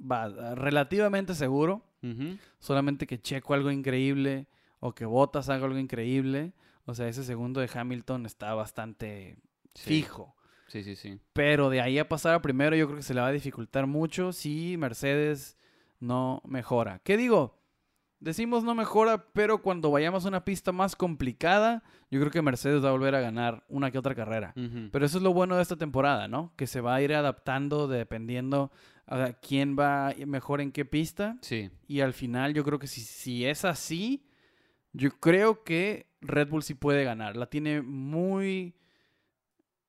va 0.00 0.54
relativamente 0.54 1.34
seguro. 1.34 1.84
Solamente 2.60 3.06
que 3.08 3.20
Checo 3.20 3.54
algo 3.54 3.70
increíble 3.72 4.46
o 4.78 4.94
que 4.94 5.04
Bottas 5.04 5.48
haga 5.48 5.66
algo 5.66 5.78
increíble. 5.78 6.52
O 6.84 6.94
sea, 6.94 7.08
ese 7.08 7.24
segundo 7.24 7.60
de 7.60 7.68
Hamilton 7.72 8.24
está 8.24 8.54
bastante 8.54 9.36
Sí. 9.74 9.84
fijo. 10.02 10.34
Sí, 10.68 10.82
sí, 10.84 10.96
sí. 10.96 11.18
Pero 11.32 11.70
de 11.70 11.80
ahí 11.80 11.98
a 11.98 12.08
pasar 12.08 12.34
a 12.34 12.42
primero 12.42 12.76
yo 12.76 12.86
creo 12.86 12.96
que 12.98 13.02
se 13.02 13.14
le 13.14 13.20
va 13.20 13.26
a 13.28 13.32
dificultar 13.32 13.86
mucho 13.86 14.32
si 14.32 14.76
Mercedes 14.78 15.56
no 16.00 16.40
mejora. 16.44 17.00
¿Qué 17.04 17.16
digo? 17.16 17.57
Decimos 18.20 18.64
no 18.64 18.74
mejora, 18.74 19.26
pero 19.32 19.62
cuando 19.62 19.92
vayamos 19.92 20.24
a 20.24 20.28
una 20.28 20.44
pista 20.44 20.72
más 20.72 20.96
complicada, 20.96 21.84
yo 22.10 22.18
creo 22.18 22.32
que 22.32 22.42
Mercedes 22.42 22.84
va 22.84 22.88
a 22.88 22.92
volver 22.92 23.14
a 23.14 23.20
ganar 23.20 23.64
una 23.68 23.92
que 23.92 23.98
otra 23.98 24.14
carrera. 24.16 24.52
Pero 24.90 25.06
eso 25.06 25.18
es 25.18 25.22
lo 25.22 25.32
bueno 25.32 25.54
de 25.54 25.62
esta 25.62 25.76
temporada, 25.76 26.26
¿no? 26.26 26.52
Que 26.56 26.66
se 26.66 26.80
va 26.80 26.96
a 26.96 27.02
ir 27.02 27.14
adaptando 27.14 27.86
dependiendo 27.86 28.72
a 29.06 29.34
quién 29.34 29.76
va 29.78 30.12
mejor 30.26 30.60
en 30.60 30.72
qué 30.72 30.84
pista. 30.84 31.38
Sí. 31.42 31.70
Y 31.86 32.00
al 32.00 32.12
final 32.12 32.54
yo 32.54 32.64
creo 32.64 32.80
que 32.80 32.88
si, 32.88 33.02
si 33.02 33.46
es 33.46 33.64
así, 33.64 34.26
yo 34.92 35.10
creo 35.20 35.62
que 35.62 36.10
Red 36.20 36.48
Bull 36.48 36.64
sí 36.64 36.74
puede 36.74 37.04
ganar. 37.04 37.36
La 37.36 37.46
tiene 37.46 37.82
muy... 37.82 38.74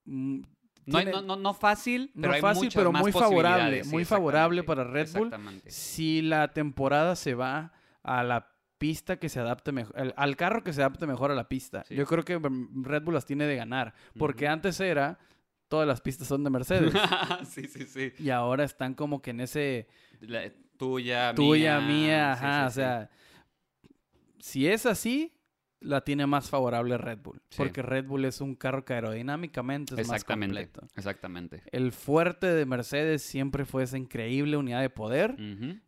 mm, 0.05 0.41
No, 0.85 1.03
no, 1.03 1.21
no, 1.21 1.35
no 1.35 1.53
fácil, 1.55 2.11
pero 2.13 2.33
hay 2.33 2.41
fácil, 2.41 2.65
muchas 2.65 2.79
pero 2.79 2.91
más 2.91 3.01
muy 3.01 3.11
favorable. 3.11 3.83
Sí, 3.83 3.89
muy 3.89 4.05
favorable 4.05 4.63
para 4.63 4.83
Red 4.83 5.09
Bull. 5.13 5.27
Exactamente. 5.27 5.71
Si 5.71 6.21
la 6.21 6.53
temporada 6.53 7.15
se 7.15 7.33
va 7.33 7.73
a 8.03 8.23
la 8.23 8.51
pista 8.77 9.17
que 9.17 9.27
se 9.29 9.39
adapte 9.39 9.71
mejor, 9.71 10.13
al 10.15 10.35
carro 10.37 10.63
que 10.63 10.71
se 10.73 10.81
adapte 10.81 11.05
mejor 11.05 11.31
a 11.31 11.35
la 11.35 11.49
pista. 11.49 11.83
Sí. 11.85 11.95
Yo 11.95 12.05
creo 12.05 12.23
que 12.23 12.39
Red 12.83 13.03
Bull 13.03 13.13
las 13.13 13.25
tiene 13.25 13.45
de 13.45 13.55
ganar. 13.57 13.93
Porque 14.17 14.47
antes 14.47 14.79
era, 14.79 15.19
todas 15.67 15.87
las 15.87 15.99
pistas 16.01 16.27
son 16.27 16.43
de 16.43 16.49
Mercedes. 16.49 16.93
sí, 17.49 17.67
sí, 17.67 17.85
sí. 17.85 18.13
y 18.19 18.29
ahora 18.29 18.63
están 18.63 18.93
como 18.93 19.21
que 19.21 19.31
en 19.31 19.41
ese 19.41 19.87
La- 20.21 20.49
tuya, 20.77 21.33
tuya, 21.35 21.81
mía. 21.81 22.31
ajá. 22.33 22.63
sí, 22.63 22.67
o 22.67 22.71
sea, 22.83 23.09
si 24.39 24.67
es 24.67 24.85
así, 24.85 25.33
la 25.81 26.01
tiene 26.01 26.27
más 26.27 26.49
favorable 26.49 26.97
Red 26.97 27.19
Bull. 27.19 27.41
Sí. 27.49 27.57
Porque 27.57 27.81
Red 27.81 28.05
Bull 28.05 28.25
es 28.25 28.41
un 28.41 28.55
carro 28.55 28.83
que 28.83 28.93
aerodinámicamente 28.93 29.93
es 29.93 30.07
más 30.07 30.17
Exactamente. 30.17 30.67
completo. 30.67 30.87
Exactamente. 30.95 31.63
El 31.71 31.91
fuerte 31.91 32.47
de 32.47 32.65
Mercedes 32.65 33.21
siempre 33.21 33.65
fue 33.65 33.83
esa 33.83 33.97
increíble 33.97 34.57
unidad 34.57 34.81
de 34.81 34.89
poder 34.89 35.35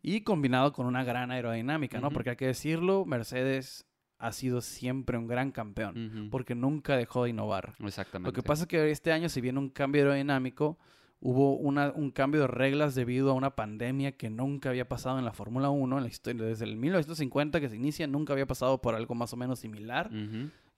y 0.01 0.21
combinado 0.21 0.71
con 0.73 0.85
una 0.85 1.03
gran 1.03 1.31
aerodinámica, 1.31 1.99
¿no? 1.99 2.09
Porque 2.11 2.31
hay 2.31 2.35
que 2.35 2.47
decirlo, 2.47 3.05
Mercedes 3.05 3.85
ha 4.17 4.31
sido 4.31 4.61
siempre 4.61 5.17
un 5.17 5.27
gran 5.27 5.51
campeón. 5.51 6.29
Porque 6.31 6.55
nunca 6.55 6.95
dejó 6.95 7.23
de 7.23 7.31
innovar. 7.31 7.73
Exactamente. 7.79 8.29
Lo 8.29 8.33
que 8.33 8.43
pasa 8.43 8.63
es 8.63 8.67
que 8.67 8.91
este 8.91 9.11
año, 9.11 9.29
si 9.29 9.41
viene 9.41 9.59
un 9.59 9.69
cambio 9.69 10.03
aerodinámico, 10.03 10.77
hubo 11.23 11.55
una- 11.55 11.91
un 11.91 12.09
cambio 12.11 12.41
de 12.41 12.47
reglas 12.47 12.95
debido 12.95 13.29
a 13.31 13.33
una 13.33 13.55
pandemia 13.55 14.11
que 14.13 14.29
nunca 14.29 14.69
había 14.69 14.89
pasado 14.89 15.19
en 15.19 15.25
la 15.25 15.33
Fórmula 15.33 15.69
1, 15.69 15.97
en 15.97 16.03
la 16.03 16.09
historia, 16.09 16.43
desde 16.45 16.65
el 16.65 16.75
1950 16.77 17.59
que 17.61 17.69
se 17.69 17.75
inicia, 17.75 18.07
nunca 18.07 18.33
había 18.33 18.47
pasado 18.47 18.81
por 18.81 18.95
algo 18.95 19.13
más 19.15 19.31
o 19.31 19.37
menos 19.37 19.59
similar, 19.59 20.09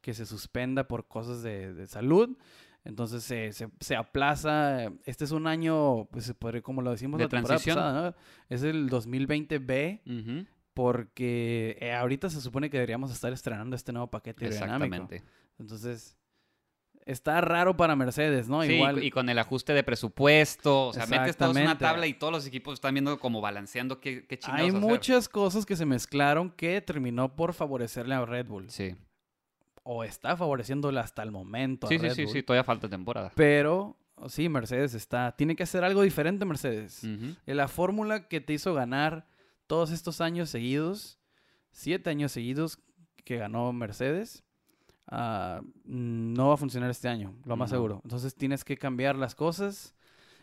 que 0.01 0.13
se 0.13 0.25
suspenda 0.25 0.87
por 0.87 1.07
cosas 1.07 1.41
de, 1.43 1.73
de 1.73 1.87
salud. 1.87 2.37
Entonces 2.85 3.23
se, 3.23 3.53
se- 3.53 3.69
se 3.79 3.95
aplaza. 3.95 4.91
Este 5.05 5.23
es 5.23 5.31
un 5.31 5.47
año, 5.47 6.03
pues 6.11 6.33
como 6.61 6.81
lo 6.81 6.91
decimos 6.91 7.17
De 7.17 7.23
la 7.23 7.29
temporada 7.29 7.47
transición. 7.59 7.77
pasada, 7.77 8.09
¿no? 8.11 8.15
Es 8.49 8.63
el 8.63 8.89
2020B, 8.89 10.01
Ujú. 10.05 10.45
porque 10.73 11.77
eh, 11.79 11.93
ahorita 11.93 12.29
se 12.29 12.41
supone 12.41 12.69
que 12.69 12.75
deberíamos 12.77 13.11
estar 13.13 13.31
estrenando 13.31 13.77
este 13.77 13.93
nuevo 13.93 14.07
paquete 14.11 14.43
aerodinámico. 14.45 14.83
Exactamente. 14.95 15.23
Entonces, 15.59 16.17
está 17.05 17.41
raro 17.41 17.75
para 17.77 17.95
Mercedes, 17.95 18.47
¿no? 18.49 18.63
Sí, 18.63 18.73
Igual. 18.73 19.03
y 19.03 19.11
con 19.11 19.29
el 19.29 19.37
ajuste 19.39 19.73
de 19.73 19.83
presupuesto, 19.83 20.87
o 20.87 20.93
sea, 20.93 21.05
metes 21.07 21.35
todos 21.37 21.55
en 21.57 21.63
una 21.63 21.77
tabla 21.77 22.07
y 22.07 22.13
todos 22.13 22.31
los 22.33 22.45
equipos 22.47 22.75
están 22.75 22.93
viendo 22.93 23.19
como 23.19 23.41
balanceando 23.41 23.99
qué, 23.99 24.25
qué 24.25 24.37
chingados 24.39 24.61
Hay 24.63 24.69
hacer. 24.69 24.81
muchas 24.81 25.29
cosas 25.29 25.65
que 25.65 25.75
se 25.75 25.85
mezclaron 25.85 26.49
que 26.51 26.79
terminó 26.81 27.35
por 27.35 27.53
favorecerle 27.53 28.15
a 28.15 28.25
Red 28.25 28.47
Bull. 28.47 28.69
Sí, 28.69 28.95
O 29.83 30.03
está 30.03 30.37
favoreciéndole 30.37 30.99
hasta 30.99 31.23
el 31.23 31.31
momento 31.31 31.87
sí, 31.87 31.95
a 31.95 31.99
sí, 31.99 32.07
Red 32.07 32.15
sí, 32.15 32.23
Bull. 32.25 32.33
sí, 32.33 32.43
todavía 32.43 32.63
falta 32.63 32.87
temporada. 32.89 33.31
Pero 33.35 33.97
sí, 34.27 34.47
Mercedes 34.47 34.93
está. 34.93 35.35
Tiene 35.35 35.55
que 35.57 35.63
hacer 35.63 35.83
algo 35.83 36.01
diferente, 36.03 36.45
Mercedes. 36.45 37.03
En 37.03 37.35
La 37.45 37.67
fórmula 37.67 38.27
que 38.29 38.39
te 38.39 38.53
hizo 38.53 38.73
ganar 38.73 39.27
todos 39.67 39.91
estos 39.91 40.21
años 40.21 40.49
seguidos, 40.49 41.19
siete 41.71 42.09
años 42.09 42.31
seguidos 42.31 42.79
que 43.25 43.37
ganó 43.37 43.73
Mercedes, 43.73 44.43
ah, 45.07 45.61
no 45.85 46.47
va 46.49 46.53
a 46.53 46.57
funcionar 46.57 46.89
este 46.89 47.07
año, 47.07 47.33
lo 47.45 47.55
más 47.55 47.71
No. 47.71 47.77
seguro. 47.77 48.01
Entonces 48.03 48.35
tienes 48.35 48.63
que 48.63 48.77
cambiar 48.77 49.15
las 49.15 49.35
cosas. 49.35 49.95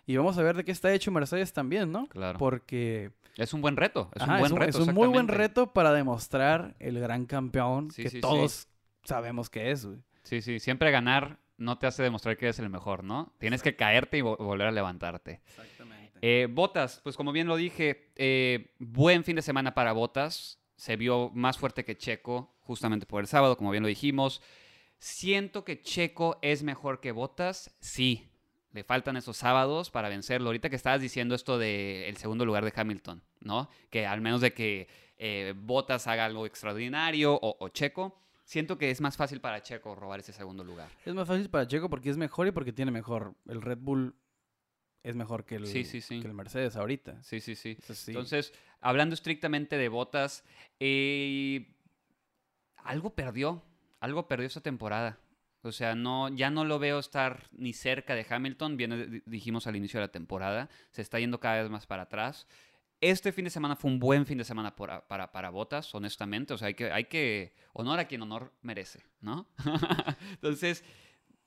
Y 0.06 0.16
vamos 0.16 0.36
a 0.38 0.42
ver 0.42 0.56
de 0.56 0.64
qué 0.64 0.72
está 0.72 0.92
hecho 0.92 1.12
Mercedes 1.12 1.52
también, 1.52 1.92
¿no? 1.92 2.06
Claro. 2.08 2.38
Porque 2.38 3.12
Es 3.36 3.54
un 3.54 3.61
buen 3.61 3.76
reto, 3.76 4.11
es 4.14 4.22
Ajá, 4.22 4.34
un 4.34 4.38
buen 4.40 4.56
reto. 4.56 4.78
es 4.80 4.88
un 4.88 4.94
muy 4.94 5.06
buen 5.08 5.28
reto 5.28 5.72
para 5.72 5.92
demostrar 5.92 6.74
el 6.80 6.98
gran 6.98 7.26
campeón 7.26 7.90
Sí, 7.92 8.02
que 8.02 8.08
sí, 8.11 8.16
sí. 8.16 8.20
todos 8.20 8.68
sabemos 9.04 9.48
que 9.50 9.70
es, 9.70 9.86
güey. 9.86 9.98
Sí, 10.24 10.42
sí, 10.42 10.58
siempre 10.58 10.90
ganar 10.90 11.38
no 11.58 11.78
te 11.78 11.86
hace 11.86 12.02
demostrar 12.02 12.36
que 12.36 12.46
eres 12.46 12.58
el 12.58 12.70
mejor, 12.70 13.04
¿no? 13.04 13.32
Tienes 13.38 13.62
que 13.62 13.76
caerte 13.76 14.18
y 14.18 14.22
vo- 14.22 14.36
volver 14.38 14.66
a 14.66 14.72
levantarte. 14.72 15.40
Exactamente. 15.46 16.18
Eh, 16.22 16.48
Botas, 16.50 17.00
pues 17.02 17.16
como 17.16 17.32
bien 17.32 17.46
lo 17.46 17.56
dije, 17.56 18.11
eh, 18.16 18.74
buen 18.78 19.24
fin 19.24 19.36
de 19.36 19.42
semana 19.42 19.74
para 19.74 19.92
Botas. 19.92 20.58
Se 20.81 20.97
vio 20.97 21.31
más 21.35 21.59
fuerte 21.59 21.85
que 21.85 21.99
Checo, 21.99 22.57
justamente 22.61 23.05
por 23.05 23.20
el 23.20 23.26
sábado, 23.26 23.59
como 23.59 23.70
bien 23.70 23.83
lo 23.83 23.89
dijimos. 23.91 24.41
Siento 24.99 25.62
que 25.62 25.83
Checo 25.83 26.39
es 26.41 26.62
mejor 26.62 27.01
que 27.01 27.12
Botas, 27.12 27.76
sí. 27.81 28.31
Le 28.72 28.83
faltan 28.83 29.18
esos 29.18 29.37
sábados 29.37 29.91
para 29.91 30.09
vencerlo. 30.09 30.49
Ahorita 30.49 30.70
que 30.70 30.76
estabas 30.76 31.03
diciendo 31.03 31.35
esto 31.35 31.59
del 31.59 32.16
segundo 32.16 32.47
lugar 32.47 32.64
de 32.64 32.72
Hamilton, 32.74 33.22
¿no? 33.41 33.68
Que 33.91 34.07
al 34.07 34.22
menos 34.22 34.41
de 34.41 34.55
que 34.55 34.89
eh, 35.18 35.53
Botas 35.55 36.07
haga 36.07 36.24
algo 36.24 36.47
extraordinario 36.47 37.39
o 37.43 37.68
Checo, 37.68 38.18
siento 38.51 38.78
que 38.78 38.91
es 38.91 39.03
más 39.03 39.18
fácil 39.18 39.43
para 39.43 39.62
Checo 39.62 39.95
robar 39.95 40.20
ese 40.20 40.33
segundo 40.33 40.64
lugar. 40.64 40.89
Es 41.05 41.12
más 41.12 41.28
fácil 41.28 41.51
para 41.51 41.66
Checo 41.66 41.91
porque 41.91 42.09
es 42.09 42.16
mejor 42.16 42.47
y 42.47 42.53
porque 42.53 42.72
tiene 42.72 42.91
mejor. 42.91 43.35
El 43.47 43.61
Red 43.61 43.78
Bull 43.83 44.14
es 45.03 45.16
mejor 45.16 45.44
que 45.44 45.57
el, 45.57 45.66
Sí, 45.66 45.84
sí, 45.84 46.01
sí. 46.01 46.20
que 46.20 46.26
el 46.28 46.34
Mercedes 46.34 46.76
ahorita. 46.76 47.22
Sí, 47.22 47.40
sí, 47.40 47.55
sí. 47.55 47.76
Sí. 47.80 48.11
Entonces, 48.11 48.53
hablando 48.80 49.14
estrictamente 49.14 49.76
de 49.78 49.88
botas, 49.88 50.44
eh, 50.78 51.74
algo 52.76 53.14
perdió, 53.14 53.62
algo 54.01 54.28
perdió 54.28 54.46
esta 54.46 54.61
temporada. 54.61 55.18
O 55.62 55.72
sea, 55.72 55.94
no, 55.94 56.28
ya 56.30 56.51
no 56.51 56.64
lo 56.64 56.78
veo 56.78 56.98
estar 56.98 57.48
ni 57.53 57.72
cerca 57.74 58.14
de 58.14 58.24
Hamilton, 58.28 58.76
bien 58.78 59.11
di- 59.12 59.22
dijimos 59.26 59.66
al 59.66 59.76
inicio 59.76 60.01
de 60.01 60.07
la 60.07 60.12
temporada, 60.12 60.70
se 60.90 61.03
está 61.03 61.18
yendo 61.18 61.38
cada 61.38 61.61
vez 61.62 61.70
más 61.70 61.86
para 61.86 62.05
atrás. 62.05 62.46
Este 63.03 63.32
fin 63.32 63.44
de 63.44 63.51
semana 63.51 63.76
fue 63.76 63.90
un 63.90 63.98
buen 63.98 64.26
fin 64.26 64.38
de 64.38 64.44
semana 64.44 64.74
para, 64.76 65.07
para, 65.07 65.32
para 65.32 65.51
Botas, 65.51 65.94
honestamente. 65.94 66.55
O 66.55 66.59
sea, 66.59 66.68
hay 66.68 66.74
que, 66.74 66.90
hay 66.90 67.05
que 67.05 67.55
honor 67.74 67.98
a 67.98 68.07
quien 68.07 68.22
honor 68.22 68.53
merece, 68.62 69.03
¿no? 69.20 69.48
Entonces, 70.32 70.82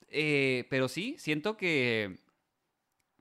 eh, 0.08 0.66
pero 0.70 0.88
sí, 0.88 1.16
siento 1.18 1.56
que 1.56 2.18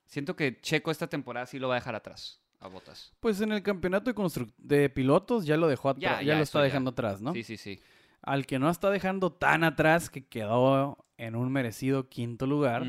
siento 0.06 0.36
que 0.36 0.60
Checo 0.62 0.92
esta 0.92 1.08
temporada 1.08 1.46
sí 1.46 1.60
lo 1.60 1.68
va 1.68 1.76
a 1.76 1.80
dejar 1.80 1.96
atrás 1.96 2.42
a 2.60 2.68
Botas. 2.68 3.14
Pues 3.20 3.42
en 3.42 3.52
el 3.52 3.62
campeonato 3.62 4.14
de, 4.58 4.90
pilotos 4.90 5.46
ya 5.46 5.58
lo 5.58 5.68
dejó 5.68 5.90
atrás, 5.90 6.02
Ya, 6.02 6.22
ya, 6.22 6.28
ya, 6.34 6.38
lo 6.38 6.44
está 6.44 6.60
ya. 6.60 6.66
dejando 6.66 6.92
atrás, 6.92 7.22
¿no? 7.22 7.34
Sí, 7.34 7.44
sí, 7.44 7.58
sí. 7.58 7.80
Al 8.22 8.46
que 8.46 8.58
no 8.58 8.70
está 8.70 8.90
dejando 8.90 9.34
tan 9.34 9.66
atrás 9.66 10.10
que 10.10 10.26
quedó 10.26 11.06
en 11.18 11.36
un 11.36 11.52
merecido 11.52 12.08
quinto 12.08 12.48
lugar 12.48 12.86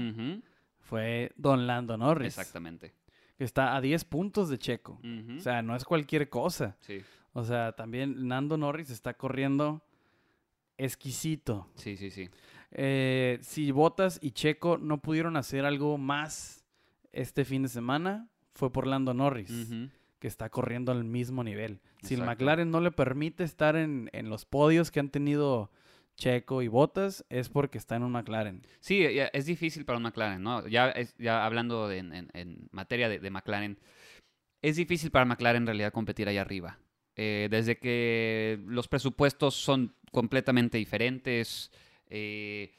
fue 0.78 1.32
Don 1.36 1.66
Lando 1.66 1.96
Norris. 1.96 2.38
Exactamente. 2.38 2.94
Que 3.36 3.42
está 3.42 3.74
a 3.74 3.80
10 3.80 4.04
puntos 4.04 4.48
de 4.48 4.58
Checo. 4.58 5.00
O 5.36 5.40
sea, 5.40 5.60
no 5.62 5.74
es 5.74 5.84
cualquier 5.84 6.28
cosa. 6.28 6.76
sí, 6.80 7.02
O 7.32 7.42
sea, 7.44 7.72
también 7.72 8.28
Nando 8.28 8.56
Norris 8.56 8.90
está 8.90 9.14
corriendo 9.14 9.82
exquisito. 10.78 11.68
sí, 11.76 11.96
sí, 11.96 12.10
sí. 12.10 12.28
Eh, 12.76 13.38
si 13.42 13.70
Botas 13.70 14.18
y 14.20 14.32
Checo 14.32 14.78
no 14.78 15.00
pudieron 15.00 15.36
hacer 15.36 15.64
algo 15.64 15.96
más 15.96 16.63
este 17.14 17.44
fin 17.44 17.62
de 17.62 17.68
semana, 17.68 18.28
fue 18.54 18.72
por 18.72 18.86
Lando 18.86 19.14
Norris, 19.14 19.50
que 20.18 20.28
está 20.28 20.48
corriendo 20.50 20.92
al 20.92 21.04
mismo 21.04 21.42
nivel. 21.44 21.80
Si 22.02 22.14
el. 22.14 22.20
McLaren 22.24 22.70
no 22.70 22.80
le 22.80 22.90
permite 22.90 23.44
estar 23.44 23.76
en, 23.76 24.10
en 24.12 24.28
los 24.30 24.44
podios 24.44 24.90
que 24.90 25.00
han 25.00 25.10
tenido 25.10 25.70
Checo 26.16 26.62
y 26.62 26.68
Botas, 26.68 27.24
es 27.28 27.48
porque 27.48 27.76
está 27.78 27.96
en 27.96 28.04
un 28.04 28.12
McLaren. 28.12 28.62
Sí, 28.80 29.04
es 29.04 29.46
difícil 29.46 29.84
para 29.84 29.96
un 29.98 30.04
McLaren, 30.04 30.42
¿no? 30.42 30.66
Ya, 30.68 30.90
es- 30.90 31.14
ya 31.18 31.44
hablando 31.44 31.88
de- 31.88 31.98
en, 31.98 32.30
en- 32.32 32.68
materia 32.70 33.08
de, 33.08 33.18
de 33.18 33.30
McLaren, 33.30 33.78
es 34.62 34.76
difícil 34.76 35.10
para 35.10 35.24
McLaren 35.24 35.62
en 35.62 35.66
realidad 35.66 35.92
competir 35.92 36.28
ahí 36.28 36.38
arriba. 36.38 36.78
Eh, 37.16 37.48
desde 37.50 37.78
que 37.78 38.58
los 38.66 38.88
presupuestos 38.88 39.54
son 39.54 39.94
completamente 40.12 40.78
diferentes. 40.78 41.70
eh, 42.08 42.72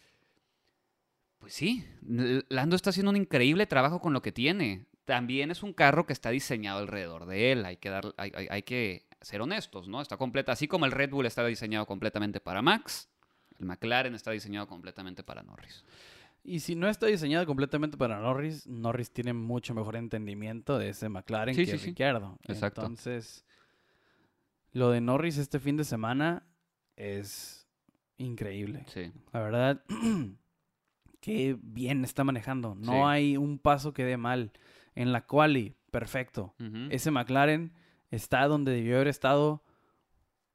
pues 1.45 1.53
sí, 1.53 1.85
Lando 2.49 2.75
está 2.75 2.89
haciendo 2.89 3.11
un 3.11 3.17
increíble 3.17 3.67
trabajo 3.67 4.01
con 4.01 4.13
lo 4.13 4.23
que 4.23 4.31
tiene. 4.31 4.87
También 5.05 5.51
es 5.51 5.61
un 5.61 5.73
carro 5.73 6.07
que 6.07 6.13
está 6.13 6.31
diseñado 6.31 6.79
alrededor 6.79 7.27
de 7.27 7.51
él. 7.51 7.65
Hay 7.65 7.77
que, 7.77 7.89
dar, 7.91 8.15
hay, 8.17 8.31
hay- 8.33 8.47
hay 8.49 8.63
que 8.63 9.05
ser 9.21 9.41
honestos, 9.43 9.87
¿no? 9.87 10.01
Está 10.01 10.17
completa. 10.17 10.53
Así 10.53 10.67
como 10.67 10.87
el 10.87 10.91
Red 10.91 11.11
Bull 11.11 11.27
está 11.27 11.45
diseñado 11.45 11.85
completamente 11.85 12.39
para 12.39 12.63
Max, 12.63 13.09
el 13.59 13.67
McLaren 13.67 14.15
está 14.15 14.31
diseñado 14.31 14.65
completamente 14.65 15.21
para 15.23 15.43
Norris. 15.43 15.83
Y 16.43 16.61
si 16.61 16.73
no 16.73 16.89
está 16.89 17.05
diseñado 17.05 17.45
completamente 17.45 17.95
para 17.95 18.19
Norris, 18.19 18.65
Norris 18.65 19.11
tiene 19.11 19.33
mucho 19.33 19.75
mejor 19.75 19.97
entendimiento 19.97 20.79
de 20.79 20.89
ese 20.89 21.09
McLaren 21.09 21.53
Sí, 21.53 21.65
que 21.67 21.73
sí, 21.73 21.77
sí. 21.77 21.85
Ricciardo. 21.89 22.39
Exacto. 22.47 22.81
Entonces, 22.81 23.45
lo 24.71 24.89
de 24.89 24.99
Norris 24.99 25.37
este 25.37 25.59
fin 25.59 25.77
de 25.77 25.83
semana 25.83 26.41
es 26.95 27.67
increíble. 28.17 28.83
Sí. 28.87 29.11
La 29.31 29.41
verdad, 29.41 29.83
qué 31.25 31.57
bien 31.59 32.03
está 32.05 32.23
manejando. 32.23 32.75
No 32.75 32.91
Sí. 32.91 32.97
hay 33.03 33.37
un 33.37 33.57
paso 33.57 33.93
que 33.93 34.03
dé 34.03 34.15
mal. 34.17 34.51
En 34.93 35.11
la 35.11 35.25
quali, 35.25 35.75
perfecto. 35.91 36.53
Ese 36.91 37.09
McLaren 37.09 37.73
está 38.11 38.47
donde 38.47 38.71
debió 38.73 38.95
haber 38.95 39.07
estado 39.07 39.63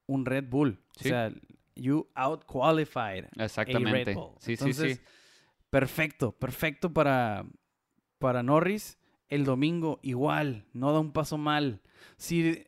un 0.07 0.25
Red 0.27 0.45
Bull. 0.49 0.79
Sí. 0.97 1.09
O 1.09 1.11
sea, 1.11 1.33
you 1.75 2.09
outqualified 2.15 3.27
a 3.37 3.45
Exactamente. 3.45 4.05
Red 4.05 4.15
Bull. 4.15 4.31
Sí, 4.39 4.57
sí, 4.57 4.63
Entonces, 4.65 4.97
sí. 4.99 5.03
perfecto, 5.71 6.33
perfecto 6.33 6.93
para, 6.93 7.45
para 8.19 8.43
Norris. 8.43 8.99
El 9.29 9.45
domingo 9.45 9.99
igual, 10.03 10.67
no 10.73 10.93
da 10.93 11.01
un 11.01 11.13
paso 11.13 11.37
mal. 11.39 11.81
Si 12.17 12.65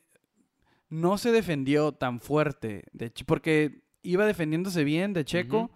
no 0.88 1.18
se 1.18 1.30
defendió 1.32 1.92
tan 1.92 2.20
fuerte, 2.20 2.84
de 2.92 3.12
Che- 3.12 3.24
porque 3.24 3.81
iba 4.02 4.26
defendiéndose 4.26 4.84
bien 4.84 5.12
de 5.12 5.24
Checo, 5.24 5.70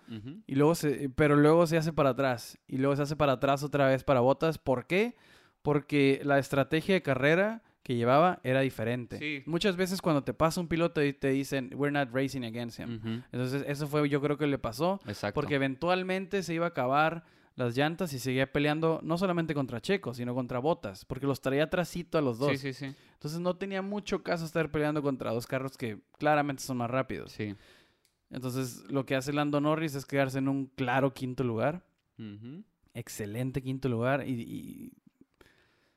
y 0.46 0.54
luego 0.54 0.74
se, 0.74 1.08
pero 1.10 1.36
luego 1.36 1.66
se 1.66 1.76
hace 1.76 1.92
para 1.92 2.10
atrás. 2.10 2.58
Y 2.66 2.78
luego 2.78 2.96
se 2.96 3.02
hace 3.02 3.16
para 3.16 3.32
atrás 3.32 3.62
otra 3.62 3.88
vez 3.88 4.04
para 4.04 4.20
botas. 4.20 4.58
¿Por 4.58 4.86
qué? 4.86 5.16
Porque 5.62 6.20
la 6.24 6.38
estrategia 6.38 6.94
de 6.94 7.02
carrera 7.02 7.62
que 7.82 7.94
llevaba 7.94 8.40
era 8.42 8.60
diferente. 8.62 9.18
Sí. 9.18 9.42
Muchas 9.46 9.76
veces 9.76 10.02
cuando 10.02 10.24
te 10.24 10.34
pasa 10.34 10.60
un 10.60 10.66
piloto 10.66 11.04
y 11.04 11.12
te 11.12 11.28
dicen, 11.28 11.70
we're 11.74 11.92
not 11.92 12.12
racing 12.12 12.42
against 12.42 12.80
him. 12.80 13.22
Entonces, 13.30 13.64
eso 13.68 13.86
fue 13.86 14.08
yo 14.08 14.20
creo 14.20 14.36
que 14.36 14.48
le 14.48 14.58
pasó. 14.58 15.00
Exacto. 15.06 15.40
Porque 15.40 15.54
eventualmente 15.54 16.42
se 16.42 16.52
iba 16.52 16.66
a 16.66 16.70
acabar 16.70 17.24
las 17.54 17.76
llantas 17.76 18.12
y 18.12 18.18
seguía 18.18 18.52
peleando 18.52 19.00
no 19.02 19.16
solamente 19.16 19.54
contra 19.54 19.80
Checo, 19.80 20.14
sino 20.14 20.34
contra 20.34 20.58
Botas. 20.58 21.04
Porque 21.04 21.26
los 21.26 21.40
traía 21.40 21.70
trasito 21.70 22.18
a 22.18 22.20
los 22.22 22.38
dos. 22.38 22.50
Sí, 22.50 22.58
sí, 22.58 22.72
sí. 22.72 22.94
Entonces 23.14 23.38
no 23.38 23.56
tenía 23.56 23.82
mucho 23.82 24.22
caso 24.22 24.44
estar 24.44 24.70
peleando 24.70 25.00
contra 25.00 25.32
dos 25.32 25.46
carros 25.46 25.78
que 25.78 26.00
claramente 26.18 26.64
son 26.64 26.78
más 26.78 26.90
rápidos. 26.90 27.32
Sí. 27.32 27.54
Entonces, 28.36 28.84
lo 28.90 29.04
que 29.06 29.16
hace 29.16 29.32
Lando 29.32 29.60
Norris 29.60 29.94
es 29.94 30.04
quedarse 30.06 30.38
en 30.38 30.46
un 30.48 30.66
claro 30.66 31.12
quinto 31.14 31.42
lugar. 31.42 31.82
Excelente 32.94 33.62
quinto 33.62 33.88
lugar. 33.88 34.28
Y, 34.28 34.32
y 34.42 34.92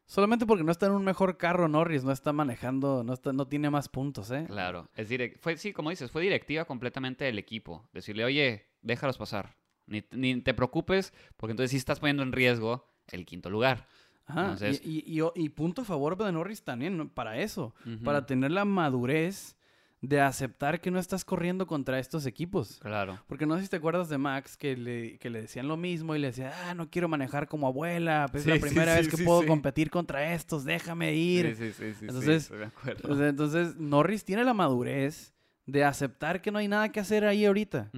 solamente 0.05 0.45
porque 0.45 0.63
no 0.63 0.71
está 0.71 0.85
en 0.87 0.93
un 0.93 1.03
mejor 1.03 1.37
carro 1.37 1.67
Norris, 1.67 2.03
no 2.03 2.11
está 2.13 2.31
manejando, 2.33 3.03
no, 3.03 3.13
está, 3.13 3.33
no 3.33 3.47
tiene 3.47 3.69
más 3.69 3.89
puntos, 3.89 4.31
¿eh? 4.31 4.45
Claro. 4.47 4.89
Es 4.95 5.09
direct- 5.09 5.37
fue, 5.39 5.57
sí, 5.57 5.73
como 5.73 5.89
dices, 5.89 6.11
fue 6.11 6.21
directiva 6.21 6.63
completamente 6.65 7.25
del 7.25 7.37
equipo. 7.39 7.87
Decirle, 7.93 8.23
oye, 8.23 8.65
déjalos 8.81 9.17
pasar. 9.17 9.55
Ni, 9.85 10.03
ni 10.11 10.41
te 10.41 10.53
preocupes, 10.53 11.13
porque 11.35 11.51
entonces 11.51 11.71
sí 11.71 11.77
estás 11.77 11.99
poniendo 11.99 12.23
en 12.23 12.31
riesgo 12.31 12.87
el 13.07 13.25
quinto 13.25 13.49
lugar. 13.49 13.85
Ajá. 14.25 14.43
Entonces- 14.53 14.81
y, 14.85 15.03
y- 15.05 15.21
y- 15.35 15.49
punto 15.49 15.81
a 15.81 15.85
favor 15.85 16.15
de 16.15 16.31
Norris 16.31 16.63
también, 16.63 16.95
¿no? 16.97 17.09
para 17.09 17.37
eso. 17.39 17.75
Para 18.03 18.25
tener 18.25 18.51
la 18.51 18.63
madurez 18.65 19.55
de 20.01 20.21
aceptar 20.21 20.79
que 20.79 20.91
no 20.91 20.99
estás 20.99 21.25
corriendo 21.25 21.67
contra 21.67 21.99
estos 21.99 22.25
equipos. 22.25 22.79
Claro. 22.81 23.21
Porque 23.27 23.45
no 23.45 23.57
sé 23.57 23.63
si 23.63 23.69
te 23.69 23.75
acuerdas 23.75 24.07
de 24.07 24.17
Max 24.17 24.55
que 24.55 24.77
le, 24.77 25.17
que 25.17 25.29
le 25.29 25.41
decían 25.41 25.67
lo 25.67 25.75
mismo 25.75 26.15
y 26.15 26.19
le 26.19 26.27
decía, 26.27 26.53
ah, 26.63 26.73
no 26.73 26.89
quiero 26.89 27.09
manejar 27.09 27.47
como 27.47 27.67
abuela, 27.67 28.27
pues 28.31 28.43
Sí, 28.43 28.51
es 28.51 28.55
la 28.61 28.61
primera 28.65 28.95
sí, 28.95 29.01
vez 29.01 29.15
que 29.15 29.23
puedo 29.23 29.45
competir 29.45 29.89
contra 29.89 30.33
estos, 30.33 30.63
déjame 30.63 31.13
ir. 31.15 31.55
Sí, 31.55 31.71
sí, 31.73 31.93
sí, 31.93 32.05
Entonces, 32.05 32.43
estoy 32.43 32.59
de 32.59 32.65
acuerdo. 32.65 33.13
O 33.13 33.17
sea, 33.17 33.27
entonces, 33.27 33.75
Norris 33.75 34.23
tiene 34.23 34.45
la 34.45 34.53
madurez 34.53 35.33
de 35.65 35.83
aceptar 35.83 36.41
que 36.41 36.51
no 36.51 36.59
hay 36.59 36.67
nada 36.67 36.91
que 36.91 36.99
hacer 36.99 37.25
ahí 37.25 37.45
ahorita, 37.45 37.91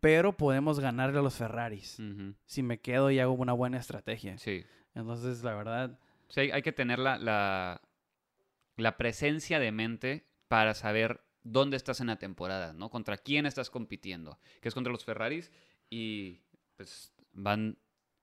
pero 0.00 0.36
podemos 0.36 0.78
ganarle 0.78 1.18
a 1.18 1.22
los 1.22 1.34
Ferraris 1.34 1.98
si 2.44 2.62
me 2.62 2.78
quedo 2.78 3.10
y 3.10 3.18
hago 3.18 3.32
una 3.32 3.52
buena 3.52 3.78
estrategia. 3.78 4.36
Sí. 4.38 4.64
Entonces, 4.94 5.42
la 5.42 5.54
verdad, 5.54 5.98
Sí, 6.28 6.40
hay, 6.40 6.50
hay 6.50 6.62
que 6.62 6.72
tener 6.72 6.98
la, 6.98 7.18
la, 7.18 7.80
la 8.76 8.96
presencia 8.96 9.58
de 9.58 9.72
mente 9.72 10.26
para 10.48 10.74
saber 10.74 11.20
dónde 11.46 11.76
estás 11.76 12.00
en 12.00 12.08
la 12.08 12.16
temporada, 12.16 12.72
¿no? 12.72 12.90
Contra 12.90 13.16
quién 13.16 13.46
estás 13.46 13.70
compitiendo. 13.70 14.38
Que 14.60 14.68
es 14.68 14.74
contra 14.74 14.92
los 14.92 15.04
Ferraris 15.04 15.52
y 15.88 16.40
pues 16.76 17.12
van 17.32 17.78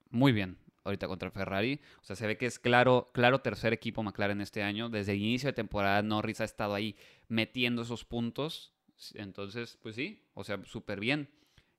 muy 0.10 0.32
bien 0.32 0.58
ahorita 0.84 1.08
contra 1.08 1.32
Ferrari. 1.32 1.80
O 2.02 2.04
sea, 2.04 2.16
se 2.16 2.28
ve 2.28 2.38
que 2.38 2.46
es 2.46 2.60
claro, 2.60 3.10
claro 3.14 3.40
tercer 3.40 3.74
equipo 3.74 4.04
McLaren 4.04 4.42
este 4.42 4.64
año. 4.64 4.90
Desde 4.90 5.14
el 5.14 5.20
inicio 5.20 5.48
de 5.48 5.54
temporada 5.54 6.02
Norris 6.02 6.42
ha 6.42 6.46
estado 6.46 6.76
ahí 6.76 6.96
metiendo 7.28 7.84
esos 7.84 8.06
puntos. 8.06 8.74
Entonces, 9.14 9.78
pues 9.82 9.96
sí, 9.96 10.24
o 10.34 10.44
sea, 10.44 10.64
súper 10.66 11.00
bien. 11.00 11.30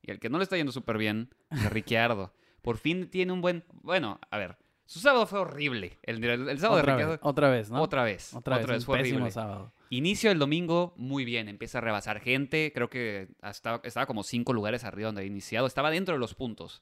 Y 0.01 0.11
el 0.11 0.19
que 0.19 0.29
no 0.29 0.37
le 0.37 0.43
está 0.43 0.57
yendo 0.57 0.71
súper 0.71 0.97
bien 0.97 1.33
es 1.49 1.69
Ricciardo. 1.71 2.33
Por 2.61 2.77
fin 2.77 3.09
tiene 3.09 3.31
un 3.31 3.41
buen... 3.41 3.63
Bueno, 3.73 4.19
a 4.29 4.37
ver. 4.37 4.57
Su 4.85 4.99
sábado 4.99 5.25
fue 5.25 5.39
horrible. 5.39 5.97
El, 6.03 6.23
el- 6.23 6.49
el 6.49 6.59
sábado 6.59 6.75
de 6.77 6.81
otra 6.83 6.93
Ricciardo... 6.95 7.11
vez, 7.13 7.19
otra 7.23 7.49
vez, 7.49 7.71
¿no? 7.71 7.81
Otra 7.81 8.03
vez. 8.03 8.33
Otra 8.33 8.57
vez, 8.59 8.85
fue 8.85 8.99
horrible. 8.99 9.31
sábado. 9.31 9.73
Inicio 9.89 10.29
del 10.29 10.39
domingo, 10.39 10.93
muy 10.97 11.25
bien. 11.25 11.47
Empieza 11.49 11.79
a 11.79 11.81
rebasar 11.81 12.19
gente. 12.19 12.71
Creo 12.73 12.89
que 12.89 13.27
hasta, 13.41 13.81
estaba 13.83 14.05
como 14.05 14.23
cinco 14.23 14.53
lugares 14.53 14.83
arriba 14.83 15.07
donde 15.07 15.21
había 15.21 15.31
iniciado. 15.31 15.65
Estaba 15.67 15.89
dentro 15.91 16.13
de 16.15 16.19
los 16.19 16.35
puntos. 16.35 16.81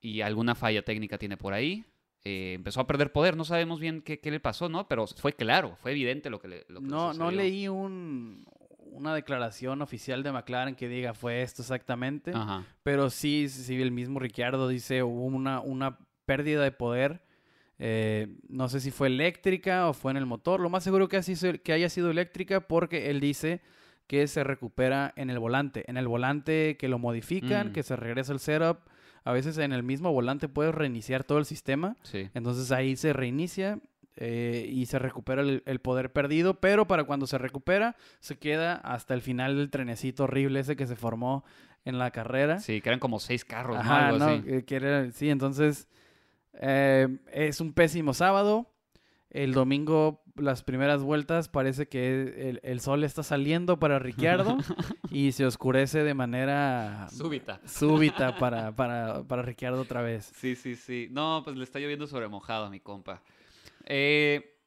Y 0.00 0.20
alguna 0.22 0.54
falla 0.54 0.82
técnica 0.82 1.18
tiene 1.18 1.36
por 1.36 1.52
ahí. 1.52 1.84
Eh, 2.24 2.52
empezó 2.54 2.80
a 2.80 2.86
perder 2.86 3.12
poder. 3.12 3.36
No 3.36 3.44
sabemos 3.44 3.80
bien 3.80 4.02
qué, 4.02 4.20
qué 4.20 4.30
le 4.30 4.40
pasó, 4.40 4.68
¿no? 4.68 4.86
Pero 4.88 5.06
fue 5.06 5.32
claro, 5.32 5.76
fue 5.80 5.90
evidente 5.92 6.30
lo 6.30 6.38
que 6.40 6.48
le, 6.48 6.64
lo 6.68 6.80
que 6.80 6.86
No, 6.86 7.12
no 7.14 7.30
leí 7.30 7.66
un, 7.68 8.46
una 8.78 9.14
declaración 9.14 9.82
oficial 9.82 10.22
de 10.22 10.32
McLaren 10.32 10.74
que 10.74 10.88
diga 10.88 11.14
fue 11.14 11.42
esto 11.42 11.62
exactamente, 11.62 12.32
Ajá. 12.34 12.64
pero 12.82 13.08
sí, 13.10 13.48
sí, 13.48 13.80
el 13.80 13.90
mismo 13.90 14.20
Ricciardo 14.20 14.68
dice 14.68 15.02
hubo 15.02 15.24
una, 15.24 15.60
una 15.60 15.98
pérdida 16.36 16.62
de 16.62 16.72
poder. 16.72 17.22
eh, 17.82 18.26
no 18.48 18.68
sé 18.68 18.78
si 18.80 18.90
fue 18.90 19.06
eléctrica 19.08 19.88
o 19.88 19.94
fue 19.94 20.10
en 20.10 20.18
el 20.18 20.26
motor. 20.26 20.60
Lo 20.60 20.68
más 20.68 20.84
seguro 20.84 21.08
que, 21.08 21.16
así 21.16 21.34
que 21.64 21.72
haya 21.72 21.88
sido 21.88 22.10
eléctrica 22.10 22.60
porque 22.60 23.08
él 23.10 23.20
dice 23.20 23.62
que 24.06 24.26
se 24.26 24.44
recupera 24.44 25.12
en 25.16 25.30
el 25.30 25.38
volante. 25.38 25.84
En 25.88 25.96
el 25.96 26.06
volante 26.06 26.76
que 26.78 26.88
lo 26.88 26.98
modifican, 26.98 27.68
Mm. 27.68 27.72
que 27.72 27.82
se 27.82 27.96
regresa 27.96 28.32
el 28.34 28.38
setup. 28.38 28.78
A 29.24 29.32
veces 29.32 29.56
en 29.58 29.72
el 29.72 29.82
mismo 29.82 30.12
volante 30.12 30.46
puedes 30.48 30.74
reiniciar 30.74 31.24
todo 31.24 31.38
el 31.38 31.44
sistema. 31.46 31.96
Sí. 32.02 32.28
Entonces 32.34 32.70
ahí 32.70 32.96
se 32.96 33.12
reinicia 33.14 33.78
eh, 34.16 34.66
y 34.70 34.84
se 34.86 34.98
recupera 34.98 35.40
el, 35.40 35.62
el 35.64 35.78
poder 35.78 36.12
perdido, 36.12 36.60
pero 36.60 36.86
para 36.86 37.04
cuando 37.04 37.26
se 37.26 37.38
recupera 37.38 37.96
se 38.18 38.36
queda 38.38 38.74
hasta 38.74 39.14
el 39.14 39.22
final 39.22 39.56
del 39.56 39.70
trenecito 39.70 40.24
horrible 40.24 40.60
ese 40.60 40.76
que 40.76 40.86
se 40.86 40.96
formó 40.96 41.44
en 41.86 41.98
la 41.98 42.10
carrera. 42.10 42.58
Sí, 42.58 42.82
que 42.82 42.90
eran 42.90 42.98
como 43.00 43.20
seis 43.20 43.44
carros, 43.46 43.76
¿no? 43.76 43.80
Ajá, 43.82 44.08
Algo 44.08 44.18
no, 44.18 44.24
así. 44.26 44.42
eh, 44.46 44.64
que 44.66 44.76
era- 44.76 45.10
sí, 45.12 45.30
entonces 45.30 45.88
eh, 46.54 47.08
es 47.32 47.60
un 47.60 47.72
pésimo 47.72 48.14
sábado. 48.14 48.66
El 49.30 49.52
domingo, 49.54 50.24
las 50.34 50.64
primeras 50.64 51.02
vueltas, 51.04 51.48
parece 51.48 51.86
que 51.88 52.48
el, 52.50 52.60
el 52.64 52.80
sol 52.80 53.04
está 53.04 53.22
saliendo 53.22 53.78
para 53.78 54.00
Ricciardo 54.00 54.58
y 55.10 55.30
se 55.32 55.46
oscurece 55.46 56.02
de 56.02 56.14
manera 56.14 57.06
Súbita. 57.12 57.60
súbita 57.64 58.36
para, 58.38 58.74
para, 58.74 59.22
para 59.22 59.42
Ricciardo 59.42 59.82
otra 59.82 60.02
vez. 60.02 60.32
Sí, 60.34 60.56
sí, 60.56 60.74
sí. 60.74 61.06
No, 61.12 61.42
pues 61.44 61.56
le 61.56 61.62
está 61.62 61.78
lloviendo 61.78 62.08
sobre 62.08 62.26
mojado 62.26 62.64
a 62.64 62.70
mi 62.70 62.80
compa. 62.80 63.22
Eh, 63.86 64.58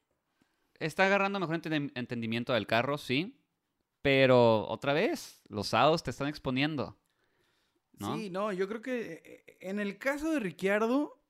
está 0.78 1.04
agarrando 1.06 1.38
mejor 1.40 1.60
enten- 1.60 1.92
entendimiento 1.94 2.54
del 2.54 2.66
carro, 2.66 2.96
sí. 2.96 3.38
Pero 4.00 4.66
otra 4.68 4.92
vez, 4.94 5.42
los 5.48 5.68
sábados 5.68 6.02
te 6.02 6.10
están 6.10 6.28
exponiendo. 6.28 6.96
¿no? 7.98 8.16
Sí, 8.16 8.30
no, 8.30 8.50
yo 8.52 8.66
creo 8.66 8.80
que 8.82 9.22
eh, 9.46 9.56
en 9.60 9.78
el 9.78 9.98
caso 9.98 10.30
de 10.30 10.40
Ricciardo 10.40 11.22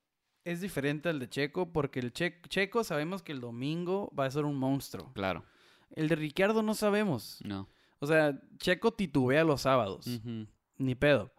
es 0.44 0.60
diferente 0.60 1.08
al 1.08 1.18
de 1.18 1.28
Checo 1.28 1.72
porque 1.72 2.00
el 2.00 2.12
Che- 2.12 2.40
Checo 2.48 2.84
sabemos 2.84 3.22
que 3.22 3.32
el 3.32 3.40
domingo 3.40 4.12
va 4.18 4.26
a 4.26 4.30
ser 4.30 4.44
un 4.44 4.56
monstruo. 4.56 5.12
Claro. 5.14 5.44
El 5.90 6.08
de 6.08 6.16
Ricciardo 6.16 6.62
no 6.62 6.74
sabemos. 6.74 7.38
No. 7.44 7.68
O 8.00 8.06
sea, 8.06 8.38
Checo 8.58 8.92
titubea 8.92 9.44
los 9.44 9.62
sábados, 9.62 10.06
ni 10.76 10.94
pedo. 10.94 11.32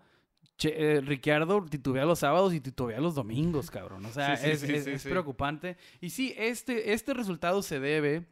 Che- 0.58 0.74
eh, 0.98 1.02
Ricciardo 1.02 1.64
titubea 1.66 2.06
los 2.06 2.20
sábados 2.20 2.54
y 2.54 2.62
titubea 2.62 3.00
los 3.02 3.14
domingos, 3.16 3.70
cabrón. 3.70 4.06
O 4.06 4.10
sea, 4.12 4.36
Sí, 4.38 4.46
sí, 4.46 4.52
es, 4.52 4.60
sí, 4.62 4.74
es- 4.74 4.84
sí, 4.86 4.92
es 4.92 5.02
sí. 5.02 5.10
preocupante. 5.10 5.78
Y 6.02 6.10
sí, 6.10 6.34
este, 6.38 6.94
este 6.94 7.14
resultado 7.14 7.62
se 7.62 7.80
debe 7.80 8.26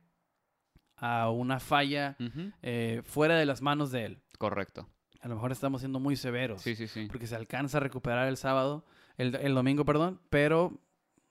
a 0.97 1.30
una 1.30 1.59
falla 1.59 2.15
eh, 2.61 3.01
fuera 3.03 3.36
de 3.38 3.45
las 3.45 3.61
manos 3.61 3.91
de 3.91 4.05
él. 4.05 4.21
Correcto. 4.38 4.88
A 5.21 5.28
lo 5.28 5.36
mejor 5.36 5.51
estamos 5.51 5.82
siendo 5.82 5.99
muy 5.99 6.15
severos. 6.15 6.61
Sí, 6.61 6.76
sí, 6.76 6.88
sí. 6.88 7.07
porque 7.07 7.28
se 7.28 7.36
alcanza 7.36 7.78
a 7.78 7.82
recuperar 7.82 8.28
el 8.28 8.38
sábado, 8.38 8.86
el, 9.18 9.36
el 9.36 9.53
domingo, 9.55 9.86
perdón, 9.86 10.20
pero 10.30 10.74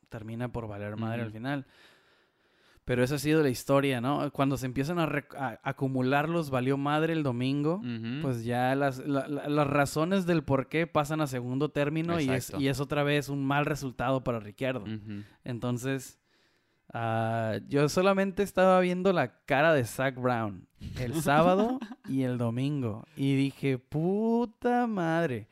termina 0.09 0.51
por 0.53 0.69
valer 0.69 0.97
madre 0.97 1.23
al 1.23 1.33
final. 1.33 1.67
Pero 2.85 3.05
esa 3.05 3.15
ha 3.15 3.19
sido 3.19 3.43
la 3.45 3.49
historia, 3.49 4.01
¿no? 4.01 4.29
Cuando 4.33 4.57
se 4.57 4.67
empiezan 4.67 4.99
a, 4.99 5.05
a 5.39 5.61
acumularlos, 5.63 6.51
valió 6.51 6.77
madre 6.77 7.13
el 7.13 7.23
domingo, 7.23 7.81
pues 8.23 8.45
ya 8.45 8.75
las, 8.75 8.99
la- 8.99 9.29
la- 9.29 9.49
las 9.49 9.67
razones 9.69 10.27
del 10.27 10.43
por 10.43 10.67
qué 10.69 10.89
pasan 10.89 11.21
a 11.21 11.29
segundo 11.29 11.69
término 11.71 12.15
y 12.21 12.27
es, 12.35 12.47
y 12.61 12.67
es 12.69 12.81
otra 12.81 13.05
vez 13.05 13.29
un 13.29 13.45
mal 13.45 13.67
resultado 13.67 14.25
para 14.25 14.41
Ricciardo. 14.41 14.85
Entonces, 15.45 16.19
ah, 16.93 17.59
yo 17.69 17.89
solamente 17.89 18.43
estaba 18.43 18.81
viendo 18.81 19.13
la 19.13 19.45
cara 19.45 19.73
de 19.73 19.85
Zach 19.85 20.17
Brown 20.17 20.67
el 20.99 21.15
sábado 21.23 21.79
y 22.09 22.23
el 22.23 22.37
domingo. 22.37 23.07
Y 23.17 23.37
dije, 23.37 23.79
puta 23.79 24.89
madre, 24.89 25.49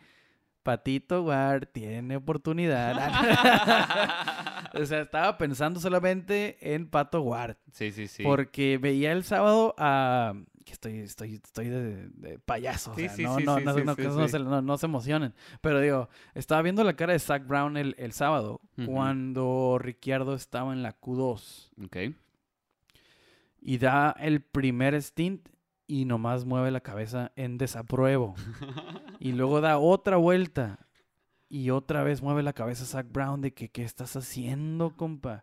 Patito 0.70 1.24
Ward 1.24 1.66
tiene 1.72 2.14
oportunidad. 2.14 2.94
o 4.80 4.86
sea, 4.86 5.00
estaba 5.00 5.36
pensando 5.36 5.80
solamente 5.80 6.74
en 6.74 6.86
Pato 6.86 7.22
Ward. 7.22 7.56
Sí, 7.72 7.90
sí, 7.90 8.06
sí. 8.06 8.22
Porque 8.22 8.78
veía 8.78 9.10
el 9.10 9.24
sábado 9.24 9.74
a... 9.78 10.32
que 10.64 10.72
estoy, 10.72 10.98
estoy, 11.00 11.40
estoy 11.42 11.70
de, 11.70 12.08
de 12.10 12.38
payaso. 12.38 12.94
no, 12.94 14.78
se, 14.78 14.86
emocionen. 14.86 15.34
Pero 15.60 15.80
digo, 15.80 16.08
estaba 16.34 16.62
viendo 16.62 16.84
la 16.84 16.94
cara 16.94 17.14
de 17.14 17.18
Zach 17.18 17.44
Brown 17.44 17.76
el, 17.76 17.96
el 17.98 18.12
sábado, 18.12 18.60
cuando 18.86 19.76
Ricciardo 19.80 20.36
estaba 20.36 20.72
en 20.72 20.84
la 20.84 21.00
Q2. 21.00 21.72
Ok. 21.84 21.96
y 23.60 23.78
da 23.78 24.14
el 24.20 24.40
primer 24.40 24.94
stint 25.02 25.48
y 25.90 26.04
nomás 26.04 26.44
mueve 26.44 26.70
la 26.70 26.80
cabeza 26.80 27.32
en 27.34 27.58
desapruebo. 27.58 28.36
y 29.18 29.32
luego 29.32 29.60
da 29.60 29.78
otra 29.78 30.16
vuelta 30.18 30.86
y 31.48 31.70
otra 31.70 32.04
vez 32.04 32.22
mueve 32.22 32.44
la 32.44 32.52
cabeza 32.52 32.84
Zach 32.84 33.06
Brown 33.10 33.40
de 33.40 33.52
que 33.52 33.70
qué 33.70 33.82
estás 33.82 34.14
haciendo, 34.14 34.96
compa. 34.96 35.42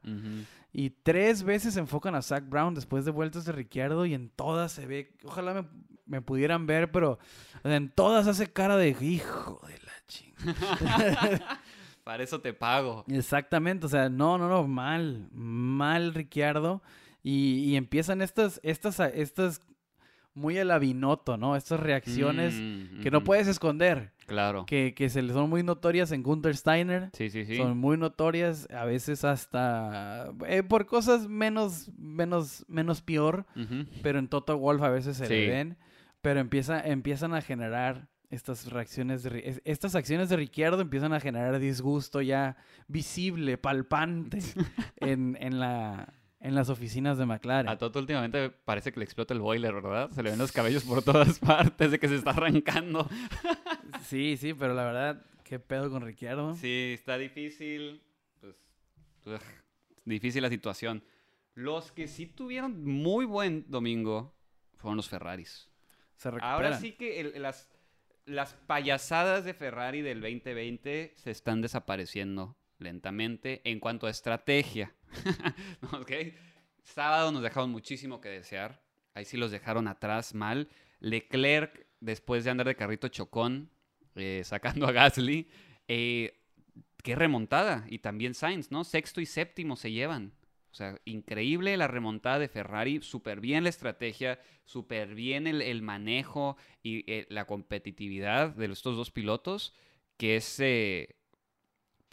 Y 0.71 0.91
tres 0.91 1.43
veces 1.43 1.75
enfocan 1.75 2.15
a 2.15 2.21
Zach 2.21 2.47
Brown 2.47 2.73
después 2.73 3.03
de 3.03 3.11
vueltas 3.11 3.43
de 3.43 3.51
Ricciardo 3.51 4.05
y 4.05 4.13
en 4.13 4.29
todas 4.29 4.71
se 4.71 4.85
ve, 4.85 5.17
ojalá 5.25 5.53
me, 5.53 5.67
me 6.05 6.21
pudieran 6.21 6.65
ver, 6.65 6.93
pero 6.93 7.19
en 7.65 7.89
todas 7.89 8.25
hace 8.27 8.47
cara 8.47 8.77
de 8.77 8.95
hijo 9.01 9.59
de 9.67 9.79
la 9.79 9.91
chingada. 10.07 11.61
Para 12.05 12.23
eso 12.23 12.39
te 12.39 12.53
pago. 12.53 13.03
Exactamente, 13.09 13.85
o 13.85 13.89
sea, 13.89 14.07
no, 14.07 14.37
no, 14.37 14.47
no, 14.47 14.65
mal, 14.65 15.27
mal 15.33 16.13
Ricciardo. 16.13 16.81
Y, 17.21 17.65
y 17.65 17.75
empiezan 17.75 18.21
estas, 18.21 18.61
estas, 18.63 19.01
estas 19.01 19.59
muy 20.37 20.57
a 20.57 20.63
la 20.65 20.77
Binotto, 20.79 21.35
¿no? 21.37 21.55
Estas 21.55 21.79
reacciones 21.79 22.53
Mm, 22.53 23.01
que 23.01 23.11
no 23.11 23.23
puedes 23.23 23.47
esconder, 23.47 24.11
Claro. 24.27 24.65
que, 24.65 24.93
que 24.93 25.09
se 25.09 25.21
le 25.21 25.33
son 25.33 25.49
muy 25.49 25.63
notorias 25.63 26.11
en 26.11 26.21
Gunther 26.23 26.55
Steiner. 26.55 27.09
Sí, 27.13 27.29
sí, 27.29 27.45
sí. 27.45 27.57
Son 27.57 27.77
muy 27.77 27.97
notorias, 27.97 28.69
a 28.71 28.85
veces 28.85 29.23
hasta 29.25 30.31
eh, 30.47 30.63
por 30.63 30.85
cosas 30.85 31.27
menos, 31.27 31.91
menos, 31.97 32.65
menos 32.67 33.01
peor, 33.01 33.45
pero 34.03 34.19
en 34.19 34.27
Toto 34.27 34.57
Wolf 34.57 34.81
a 34.83 34.89
veces 34.89 35.17
se 35.17 35.27
le 35.27 35.47
ven, 35.49 35.77
pero 36.21 36.39
empieza, 36.39 36.79
empiezan 36.81 37.33
a 37.33 37.41
generar 37.41 38.07
estas 38.29 38.69
reacciones, 38.71 39.23
de, 39.23 39.61
estas 39.63 39.95
acciones 39.95 40.27
de 40.29 40.35
Ricciardo 40.35 40.81
empiezan 40.81 41.13
a 41.13 41.19
generar 41.21 41.57
disgusto 41.59 42.21
ya 42.21 42.57
visible, 42.87 43.57
palpante 43.57 44.39
en, 44.97 45.37
en, 45.39 45.59
la, 45.59 46.13
en 46.39 46.53
las 46.55 46.69
oficinas 46.69 47.17
de 47.17 47.25
McLaren. 47.25 47.69
A 47.69 47.77
Toto 47.77 47.99
últimamente 47.99 48.49
parece 48.49 48.91
que 48.91 48.99
le 48.99 49.05
explota 49.05 49.33
el 49.33 49.39
boiler, 49.39 49.73
¿verdad? 49.73 50.09
Se 50.11 50.21
le 50.23 50.29
ven 50.29 50.39
los 50.39 50.51
cabellos 50.51 50.83
por 50.83 51.01
todas 51.03 51.39
partes 51.39 51.91
de 51.91 51.99
que 51.99 52.07
se 52.07 52.15
está 52.15 52.31
arrancando. 52.31 53.07
Sí, 54.03 54.37
sí, 54.37 54.53
pero 54.53 54.73
la 54.73 54.83
verdad, 54.85 55.25
qué 55.43 55.59
pedo 55.59 55.89
con 55.89 56.01
Ricciardo. 56.01 56.53
Sí, 56.55 56.91
está 56.93 57.17
difícil. 57.17 58.01
Pues, 58.41 58.55
ugh, 59.25 59.39
difícil 60.05 60.41
la 60.43 60.49
situación. 60.49 61.03
Los 61.55 61.91
que 61.91 62.07
sí 62.07 62.25
tuvieron 62.27 62.83
muy 62.85 63.25
buen 63.25 63.65
domingo 63.69 64.35
fueron 64.75 64.97
los 64.97 65.09
Ferraris. 65.09 65.69
Se. 66.15 66.29
Ahora 66.41 66.77
sí 66.77 66.93
que 66.93 67.19
el- 67.21 67.41
las, 67.41 67.69
las 68.25 68.53
payasadas 68.53 69.45
de 69.45 69.53
Ferrari 69.53 70.01
del 70.01 70.19
2020 70.21 71.13
se 71.15 71.31
están 71.31 71.61
desapareciendo 71.61 72.56
lentamente 72.79 73.61
en 73.63 73.79
cuanto 73.79 74.07
a 74.07 74.09
estrategia. 74.09 74.93
¿Ok? 75.93 76.11
Sábado 76.83 77.31
nos 77.31 77.43
dejaron 77.43 77.69
muchísimo 77.69 78.21
que 78.21 78.29
desear. 78.29 78.81
Ahí 79.13 79.25
sí 79.25 79.37
los 79.37 79.51
dejaron 79.51 79.87
atrás 79.87 80.33
mal. 80.33 80.69
Leclerc, 80.99 81.85
después 81.99 82.43
de 82.43 82.51
andar 82.51 82.67
de 82.67 82.75
carrito 82.75 83.07
chocón, 83.07 83.69
eh, 84.15 84.41
sacando 84.43 84.87
a 84.87 84.91
Gasly. 84.91 85.49
eh, 85.87 86.33
qué 87.03 87.15
remontada. 87.15 87.85
Y 87.89 87.99
también 87.99 88.33
Sainz, 88.33 88.71
¿no? 88.71 88.83
Sexto 88.83 89.21
y 89.21 89.25
séptimo 89.25 89.75
se 89.75 89.91
llevan. 89.91 90.33
O 90.71 90.75
sea, 90.75 90.99
increíble 91.05 91.75
la 91.77 91.87
remontada 91.87 92.37
de 92.37 92.49
Ferrari, 92.49 93.01
súper 93.01 93.39
bien 93.39 93.63
la 93.63 93.69
estrategia, 93.69 94.39
súper 94.65 95.15
bien 95.15 95.47
el, 95.47 95.81
manejo 95.81 96.57
y 96.83 97.09
eh, 97.11 97.25
la 97.29 97.45
competitividad 97.45 98.49
de 98.49 98.65
estos 98.67 98.95
dos 98.95 99.09
pilotos, 99.09 99.73
que 100.17 100.35
es 100.35 100.59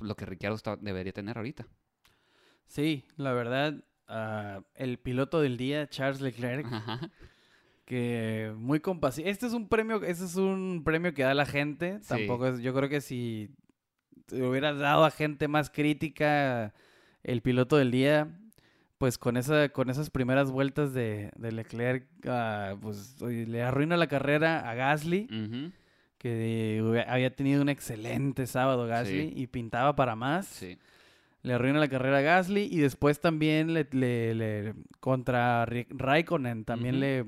lo 0.00 0.16
que 0.16 0.26
Ricciardo 0.26 0.56
está- 0.56 0.76
debería 0.76 1.12
tener 1.12 1.36
ahorita. 1.36 1.66
Sí, 2.66 3.04
la 3.16 3.32
verdad, 3.32 3.84
ah, 4.08 4.62
el 4.74 4.98
piloto 4.98 5.40
del 5.40 5.56
día, 5.56 5.86
Charles 5.88 6.20
Leclerc, 6.20 6.66
Ajá. 6.72 7.10
que 7.84 8.52
muy 8.56 8.80
compasivo. 8.80 9.28
Este 9.28 9.46
es 9.46 9.52
un 9.52 9.68
premio, 9.68 10.02
este 10.02 10.24
es 10.24 10.36
un 10.36 10.82
premio 10.84 11.12
que 11.14 11.22
da 11.22 11.34
la 11.34 11.46
gente. 11.46 11.98
Sí. 12.02 12.08
Tampoco 12.08 12.46
es, 12.48 12.60
yo 12.60 12.72
creo 12.74 12.88
que 12.88 13.00
si 13.00 13.50
te 14.26 14.42
hubieras 14.42 14.78
dado 14.78 15.04
a 15.04 15.10
gente 15.10 15.48
más 15.48 15.70
crítica 15.70 16.72
el 17.22 17.42
piloto 17.42 17.76
del 17.76 17.90
día, 17.90 18.38
pues 18.98 19.18
con 19.18 19.36
esa, 19.36 19.68
con 19.68 19.90
esas 19.90 20.08
primeras 20.08 20.50
vueltas 20.50 20.94
de, 20.94 21.30
de 21.36 21.52
Leclerc, 21.52 22.06
ah, 22.26 22.76
pues 22.80 23.20
le 23.20 23.62
arruina 23.62 23.96
la 23.98 24.06
carrera 24.06 24.68
a 24.70 24.74
Gasly, 24.74 25.24
Ujú. 25.30 25.72
Que 26.24 27.04
había 27.06 27.34
tenido 27.36 27.60
un 27.60 27.68
excelente 27.68 28.46
sábado 28.46 28.86
Gasly 28.86 29.28
Sí. 29.28 29.32
y 29.36 29.46
pintaba 29.46 29.94
para 29.94 30.16
más. 30.16 30.46
Sí. 30.46 30.78
Le 31.42 31.52
arruina 31.52 31.78
la 31.78 31.88
carrera 31.88 32.18
a 32.18 32.22
Gasly 32.22 32.62
y 32.72 32.78
después 32.78 33.20
también 33.20 33.74
le, 33.74 33.86
le- 33.92 34.34
le- 34.34 34.74
contra 35.00 35.66
Raikkonen 35.66 36.64
también 36.64 36.98
le, 37.00 37.26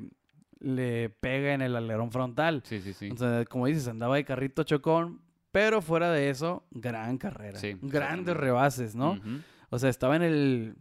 le 0.61 1.11
pega 1.11 1.53
en 1.53 1.61
el 1.61 1.77
alerón 1.77 2.11
frontal. 2.11 2.63
Sí, 2.65 2.81
sí, 2.81 2.95
sí. 2.95 3.11
O 3.11 3.17
sea, 3.19 3.45
como 3.45 3.67
dices, 3.67 3.87
andaba 3.89 4.17
de 4.17 4.25
carrito 4.25 4.63
chocón, 4.63 5.21
pero 5.53 5.83
fuera 5.83 6.11
de 6.11 6.31
eso, 6.31 6.65
gran 6.71 7.19
carrera. 7.19 7.59
Sí, 7.59 7.77
Grandes 7.83 8.35
rebases, 8.35 8.95
¿no? 8.95 9.21
O 9.69 9.79
sea, 9.79 9.91
estaba 9.91 10.17
en 10.17 10.23
el 10.23 10.77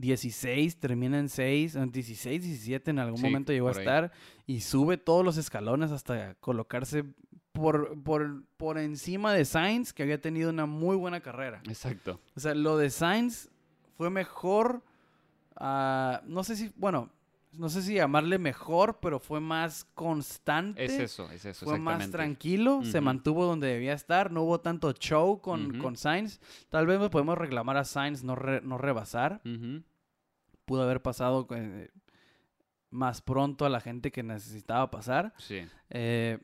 16, 0.00 0.76
termina 0.78 1.18
en 1.18 1.28
6, 1.28 1.74
en 1.76 1.90
16, 1.92 2.42
17 2.42 2.90
en 2.90 2.98
algún 2.98 3.18
Sí, 3.18 3.24
momento 3.24 3.52
llegó 3.52 3.68
a 3.68 3.72
ahí. 3.72 3.78
estar 3.78 4.12
y 4.46 4.60
sube 4.60 4.96
todos 4.96 5.24
los 5.24 5.36
escalones 5.36 5.90
hasta 5.90 6.34
colocarse 6.34 7.04
por, 7.52 8.00
por, 8.02 8.44
por 8.56 8.78
encima 8.78 9.32
de 9.32 9.44
Sainz, 9.44 9.92
que 9.92 10.02
había 10.02 10.20
tenido 10.20 10.50
una 10.50 10.66
muy 10.66 10.96
buena 10.96 11.20
carrera. 11.20 11.62
Exacto. 11.68 12.20
O 12.36 12.40
sea, 12.40 12.54
lo 12.54 12.76
de 12.76 12.90
Sainz 12.90 13.48
fue 13.96 14.10
mejor. 14.10 14.82
ah, 15.56 16.20
no 16.26 16.42
sé 16.44 16.56
si, 16.56 16.72
bueno, 16.76 17.10
no 17.56 17.68
sé 17.68 17.82
si 17.82 17.94
llamarle 17.94 18.38
mejor, 18.38 18.98
pero 19.00 19.18
fue 19.18 19.40
más 19.40 19.84
constante. 19.94 20.84
Es 20.84 20.92
eso, 20.92 21.30
es 21.30 21.44
eso, 21.44 21.64
Fue 21.66 21.78
más 21.78 22.10
tranquilo, 22.10 22.82
se 22.84 23.00
mantuvo 23.00 23.44
donde 23.46 23.68
debía 23.68 23.92
estar, 23.92 24.30
no 24.30 24.42
hubo 24.42 24.60
tanto 24.60 24.92
show 24.92 25.40
con, 25.40 25.78
con 25.78 25.96
Sainz. 25.96 26.40
Tal 26.68 26.86
vez 26.86 26.98
nos 26.98 27.10
podemos 27.10 27.36
reclamar 27.38 27.76
a 27.76 27.84
Sainz 27.84 28.22
no, 28.24 28.34
re- 28.36 28.60
no 28.62 28.78
rebasar. 28.78 29.40
Pudo 30.64 30.82
haber 30.82 31.02
pasado 31.02 31.46
eh, 31.50 31.90
más 32.90 33.20
pronto 33.20 33.66
a 33.66 33.68
la 33.68 33.80
gente 33.80 34.10
que 34.12 34.22
necesitaba 34.22 34.90
pasar. 34.90 35.34
Sí. 35.38 35.66
Eh, 35.90 36.38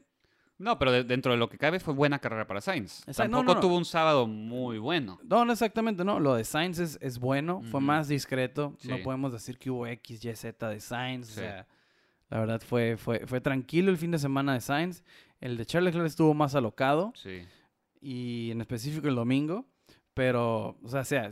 No, 0.60 0.78
pero 0.78 0.92
de- 0.92 1.04
dentro 1.04 1.32
de 1.32 1.38
lo 1.38 1.48
que 1.48 1.58
cabe 1.58 1.80
fue 1.80 1.94
buena 1.94 2.18
carrera 2.18 2.46
para 2.46 2.60
Sainz. 2.60 3.00
Exacto, 3.08 3.22
Tampoco 3.32 3.44
no, 3.44 3.54
no. 3.54 3.60
tuvo 3.60 3.76
un 3.78 3.84
sábado 3.84 4.26
muy 4.26 4.78
bueno. 4.78 5.18
No, 5.24 5.44
no 5.44 5.52
exactamente, 5.52 6.04
no. 6.04 6.20
Lo 6.20 6.34
de 6.34 6.44
Sainz 6.44 6.78
es, 6.78 6.98
es 7.00 7.18
bueno, 7.18 7.62
fue 7.70 7.80
más 7.80 8.06
discreto. 8.08 8.76
No 8.84 8.98
podemos 9.02 9.32
decir 9.32 9.58
que 9.58 9.70
hubo 9.70 9.86
X, 9.86 10.24
Y, 10.24 10.34
Z 10.36 10.68
de 10.68 10.80
Sainz. 10.80 11.28
Sí. 11.28 11.40
O 11.40 11.42
sea, 11.42 11.66
la 12.28 12.38
verdad 12.40 12.60
fue, 12.64 12.96
fue, 12.96 13.26
fue 13.26 13.40
tranquilo 13.40 13.90
el 13.90 13.96
fin 13.96 14.10
de 14.10 14.18
semana 14.18 14.52
de 14.54 14.60
Sainz. 14.60 15.02
El 15.40 15.56
de 15.56 15.64
Charles 15.66 15.94
Leclerc 15.94 16.06
estuvo 16.08 16.34
más 16.34 16.54
alocado 16.54 17.12
Sí. 17.16 17.42
y 18.00 18.50
en 18.50 18.60
específico 18.60 19.08
el 19.08 19.14
domingo. 19.14 19.64
Pero, 20.14 20.76
o 20.82 20.88
sea, 20.88 21.04
sea 21.04 21.30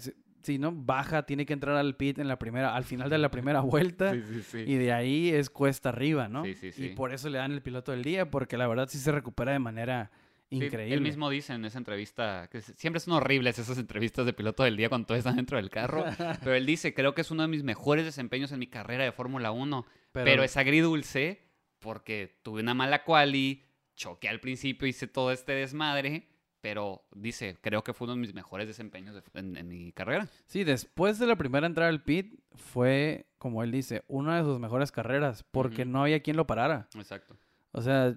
si, 0.48 0.58
no 0.58 0.72
baja, 0.72 1.24
tiene 1.24 1.44
que 1.44 1.52
entrar 1.52 1.76
al 1.76 1.94
pit 1.96 2.18
en 2.18 2.26
la 2.26 2.38
primera, 2.38 2.74
al 2.74 2.84
final 2.84 3.10
de 3.10 3.18
la 3.18 3.30
primera 3.30 3.60
vuelta. 3.60 4.14
Sí, 4.14 4.22
sí, 4.22 4.42
sí. 4.42 4.58
Y 4.66 4.76
de 4.76 4.92
ahí 4.92 5.28
es 5.28 5.50
cuesta 5.50 5.90
arriba, 5.90 6.28
¿no? 6.28 6.44
Sí, 6.44 6.54
sí, 6.54 6.72
Y 6.76 6.88
por 6.88 7.12
eso 7.12 7.28
le 7.28 7.38
dan 7.38 7.52
el 7.52 7.60
piloto 7.60 7.92
del 7.92 8.02
día, 8.02 8.30
porque 8.30 8.56
la 8.56 8.66
verdad 8.66 8.88
sí 8.88 8.98
se 8.98 9.12
recupera 9.12 9.52
de 9.52 9.58
manera 9.58 10.10
increíble. 10.50 10.94
él 10.94 11.00
mismo 11.02 11.28
dice 11.28 11.52
en 11.52 11.66
esa 11.66 11.76
entrevista 11.76 12.48
que 12.50 12.62
siempre 12.62 13.00
son 13.00 13.12
horribles 13.12 13.58
esas 13.58 13.76
entrevistas 13.76 14.24
de 14.24 14.32
piloto 14.32 14.62
del 14.62 14.78
día 14.78 14.88
cuando 14.88 15.06
todos 15.08 15.18
están 15.18 15.36
dentro 15.36 15.58
del 15.58 15.68
carro. 15.68 16.04
pero 16.40 16.54
él 16.54 16.64
dice, 16.64 16.94
creo 16.94 17.14
que 17.14 17.20
es 17.20 17.30
uno 17.30 17.42
de 17.42 17.48
mis 17.48 17.62
mejores 17.62 18.06
desempeños 18.06 18.50
en 18.52 18.58
mi 18.58 18.66
carrera 18.66 19.04
de 19.04 19.12
Fórmula 19.12 19.50
1. 19.50 19.86
Pero, 20.12 20.42
es 20.42 20.56
agridulce 20.56 21.42
porque 21.78 22.38
tuve 22.42 22.62
una 22.62 22.72
mala 22.72 23.04
quali, 23.04 23.64
choqué 23.96 24.30
al 24.30 24.40
principio, 24.40 24.88
hice 24.88 25.06
todo 25.06 25.30
este 25.30 25.52
desmadre. 25.52 26.26
Pero 26.60 27.04
dice, 27.14 27.56
creo 27.60 27.84
que 27.84 27.92
fue 27.94 28.06
uno 28.06 28.14
de 28.14 28.20
mis 28.20 28.34
mejores 28.34 28.66
desempeños 28.66 29.14
de- 29.14 29.22
en, 29.40 29.56
en 29.56 29.68
mi 29.68 29.92
carrera. 29.92 30.28
Sí, 30.46 30.64
después 30.64 31.18
de 31.18 31.26
la 31.26 31.36
primera 31.36 31.66
entrada 31.66 31.88
al 31.88 32.02
pit 32.02 32.34
fue, 32.56 33.26
como 33.38 33.62
él 33.62 33.70
dice, 33.70 34.02
una 34.08 34.36
de 34.38 34.42
sus 34.42 34.58
mejores 34.58 34.90
carreras, 34.90 35.44
porque 35.50 35.84
no 35.84 36.02
había 36.02 36.20
quien 36.20 36.36
lo 36.36 36.46
parara. 36.48 36.88
Exacto. 36.96 37.36
O 37.70 37.80
sea, 37.82 38.16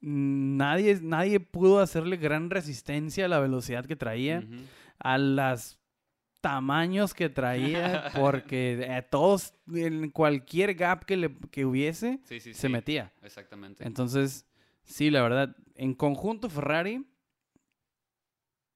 nadie, 0.00 0.98
nadie 1.02 1.40
pudo 1.40 1.80
hacerle 1.80 2.16
gran 2.16 2.50
resistencia 2.50 3.24
a 3.24 3.28
la 3.28 3.40
velocidad 3.40 3.84
que 3.86 3.96
traía, 3.96 4.44
a 4.98 5.18
los 5.18 5.78
tamaños 6.40 7.14
que 7.14 7.28
traía, 7.28 8.10
porque 8.14 8.88
a 8.90 9.02
todos, 9.02 9.54
en 9.72 10.10
cualquier 10.10 10.74
gap 10.74 11.04
que, 11.04 11.16
le, 11.16 11.34
que 11.50 11.64
hubiese, 11.64 12.20
Sí, 12.24 12.40
sí, 12.40 12.52
se 12.54 12.66
sí. 12.66 12.68
metía. 12.68 13.12
Exactamente. 13.22 13.86
Entonces, 13.86 14.46
sí, 14.84 15.10
la 15.10 15.22
verdad, 15.22 15.56
en 15.74 15.94
conjunto 15.94 16.48
Ferrari, 16.50 17.06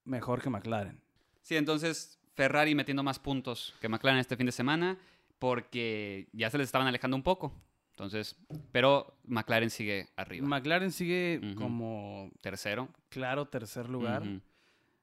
mejor 0.08 0.42
que 0.42 0.50
McLaren. 0.50 1.00
Sí, 1.42 1.56
entonces 1.56 2.18
Ferrari 2.34 2.74
metiendo 2.74 3.02
más 3.02 3.18
puntos 3.18 3.74
que 3.80 3.88
McLaren 3.88 4.18
este 4.20 4.36
fin 4.36 4.46
de 4.46 4.52
semana 4.52 4.98
porque 5.38 6.28
ya 6.32 6.50
se 6.50 6.58
les 6.58 6.66
estaban 6.66 6.86
alejando 6.88 7.16
un 7.16 7.22
poco. 7.22 7.52
Entonces, 7.90 8.36
pero 8.70 9.16
McLaren 9.24 9.70
sigue 9.70 10.08
arriba. 10.16 10.46
McLaren 10.46 10.92
sigue 10.92 11.40
como 11.56 12.30
Tercero. 12.40 12.88
claro 13.08 13.46
tercer 13.46 13.88
lugar. 13.88 14.22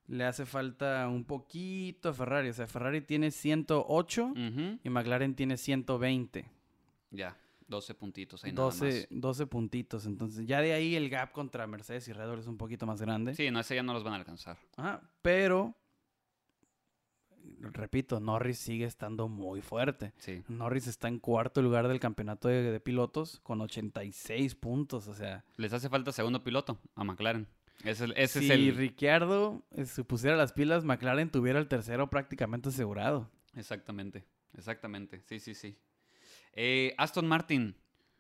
Le 0.08 0.24
hace 0.24 0.46
falta 0.46 1.08
un 1.10 1.24
poquito 1.26 2.10
a 2.10 2.14
Ferrari. 2.14 2.50
O 2.50 2.54
sea, 2.54 2.68
Ferrari 2.68 3.02
tiene 3.02 3.32
108 3.32 4.26
Ujú. 4.28 4.80
y 4.84 4.90
McLaren 4.90 5.36
tiene 5.36 5.58
120. 5.58 6.46
Ya, 7.12 7.36
12 7.68 7.96
puntitos 7.96 8.44
ahí 8.44 8.52
nada 8.52 8.66
12, 8.66 9.08
12 9.10 9.48
puntitos. 9.48 10.06
Entonces, 10.06 10.46
ya 10.46 10.62
de 10.62 10.74
ahí 10.74 10.96
el 10.96 11.10
gap 11.10 11.32
contra 11.32 11.66
Mercedes 11.68 12.08
y 12.08 12.14
Red 12.14 12.30
Bull 12.30 12.40
es 12.40 12.48
un 12.48 12.58
poquito 12.58 12.86
más 12.86 13.02
grande. 13.02 13.34
Sí, 13.36 13.50
no, 13.52 13.60
ese 13.60 13.76
ya 13.76 13.84
no 13.84 13.94
los 13.94 14.04
van 14.04 14.14
a 14.14 14.18
alcanzar. 14.18 14.58
Ajá, 14.78 15.02
pero, 15.22 15.76
repito, 17.60 18.20
Norris 18.20 18.60
sigue 18.60 18.86
estando 18.86 19.28
muy 19.28 19.62
fuerte. 19.62 20.14
Sí. 20.18 20.44
Norris 20.48 20.88
está 20.88 21.08
en 21.08 21.20
cuarto 21.20 21.62
lugar 21.62 21.88
del 21.88 22.00
campeonato 22.00 22.48
de, 22.48 22.62
de 22.72 22.80
pilotos 22.80 23.40
con 23.42 23.62
86 23.62 24.56
puntos. 24.56 25.08
O 25.08 25.14
sea, 25.14 25.44
Les 25.58 25.74
hace 25.74 25.90
falta 25.90 26.12
segundo 26.12 26.44
piloto 26.44 26.80
a 26.96 27.04
McLaren. 27.04 27.48
Ese, 27.84 28.06
ese 28.16 28.40
si 28.40 28.46
es 28.46 28.52
el... 28.52 28.76
Ricciardo 28.76 29.64
eh, 29.72 29.86
se 29.86 30.04
pusiera 30.04 30.36
las 30.36 30.54
pilas, 30.54 30.86
McLaren 30.86 31.30
tuviera 31.30 31.60
el 31.60 31.68
tercero 31.68 32.10
prácticamente 32.10 32.70
asegurado. 32.70 33.30
Exactamente, 33.56 34.26
exactamente. 34.54 35.22
Sí, 35.26 35.40
sí, 35.40 35.54
sí. 35.54 35.78
Eh, 36.56 36.94
Aston 36.98 37.28
Martin. 37.28 37.76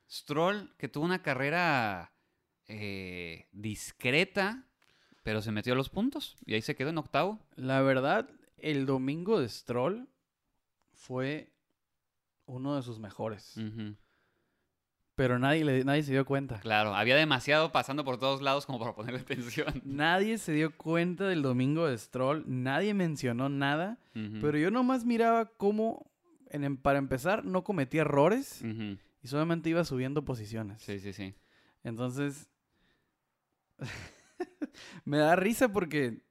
Stroll, 0.09 0.71
que 0.77 0.87
tuvo 0.87 1.05
una 1.05 1.23
carrera 1.23 2.13
eh, 2.67 3.47
discreta, 3.51 4.63
pero 5.23 5.41
se 5.41 5.51
metió 5.51 5.73
a 5.73 5.75
los 5.75 5.89
puntos 5.89 6.37
y 6.45 6.53
ahí 6.53 6.61
se 6.61 6.75
quedó 6.75 6.89
en 6.89 6.97
octavo. 6.99 7.39
La 7.55 7.81
verdad, 7.81 8.29
el 8.57 8.85
domingo 8.85 9.39
de 9.39 9.49
Stroll 9.49 10.07
fue 10.93 11.51
uno 12.45 12.75
de 12.75 12.83
sus 12.83 12.99
mejores. 12.99 13.55
Pero 15.15 15.39
nadie, 15.39 15.63
le- 15.63 15.83
nadie 15.85 16.03
se 16.03 16.11
dio 16.11 16.25
cuenta. 16.25 16.59
Claro, 16.59 16.93
había 16.93 17.15
demasiado 17.15 17.71
pasando 17.71 18.03
por 18.03 18.19
todos 18.19 18.41
lados 18.41 18.65
como 18.65 18.79
para 18.79 18.93
ponerle 18.93 19.19
atención. 19.21 19.81
Nadie 19.85 20.37
se 20.37 20.51
dio 20.51 20.75
cuenta 20.77 21.25
del 21.27 21.41
domingo 21.41 21.87
de 21.87 21.97
Stroll. 21.97 22.43
Nadie 22.45 22.93
mencionó 22.93 23.49
nada. 23.49 23.97
Pero 24.13 24.57
yo 24.57 24.71
nomás 24.71 25.03
miraba 25.05 25.45
cómo, 25.57 26.11
en- 26.49 26.63
em, 26.63 26.77
para 26.77 26.99
empezar, 26.99 27.45
no 27.45 27.63
cometía 27.63 28.01
errores 28.01 28.61
y 28.63 29.27
solamente 29.27 29.69
iba 29.69 29.83
subiendo 29.85 30.23
posiciones. 30.25 30.81
Sí, 30.81 30.99
sí, 30.99 31.13
sí. 31.13 31.35
Entonces, 31.83 32.49
me 35.05 35.17
da 35.17 35.35
risa 35.35 35.69
porque 35.71 36.21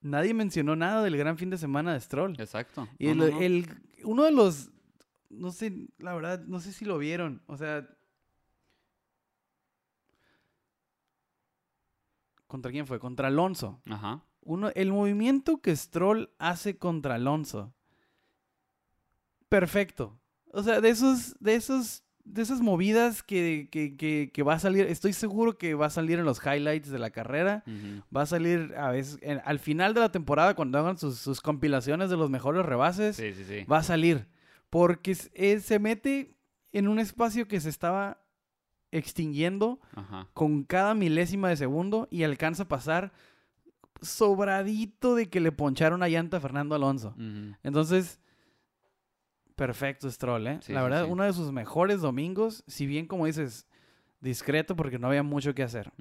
nadie 0.00 0.34
mencionó 0.34 0.76
nada 0.76 1.02
del 1.02 1.16
gran 1.16 1.36
fin 1.38 1.50
de 1.50 1.58
semana 1.58 1.92
de 1.92 2.00
Stroll. 2.00 2.38
Exacto. 2.40 2.88
Y 2.98 3.06
No, 3.06 3.12
el, 3.12 3.18
no, 3.18 3.26
no. 3.36 3.42
el- 3.42 3.66
uno 4.04 4.24
de 4.24 4.32
los, 4.32 4.70
no 5.28 5.50
sé, 5.52 5.88
la 5.98 6.14
verdad, 6.14 6.42
no 6.46 6.60
sé 6.60 6.72
si 6.72 6.84
lo 6.84 6.98
vieron. 6.98 7.42
O 7.46 7.56
sea, 7.56 7.86
¿contra 12.46 12.70
quién 12.70 12.86
fue? 12.86 12.98
Contra 12.98 13.28
Alonso. 13.28 13.80
Ajá. 13.88 14.22
Uno, 14.42 14.70
el 14.74 14.90
movimiento 14.92 15.60
que 15.60 15.74
Stroll 15.76 16.30
hace 16.38 16.78
contra 16.78 17.16
Alonso. 17.16 17.74
Perfecto. 19.50 20.18
O 20.52 20.62
sea, 20.62 20.80
de 20.80 20.88
esos, 20.88 21.36
de 21.40 21.54
esos, 21.56 22.02
de 22.24 22.42
esas 22.42 22.60
movidas 22.60 23.22
que, 23.22 23.68
que, 23.70 23.96
que, 23.96 24.30
que 24.32 24.42
va 24.42 24.54
a 24.54 24.58
salir, 24.58 24.86
estoy 24.86 25.12
seguro 25.12 25.58
que 25.58 25.74
va 25.74 25.86
a 25.86 25.90
salir 25.90 26.18
en 26.18 26.24
los 26.24 26.40
highlights 26.44 26.88
de 26.90 26.98
la 26.98 27.10
carrera. 27.10 27.62
Va 28.16 28.22
a 28.22 28.26
salir 28.26 28.74
a 28.78 28.90
veces, 28.90 29.18
en- 29.22 29.42
al 29.44 29.58
final 29.58 29.92
de 29.94 30.00
la 30.00 30.10
temporada, 30.10 30.54
cuando 30.54 30.78
hagan 30.78 30.96
sus, 30.98 31.18
sus 31.18 31.40
compilaciones 31.40 32.08
de 32.10 32.16
los 32.16 32.30
mejores 32.30 32.64
rebases, 32.64 33.16
Sí, 33.16 33.32
sí, 33.34 33.44
sí. 33.44 33.64
va 33.64 33.78
a 33.78 33.82
salir. 33.82 34.26
Porque 34.70 35.16
eh, 35.34 35.60
se 35.60 35.78
mete 35.78 36.34
en 36.72 36.88
un 36.88 36.98
espacio 37.00 37.46
que 37.48 37.60
se 37.60 37.68
estaba 37.68 38.22
extinguiendo 38.92 39.80
Ajá. 39.94 40.28
con 40.34 40.64
cada 40.64 40.94
milésima 40.94 41.48
de 41.48 41.56
segundo 41.56 42.08
y 42.10 42.22
alcanza 42.24 42.64
a 42.64 42.68
pasar 42.68 43.12
sobradito 44.02 45.14
de 45.14 45.28
que 45.28 45.40
le 45.40 45.52
poncharon 45.52 45.98
una 46.00 46.08
llanta 46.08 46.38
a 46.38 46.40
Fernando 46.40 46.74
Alonso. 46.74 47.14
Entonces, 47.62 48.20
perfecto 49.60 50.10
Stroll, 50.10 50.46
¿eh? 50.46 50.58
Sí, 50.62 50.72
La 50.72 50.82
verdad, 50.82 51.04
sí. 51.04 51.10
uno 51.10 51.22
de 51.22 51.34
sus 51.34 51.52
mejores 51.52 52.00
domingos, 52.00 52.64
si 52.66 52.86
bien 52.86 53.06
como 53.06 53.26
dices, 53.26 53.66
discreto 54.20 54.74
porque 54.74 54.98
no 54.98 55.08
había 55.08 55.22
mucho 55.22 55.54
que 55.54 55.62
hacer. 55.62 55.92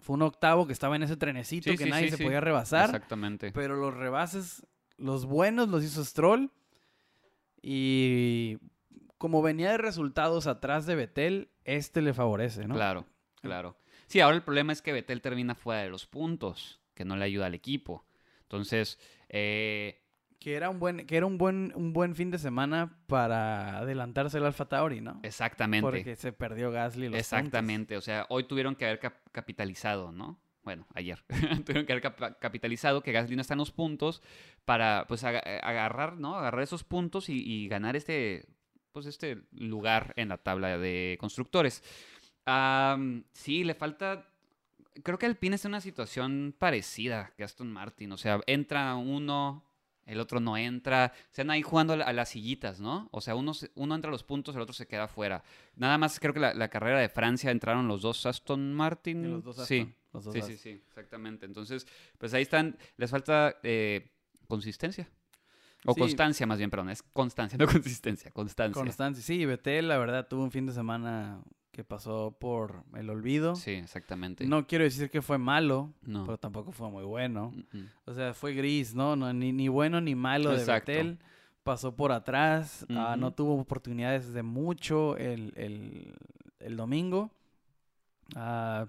Fue 0.00 0.14
un 0.14 0.22
octavo 0.22 0.66
que 0.66 0.72
estaba 0.72 0.96
en 0.96 1.04
ese 1.04 1.16
trenecito 1.16 1.70
Sí, 1.70 1.78
que 1.78 1.86
nadie 1.86 2.10
se 2.10 2.18
podía 2.18 2.40
rebasar. 2.40 2.86
Exactamente. 2.86 3.52
Pero 3.52 3.76
los 3.76 3.94
rebases, 3.94 4.66
los 4.96 5.24
buenos 5.24 5.68
los 5.68 5.84
hizo 5.84 6.04
Stroll. 6.04 6.50
Y 7.62 8.58
como 9.18 9.40
venía 9.40 9.70
de 9.70 9.78
resultados 9.78 10.48
atrás 10.48 10.84
de 10.84 10.96
Betel, 10.96 11.50
este 11.62 12.02
le 12.02 12.12
favorece, 12.12 12.66
¿no? 12.66 12.74
Claro, 12.74 13.06
claro. 13.40 13.78
Sí, 14.08 14.18
ahora 14.18 14.34
el 14.34 14.42
problema 14.42 14.72
es 14.72 14.82
que 14.82 14.92
Betel 14.92 15.22
termina 15.22 15.54
fuera 15.54 15.82
de 15.82 15.90
los 15.90 16.06
puntos, 16.06 16.80
que 16.94 17.04
no 17.04 17.16
le 17.16 17.24
ayuda 17.24 17.46
al 17.46 17.54
equipo. 17.54 18.04
Entonces, 18.42 18.98
eh, 19.28 20.03
Que 20.44 20.54
era 20.56 20.68
un 20.68 20.78
buen, 20.78 21.06
que 21.06 21.16
era 21.16 21.24
un 21.24 21.38
buen, 21.38 21.72
un 21.74 21.94
buen 21.94 22.14
fin 22.14 22.30
de 22.30 22.38
semana 22.38 22.98
para 23.06 23.78
adelantarse 23.78 24.36
al 24.36 24.44
Alfa 24.44 24.66
Tauri, 24.68 25.00
¿no? 25.00 25.18
exactamente. 25.22 25.80
Porque 25.82 26.16
se 26.16 26.32
perdió 26.34 26.70
Gasly 26.70 27.08
los 27.08 27.18
Exactamente, 27.18 27.96
o 27.96 28.02
sea, 28.02 28.26
hoy 28.28 28.44
tuvieron 28.44 28.74
que 28.76 28.84
haber 28.84 28.98
cap- 28.98 29.26
capitalizado, 29.32 30.12
¿no? 30.12 30.38
Bueno, 30.62 30.86
ayer 30.94 31.22
tuvieron 31.64 31.86
que 31.86 31.92
haber 31.94 32.02
cap- 32.02 32.38
capitalizado 32.38 33.02
que 33.02 33.12
Gasly 33.12 33.36
no 33.36 33.40
está 33.40 33.54
en 33.54 33.58
los 33.58 33.70
puntos 33.70 34.22
para, 34.66 35.06
pues, 35.08 35.24
aga- 35.24 35.40
agarrar, 35.62 36.18
¿no? 36.18 36.36
Agarrar 36.36 36.62
esos 36.62 36.84
puntos 36.84 37.30
y, 37.30 37.42
y 37.42 37.68
ganar 37.68 37.96
este, 37.96 38.46
pues, 38.92 39.06
este 39.06 39.44
lugar 39.52 40.12
en 40.16 40.28
la 40.28 40.36
tabla 40.36 40.76
de 40.76 41.16
constructores. 41.20 41.82
Sí, 43.32 43.64
le 43.64 43.74
falta... 43.74 44.28
Creo 45.02 45.18
que 45.18 45.26
Alpine 45.26 45.56
está 45.56 45.68
en 45.68 45.72
una 45.72 45.80
situación 45.80 46.54
parecida 46.58 47.32
que 47.36 47.44
Aston 47.44 47.72
Martin. 47.72 48.12
O 48.12 48.16
sea, 48.16 48.40
entra 48.46 48.94
uno, 48.94 49.64
el 50.06 50.20
otro 50.20 50.40
no 50.40 50.56
entra. 50.56 51.12
Se 51.30 51.40
andan 51.42 51.54
ahí 51.54 51.62
jugando 51.62 51.92
a 51.94 51.96
la- 51.96 52.04
a 52.04 52.12
las 52.12 52.28
sillitas, 52.30 52.80
¿no? 52.80 53.08
O 53.12 53.20
sea, 53.20 53.34
uno, 53.34 53.52
uno 53.74 53.94
entra 53.94 54.08
a 54.08 54.12
los 54.12 54.22
puntos, 54.24 54.54
el 54.54 54.60
otro 54.62 54.74
se 54.74 54.86
queda 54.86 55.08
fuera. 55.08 55.42
Nada 55.76 55.96
más 55.98 56.18
creo 56.20 56.32
que 56.34 56.40
la, 56.40 56.54
la 56.54 56.68
carrera 56.68 56.98
de 57.00 57.08
Francia 57.08 57.50
entraron 57.50 57.88
los 57.88 58.02
dos 58.02 58.24
Aston 58.26 58.72
Martin. 58.74 59.30
Los 59.30 59.44
dos 59.44 59.56
sí, 59.66 59.80
Aston, 59.80 59.94
los 60.12 60.24
dos 60.24 60.34
sí, 60.34 60.42
sí, 60.42 60.56
sí, 60.56 60.70
exactamente. 60.86 61.46
Entonces, 61.46 61.86
pues 62.18 62.34
ahí 62.34 62.42
están. 62.42 62.76
Les 62.96 63.10
falta 63.10 63.56
eh, 63.62 64.10
consistencia. 64.48 65.08
O 65.86 65.92
Sí. 65.92 66.00
constancia, 66.00 66.46
más 66.46 66.56
bien, 66.58 66.70
perdón. 66.70 66.88
Es 66.90 67.02
constancia, 67.02 67.58
no 67.58 67.66
consistencia. 67.66 68.30
Constancia. 68.30 68.80
Constancia. 68.80 69.22
Sí, 69.22 69.44
Betel, 69.44 69.88
la 69.88 69.98
verdad, 69.98 70.26
tuvo 70.28 70.42
un 70.42 70.50
fin 70.50 70.64
de 70.66 70.72
semana 70.72 71.42
que 71.74 71.84
pasó 71.84 72.34
por 72.40 72.84
el 72.96 73.10
olvido. 73.10 73.54
sí, 73.56 73.72
exactamente. 73.72 74.46
No 74.46 74.66
quiero 74.66 74.84
decir 74.84 75.10
que 75.10 75.20
fue 75.20 75.36
malo, 75.36 75.92
No. 76.02 76.24
pero 76.24 76.38
tampoco 76.38 76.72
fue 76.72 76.88
muy 76.90 77.04
bueno. 77.04 77.52
O 78.06 78.14
sea, 78.14 78.32
fue 78.32 78.54
gris, 78.54 78.94
¿no? 78.94 79.16
no 79.16 79.30
ni, 79.34 79.52
ni 79.52 79.68
bueno 79.68 80.00
ni 80.00 80.14
malo 80.14 80.56
de. 80.56 80.64
Betel. 80.64 81.18
Pasó 81.64 81.96
por 81.96 82.12
atrás, 82.12 82.86
ah, 82.90 83.16
no 83.18 83.32
tuvo 83.32 83.58
oportunidades 83.58 84.32
de 84.32 84.42
mucho 84.42 85.16
el, 85.16 85.52
el- 85.56 86.14
el 86.60 86.76
domingo. 86.76 87.30
Ah, 88.34 88.86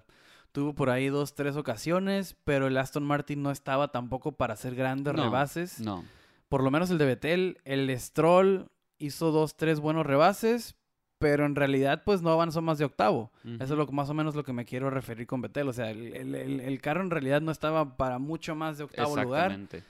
tuvo 0.52 0.74
por 0.74 0.90
ahí 0.90 1.08
dos, 1.08 1.34
tres 1.34 1.56
ocasiones, 1.56 2.36
pero 2.44 2.66
el 2.66 2.76
Aston 2.78 3.04
Martin 3.04 3.42
no 3.42 3.50
estaba 3.50 3.88
tampoco 3.92 4.32
para 4.32 4.54
hacer 4.54 4.74
grandes 4.74 5.14
No, 5.14 5.24
rebases. 5.24 5.80
No. 5.80 6.04
Por 6.48 6.62
lo 6.62 6.70
menos 6.70 6.90
el 6.90 6.98
de 6.98 7.06
Betel. 7.06 7.58
El 7.64 7.90
Stroll 7.98 8.68
hizo 8.98 9.30
dos, 9.32 9.56
tres 9.56 9.80
buenos 9.80 10.06
rebases, 10.06 10.76
pero 11.18 11.46
en 11.46 11.54
realidad 11.54 12.02
pues 12.04 12.20
no 12.22 12.30
avanzó 12.30 12.60
más 12.62 12.78
de 12.78 12.84
octavo. 12.84 13.30
Eso 13.44 13.62
es 13.64 13.70
lo, 13.70 13.86
más 13.88 14.10
o 14.10 14.14
menos 14.14 14.34
lo 14.34 14.44
que 14.44 14.52
me 14.52 14.64
quiero 14.64 14.90
referir 14.90 15.26
con 15.26 15.40
Betel. 15.40 15.68
O 15.68 15.72
sea, 15.72 15.90
el, 15.90 16.14
el- 16.14 16.34
el- 16.34 16.60
el 16.60 16.80
carro 16.80 17.00
en 17.02 17.10
realidad 17.10 17.40
no 17.40 17.52
estaba 17.52 17.96
para 17.96 18.18
mucho 18.18 18.54
más 18.54 18.78
de 18.78 18.84
octavo 18.84 19.16
lugar. 19.16 19.52
Exactamente. 19.52 19.82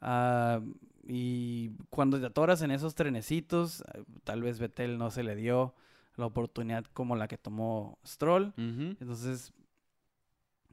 Ah, 0.00 0.60
y 1.06 1.70
cuando 1.90 2.20
te 2.20 2.26
atoras 2.26 2.62
en 2.62 2.70
esos 2.70 2.94
trenecitos, 2.94 3.80
eh, 3.94 4.04
tal 4.24 4.42
vez 4.42 4.58
Betel 4.58 4.98
no 4.98 5.10
se 5.10 5.22
le 5.22 5.34
dio 5.34 5.74
la 6.16 6.26
oportunidad 6.26 6.84
como 6.92 7.16
la 7.16 7.26
que 7.28 7.38
tomó 7.38 7.98
Stroll. 8.06 8.52
Entonces 8.56 9.52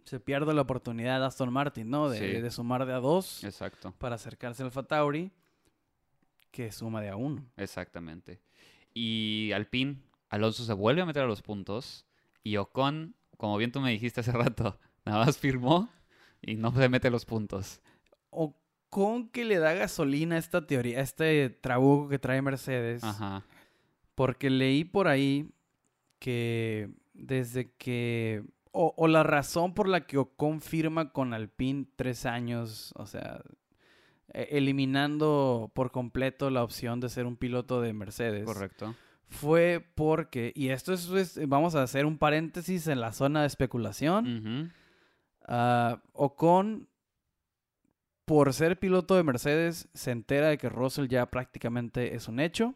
se 0.03 0.19
pierde 0.19 0.53
la 0.53 0.61
oportunidad 0.61 1.19
de 1.19 1.25
Aston 1.25 1.51
Martin, 1.51 1.89
¿no? 1.89 2.09
De, 2.09 2.19
Sí. 2.19 2.41
de 2.41 2.51
sumar 2.51 2.85
de 2.85 2.93
a 2.93 2.99
dos 2.99 3.43
Exacto. 3.43 3.91
para 3.97 4.15
acercarse 4.15 4.61
al 4.61 4.69
Fatauri, 4.71 5.31
que 6.51 6.71
suma 6.71 7.01
de 7.01 7.09
a 7.09 7.15
uno. 7.15 7.43
Exactamente. 7.57 8.39
Y 8.95 9.51
Alpine, 9.53 9.97
Alonso 10.29 10.63
se 10.63 10.73
vuelve 10.73 11.01
a 11.01 11.05
meter 11.05 11.23
a 11.23 11.27
los 11.27 11.41
puntos. 11.41 12.05
Y 12.43 12.55
Ocon, 12.55 13.13
como 13.37 13.57
bien 13.57 13.71
tú 13.71 13.81
me 13.81 13.91
dijiste 13.91 14.21
hace 14.21 14.31
rato, 14.31 14.79
nada 15.05 15.25
más 15.25 15.37
firmó 15.37 15.89
y 16.41 16.55
no 16.55 16.71
se 16.71 16.89
mete 16.89 17.11
los 17.11 17.25
puntos. 17.25 17.81
O 18.29 18.55
con 18.89 19.27
que 19.27 19.43
le 19.43 19.59
da 19.59 19.73
gasolina 19.73 20.37
a 20.37 20.39
esta 20.39 20.65
teoría, 20.65 20.99
a 20.99 21.01
este 21.01 21.49
trabuco 21.49 22.07
que 22.07 22.19
trae 22.19 22.41
Mercedes. 22.41 23.03
Ajá. 23.03 23.43
Porque 24.15 24.49
leí 24.49 24.85
por 24.85 25.09
ahí 25.09 25.49
que 26.17 26.89
desde 27.13 27.73
que... 27.73 28.43
O, 28.71 28.93
o 28.95 29.07
la 29.07 29.23
razón 29.23 29.73
por 29.73 29.89
la 29.89 30.07
que 30.07 30.17
Ocon 30.17 30.61
firma 30.61 31.11
con 31.11 31.33
Alpine 31.33 31.85
tres 31.97 32.25
años, 32.25 32.93
o 32.95 33.05
sea, 33.05 33.41
eliminando 34.33 35.71
por 35.73 35.91
completo 35.91 36.49
la 36.49 36.63
opción 36.63 36.99
de 36.99 37.09
ser 37.09 37.25
un 37.25 37.37
piloto 37.37 37.81
de 37.81 37.93
Mercedes, 37.93 38.45
Correcto. 38.45 38.95
fue 39.27 39.85
porque, 39.95 40.51
y 40.55 40.69
esto 40.69 40.93
es, 40.93 41.07
es- 41.09 41.47
vamos 41.47 41.75
a 41.75 41.83
hacer 41.83 42.05
un 42.05 42.17
paréntesis 42.17 42.87
en 42.87 42.99
la 43.01 43.13
zona 43.13 43.41
de 43.41 43.47
especulación, 43.47 44.37
Ujú. 44.37 44.71
ah, 45.47 46.01
Ocon 46.13 46.89
por 48.25 48.51
ser 48.53 48.79
piloto 48.79 49.15
de 49.15 49.23
Mercedes, 49.23 49.87
se 49.93 50.09
entera 50.09 50.47
de 50.49 50.57
que 50.57 50.67
Russell 50.69 51.07
ya 51.07 51.27
prácticamente 51.29 52.15
es 52.15 52.27
un 52.27 52.39
hecho. 52.39 52.73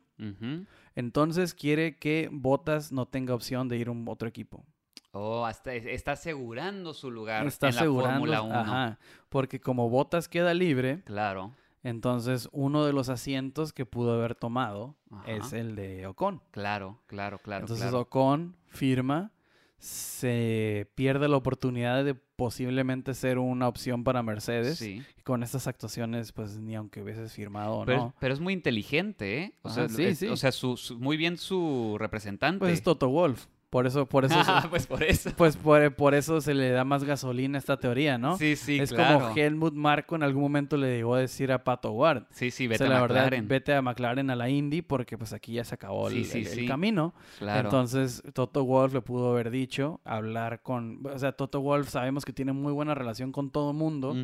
Entonces 0.96 1.56
quiere 1.56 1.98
que 1.98 2.30
Bottas 2.32 2.92
no 2.92 3.08
tenga 3.08 3.34
opción 3.34 3.68
de 3.68 3.78
ir 3.78 3.88
a 3.88 3.92
un 3.92 4.06
otro 4.08 4.28
equipo. 4.28 4.64
Oh, 5.12 5.46
hasta 5.46 5.74
es- 5.74 5.86
está 5.86 6.12
asegurando 6.14 6.94
su 6.94 7.10
lugar 7.12 7.48
Está 7.48 7.70
en 7.70 7.76
la. 7.76 7.84
Fórmula 7.86 8.42
1. 8.44 8.56
Ajá, 8.56 9.00
porque 9.30 9.60
como 9.60 9.90
Bottas 9.90 10.28
queda 10.28 10.54
libre, 10.54 11.02
Claro, 11.06 11.54
entonces 11.84 12.48
uno 12.52 12.86
de 12.86 12.94
los 12.94 13.10
asientos 13.10 13.74
que 13.74 13.86
pudo 13.86 14.14
haber 14.14 14.36
tomado 14.36 14.96
Ajá. 15.12 15.32
es 15.32 15.54
el 15.54 15.76
de 15.76 16.06
Ocon. 16.08 16.42
claro, 16.52 17.00
claro, 17.08 17.40
claro. 17.40 17.62
entonces 17.64 17.86
claro. 17.88 18.02
Ocon 18.02 18.56
firma, 18.68 19.32
se 19.80 20.92
pierde 20.96 21.28
la 21.28 21.38
oportunidad 21.38 22.04
de 22.04 22.14
posiblemente 22.14 23.14
ser 23.14 23.38
una 23.40 23.68
opción 23.68 24.04
para 24.04 24.22
Mercedes. 24.24 24.78
Sí. 24.78 25.02
Con 25.24 25.42
estas 25.44 25.68
actuaciones, 25.68 26.32
pues 26.32 26.58
ni 26.58 26.76
aunque 26.76 27.02
hubieses 27.02 27.34
firmado 27.34 27.80
o 27.80 27.86
Pero, 27.86 27.98
no. 27.98 28.16
pero 28.20 28.34
es 28.34 28.40
muy 28.40 28.54
inteligente, 28.54 29.40
¿eh? 29.44 29.54
O 29.62 29.70
sea, 29.70 29.90
sí, 29.90 30.04
es- 30.04 30.20
sí. 30.20 30.28
o 30.28 30.38
sea 30.38 30.52
su, 30.52 30.78
su- 30.78 31.00
muy 31.00 31.18
bien 31.18 31.38
su 31.38 31.96
representante. 32.00 32.60
Pues 32.60 32.74
es 32.74 32.84
Toto 32.84 33.10
Wolf. 33.10 33.48
Por 33.70 33.86
eso, 33.86 34.08
por 34.08 34.26
eso, 34.26 34.34
Ah, 34.48 34.66
pues 34.70 34.88
por 34.88 35.04
eso. 35.04 35.30
pues 35.38 35.56
por, 35.56 35.94
por 35.94 36.16
eso 36.16 36.42
se 36.42 36.56
le 36.56 36.72
da 36.72 36.84
más 36.86 37.04
gasolina 37.04 37.58
a 37.58 37.60
esta 37.60 37.78
teoría, 37.78 38.18
¿no? 38.18 38.36
Sí, 38.36 38.56
sí, 38.56 38.80
es 38.80 38.92
claro. 38.92 39.20
como 39.20 39.38
Helmut 39.38 39.76
Marko 39.76 40.16
en 40.16 40.24
algún 40.24 40.42
momento 40.42 40.76
le 40.76 40.96
llegó 40.98 41.14
a 41.14 41.20
decir 41.20 41.52
a 41.52 41.64
Pato 41.64 41.92
Ward. 41.92 42.24
Sí, 42.32 42.50
sí, 42.50 42.66
O 42.66 42.70
vete 42.70 42.80
sea, 42.80 42.88
a 42.88 42.90
la 42.96 43.02
McLaren. 43.02 43.30
verdad, 43.30 43.48
vete 43.48 43.74
a 43.76 43.82
McLaren 43.84 44.30
a 44.32 44.36
la 44.36 44.50
Indy 44.50 44.82
porque 44.82 45.20
pues 45.20 45.34
aquí 45.34 45.54
ya 45.54 45.64
se 45.64 45.76
acabó 45.76 46.08
el, 46.08 46.16
Sí, 46.16 46.26
sí, 46.26 46.38
el- 46.40 46.48
el 46.48 46.54
sí. 46.62 46.66
camino. 46.66 47.14
Claro. 47.38 47.68
Entonces, 47.70 48.24
Toto 48.34 48.66
Wolf 48.66 48.94
le 48.96 49.02
pudo 49.02 49.30
haber 49.32 49.52
dicho, 49.52 50.02
hablar 50.04 50.64
con... 50.64 51.06
O 51.06 51.20
sea, 51.20 51.34
Toto 51.34 51.62
Wolf 51.62 51.90
sabemos 51.90 52.26
que 52.26 52.34
tiene 52.34 52.54
muy 52.54 52.74
buena 52.74 52.96
relación 52.96 53.32
con 53.32 53.52
todo 53.52 53.74
mundo. 53.74 54.16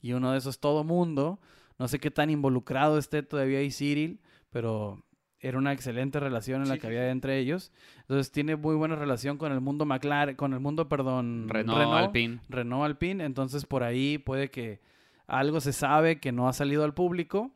Y 0.00 0.14
uno 0.14 0.32
de 0.32 0.38
esos 0.38 0.60
todo 0.60 0.82
mundo. 0.82 1.38
No 1.78 1.88
sé 1.88 1.98
qué 1.98 2.10
tan 2.10 2.30
involucrado 2.30 2.96
esté 2.96 3.22
todavía 3.22 3.58
ahí 3.58 3.70
Cyril, 3.70 4.20
pero 4.50 5.02
era 5.46 5.58
una 5.58 5.72
excelente 5.72 6.18
relación 6.20 6.62
en 6.62 6.68
la 6.68 6.74
Sí, 6.74 6.80
que 6.80 6.86
sí, 6.88 6.96
había 6.96 7.10
entre 7.10 7.38
ellos. 7.38 7.70
Entonces 8.00 8.32
tiene 8.32 8.56
muy 8.56 8.74
buena 8.74 8.96
relación 8.96 9.36
con 9.38 9.52
el 9.52 9.60
mundo 9.60 9.84
McLaren, 9.84 10.36
con 10.36 10.52
el 10.54 10.60
mundo, 10.60 10.88
perdón, 10.88 11.46
Renault, 11.48 11.92
Alpine. 11.92 12.40
Renault 12.48 12.84
Alpine. 12.84 13.24
Entonces 13.24 13.66
por 13.66 13.82
ahí 13.82 14.18
puede 14.18 14.50
que 14.50 14.80
algo 15.26 15.60
se 15.60 15.72
sabe 15.72 16.18
que 16.20 16.32
no 16.32 16.48
ha 16.48 16.52
salido 16.52 16.84
al 16.84 16.94
público. 16.94 17.50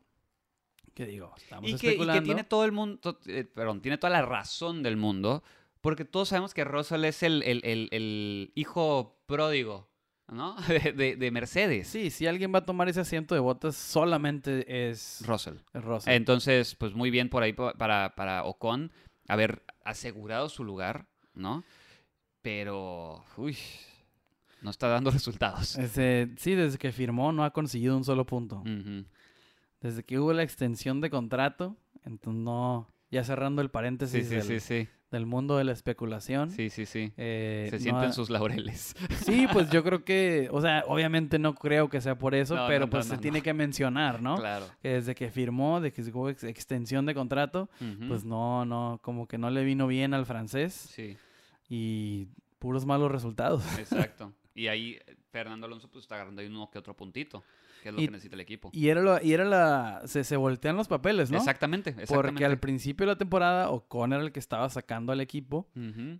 Que 0.94 1.06
digo, 1.06 1.32
estamos 1.36 1.70
Y 1.70 1.76
que, 1.76 1.86
y 1.86 1.90
especulando. 1.90 2.20
que 2.20 2.24
tiene 2.26 2.44
todo 2.44 2.64
el 2.64 2.72
mundo, 2.72 3.18
eh, 3.26 3.44
perdón, 3.44 3.80
tiene 3.82 3.98
toda 3.98 4.10
la 4.10 4.22
razón 4.22 4.82
del 4.82 4.96
mundo, 4.96 5.44
porque 5.80 6.04
todos 6.04 6.28
sabemos 6.30 6.54
que 6.54 6.64
Russell 6.64 7.04
es 7.04 7.22
el, 7.22 7.42
el- 7.44 7.60
el- 7.64 7.88
el 7.92 8.52
hijo 8.56 9.16
pródigo, 9.26 9.88
¿no? 10.30 10.56
De, 10.68 10.92
de- 10.92 11.16
de 11.16 11.30
Mercedes. 11.30 11.88
Sí, 11.88 12.10
si 12.10 12.26
alguien 12.26 12.52
va 12.54 12.58
a 12.60 12.64
tomar 12.64 12.88
ese 12.88 13.00
asiento 13.00 13.34
de 13.34 13.40
botas, 13.40 13.76
solamente 13.76 14.90
es 14.90 15.22
Russell. 15.26 15.54
es 15.72 15.82
Russell. 15.84 16.12
Entonces, 16.14 16.74
pues 16.74 16.94
muy 16.94 17.10
bien 17.10 17.28
por 17.28 17.42
ahí 17.42 17.52
pa- 17.52 17.72
para, 17.74 18.14
para 18.14 18.44
Ocon 18.44 18.92
haber 19.26 19.62
asegurado 19.84 20.48
su 20.48 20.64
lugar, 20.64 21.06
¿no? 21.34 21.64
Pero, 22.42 23.24
uy, 23.36 23.56
no 24.62 24.70
está 24.70 24.88
dando 24.88 25.10
resultados. 25.10 25.76
Ese- 25.76 26.30
sí, 26.36 26.54
desde 26.54 26.78
que 26.78 26.92
firmó 26.92 27.32
no 27.32 27.44
ha 27.44 27.52
conseguido 27.52 27.96
un 27.96 28.04
solo 28.04 28.24
punto. 28.26 28.62
Desde 29.80 30.02
que 30.04 30.18
hubo 30.18 30.32
la 30.32 30.42
extensión 30.42 31.00
de 31.00 31.08
contrato, 31.10 31.76
entonces 32.04 32.42
no, 32.42 32.88
ya 33.10 33.22
cerrando 33.24 33.62
el 33.62 33.68
Sí, 33.68 33.72
paréntesis 33.72 34.28
sí, 34.28 34.34
del, 34.34 34.42
sí, 34.44 34.60
sí, 34.60 34.88
del 35.10 35.24
mundo 35.26 35.56
de 35.56 35.64
la 35.64 35.72
especulación. 35.72 36.50
sí, 36.50 36.68
sí, 36.70 36.84
sí. 36.86 37.12
eh, 37.16 37.68
Se 37.70 37.76
no 37.76 37.82
sienten 37.82 38.08
ha- 38.10 38.12
sus 38.12 38.28
laureles. 38.30 38.94
Sí, 39.24 39.46
pues 39.52 39.70
yo 39.70 39.82
creo 39.82 40.04
que, 40.04 40.48
o 40.52 40.60
sea, 40.60 40.84
obviamente 40.86 41.38
no 41.38 41.54
creo 41.54 41.88
que 41.88 42.00
sea 42.00 42.18
por 42.18 42.34
eso, 42.34 42.54
No, 42.56 42.66
pero 42.66 42.86
no, 42.86 42.90
pues 42.90 43.06
se 43.06 43.16
tiene 43.18 43.40
que 43.42 43.54
mencionar, 43.54 44.20
¿no? 44.20 44.36
Claro. 44.36 44.66
Que 44.82 44.90
desde 44.90 45.14
que 45.14 45.30
firmó, 45.30 45.80
de 45.80 45.92
que 45.92 46.02
hubo 46.02 46.28
ex- 46.28 46.44
extensión 46.44 47.06
de 47.06 47.14
contrato, 47.14 47.68
pues 48.08 48.24
no, 48.24 48.64
no, 48.66 48.98
como 49.02 49.26
que 49.26 49.38
no 49.38 49.48
le 49.50 49.64
vino 49.64 49.86
bien 49.86 50.12
al 50.14 50.26
francés 50.26 50.74
Sí. 50.74 51.16
y 51.68 52.26
puros 52.58 52.84
malos 52.86 53.10
resultados. 53.10 53.64
Exacto. 53.78 54.32
Y 54.58 54.66
ahí 54.66 54.98
eh, 55.06 55.14
Fernando 55.30 55.66
Alonso 55.68 55.88
pues 55.88 56.02
está 56.04 56.16
agarrando 56.16 56.40
ahí 56.42 56.48
uno 56.48 56.68
que 56.68 56.80
otro 56.80 56.92
puntito, 56.96 57.44
que 57.82 57.88
es 57.90 57.94
lo 57.94 58.00
Y- 58.00 58.04
que 58.06 58.10
necesita 58.12 58.34
el 58.36 58.40
equipo. 58.40 58.70
Y 58.72 58.88
era, 58.88 59.00
lo- 59.02 59.22
y 59.22 59.32
era 59.32 59.44
la, 59.44 60.02
se, 60.06 60.24
se 60.24 60.36
voltean 60.36 60.76
los 60.76 60.88
papeles, 60.88 61.30
¿no? 61.30 61.38
Exactamente, 61.38 61.90
exactamente. 61.90 62.28
Porque 62.30 62.44
al 62.44 62.58
principio 62.58 63.06
de 63.06 63.12
la 63.12 63.18
temporada 63.18 63.70
Ocon 63.70 64.12
era 64.12 64.22
el 64.22 64.32
que 64.32 64.40
estaba 64.40 64.68
sacando 64.70 65.12
al 65.12 65.20
equipo 65.20 65.68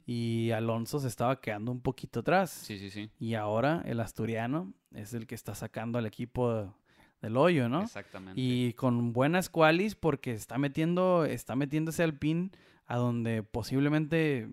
y 0.06 0.50
Alonso 0.52 0.98
se 1.00 1.08
estaba 1.08 1.40
quedando 1.40 1.72
un 1.72 1.80
poquito 1.80 2.20
atrás. 2.20 2.50
Sí, 2.50 2.78
sí, 2.78 2.90
sí. 2.90 3.10
Y 3.18 3.34
ahora 3.34 3.82
el 3.86 4.00
asturiano 4.00 4.72
es 4.94 5.14
el 5.14 5.26
que 5.26 5.34
está 5.34 5.54
sacando 5.54 5.98
al 5.98 6.06
equipo 6.06 6.74
del 7.20 7.36
hoyo, 7.36 7.68
¿no? 7.68 7.82
Exactamente. 7.82 8.40
Y 8.40 8.72
con 8.74 9.12
buenas 9.12 9.50
qualis 9.50 9.94
porque 9.94 10.32
está 10.32 10.56
metiendo, 10.58 11.24
está 11.24 11.56
metiéndose 11.56 12.02
al 12.02 12.14
pin 12.16 12.52
a 12.86 12.96
donde 12.96 13.42
posiblemente 13.42 14.48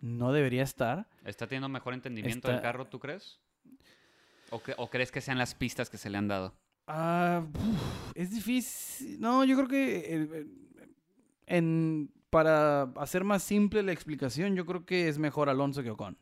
no 0.00 0.32
debería 0.32 0.62
estar. 0.64 1.08
¿Está 1.24 1.46
teniendo 1.46 1.68
mejor 1.68 1.94
entendimiento 1.94 2.48
Está- 2.48 2.52
del 2.52 2.60
carro, 2.60 2.86
tú 2.88 2.98
crees? 2.98 3.38
¿O, 4.52 4.60
cre- 4.62 4.74
o 4.78 4.88
crees 4.88 5.10
que 5.10 5.20
sean 5.20 5.38
las 5.38 5.54
pistas 5.54 5.90
que 5.90 5.98
se 5.98 6.08
le 6.10 6.18
han 6.18 6.28
dado? 6.28 6.54
Ah, 6.86 7.44
uf, 7.54 8.12
es 8.14 8.30
difícil. 8.30 9.18
No, 9.20 9.44
yo 9.44 9.56
creo 9.56 9.68
que 9.68 9.96
eh, 9.98 10.28
eh, 10.32 10.46
en, 11.46 12.10
para 12.30 12.82
hacer 12.96 13.24
más 13.24 13.42
simple 13.42 13.82
la 13.82 13.92
explicación, 13.92 14.54
yo 14.54 14.64
creo 14.66 14.84
que 14.86 15.08
es 15.08 15.18
mejor 15.18 15.48
Alonso 15.48 15.82
que 15.82 15.90
Ocon. 15.90 16.16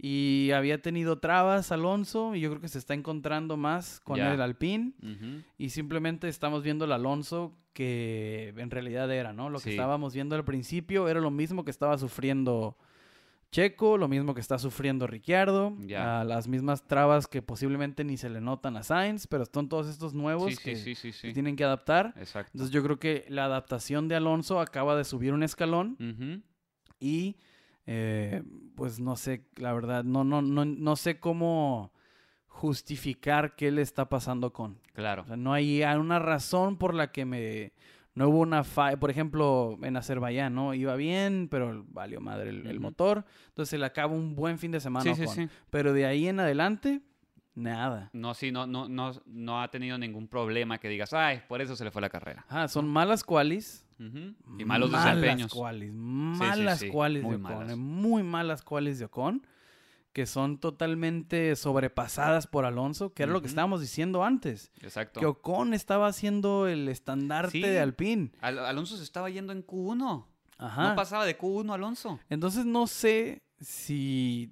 Y 0.00 0.52
había 0.54 0.80
tenido 0.80 1.18
trabas 1.18 1.72
Alonso 1.72 2.36
y 2.36 2.40
yo 2.40 2.50
creo 2.50 2.60
que 2.60 2.68
se 2.68 2.78
está 2.78 2.94
encontrando 2.94 3.56
más 3.56 3.98
con 4.00 4.16
el 4.32 4.40
Alpine. 4.40 4.92
Y 5.58 5.70
simplemente 5.70 6.28
estamos 6.28 6.62
viendo 6.62 6.84
el 6.84 6.92
Alonso 6.92 7.56
que 7.72 8.54
en 8.56 8.70
realidad 8.70 9.10
era, 9.12 9.32
¿no? 9.32 9.50
Lo 9.50 9.58
que 9.58 9.64
estábamos 9.70 10.14
viendo 10.14 10.36
al 10.36 10.44
principio 10.44 11.08
era 11.08 11.20
lo 11.20 11.30
mismo 11.32 11.64
que 11.64 11.70
estaba 11.72 11.98
sufriendo 11.98 12.76
Checo, 13.50 13.96
lo 13.96 14.08
mismo 14.08 14.34
que 14.34 14.40
está 14.42 14.58
sufriendo 14.58 15.06
Ricciardo, 15.06 15.74
a 15.96 16.22
las 16.24 16.48
mismas 16.48 16.86
trabas 16.86 17.26
que 17.26 17.40
posiblemente 17.40 18.04
ni 18.04 18.18
se 18.18 18.28
le 18.28 18.40
notan 18.42 18.76
a 18.76 18.82
Sainz, 18.82 19.26
pero 19.26 19.44
son 19.46 19.68
todos 19.70 19.88
estos 19.88 20.12
nuevos 20.12 20.54
Sí, 20.54 20.62
que 20.62 20.76
sí, 20.76 20.94
sí, 20.94 21.12
sí, 21.12 21.12
se 21.12 21.28
sí. 21.28 21.32
tienen 21.32 21.56
que 21.56 21.64
adaptar. 21.64 22.12
Exacto. 22.18 22.52
Entonces 22.54 22.74
yo 22.74 22.82
creo 22.82 22.98
que 22.98 23.24
la 23.28 23.46
adaptación 23.46 24.06
de 24.08 24.16
Alonso 24.16 24.60
acaba 24.60 24.96
de 24.96 25.04
subir 25.04 25.32
un 25.32 25.42
escalón 25.42 26.44
y 27.00 27.36
eh, 27.86 28.42
pues 28.74 29.00
no 29.00 29.16
sé, 29.16 29.46
la 29.56 29.72
verdad, 29.72 30.04
no, 30.04 30.24
no, 30.24 30.42
no, 30.42 30.66
no 30.66 30.96
sé 30.96 31.18
cómo 31.18 31.92
justificar 32.48 33.56
qué 33.56 33.70
le 33.70 33.80
está 33.82 34.08
pasando 34.10 34.52
con. 34.52 34.78
Claro. 34.92 35.22
O 35.22 35.24
sea, 35.26 35.36
no 35.36 35.52
hay 35.54 35.82
una 35.84 36.18
razón 36.18 36.76
por 36.76 36.92
la 36.92 37.12
que 37.12 37.24
me... 37.24 37.72
No 38.18 38.28
hubo 38.30 38.40
una 38.40 38.64
falla, 38.64 38.98
por 38.98 39.10
ejemplo, 39.10 39.78
en 39.80 39.96
Azerbaiyán, 39.96 40.52
¿no? 40.52 40.74
Iba 40.74 40.96
bien, 40.96 41.46
pero 41.48 41.84
valió 41.88 42.20
madre 42.20 42.50
el, 42.50 42.80
motor. 42.80 43.24
Entonces 43.46 43.70
se 43.70 43.78
le 43.78 43.86
acaba 43.86 44.12
un 44.12 44.34
buen 44.34 44.58
fin 44.58 44.72
de 44.72 44.80
semana. 44.80 45.04
Sí, 45.04 45.14
sí, 45.14 45.26
sí. 45.32 45.48
Pero 45.70 45.92
de 45.92 46.04
ahí 46.04 46.26
en 46.26 46.40
adelante, 46.40 47.00
nada. 47.54 48.10
No, 48.12 48.34
sí, 48.34 48.50
no, 48.50 48.66
no, 48.66 48.88
no, 48.88 49.12
no 49.26 49.62
ha 49.62 49.70
tenido 49.70 49.98
ningún 49.98 50.26
problema 50.26 50.78
que 50.78 50.88
digas, 50.88 51.12
ay, 51.12 51.42
por 51.48 51.62
eso 51.62 51.76
se 51.76 51.84
le 51.84 51.92
fue 51.92 52.02
la 52.02 52.10
carrera. 52.10 52.44
Ah, 52.48 52.66
son 52.66 52.88
malas 52.88 53.22
qualis. 53.22 53.86
Ujú. 54.00 54.34
Y 54.58 54.64
malos 54.64 54.90
malas 54.90 55.14
desempeños. 55.16 55.54
Qualis, 55.54 55.92
malas 55.92 56.82
muy 56.82 56.88
de 57.20 57.20
Ocon. 57.20 57.40
malas. 57.40 57.70
eh, 57.70 57.76
Muy 57.76 58.22
malas 58.24 58.62
qualis 58.62 58.98
de 58.98 59.04
Ocon. 59.04 59.46
Que 60.18 60.26
son 60.26 60.58
totalmente 60.58 61.54
sobrepasadas 61.54 62.48
por 62.48 62.64
Alonso, 62.64 63.12
que 63.14 63.22
era 63.22 63.30
lo 63.30 63.40
que 63.40 63.46
estábamos 63.46 63.80
diciendo 63.80 64.24
antes. 64.24 64.72
Exacto. 64.82 65.20
Que 65.20 65.26
Ocon 65.26 65.74
estaba 65.74 66.08
haciendo 66.08 66.66
el 66.66 66.88
estandarte 66.88 67.52
Sí. 67.52 67.60
de 67.60 67.78
Alpine. 67.78 68.32
Al- 68.40 68.58
Alonso 68.58 68.96
se 68.96 69.04
estaba 69.04 69.30
yendo 69.30 69.52
en 69.52 69.64
Q1. 69.64 70.26
Ajá. 70.58 70.88
No 70.88 70.96
pasaba 70.96 71.24
de 71.24 71.38
Q1 71.38 71.72
Alonso. 71.72 72.18
Entonces 72.30 72.64
no 72.66 72.88
sé 72.88 73.44
si 73.60 74.50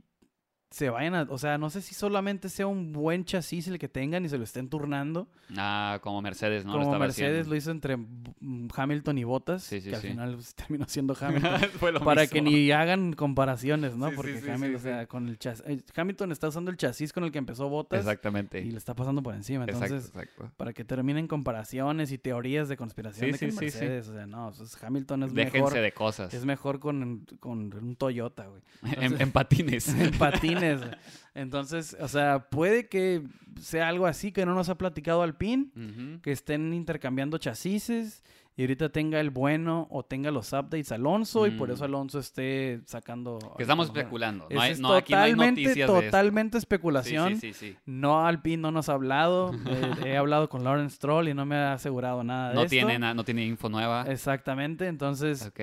se 0.71 0.91
vayan 0.91 1.15
a, 1.15 1.23
o 1.31 1.39
sea, 1.39 1.59
no 1.59 1.71
sé 1.71 1.81
si 1.81 1.95
solamente 1.95 2.49
sea 2.49 2.67
un 2.67 2.93
buen 2.93 3.25
chasis 3.25 3.69
el 3.69 3.79
que 3.79 3.89
tengan 3.89 4.25
y 4.25 4.29
se 4.29 4.37
lo 4.37 4.45
estén 4.45 4.69
turnando. 4.69 5.29
Ah, 5.57 6.01
como 6.03 6.21
Mercedes, 6.21 6.65
¿no? 6.65 6.73
Lo 6.73 6.79
como 6.79 6.91
estaba 6.91 7.05
Mercedes 7.05 7.31
haciendo. 7.33 7.51
lo 7.51 7.57
hizo 7.57 7.71
entre 7.71 7.97
mm, 7.97 8.69
Hamilton 8.75 9.19
y 9.19 9.25
Bottas, 9.25 9.63
Sí, 9.63 9.81
sí, 9.81 9.91
que 9.91 9.97
al 9.97 10.03
final 10.03 10.35
pues, 10.35 10.55
terminó 10.57 10.85
siendo 10.89 11.17
Hamilton. 11.21 11.61
Fue 11.79 11.93
lo 11.93 12.01
para 12.01 12.23
mismo. 12.23 12.35
que 12.35 12.43
ni 12.43 12.71
hagan 12.73 13.13
comparaciones, 13.13 13.97
¿no? 13.97 14.11
Porque 14.11 14.41
sí, 14.41 14.51
Hamilton, 14.51 14.69
sí, 14.71 14.75
o 14.75 14.79
sea, 14.91 15.01
sí. 15.03 15.07
con 15.07 15.29
el 15.29 15.39
chas- 15.39 15.63
eh, 15.67 15.81
Hamilton 15.95 16.33
está 16.33 16.49
usando 16.49 16.71
el 16.73 16.77
chasis 16.77 17.13
con 17.13 17.23
el 17.23 17.31
que 17.31 17.39
empezó 17.39 17.69
Bottas 17.69 18.01
Exactamente. 18.01 18.61
y 18.61 18.71
le 18.73 18.79
está 18.79 18.95
pasando 18.95 19.23
por 19.23 19.35
encima. 19.37 19.65
Entonces, 19.65 20.07
exacto, 20.07 20.21
exacto. 20.21 20.53
para 20.57 20.73
que 20.73 20.85
terminen 20.85 21.29
comparaciones 21.29 22.11
y 22.11 22.19
teorías 22.19 22.69
de 22.69 22.77
conspiración 22.77 23.27
Sí, 23.27 23.33
de 23.33 23.39
que 23.39 23.51
sí, 23.53 23.53
sí, 23.53 23.57
sí. 23.57 23.65
Mercedes, 23.79 24.09
o 24.09 24.15
sea, 24.15 24.27
no, 24.27 24.53
pues, 24.57 24.83
Hamilton 24.83 25.23
es 25.23 25.33
Déjense 25.35 25.59
mejor 25.59 25.75
de 25.75 25.93
cosas. 25.93 26.35
es 26.35 26.45
mejor 26.45 26.81
con, 26.81 27.25
con 27.39 27.73
un 27.73 27.95
Toyota, 27.95 28.47
güey. 28.49 28.63
en, 29.01 29.21
en 29.21 29.31
patines. 29.31 29.89
En 29.91 30.11
patines 30.19 30.56
Entonces, 31.35 31.97
o 32.01 32.09
sea, 32.09 32.49
puede 32.51 32.89
que 32.89 33.23
sea 33.61 33.89
algo 33.89 34.07
así 34.07 34.33
que 34.33 34.47
no 34.47 34.55
nos 34.55 34.69
ha 34.69 34.77
platicado 34.79 35.23
Alpine, 35.23 35.67
que 36.23 36.33
estén 36.33 36.73
intercambiando 36.73 37.39
chasis 37.39 38.23
y 38.59 38.63
ahorita 38.63 38.89
tenga 38.89 39.21
el 39.21 39.29
bueno 39.29 39.87
o 39.91 40.03
tenga 40.03 40.31
los 40.31 40.55
updates 40.55 40.91
Alonso 40.91 41.47
y 41.47 41.51
por 41.51 41.71
eso. 41.71 41.85
Alonso 41.85 42.19
esté 42.21 42.81
sacando... 42.87 43.39
Que 43.59 43.65
estamos 43.65 43.89
especulando. 43.89 44.49
No, 44.51 44.61
hay, 44.63 44.73
es 44.73 44.81
no, 44.81 44.95
aquí 44.95 45.13
no 45.13 45.19
hay 45.21 45.33
totalmente, 45.33 45.87
totalmente 45.87 46.57
especulación. 46.59 47.37
sí, 47.39 47.53
sí, 47.53 47.73
sí. 47.73 47.77
No, 47.85 48.27
Alpine 48.27 48.57
no 48.63 48.71
nos 48.71 48.89
ha 48.89 48.93
hablado. 48.95 49.53
Eh, 50.07 50.13
he 50.13 50.17
hablado 50.17 50.49
con 50.49 50.65
Lawrence 50.65 50.97
Stroll 50.97 51.29
y 51.29 51.35
no 51.35 51.45
me 51.45 51.57
ha 51.57 51.75
asegurado 51.75 52.25
nada 52.25 52.49
de 52.51 52.55
No 52.55 52.61
esto. 52.63 52.71
tiene, 52.71 52.99
na- 52.99 53.13
no 53.13 53.25
tiene 53.25 53.45
info 53.45 53.69
nueva. 53.69 54.07
Exactamente, 54.09 54.87
entonces 54.87 55.43
Ok. 55.47 55.61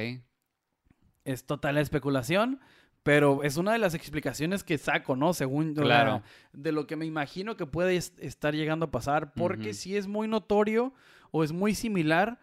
es 1.26 1.46
total 1.46 1.78
especulación, 1.78 2.60
pero 3.04 3.44
es 3.44 3.58
una 3.58 3.74
de 3.74 3.80
las 3.80 3.94
explicaciones 3.94 4.64
que 4.64 4.78
saco, 4.78 5.16
¿no? 5.16 5.34
Según 5.34 5.74
Claro. 5.76 6.22
de 6.54 6.72
lo 6.72 6.88
que 6.88 6.96
me 6.96 7.06
imagino 7.06 7.58
que 7.58 7.66
puede 7.66 7.96
est- 7.98 8.18
estar 8.20 8.56
llegando 8.56 8.86
a 8.86 8.92
pasar, 8.92 9.34
porque 9.34 9.70
Ujú. 9.72 9.74
si 9.78 9.98
es 9.98 10.08
muy 10.08 10.28
notorio 10.28 10.94
o 11.32 11.44
es 11.44 11.52
muy 11.52 11.76
similar 11.76 12.40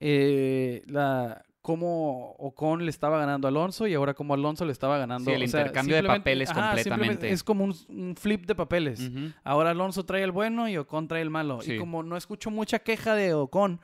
eh, 0.00 0.82
la 0.86 1.42
cómo 1.62 2.32
Ocon 2.38 2.84
le 2.84 2.90
estaba 2.90 3.18
ganando 3.18 3.48
a 3.48 3.50
Alonso 3.50 3.88
y 3.88 3.94
ahora 3.94 4.14
como 4.14 4.34
Alonso 4.34 4.64
le 4.64 4.70
estaba 4.72 4.98
ganando. 4.98 5.28
Sí, 5.28 5.34
el 5.34 5.42
o 5.42 5.48
sea, 5.48 5.60
intercambio 5.62 5.96
de 5.96 6.02
papeles 6.04 6.48
simplemente 6.50 6.84
completamente. 6.90 7.30
Es 7.32 7.42
como 7.42 7.64
un, 7.64 7.74
un 7.88 8.14
flip 8.14 8.46
de 8.46 8.54
papeles. 8.54 9.10
Ahora 9.42 9.70
Alonso 9.70 10.04
trae 10.04 10.22
el 10.22 10.30
bueno 10.30 10.68
y 10.68 10.76
Ocon 10.76 11.08
trae 11.08 11.22
el 11.22 11.30
malo. 11.30 11.60
Sí. 11.62 11.72
Y 11.72 11.78
como 11.78 12.04
no 12.04 12.16
escucho 12.16 12.52
mucha 12.52 12.78
queja 12.78 13.16
de 13.16 13.34
Ocon, 13.34 13.80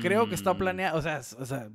creo 0.00 0.28
que 0.28 0.36
está 0.36 0.54
Mm. 0.54 0.58
planeado, 0.58 0.98
o 0.98 1.02
sea, 1.02 1.20
o 1.40 1.44
sea, 1.44 1.68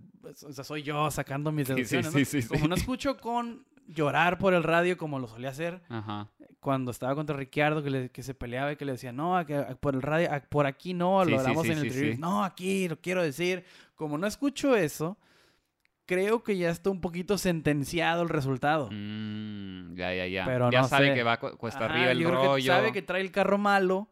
o 0.44 0.54
sea, 0.54 0.64
soy 0.64 0.84
yo 0.84 1.10
sacando 1.12 1.52
mis 1.52 1.68
Sí, 1.68 1.86
sí, 1.86 1.96
deducciones. 1.98 2.48
Como 2.48 2.68
no 2.68 2.76
escucho 2.76 3.18
con 3.18 3.66
llorar 3.88 4.38
por 4.38 4.54
el 4.54 4.64
radio 4.64 4.98
como 4.98 5.18
lo 5.20 5.28
solía 5.28 5.50
hacer 5.50 5.82
Ajá. 5.88 6.28
cuando 6.60 6.92
estaba 6.92 7.16
contra 7.16 7.38
Ricciardo, 7.38 7.82
que, 7.82 7.90
le- 7.90 8.10
que 8.10 8.22
se 8.24 8.34
peleaba 8.34 8.74
y 8.74 8.76
que 8.76 8.84
le 8.86 8.92
decía, 8.94 9.12
no, 9.14 9.38
a- 9.38 9.42
a- 9.42 9.76
por 9.76 9.96
el 9.96 10.02
radio, 10.02 10.32
a- 10.34 10.42
por 10.42 10.66
aquí 10.66 10.94
no, 10.94 11.24
lo 11.24 11.40
hablamos 11.40 11.66
en 11.68 11.78
el 11.78 11.90
review. 11.94 12.20
No, 12.20 12.44
aquí 12.44 12.88
lo 12.90 13.00
quiero 13.00 13.24
decir. 13.24 13.64
Como 13.96 14.18
no 14.18 14.28
escucho 14.28 14.76
eso, 14.76 15.18
creo 16.06 16.44
que 16.44 16.58
ya 16.58 16.70
está 16.70 16.90
un 16.90 17.02
poquito 17.02 17.38
sentenciado 17.38 18.24
el 18.24 18.30
resultado. 18.30 18.90
Mm, 18.92 19.96
ya, 19.96 20.14
ya, 20.14 20.28
ya. 20.28 20.46
Pero 20.46 20.70
ya 20.72 20.82
no 20.82 20.88
sabe 20.88 21.08
sé. 21.10 21.14
que 21.16 21.24
va 21.24 21.38
cu- 21.40 21.58
cuesta 21.58 21.86
Ajá, 21.86 21.94
arriba 21.94 22.12
el 22.12 22.20
yo 22.20 22.28
creo 22.30 22.42
que 22.42 22.48
rollo. 22.48 22.74
sabe 22.74 22.92
que 22.92 23.02
trae 23.02 23.22
el 23.22 23.32
carro 23.32 23.58
malo, 23.58 24.10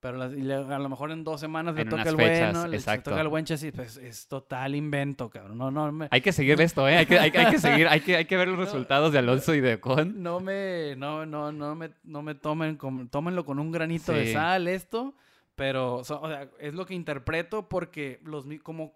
pero 0.00 0.16
las- 0.16 0.32
y 0.32 0.40
le- 0.40 0.54
a 0.54 0.78
lo 0.78 0.88
mejor 0.88 1.10
en 1.10 1.22
dos 1.24 1.40
semanas 1.40 1.74
le 1.74 1.82
En 1.82 1.88
toca 1.90 2.02
el 2.02 2.16
fechas, 2.16 2.52
bueno, 2.54 2.68
le 2.68 2.78
toca 2.80 3.20
el 3.20 3.28
buen 3.28 3.44
chasis. 3.44 3.72
Pues 3.74 3.96
es 3.98 4.26
total 4.26 4.74
invento, 4.74 5.28
cabrón. 5.30 5.58
No, 5.58 5.70
no, 5.70 5.92
me, 5.92 6.08
Hay 6.10 6.20
que 6.22 6.32
seguir 6.32 6.60
esto, 6.60 6.88
¿eh? 6.88 6.96
Hay 6.96 7.06
que, 7.06 7.18
hay, 7.18 7.30
hay 7.34 7.50
que 7.50 7.58
seguir, 7.58 7.86
hay 7.88 8.00
que, 8.00 8.16
hay 8.16 8.24
que 8.24 8.36
ver 8.36 8.48
los 8.48 8.58
resultados 8.58 9.12
de 9.12 9.18
Alonso 9.18 9.54
y 9.54 9.60
de 9.60 9.74
Ocon. 9.74 10.22
no 10.22 10.40
me, 10.40 10.94
no, 10.96 11.26
no, 11.26 11.52
no 11.52 11.74
me, 11.74 11.90
no 12.02 12.22
me 12.22 12.34
tomen, 12.34 12.76
como- 12.76 13.06
tómenlo 13.08 13.44
con 13.44 13.58
un 13.58 13.70
granito 13.70 14.12
de 14.12 14.32
sal 14.32 14.68
esto, 14.68 15.14
pero 15.54 16.02
so- 16.04 16.20
o 16.22 16.28
sea, 16.28 16.48
es 16.58 16.74
lo 16.74 16.86
que 16.86 16.94
interpreto 16.94 17.68
porque 17.68 18.20
los 18.24 18.46
como 18.62 18.94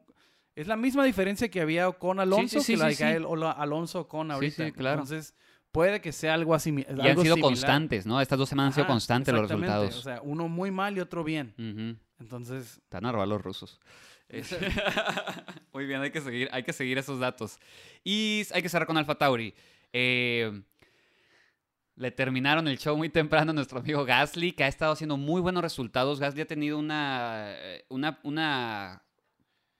es 0.56 0.66
la 0.68 0.76
misma 0.76 1.04
diferencia 1.04 1.48
que 1.50 1.60
había 1.60 1.90
con 1.92 2.20
Alonso 2.20 2.60
sí, 2.60 2.74
que 2.74 2.78
la 2.78 2.90
sí, 2.92 2.96
que 3.04 3.18
la 3.20 3.50
Alonso 3.50 4.06
con 4.08 4.30
ahorita. 4.30 4.66
sí, 4.66 4.72
claro. 4.72 5.00
Entonces 5.02 5.34
puede 5.74 6.00
que 6.00 6.12
sea 6.12 6.32
algo 6.34 6.54
así. 6.54 6.70
Y 6.70 7.08
han 7.08 7.18
sido 7.20 7.36
constantes, 7.38 8.06
¿no? 8.06 8.20
Estas 8.20 8.38
dos 8.38 8.48
semanas 8.48 8.70
han 8.70 8.74
sido 8.76 8.86
constantes 8.86 9.34
los 9.34 9.42
resultados. 9.50 9.96
O 9.96 10.02
sea, 10.02 10.20
uno 10.22 10.48
muy 10.48 10.70
mal 10.70 10.96
y 10.96 11.00
otro 11.00 11.24
bien. 11.24 11.52
Entonces, 12.20 12.80
Te 12.88 12.96
van 12.96 13.06
a 13.06 13.12
robar 13.12 13.28
los 13.28 13.42
rusos. 13.42 13.80
Muy 15.72 15.86
bien, 15.86 16.00
hay 16.00 16.10
que 16.10 16.20
seguir, 16.20 16.48
hay 16.52 16.62
que 16.62 16.72
seguir 16.72 16.96
esos 16.98 17.18
datos. 17.20 17.58
Y 18.02 18.42
hay 18.52 18.62
que 18.62 18.68
cerrar 18.68 18.86
con 18.86 18.96
Alfa 18.96 19.16
Tauri. 19.16 19.54
Eh, 19.92 20.62
le 21.96 22.10
terminaron 22.10 22.66
el 22.66 22.78
show 22.78 22.96
muy 22.96 23.08
temprano 23.10 23.50
a 23.50 23.54
nuestro 23.54 23.78
amigo 23.80 24.04
Gasly, 24.04 24.52
que 24.52 24.64
ha 24.64 24.68
estado 24.68 24.92
haciendo 24.92 25.16
muy 25.16 25.40
buenos 25.40 25.62
resultados. 25.62 26.18
Gasly 26.20 26.40
ha 26.40 26.46
tenido 26.46 26.78
una, 26.78 27.44
eh, 27.50 27.84
una, 27.90 28.18
una 28.24 29.02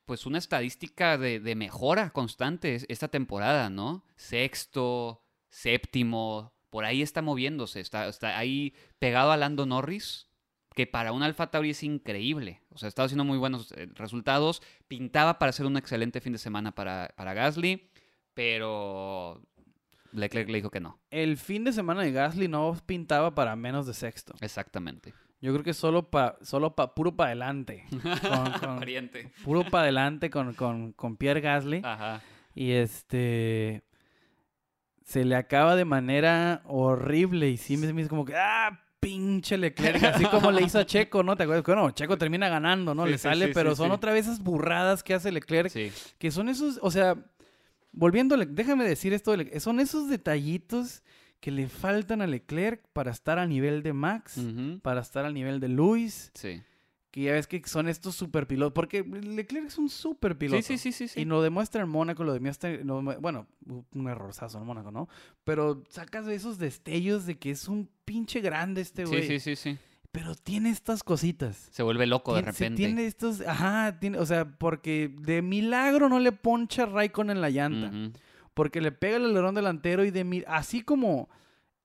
pues 0.05 0.27
una 0.27 0.39
estadística 0.39 1.17
de, 1.19 1.41
de 1.41 1.55
mejora 1.57 2.11
constante 2.11 2.75
es- 2.75 2.87
esta 2.89 3.09
temporada, 3.09 3.71
¿no? 3.71 4.05
Sexto, 4.17 5.24
séptimo, 5.55 6.53
por 6.69 6.85
ahí 6.85 7.01
está 7.01 7.23
moviéndose, 7.23 7.79
está, 7.79 8.09
está 8.09 8.37
ahí 8.37 8.75
pegado 8.99 9.31
a 9.31 9.37
Lando 9.37 9.67
Norris, 9.67 10.27
que 10.75 10.89
para 10.89 11.13
un 11.13 11.23
Alfa 11.23 11.53
Tauri 11.53 11.71
es 11.71 11.85
increíble. 11.85 12.61
O 12.71 12.79
sea, 12.79 12.89
está 12.89 13.05
haciendo 13.05 13.25
muy 13.25 13.39
buenos 13.39 13.71
eh, 13.73 13.89
resultados, 13.95 14.63
pintaba 14.89 15.39
para 15.39 15.53
ser 15.53 15.67
un 15.67 15.77
excelente 15.77 16.21
fin 16.21 16.33
de 16.33 16.41
semana 16.41 16.75
para, 16.75 17.15
para 17.17 17.35
Gasly, 17.35 17.89
pero 18.35 19.41
Leclerc 20.11 20.49
le 20.49 20.57
dijo 20.57 20.71
que 20.71 20.81
no. 20.81 20.99
el 21.13 21.37
fin 21.37 21.63
de 21.63 21.73
semana 21.73 22.03
de 22.03 22.11
Gasly 22.11 22.49
no 22.49 22.77
pintaba 22.85 23.37
para 23.37 23.55
menos 23.55 23.87
de 23.87 23.95
sexto. 23.95 24.35
Exactamente. 24.41 25.15
Yo 25.41 25.53
creo 25.53 25.63
que 25.63 25.75
solo 25.75 26.11
pa, 26.11 26.37
solo 26.43 26.75
pa, 26.75 26.97
puro 26.97 27.15
para 27.15 27.29
adelante. 27.29 27.85
Con, 28.61 28.81
puro 29.45 29.63
para 29.71 29.85
adelante 29.85 30.31
con, 30.31 30.55
con, 30.55 30.93
con 30.93 31.17
Pierre 31.17 31.43
Gasly. 31.43 31.83
Ajá. 31.85 32.23
Y 32.55 32.73
este. 32.73 33.85
Se 35.05 35.25
le 35.25 35.37
acaba 35.37 35.77
de 35.77 35.85
manera 35.85 36.63
horrible. 36.65 37.51
Y 37.51 37.57
sí 37.57 37.77
me 37.77 38.01
hizo 38.01 38.11
como 38.11 38.25
que. 38.25 38.35
¡Ah! 38.35 38.81
Pinche 38.99 39.59
Leclerc. 39.59 40.03
Así 40.03 40.25
como 40.25 40.51
le 40.51 40.63
hizo 40.63 40.79
a 40.79 40.87
Checo, 40.87 41.23
¿no? 41.23 41.37
¿Te 41.37 41.43
acuerdas? 41.43 41.63
Bueno, 41.67 41.91
Checo 41.91 42.17
termina 42.17 42.49
ganando, 42.49 42.95
¿no? 42.95 43.05
Sí, 43.05 43.11
le 43.11 43.19
sale, 43.19 43.47
sí, 43.49 43.53
pero 43.53 43.77
son 43.77 43.91
otra 43.91 44.15
vez 44.15 44.27
esas 44.27 44.43
burradas 44.43 45.03
que 45.03 45.13
hace 45.13 45.31
Leclerc. 45.31 45.69
Sí. 45.69 45.93
Que 46.17 46.31
son 46.31 46.49
esos. 46.49 46.79
O 46.81 46.91
sea, 46.91 47.15
volviéndole. 47.93 48.47
Déjame 48.47 48.89
decir 48.89 49.13
esto. 49.13 49.35
Son 49.59 49.79
esos 49.79 50.09
detallitos 50.09 51.03
que 51.41 51.51
le 51.51 51.69
faltan 51.69 52.23
a 52.23 52.27
Leclerc 52.27 52.83
para 52.95 53.11
estar 53.11 53.39
a 53.39 53.47
nivel 53.47 53.83
de 53.83 53.93
Max. 53.93 54.41
Para 54.81 55.03
estar 55.03 55.27
al 55.27 55.35
nivel 55.35 55.61
de 55.61 55.69
Luis. 55.69 56.31
Sí. 56.33 56.63
Que 57.15 57.23
ya 57.23 57.33
ves 57.33 57.47
que 57.47 57.63
son 57.65 57.87
estos 57.87 58.17
super 58.17 58.49
pilotos. 58.49 58.73
Porque 58.73 59.05
Leclerc 59.05 59.67
es 59.69 59.79
un 59.79 59.89
super 59.89 60.37
piloto. 60.37 60.61
Sí, 60.61 60.77
sí, 60.77 60.91
sí, 60.91 61.07
sí, 61.07 61.07
sí. 61.15 61.21
Y 61.21 61.25
lo 61.27 61.43
demuestra 61.43 61.81
en 61.83 61.89
Mónaco, 61.89 62.25
lo 62.25 62.33
demuestra, 62.33 62.71
lo 62.83 63.03
bueno, 63.21 63.47
un 63.93 64.09
errorzazo 64.09 64.59
en 64.59 64.67
Mónaco, 64.67 64.91
¿no? 64.91 65.09
Pero 65.45 65.85
sacas 65.91 66.27
esos 66.27 66.59
destellos 66.59 67.25
de 67.25 67.39
que 67.39 67.53
es 67.53 67.69
un 67.69 67.89
pinche 68.05 68.41
grande 68.41 68.81
este 68.81 69.07
Sí, 69.07 69.13
güey. 69.13 69.29
sí, 69.29 69.39
sí, 69.39 69.55
sí. 69.55 69.79
Pero 70.11 70.35
tiene 70.35 70.71
estas 70.71 71.05
cositas. 71.05 71.69
Se 71.71 71.85
vuelve 71.85 72.07
loco 72.09 72.35
de 72.35 72.43
Tien- 72.43 72.47
repente. 72.47 72.77
Tiene 72.79 73.07
estos, 73.07 73.41
ajá, 73.43 73.97
tiene, 74.01 74.19
o 74.19 74.27
sea, 74.27 74.45
porque 74.59 75.15
de 75.17 75.41
milagro 75.41 76.09
no 76.09 76.19
le 76.19 76.33
poncha 76.33 76.85
Raikkonen 76.85 77.37
en 77.37 77.41
la 77.43 77.51
llanta. 77.51 77.93
Porque 78.55 78.81
le 78.81 78.91
pega 78.91 79.19
el 79.19 79.27
alerón 79.27 79.55
delantero 79.55 80.05
y 80.05 80.11
de 80.11 80.45
así 80.49 80.83
como 80.83 81.29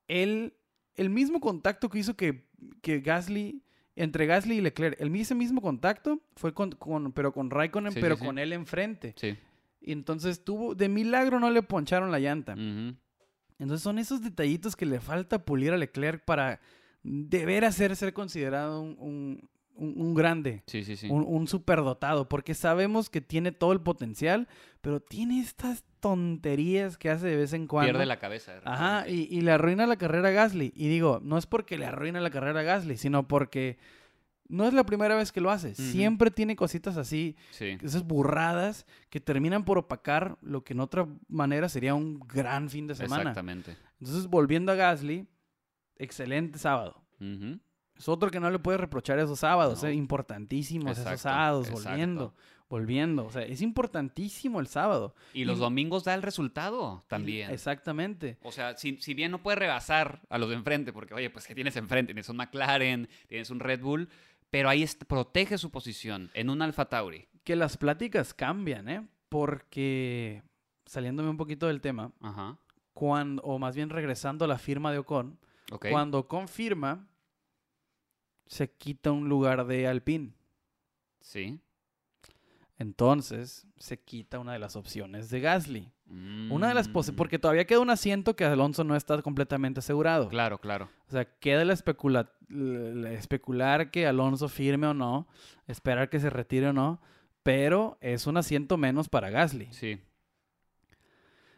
él, 0.08 0.54
el 0.96 1.10
mismo 1.12 1.40
contacto 1.40 1.88
que 1.90 2.00
hizo 2.00 2.16
que, 2.16 2.48
que 2.82 3.00
Gasly, 3.02 3.62
entre 4.02 4.26
Gasly 4.26 4.58
y 4.58 4.62
Leclerc, 4.62 5.00
el, 5.00 5.14
ese 5.16 5.36
mismo 5.36 5.62
contacto 5.62 6.20
fue 6.36 6.54
con, 6.54 6.72
con- 6.72 7.12
pero 7.12 7.32
con 7.34 7.50
Raikkonen, 7.50 7.92
Sí, 7.92 8.00
pero 8.02 8.16
sí, 8.16 8.22
sí. 8.22 8.26
con 8.28 8.40
él 8.40 8.54
enfrente. 8.54 9.14
Sí. 9.18 9.38
Y 9.82 9.92
entonces 9.92 10.44
tuvo, 10.44 10.74
de 10.76 10.90
milagro 10.90 11.40
no 11.40 11.50
le 11.52 11.62
poncharon 11.64 12.12
la 12.12 12.20
llanta. 12.20 12.54
Entonces 12.54 13.82
son 13.84 14.00
esos 14.00 14.22
detallitos 14.22 14.76
que 14.76 14.86
le 14.86 15.00
falta 15.00 15.44
pulir 15.46 15.72
a 15.74 15.78
Leclerc 15.78 16.24
para 16.24 16.60
deber 17.04 17.66
hacer 17.66 17.96
ser 17.96 18.14
considerado 18.14 18.82
un, 18.82 18.96
un- 19.00 19.50
un- 19.76 19.94
un 20.02 20.14
grande, 20.14 20.64
Sí, 20.68 20.84
sí, 20.84 20.96
sí. 20.98 21.08
un, 21.10 21.24
un 21.28 21.48
superdotado, 21.48 22.28
porque 22.28 22.54
sabemos 22.54 23.10
que 23.10 23.22
tiene 23.22 23.52
todo 23.52 23.72
el 23.72 23.82
potencial, 23.82 24.48
pero 24.82 25.00
tiene 25.00 25.40
estas 25.40 25.84
tonterías 26.00 26.98
que 26.98 27.10
hace 27.10 27.28
de 27.28 27.36
vez 27.36 27.54
en 27.54 27.68
cuando. 27.68 27.92
Pierde 27.92 28.06
la 28.06 28.20
cabeza. 28.20 28.54
de 28.56 28.62
Ajá, 28.66 29.08
y, 29.08 29.28
y 29.30 29.42
le 29.42 29.52
arruina 29.52 29.88
la 29.88 29.98
carrera 29.98 30.30
a 30.30 30.32
Gasly. 30.32 30.74
Y 30.76 30.88
digo, 30.90 31.20
no 31.24 31.38
es 31.38 31.46
porque 31.46 31.78
le 31.78 31.86
arruina 31.86 32.20
la 32.22 32.30
carrera 32.30 32.60
a 32.62 32.64
Gasly, 32.64 32.98
sino 32.98 33.28
porque 33.28 33.78
no 34.48 34.66
es 34.68 34.74
la 34.74 34.84
primera 34.86 35.16
vez 35.16 35.32
que 35.32 35.42
lo 35.42 35.52
hace. 35.52 35.76
Siempre 35.76 36.32
tiene 36.32 36.56
cositas 36.56 36.98
así 36.98 37.36
Sí. 37.52 37.78
esas 37.82 38.04
burradas 38.04 38.86
que 39.10 39.20
terminan 39.20 39.64
por 39.64 39.78
opacar 39.78 40.38
lo 40.42 40.64
que 40.64 40.74
en 40.74 40.80
otra 40.80 41.08
manera 41.28 41.70
sería 41.70 41.94
un 41.94 42.20
gran 42.20 42.70
fin 42.70 42.88
de 42.88 42.96
semana. 42.96 43.22
Exactamente. 43.22 43.76
Entonces, 44.02 44.26
volviendo 44.28 44.72
a 44.72 44.76
Gasly, 44.76 45.28
excelente 45.98 46.58
sábado. 46.58 47.02
Ujú. 47.20 47.60
Es 48.00 48.08
otro 48.10 48.32
que 48.32 48.40
no 48.40 48.50
le 48.50 48.58
puede 48.60 48.78
reprochar 48.80 49.20
esos 49.20 49.40
sábados, 49.40 49.84
No. 49.84 49.90
eh, 49.90 49.94
importantísimos 49.94 50.98
esos 50.98 51.20
sábados, 51.20 51.68
exacto. 51.68 51.90
volviendo, 51.90 52.34
volviendo. 52.70 53.26
O 53.26 53.32
sea, 53.32 53.42
es 53.44 53.62
importantísimo 53.62 54.60
el 54.62 54.68
sábado. 54.68 55.14
Y 55.34 55.44
los 55.46 55.60
domingos 55.60 56.06
da 56.06 56.14
el 56.16 56.22
resultado 56.22 57.04
también. 57.10 57.52
Exactamente. 57.52 58.38
O 58.42 58.52
sea, 58.54 58.78
si, 58.78 58.98
si 59.02 59.14
bien 59.14 59.32
no 59.32 59.44
puede 59.44 59.58
rebasar 59.58 60.22
a 60.30 60.38
los 60.38 60.48
de 60.50 60.56
enfrente, 60.56 60.94
porque, 60.94 61.14
oye, 61.14 61.30
pues 61.30 61.46
que 61.46 61.54
tienes 61.54 61.76
enfrente? 61.76 62.14
Tienes 62.14 62.30
un 62.30 62.38
McLaren, 62.38 63.10
tienes 63.28 63.50
un 63.50 63.60
Red 63.60 63.82
Bull, 63.82 64.08
pero 64.50 64.70
ahí 64.70 64.86
protege 65.08 65.58
su 65.58 65.70
posición 65.70 66.32
en 66.34 66.50
un 66.50 66.62
Alfa 66.62 66.86
Tauri. 66.86 67.28
Que 67.44 67.56
las 67.58 67.76
pláticas 67.78 68.34
cambian, 68.34 68.88
¿eh? 68.88 69.06
Porque, 69.28 70.42
saliéndome 70.86 71.30
un 71.30 71.38
poquito 71.38 71.68
del 71.68 71.82
tema, 71.82 72.14
Ajá. 72.22 72.58
cuando, 72.94 73.42
o 73.44 73.60
más 73.60 73.76
bien 73.76 73.90
regresando 73.90 74.46
a 74.46 74.48
la 74.48 74.58
firma 74.58 74.92
de 74.92 75.00
Ocon, 75.00 75.38
cuando 75.92 76.20
Ocon 76.20 76.48
firma, 76.48 77.08
se 78.50 78.72
quita 78.72 79.12
un 79.12 79.30
lugar 79.30 79.68
de 79.68 79.88
Alpine. 79.88 80.34
Sí. 81.22 81.60
Entonces, 82.80 83.68
se 83.78 84.00
quita 84.00 84.40
una 84.40 84.54
de 84.54 84.60
las 84.60 84.76
opciones 84.76 85.30
de 85.30 85.40
Gasly. 85.42 85.92
Una 86.50 86.70
de 86.70 86.74
las 86.74 86.88
pos- 86.88 87.12
Mm, 87.12 87.16
porque 87.16 87.38
todavía 87.38 87.66
queda 87.68 87.82
un 87.82 87.92
asiento 87.92 88.36
que 88.36 88.44
Alonso 88.46 88.84
no 88.84 88.96
está 88.96 89.22
completamente 89.22 89.80
asegurado. 89.82 90.30
Claro, 90.30 90.58
claro. 90.58 90.90
O 91.08 91.12
sea, 91.12 91.26
queda 91.26 91.62
especula- 91.72 92.32
la- 92.48 93.12
especular 93.12 93.92
que 93.92 94.08
Alonso 94.08 94.50
firme 94.50 94.88
o 94.88 94.94
no, 94.96 95.28
esperar 95.68 96.10
que 96.10 96.20
se 96.20 96.32
retire 96.32 96.70
o 96.70 96.74
no, 96.74 97.00
pero 97.44 97.98
es 98.02 98.26
un 98.26 98.38
asiento 98.38 98.78
menos 98.78 99.08
para 99.10 99.30
Gasly. 99.30 99.68
Sí. 99.72 100.00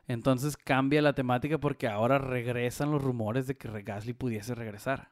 Entonces 0.08 0.58
cambia 0.58 1.02
la 1.02 1.14
temática 1.14 1.58
porque 1.60 1.88
ahora 1.88 2.18
regresan 2.18 2.92
los 2.92 3.02
rumores 3.02 3.48
de 3.48 3.56
que 3.56 3.70
Gasly 3.84 4.12
pudiese 4.14 4.54
regresar. 4.56 5.12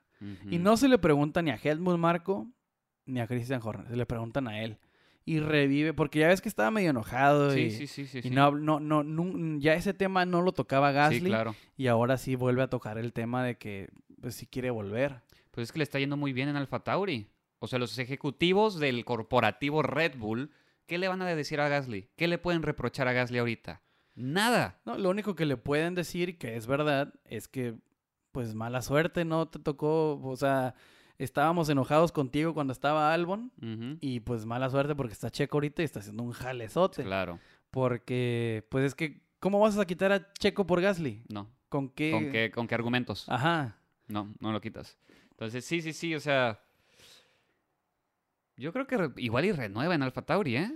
Y 0.50 0.58
no 0.58 0.76
se 0.78 0.88
le 0.88 0.98
pregunta 0.98 1.42
ni 1.42 1.52
a 1.52 1.56
Helmut 1.62 1.98
Marco 1.98 2.48
ni 3.06 3.20
a 3.22 3.28
Christian 3.28 3.62
Horner, 3.64 3.88
se 3.88 3.96
le 3.96 4.06
preguntan 4.06 4.48
a 4.48 4.62
él. 4.62 4.78
Y 5.26 5.40
revive, 5.40 5.94
porque 5.94 6.20
ya 6.20 6.28
ves 6.28 6.42
que 6.42 6.50
estaba 6.50 6.72
medio 6.72 6.90
enojado 6.90 7.52
Sí, 7.52 7.62
y, 7.62 7.72
sí, 7.72 7.88
sí, 7.88 8.06
sí. 8.08 8.20
y 8.20 8.22
sí. 8.24 8.30
no, 8.30 8.52
no, 8.52 8.80
no, 8.80 9.60
ya 9.60 9.74
ese 9.76 9.94
tema 9.94 10.26
no 10.26 10.42
lo 10.42 10.54
tocaba 10.54 10.92
Gasly 10.92 11.20
Sí, 11.20 11.26
claro. 11.26 11.56
y 11.78 11.88
ahora 11.88 12.18
sí 12.18 12.36
vuelve 12.36 12.64
a 12.64 12.70
tocar 12.70 12.98
el 12.98 13.14
tema 13.14 13.44
de 13.44 13.58
que 13.58 13.90
pues 14.22 14.36
sí 14.36 14.46
quiere 14.48 14.70
volver. 14.72 15.22
Pues 15.52 15.66
es 15.68 15.72
que 15.72 15.80
le 15.80 15.84
está 15.84 16.00
yendo 16.00 16.18
muy 16.18 16.34
bien 16.34 16.50
en 16.50 16.56
Alfa 16.56 16.80
Tauri. 16.80 17.28
O 17.60 17.68
sea, 17.68 17.80
los 17.80 17.98
ejecutivos 18.00 18.80
del 18.80 19.04
corporativo 19.06 19.82
Red 19.84 20.18
Bull, 20.18 20.52
¿qué 20.88 20.98
le 20.98 21.08
van 21.08 21.22
a 21.22 21.28
decir 21.28 21.60
a 21.60 21.68
Gasly? 21.70 22.10
¿Qué 22.16 22.28
le 22.28 22.38
pueden 22.38 22.62
reprochar 22.64 23.08
a 23.08 23.14
Gasly 23.14 23.38
ahorita? 23.40 23.82
Nada. 24.16 24.80
No, 24.86 24.98
lo 24.98 25.10
único 25.10 25.36
que 25.36 25.46
le 25.46 25.58
pueden 25.58 25.96
decir, 25.96 26.38
que 26.38 26.56
es 26.56 26.66
verdad, 26.68 27.14
es 27.26 27.48
que, 27.48 27.76
pues, 28.32 28.54
mala 28.56 28.82
suerte, 28.82 29.26
no 29.26 29.48
te 29.48 29.60
tocó, 29.60 30.20
o 30.22 30.36
sea, 30.36 30.76
estábamos 31.18 31.70
enojados 31.70 32.12
contigo 32.12 32.54
cuando 32.54 32.74
estaba 32.74 33.14
Albon, 33.14 33.52
y 34.02 34.22
pues 34.22 34.46
mala 34.46 34.70
suerte 34.70 34.96
porque 34.96 35.14
está 35.14 35.30
Checo 35.30 35.58
ahorita 35.58 35.82
y 35.82 35.86
está 35.86 36.00
haciendo 36.00 36.24
un 36.24 36.32
jalezote. 36.32 37.04
Claro. 37.04 37.40
Porque, 37.72 38.66
pues 38.70 38.86
es 38.86 38.96
que, 38.96 39.22
¿cómo 39.40 39.60
vas 39.60 39.78
a 39.78 39.86
quitar 39.86 40.12
a 40.12 40.34
Checo 40.34 40.66
por 40.66 40.82
Gasly? 40.82 41.24
No. 41.30 41.50
¿Con 41.70 41.90
qué? 41.90 42.12
¿Con 42.12 42.32
qué, 42.32 42.52
¿Con 42.52 42.68
qué 42.68 42.76
argumentos? 42.76 43.30
Ajá. 43.30 43.78
No, 44.08 44.34
no 44.40 44.52
lo 44.52 44.60
quitas. 44.60 44.98
Entonces, 45.32 45.64
sí, 45.64 45.82
sí, 45.82 45.94
sí, 45.94 46.16
o 46.16 46.20
sea. 46.20 46.62
Yo 48.58 48.74
creo 48.74 48.88
que 48.88 49.12
igual 49.22 49.46
y 49.46 49.52
renueva 49.52 49.96
en 49.96 50.04
Alfa 50.04 50.24
Tauri, 50.24 50.58
¿eh? 50.58 50.72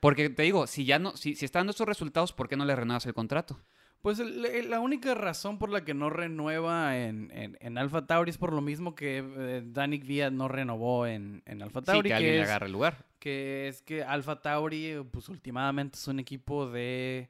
Porque 0.00 0.30
te 0.30 0.44
digo, 0.44 0.66
si 0.66 0.84
ya 0.84 0.98
no, 0.98 1.16
si, 1.16 1.34
si 1.34 1.44
está 1.44 1.58
dando 1.58 1.72
estos 1.72 1.88
resultados, 1.88 2.32
¿por 2.32 2.48
qué 2.48 2.56
no 2.56 2.64
le 2.64 2.76
renuevas 2.76 3.04
el 3.06 3.14
contrato? 3.14 3.60
Pues 4.02 4.20
el- 4.20 4.70
la 4.70 4.80
única 4.80 5.14
razón 5.14 5.58
por 5.58 5.70
la 5.70 5.84
que 5.84 5.92
no 5.92 6.08
renueva 6.08 6.96
en, 6.98 7.30
en, 7.32 7.56
en 7.60 7.78
Alfa 7.78 8.06
Tauri 8.06 8.30
es 8.30 8.38
por 8.38 8.52
lo 8.52 8.60
mismo 8.60 8.94
que 8.94 9.18
eh, 9.18 9.62
Danik 9.66 10.06
Vía 10.06 10.30
no 10.30 10.46
renovó 10.48 11.06
en, 11.06 11.42
en 11.46 11.60
Sí, 11.60 11.68
Tauri, 11.84 12.08
que 12.08 12.14
alguien 12.14 12.34
le 12.36 12.42
agarre 12.42 12.66
el 12.66 12.72
lugar. 12.72 13.06
que 13.18 13.66
es 13.68 13.82
que 13.82 14.04
Alfa 14.04 14.40
Tauri, 14.40 15.04
pues 15.10 15.28
últimamente 15.28 15.96
es 15.98 16.06
un 16.06 16.20
equipo 16.20 16.70
de 16.70 17.28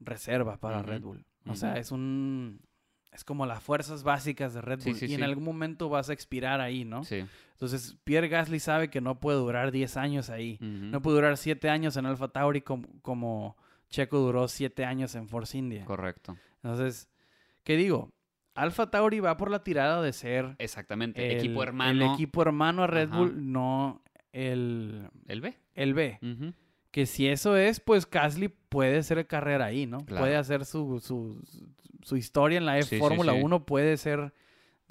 reserva 0.00 0.58
para 0.58 0.82
Red 0.82 1.02
Bull. 1.02 1.24
O 1.46 1.54
sea, 1.54 1.76
es 1.78 1.92
un... 1.92 2.60
Es 3.10 3.24
como 3.24 3.46
las 3.46 3.62
fuerzas 3.62 4.02
básicas 4.02 4.52
de 4.54 4.60
Red 4.60 4.80
Sí, 4.80 4.90
Bull. 4.90 4.98
sí, 4.98 5.06
y 5.06 5.14
en 5.14 5.20
sí. 5.20 5.24
algún 5.24 5.42
momento 5.44 5.88
vas 5.88 6.10
a 6.10 6.12
expirar 6.12 6.60
ahí, 6.60 6.84
¿no? 6.84 7.04
Sí. 7.04 7.24
Entonces, 7.52 7.96
Pierre 8.04 8.28
Gasly 8.28 8.60
sabe 8.60 8.90
que 8.90 9.00
no 9.00 9.18
puede 9.18 9.38
durar 9.38 9.72
10 9.72 9.96
años 9.96 10.28
ahí. 10.28 10.58
No 10.60 11.00
puede 11.02 11.16
durar 11.16 11.36
7 11.36 11.70
años 11.70 11.96
en 11.96 12.04
Alfa 12.06 12.28
Tauri 12.28 12.60
como, 12.60 12.86
como 13.00 13.56
Checo 13.88 14.18
duró 14.18 14.48
7 14.48 14.84
años 14.84 15.14
en 15.14 15.28
Force 15.28 15.56
India. 15.56 15.84
Correcto. 15.84 16.36
Entonces, 16.62 17.08
¿qué 17.64 17.76
digo? 17.76 18.10
Alfa 18.54 18.90
Tauri 18.90 19.20
va 19.20 19.36
por 19.36 19.50
la 19.50 19.62
tirada 19.62 20.02
de 20.02 20.12
ser 20.12 20.56
Exactamente. 20.58 21.24
el 21.24 21.38
equipo 21.38 21.62
hermano. 21.62 22.04
el 22.04 22.12
equipo 22.14 22.42
hermano 22.42 22.82
a 22.82 22.86
Red 22.88 23.08
Ajá. 23.08 23.18
Bull, 23.18 23.52
no 23.52 24.02
el, 24.32 25.08
El 25.26 25.40
B. 25.40 25.56
el 25.74 25.94
B. 25.94 26.18
Que 26.90 27.06
si 27.06 27.28
eso 27.28 27.56
es, 27.56 27.80
pues 27.80 28.08
Gasly 28.10 28.48
puede 28.48 28.98
hacer 28.98 29.26
carrera 29.26 29.66
ahí, 29.66 29.86
¿no? 29.86 29.98
Claro. 30.04 30.24
Puede 30.24 30.36
hacer 30.36 30.64
su, 30.64 30.98
su, 31.00 31.40
su 32.02 32.16
historia 32.16 32.58
en 32.58 32.66
la 32.66 32.78
F 32.78 32.88
Sí, 32.88 32.96
sí, 32.96 32.98
Fórmula 33.00 33.32
sí. 33.34 33.40
1, 33.42 33.64
puede 33.66 33.96
ser 33.96 34.32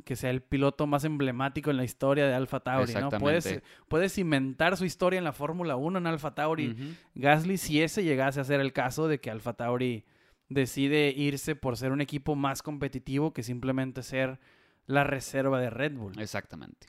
que 0.04 0.16
sea 0.16 0.30
el 0.30 0.42
piloto 0.42 0.88
más 0.88 1.04
emblemático 1.04 1.72
en 1.72 1.78
la 1.78 1.84
historia 1.84 2.28
de 2.28 2.34
Alfa 2.34 2.60
Tauri, 2.60 2.94
¿no? 2.94 3.10
Puede, 3.10 3.38
Exactamente. 3.38 3.68
puede 3.88 4.10
cimentar 4.10 4.78
su 4.78 4.86
historia 4.86 5.18
en 5.18 5.24
la 5.24 5.34
Fórmula 5.34 5.76
1 5.76 6.00
en 6.00 6.08
Alfa 6.08 6.36
Tauri. 6.36 6.96
Gasly, 7.16 7.58
si 7.58 7.82
ese 7.82 8.04
llegase 8.04 8.40
a 8.40 8.44
ser 8.44 8.60
el 8.62 8.74
caso 8.74 9.08
de 9.08 9.20
que 9.20 9.30
Alfa 9.30 9.54
Tauri 9.54 10.06
decide 10.50 11.10
irse 11.10 11.56
por 11.56 11.78
ser 11.78 11.92
un 11.92 12.02
equipo 12.02 12.36
más 12.36 12.62
competitivo 12.62 13.34
que 13.34 13.44
simplemente 13.44 14.04
ser 14.04 14.40
la 14.86 15.04
reserva 15.04 15.60
de 15.60 15.70
Red 15.70 15.94
Bull. 15.94 16.20
Exactamente. 16.20 16.88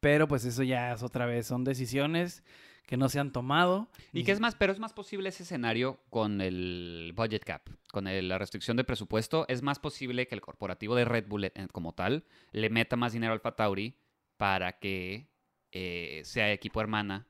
Pero 0.00 0.28
pues 0.28 0.44
eso 0.44 0.62
ya 0.62 0.92
es 0.92 1.02
otra 1.02 1.26
vez, 1.26 1.46
son 1.46 1.64
decisiones 1.64 2.42
que 2.88 2.96
no 2.96 3.10
se 3.10 3.20
han 3.20 3.32
tomado. 3.32 3.86
Y 4.14 4.24
que 4.24 4.32
es 4.32 4.40
más, 4.40 4.54
pero 4.54 4.72
es 4.72 4.78
más 4.78 4.94
posible 4.94 5.28
ese 5.28 5.42
escenario 5.42 6.00
con 6.08 6.40
el 6.40 7.12
budget 7.14 7.44
cap, 7.44 7.68
con 7.92 8.06
el- 8.08 8.28
la 8.28 8.38
restricción 8.38 8.78
de 8.78 8.82
presupuesto. 8.84 9.44
Es 9.48 9.60
más 9.62 9.78
posible 9.78 10.26
que 10.26 10.34
el 10.34 10.40
corporativo 10.40 10.94
de 10.96 11.04
Red 11.04 11.26
Bull 11.28 11.44
eh, 11.44 11.52
como 11.70 11.92
tal 11.92 12.24
le 12.50 12.70
meta 12.70 12.96
más 12.96 13.12
dinero 13.12 13.34
al 13.34 13.42
Tauri 13.54 13.94
para 14.38 14.78
que 14.78 15.28
eh, 15.70 16.22
sea 16.24 16.50
equipo 16.50 16.80
hermana, 16.80 17.26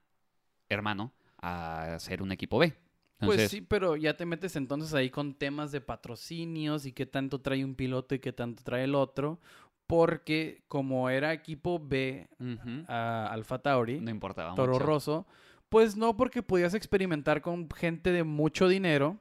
hermano 0.69 1.13
a 1.39 1.97
ser 1.99 2.23
un 2.23 2.31
equipo 2.31 2.59
B. 2.59 2.73
Pues 3.19 3.51
sí, 3.51 3.61
pero 3.61 3.97
ya 3.97 4.17
te 4.17 4.27
metes 4.27 4.55
entonces 4.55 4.95
ahí 4.95 5.11
con 5.11 5.35
temas 5.35 5.73
de 5.73 5.81
patrocinios 5.81 6.87
y 6.87 6.93
qué 6.93 7.05
tanto 7.05 7.41
trae 7.41 7.65
un 7.65 7.75
piloto 7.75 8.15
y 8.15 8.21
qué 8.21 8.33
tanto 8.33 8.63
trae 8.63 8.85
el 8.85 8.95
otro. 8.95 9.41
Porque 9.89 10.63
como 10.69 11.09
era 11.11 11.33
equipo 11.33 11.81
B 11.81 12.29
ujú, 12.39 12.85
a 12.87 13.27
Alfa 13.33 13.59
Tauri, 13.59 13.99
no 14.01 14.11
importaba 14.11 14.55
Toro 14.55 14.75
mucho. 14.75 14.85
Rosso, 14.85 15.27
pues 15.69 15.97
no, 15.97 16.17
porque 16.17 16.43
podías 16.43 16.75
experimentar 16.75 17.43
con 17.43 17.69
gente 17.71 18.13
de 18.13 18.25
mucho 18.25 18.69
dinero. 18.69 19.21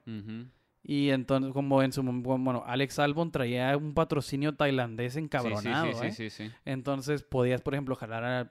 Y 0.82 1.10
entonces, 1.10 1.52
como 1.52 1.82
en 1.82 1.92
su 1.92 2.02
bueno, 2.02 2.62
Alex 2.66 2.98
Albon 2.98 3.30
traía 3.30 3.76
un 3.76 3.92
patrocinio 3.92 4.54
tailandés 4.54 5.16
encabronado, 5.16 5.92
sí, 6.00 6.12
sí, 6.12 6.30
sí, 6.30 6.44
¿eh? 6.44 6.52
Entonces 6.64 7.22
podías, 7.22 7.60
por 7.60 7.74
ejemplo, 7.74 7.94
jalar 7.94 8.24
a 8.24 8.50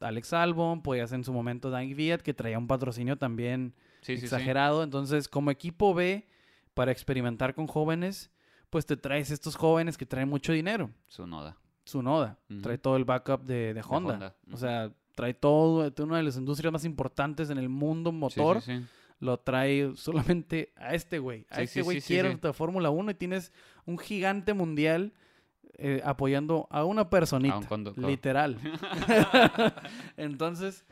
Alex 0.00 0.34
Albon, 0.34 0.82
podías 0.82 1.12
en 1.12 1.24
su 1.24 1.32
momento 1.32 1.70
Dan 1.70 1.94
Viet, 1.96 2.20
que 2.20 2.34
traía 2.34 2.58
un 2.58 2.66
patrocinio 2.66 3.16
también 3.16 3.74
exagerado. 4.06 4.82
Entonces, 4.82 5.28
como 5.28 5.50
equipo 5.50 5.94
B, 5.94 6.28
para 6.74 6.92
experimentar 6.92 7.54
con 7.54 7.66
jóvenes, 7.66 8.30
pues 8.68 8.84
te 8.84 8.96
traes 8.98 9.30
estos 9.30 9.56
jóvenes 9.56 9.96
que 9.96 10.04
traen 10.04 10.28
mucho 10.28 10.52
dinero. 10.52 10.90
Su 11.08 11.26
noda. 11.26 11.56
Su 11.84 12.00
Noda, 12.00 12.38
trae 12.62 12.78
todo 12.78 12.96
el 12.96 13.04
backup 13.04 13.42
de, 13.42 13.74
de 13.74 13.80
Honda. 13.80 14.14
Honda, 14.14 14.36
O 14.52 14.56
sea, 14.56 14.92
trae 15.14 15.34
todo, 15.34 15.88
de 15.88 16.02
una 16.02 16.16
de 16.16 16.22
las 16.22 16.36
industrias 16.36 16.72
más 16.72 16.84
importantes 16.84 17.50
en 17.50 17.58
el 17.58 17.68
mundo 17.68 18.10
Sí, 18.10 18.14
sí, 18.14 18.20
motor 18.20 18.62
sí. 18.62 18.80
lo 19.20 19.38
trae 19.38 19.92
solamente 19.96 20.72
a 20.76 20.94
este 20.94 21.18
güey. 21.18 21.46
A 21.50 21.62
este 21.62 21.82
güey 21.82 22.00
quiere 22.00 22.38
la 22.40 22.52
Fórmula 22.52 22.90
1 22.90 23.10
y 23.10 23.14
tienes 23.14 23.52
un 23.84 23.98
gigante 23.98 24.54
mundial 24.54 25.12
eh, 25.78 26.02
apoyando 26.04 26.66
a 26.70 26.84
una 26.84 27.08
personita. 27.08 27.54
A 27.54 27.58
un 27.58 27.64
conductor. 27.64 28.04
literal. 28.04 28.58
Entonces, 30.16 30.84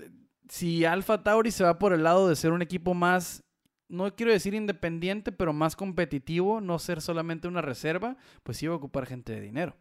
eh, 0.00 0.10
si 0.48 0.84
Alfa 0.84 1.22
Tauri 1.22 1.50
se 1.50 1.64
va 1.64 1.78
por 1.78 1.92
el 1.92 2.02
lado 2.02 2.28
de 2.28 2.36
ser 2.36 2.52
un 2.52 2.62
equipo 2.62 2.94
más, 2.94 3.44
no 3.88 4.14
quiero 4.14 4.32
decir 4.32 4.54
independiente, 4.54 5.32
pero 5.32 5.52
más 5.52 5.76
competitivo, 5.76 6.60
no 6.60 6.78
ser 6.78 7.00
solamente 7.00 7.48
una 7.48 7.62
reserva, 7.62 8.16
pues 8.42 8.58
sí 8.58 8.66
va 8.66 8.74
a 8.74 8.78
ocupar 8.78 9.06
gente 9.06 9.32
de 9.32 9.40
dinero. 9.40 9.76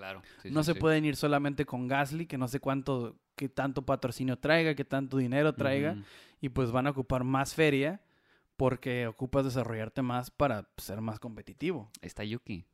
Sí, 0.00 0.04
claro. 0.04 0.22
Sí, 0.42 0.50
no 0.50 0.62
sí, 0.62 0.68
se 0.68 0.74
sí. 0.74 0.80
pueden 0.80 1.04
ir 1.04 1.16
solamente 1.16 1.66
con 1.66 1.88
Gasly, 1.88 2.26
que 2.26 2.38
no 2.38 2.48
sé 2.48 2.60
cuánto, 2.60 3.16
qué 3.36 3.48
tanto 3.48 3.82
patrocinio 3.82 4.38
traiga, 4.38 4.74
qué 4.74 4.84
tanto 4.84 5.18
dinero 5.18 5.54
traiga 5.54 5.96
y 6.40 6.48
pues 6.48 6.70
van 6.70 6.86
a 6.86 6.90
ocupar 6.90 7.24
más 7.24 7.54
feria 7.54 8.00
porque 8.56 9.06
ocupas 9.06 9.44
desarrollarte 9.44 10.02
más 10.02 10.30
para 10.30 10.68
ser 10.76 11.00
más 11.00 11.18
competitivo. 11.18 11.90
Está 12.02 12.24
Yuki. 12.24 12.66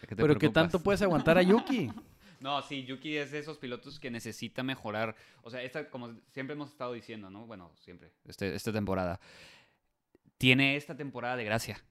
¿De 0.00 0.06
qué 0.06 0.14
te 0.14 0.22
Pero 0.22 0.38
¿qué 0.38 0.48
tanto 0.48 0.80
puedes 0.82 1.02
aguantar 1.02 1.38
a 1.38 1.42
Yuki? 1.42 1.90
No, 2.40 2.62
sí, 2.62 2.84
Yuki 2.84 3.16
es 3.16 3.32
de 3.32 3.40
esos 3.40 3.58
pilotos 3.58 3.98
que 3.98 4.12
necesita 4.12 4.62
mejorar. 4.62 5.16
O 5.42 5.50
sea, 5.50 5.60
esta, 5.60 5.90
como 5.90 6.14
siempre 6.30 6.54
hemos 6.54 6.70
estado 6.70 6.92
diciendo, 6.92 7.30
¿no? 7.30 7.46
Bueno, 7.46 7.72
siempre, 7.80 8.12
este, 8.26 8.54
esta 8.54 8.72
temporada. 8.72 9.18
Tiene 10.36 10.76
esta 10.76 10.96
temporada 10.96 11.34
de 11.34 11.44
gracia. 11.44 11.82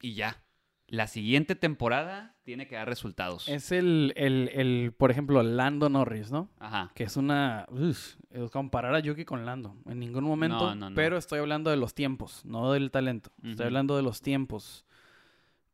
Y 0.00 0.14
ya. 0.14 0.42
La 0.88 1.08
siguiente 1.08 1.56
temporada 1.56 2.36
tiene 2.44 2.68
que 2.68 2.76
dar 2.76 2.88
resultados. 2.88 3.48
es 3.48 3.72
el, 3.72 4.12
el, 4.14 4.50
el, 4.54 4.92
por 4.96 5.10
ejemplo, 5.10 5.42
Lando 5.42 5.88
Norris, 5.88 6.30
¿no? 6.30 6.48
Ajá. 6.60 6.92
Que 6.94 7.02
es 7.04 7.16
una... 7.16 7.66
uf, 7.70 8.14
es 8.30 8.50
comparar 8.52 8.94
a 8.94 9.00
Yuki 9.00 9.24
con 9.24 9.44
Lando. 9.44 9.76
En 9.86 9.98
ningún 9.98 10.22
momento. 10.24 10.58
No, 10.68 10.74
no, 10.76 10.90
no. 10.90 10.94
Pero 10.96 11.16
estoy 11.18 11.40
hablando 11.40 11.70
de 11.70 11.76
los 11.76 11.92
tiempos, 11.94 12.44
no 12.44 12.70
del 12.72 12.92
talento. 12.92 13.32
Estoy 13.42 13.66
hablando 13.66 13.96
de 13.96 14.02
los 14.02 14.20
tiempos. 14.22 14.86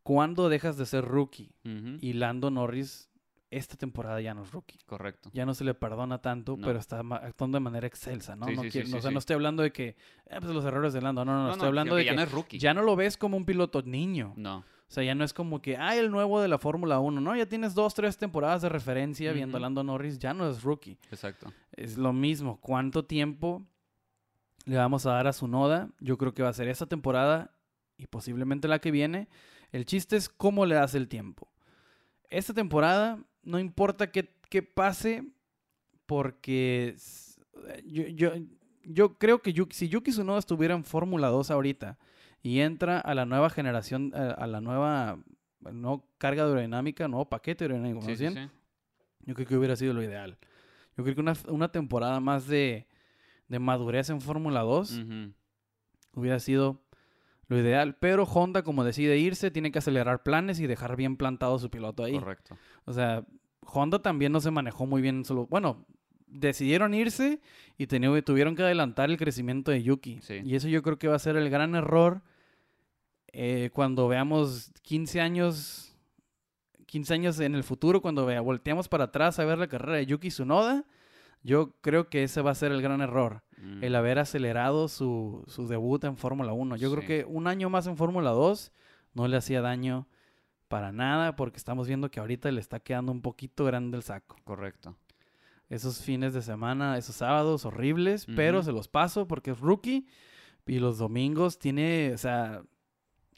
¿Cuándo 0.02 0.48
dejas 0.48 0.76
de 0.76 0.86
ser 0.86 1.04
rookie? 1.04 1.52
Y 2.00 2.14
Lando 2.14 2.50
Norris, 2.50 3.08
esta 3.50 3.76
temporada 3.76 4.20
ya 4.20 4.34
no 4.34 4.42
es 4.42 4.50
rookie. 4.50 4.78
Correcto. 4.86 5.28
ya 5.32 5.44
no 5.46 5.54
se 5.54 5.62
le 5.64 5.74
perdona 5.74 6.18
tanto, 6.22 6.56
pero 6.56 6.78
está 6.78 7.00
actuando 7.00 7.56
de 7.56 7.60
manera 7.60 7.86
excelsa, 7.86 8.34
¿no? 8.34 8.46
Sí, 8.46 8.56
no, 8.56 8.62
sí, 8.62 8.70
quiero- 8.70 8.88
sí, 8.88 8.96
o 8.96 9.00
sea, 9.02 9.10
no 9.10 9.18
estoy 9.18 9.34
hablando 9.34 9.62
de 9.62 9.72
que, 9.72 9.88
eh, 9.88 10.38
pues 10.40 10.52
los 10.52 10.64
errores 10.64 10.92
de 10.94 11.02
Lando, 11.02 11.24
no, 11.24 11.32
no, 11.34 11.46
no, 11.48 11.52
estoy 11.52 11.68
hablando 11.68 11.94
de 11.96 12.04
ya 12.04 12.10
que 12.12 12.16
no 12.16 12.22
es 12.22 12.32
rookie. 12.32 12.58
ya 12.58 12.72
no 12.74 12.82
lo 12.82 12.96
ves 12.96 13.16
como 13.18 13.36
un 13.36 13.44
piloto 13.44 13.82
niño. 13.82 14.32
No. 14.36 14.64
O 14.92 14.94
sea, 14.94 15.02
ya 15.04 15.14
no 15.14 15.24
es 15.24 15.32
como 15.32 15.62
que, 15.62 15.78
ah, 15.78 15.96
el 15.96 16.10
nuevo 16.10 16.38
de 16.42 16.48
la 16.48 16.58
Fórmula 16.58 17.00
1, 17.00 17.18
¿no? 17.22 17.34
Ya 17.34 17.46
tienes 17.46 17.72
dos, 17.72 17.94
tres 17.94 18.18
temporadas 18.18 18.60
de 18.60 18.68
referencia 18.68 19.32
viendo 19.32 19.56
a. 19.56 19.60
Lando 19.60 19.82
Norris, 19.82 20.18
ya 20.18 20.34
no 20.34 20.46
es 20.50 20.62
rookie. 20.62 20.98
Exacto. 21.10 21.50
Es 21.72 21.96
lo 21.96 22.12
mismo, 22.12 22.58
¿cuánto 22.60 23.02
tiempo 23.06 23.62
le 24.66 24.76
vamos 24.76 25.06
a 25.06 25.12
dar 25.12 25.26
a 25.26 25.32
su 25.32 25.48
noda. 25.48 25.88
Yo 25.98 26.18
creo 26.18 26.34
que 26.34 26.42
va 26.42 26.50
a 26.50 26.52
ser 26.52 26.68
esta 26.68 26.84
temporada 26.84 27.52
y 27.96 28.06
posiblemente 28.06 28.68
la 28.68 28.80
que 28.80 28.90
viene. 28.90 29.28
El 29.72 29.86
chiste 29.86 30.14
es 30.16 30.28
cómo 30.28 30.66
le 30.66 30.74
das 30.74 30.94
el 30.94 31.08
tiempo. 31.08 31.48
Esta 32.28 32.52
temporada, 32.52 33.18
no 33.42 33.58
importa 33.58 34.10
qué, 34.12 34.30
qué 34.50 34.62
pase, 34.62 35.24
porque 36.06 36.96
yo, 37.86 38.06
yo, 38.08 38.32
yo 38.84 39.18
creo 39.18 39.40
que 39.40 39.54
Yuki- 39.54 39.72
si 39.72 39.88
Yuki 39.88 40.10
Tsunoda 40.10 40.38
estuviera 40.38 40.74
en 40.74 40.84
Fórmula 40.84 41.28
2 41.28 41.50
ahorita 41.50 41.98
y 42.42 42.60
entra 42.60 42.98
a 42.98 43.14
la 43.14 43.24
nueva 43.24 43.50
generación, 43.50 44.12
a, 44.14 44.30
a 44.32 44.46
la 44.46 44.60
nueva 44.60 45.18
no 45.72 46.04
carga 46.18 46.44
aerodinámica, 46.44 47.06
nuevo 47.08 47.28
paquete 47.28 47.64
aerodinámico, 47.64 48.04
Sí, 48.06 48.16
sí, 48.16 48.28
sí. 48.28 48.48
yo 49.20 49.34
creo 49.34 49.46
que 49.46 49.56
hubiera 49.56 49.76
sido 49.76 49.94
lo 49.94 50.02
ideal. 50.02 50.36
Yo 50.96 51.04
creo 51.04 51.14
que 51.14 51.20
una, 51.20 51.34
una 51.48 51.70
temporada 51.70 52.18
más 52.20 52.46
de, 52.48 52.86
de 53.48 53.58
madurez 53.58 54.10
en 54.10 54.20
Fórmula 54.20 54.60
2 54.62 54.98
Ujú. 54.98 55.32
hubiera 56.14 56.38
sido 56.40 56.82
lo 57.48 57.58
ideal. 57.58 57.96
Pero 58.00 58.24
Honda, 58.24 58.62
como 58.62 58.82
decide 58.84 59.18
irse, 59.18 59.50
tiene 59.50 59.70
que 59.70 59.78
acelerar 59.78 60.22
planes 60.22 60.58
y 60.60 60.66
dejar 60.66 60.96
bien 60.96 61.16
plantado 61.16 61.58
su 61.58 61.70
piloto 61.70 62.02
ahí. 62.04 62.12
Correcto. 62.14 62.56
O 62.84 62.92
sea, 62.92 63.24
Honda 63.60 64.00
también 64.02 64.32
no 64.32 64.40
se 64.40 64.50
manejó 64.50 64.86
muy 64.86 65.00
bien. 65.00 65.24
Solo, 65.24 65.46
bueno, 65.46 65.86
decidieron 66.26 66.92
irse 66.94 67.40
y 67.78 67.86
tuvieron 67.86 68.56
que 68.56 68.62
adelantar 68.62 69.10
el 69.10 69.16
crecimiento 69.16 69.70
de 69.70 69.82
Yuki. 69.82 70.20
Sí. 70.22 70.40
Y 70.44 70.56
eso 70.56 70.68
yo 70.68 70.82
creo 70.82 70.98
que 70.98 71.08
va 71.08 71.16
a 71.16 71.20
ser 71.20 71.36
el 71.36 71.48
gran 71.50 71.74
error 71.74 72.22
eh, 73.32 73.70
cuando 73.72 74.08
veamos 74.08 74.72
15 74.82 75.20
años. 75.20 75.88
15 76.86 77.14
años 77.14 77.40
en 77.40 77.54
el 77.54 77.64
futuro, 77.64 78.02
cuando 78.02 78.26
vea, 78.26 78.42
volteamos 78.42 78.86
para 78.86 79.04
atrás 79.04 79.38
a 79.38 79.46
ver 79.46 79.56
la 79.56 79.66
carrera 79.66 79.96
de 79.96 80.04
Yuki 80.04 80.28
Tsunoda, 80.28 80.84
yo 81.42 81.72
creo 81.80 82.10
que 82.10 82.22
ese 82.22 82.42
va 82.42 82.50
a 82.50 82.54
ser 82.54 82.70
el 82.70 82.82
gran 82.82 83.00
error 83.00 83.42
Mm. 83.62 83.84
el 83.84 83.94
haber 83.94 84.18
acelerado 84.18 84.88
su, 84.88 85.44
su 85.46 85.68
debut 85.68 86.02
en 86.02 86.16
Fórmula 86.16 86.52
1. 86.52 86.76
Yo 86.76 86.90
creo 86.90 87.06
que 87.06 87.24
un 87.24 87.46
año 87.46 87.70
más 87.70 87.86
en 87.86 87.96
Fórmula 87.96 88.30
2 88.30 88.72
no 89.14 89.28
le 89.28 89.36
hacía 89.36 89.60
daño 89.60 90.08
para 90.66 90.90
nada 90.90 91.36
porque 91.36 91.58
estamos 91.58 91.86
viendo 91.86 92.10
que 92.10 92.18
ahorita 92.18 92.50
le 92.50 92.60
está 92.60 92.80
quedando 92.80 93.12
un 93.12 93.22
poquito 93.22 93.64
grande 93.64 93.96
el 93.96 94.02
saco. 94.02 94.36
Correcto. 94.42 94.96
Esos 95.68 96.00
fines 96.02 96.34
de 96.34 96.42
semana, 96.42 96.98
esos 96.98 97.14
sábados 97.14 97.64
horribles, 97.64 98.26
pero 98.34 98.64
se 98.64 98.72
los 98.72 98.88
paso 98.88 99.28
porque 99.28 99.52
es 99.52 99.60
rookie 99.60 100.06
y 100.66 100.80
los 100.80 100.98
domingos 100.98 101.58
tiene, 101.60 102.12
o 102.14 102.18
sea, 102.18 102.62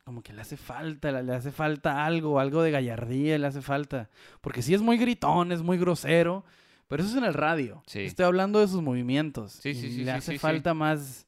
como 0.04 0.22
que 0.22 0.32
le 0.32 0.42
hace 0.42 0.56
falta, 0.56 1.10
le 1.22 1.34
hace 1.34 1.50
falta 1.50 2.04
algo, 2.04 2.38
algo 2.38 2.62
de 2.62 2.70
gallardía 2.70 3.38
le 3.38 3.46
hace 3.46 3.62
falta. 3.62 4.10
Porque 4.40 4.62
sí 4.62 4.74
es 4.74 4.82
muy 4.82 4.98
gritón, 4.98 5.50
es 5.50 5.62
muy 5.62 5.78
grosero, 5.78 6.44
pero 6.88 7.02
eso 7.02 7.12
es 7.12 7.18
en 7.18 7.24
el 7.24 7.34
radio. 7.34 7.82
Sí. 7.86 8.00
Estoy 8.00 8.26
hablando 8.26 8.60
de 8.60 8.68
sus 8.68 8.82
movimientos. 8.82 9.52
Sí, 9.52 9.70
y 9.70 9.74
sí, 9.74 9.90
sí, 9.92 9.98
Le 9.98 10.04
sí, 10.04 10.10
hace 10.10 10.32
sí, 10.32 10.38
falta 10.38 10.74
más, 10.74 11.26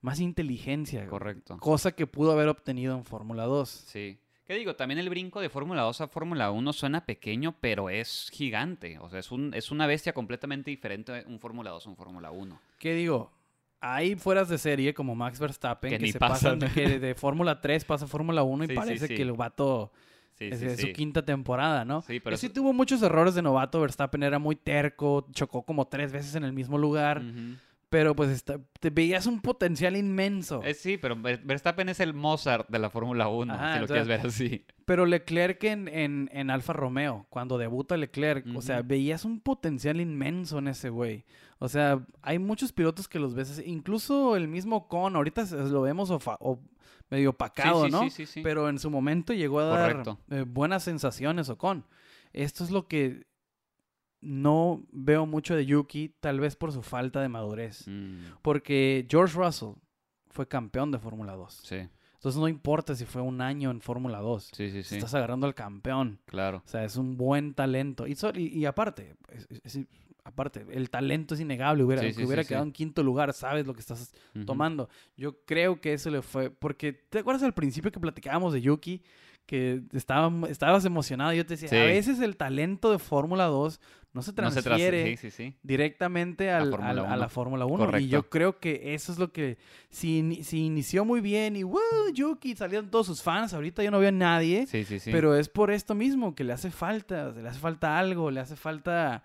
más 0.00 0.20
inteligencia. 0.20 1.06
Correcto. 1.08 1.58
Cosa 1.58 1.92
que 1.92 2.06
pudo 2.06 2.32
haber 2.32 2.48
obtenido 2.48 2.96
en 2.96 3.04
Fórmula 3.04 3.44
2. 3.44 3.68
Sí. 3.68 4.18
¿Qué 4.46 4.54
digo? 4.54 4.76
También 4.76 4.98
el 4.98 5.08
brinco 5.08 5.40
de 5.40 5.48
Fórmula 5.48 5.82
2 5.82 6.02
a 6.02 6.08
Fórmula 6.08 6.50
1 6.50 6.72
suena 6.74 7.06
pequeño, 7.06 7.56
pero 7.60 7.88
es 7.88 8.28
gigante. 8.30 8.98
O 8.98 9.08
sea, 9.08 9.18
es, 9.18 9.32
un, 9.32 9.54
es 9.54 9.70
una 9.70 9.86
bestia 9.86 10.12
completamente 10.12 10.70
diferente 10.70 11.24
un 11.26 11.40
Fórmula 11.40 11.70
2 11.70 11.86
a 11.86 11.90
un 11.90 11.96
Fórmula 11.96 12.30
1. 12.30 12.60
¿Qué 12.78 12.94
digo? 12.94 13.32
Hay 13.86 14.14
fueras 14.16 14.48
de 14.48 14.56
serie 14.56 14.94
como 14.94 15.14
Max 15.14 15.38
Verstappen 15.38 15.98
Que 15.98 16.10
se 16.12 16.18
pasan. 16.18 16.58
pasan 16.58 16.74
que 16.74 16.98
de 16.98 17.14
Fórmula 17.14 17.60
3 17.60 17.84
pasa 17.84 18.06
a 18.06 18.08
Fórmula 18.08 18.42
1 18.42 18.64
y 18.64 18.66
Sí, 18.68 18.74
parece 18.74 19.06
sí. 19.08 19.14
que 19.14 19.22
el 19.22 19.32
vato 19.32 19.92
es, 20.38 20.58
sí. 20.58 20.86
su 20.88 20.92
quinta 20.92 21.24
temporada, 21.24 21.84
¿no? 21.84 22.00
Sí, 22.02 22.18
pero 22.18 22.36
sí 22.36 22.48
tuvo 22.48 22.72
muchos 22.72 23.02
errores 23.02 23.34
de 23.34 23.42
novato. 23.42 23.80
Verstappen 23.80 24.22
era 24.22 24.38
muy 24.38 24.56
terco, 24.56 25.26
chocó 25.32 25.62
como 25.62 25.86
tres 25.86 26.12
veces 26.12 26.34
en 26.34 26.44
el 26.44 26.52
mismo 26.52 26.78
lugar, 26.78 27.18
Ujú. 27.18 27.56
Pero 27.94 28.16
pues 28.16 28.30
está- 28.30 28.58
te 28.80 28.90
veías 28.90 29.26
un 29.26 29.40
potencial 29.40 29.94
inmenso. 29.96 30.60
Eh, 30.64 30.74
sí, 30.74 30.98
pero 30.98 31.14
Ver- 31.14 31.42
Verstappen 31.44 31.88
es 31.88 32.00
el 32.00 32.12
Mozart 32.12 32.68
de 32.68 32.80
la 32.80 32.90
Fórmula 32.90 33.28
1, 33.28 33.54
Ajá, 33.54 33.74
si 33.74 33.78
lo 33.78 33.84
o 33.84 33.86
sea, 33.86 33.94
quieres 34.02 34.08
ver 34.08 34.26
así. 34.26 34.66
Pero 34.84 35.06
Leclerc 35.06 35.62
en, 35.62 35.86
en, 35.86 36.28
en 36.32 36.50
Alfa 36.50 36.72
Romeo, 36.72 37.26
cuando 37.30 37.56
debuta 37.56 37.96
Leclerc, 37.96 38.44
o 38.56 38.60
sea, 38.62 38.82
veías 38.82 39.24
un 39.24 39.38
potencial 39.38 40.00
inmenso 40.00 40.58
en 40.58 40.66
ese 40.66 40.88
güey. 40.90 41.24
O 41.60 41.68
sea, 41.68 42.04
hay 42.20 42.40
muchos 42.40 42.72
pilotos 42.72 43.06
que 43.06 43.20
los 43.20 43.34
ves, 43.36 43.62
incluso 43.64 44.34
el 44.34 44.48
mismo 44.48 44.88
Con, 44.88 45.14
ahorita 45.14 45.44
lo 45.70 45.82
vemos 45.82 46.10
ofa- 46.10 46.36
o 46.40 46.60
medio 47.10 47.30
opacado, 47.30 47.84
sí, 47.84 47.86
sí, 47.86 47.92
¿no? 47.92 48.02
sí, 48.02 48.10
sí, 48.10 48.26
sí. 48.26 48.40
Pero 48.42 48.68
en 48.68 48.80
su 48.80 48.90
momento 48.90 49.32
llegó 49.32 49.60
a 49.60 49.64
dar 49.66 50.02
eh, 50.30 50.44
buenas 50.44 50.82
sensaciones 50.82 51.48
Ocon. 51.48 51.84
Esto 52.32 52.64
es 52.64 52.72
lo 52.72 52.88
que 52.88 53.24
no 54.24 54.82
veo 54.92 55.26
mucho 55.26 55.54
de 55.54 55.66
Yuki, 55.66 56.14
tal 56.20 56.40
vez 56.40 56.56
por 56.56 56.72
su 56.72 56.82
falta 56.82 57.20
de 57.20 57.28
madurez. 57.28 57.86
Mm, 57.86 58.16
Porque 58.42 59.06
George 59.08 59.36
Russell 59.38 59.74
fue 60.30 60.48
campeón 60.48 60.90
de 60.90 60.98
Fórmula 60.98 61.34
2. 61.34 61.60
sí, 61.64 61.88
Entonces 62.14 62.40
no 62.40 62.48
importa 62.48 62.94
si 62.94 63.04
fue 63.04 63.20
un 63.22 63.40
año 63.40 63.70
en 63.70 63.80
Fórmula 63.82 64.18
2. 64.20 64.50
sí, 64.52 64.70
sí, 64.70 64.82
sí. 64.82 64.96
Estás 64.96 65.14
agarrando 65.14 65.46
al 65.46 65.54
campeón. 65.54 66.18
Claro. 66.24 66.62
O 66.64 66.68
sea, 66.68 66.84
es 66.84 66.96
un 66.96 67.16
buen 67.16 67.54
talento. 67.54 68.06
Y, 68.06 68.14
so- 68.16 68.32
y, 68.34 68.46
y 68.48 68.64
aparte, 68.64 69.14
es- 69.28 69.46
es- 69.50 69.76
es- 69.76 69.86
aparte, 70.24 70.64
el 70.72 70.88
talento 70.88 71.34
es 71.34 71.40
innegable. 71.40 71.84
Hubiera, 71.84 72.00
Sí, 72.10 72.24
hubiera 72.24 72.42
sí. 72.42 72.48
quedado 72.48 72.64
en 72.64 72.72
quinto 72.72 73.02
lugar, 73.02 73.32
sabes 73.34 73.66
lo 73.66 73.74
que 73.74 73.80
estás 73.80 74.14
tomando. 74.46 74.88
Yo 75.18 75.44
creo 75.44 75.82
que 75.82 75.92
eso 75.92 76.08
le 76.08 76.22
fue. 76.22 76.48
Porque, 76.50 76.94
¿te 76.94 77.18
acuerdas 77.18 77.42
al 77.42 77.52
principio 77.52 77.92
que 77.92 78.00
platicábamos 78.00 78.54
de 78.54 78.62
Yuki? 78.62 79.02
Que 79.44 79.82
estaba, 79.92 80.32
estabas 80.48 80.86
emocionado. 80.86 81.34
Yo 81.34 81.44
te 81.44 81.56
decía, 81.58 81.68
a 81.82 81.84
veces 81.84 82.18
el 82.20 82.38
talento 82.38 82.90
de 82.90 82.98
Fórmula 82.98 83.44
2 83.44 83.78
no 84.14 84.22
se 84.22 84.32
No 84.32 84.50
se 84.50 84.62
transfiere 84.62 85.02
trans- 85.04 85.20
Sí, 85.20 85.30
sí, 85.30 85.36
sí. 85.50 85.56
directamente 85.62 86.50
al- 86.50 86.70
Fórmula 86.70 86.88
al- 86.90 87.12
a, 87.12 87.16
la 87.16 87.28
Fórmula 87.28 87.66
1. 87.66 87.98
Y 87.98 88.08
yo 88.08 88.30
creo 88.30 88.58
que 88.60 88.94
eso 88.94 89.10
es 89.12 89.18
lo 89.18 89.32
que. 89.32 89.58
Si, 89.90 90.42
si 90.44 90.64
inició 90.64 91.04
muy 91.04 91.20
bien 91.20 91.56
y 91.56 91.64
¡wow! 91.64 91.80
Yuki 92.14 92.54
salieron 92.56 92.90
todos 92.90 93.06
sus 93.06 93.22
fans. 93.22 93.52
Ahorita 93.54 93.82
yo 93.82 93.90
no 93.90 93.98
veo 93.98 94.08
a 94.10 94.12
nadie. 94.12 94.66
Sí, 94.68 94.84
sí, 94.84 94.98
sí. 95.00 95.10
Pero 95.12 95.34
es 95.34 95.48
por 95.48 95.70
esto 95.72 95.94
mismo, 95.94 96.34
que 96.34 96.44
le 96.44 96.52
hace 96.52 96.70
falta, 96.70 97.32
le 97.32 97.48
hace 97.48 97.58
falta 97.58 97.98
algo, 97.98 98.30
le 98.30 98.38
hace 98.40 98.54
falta, 98.56 99.24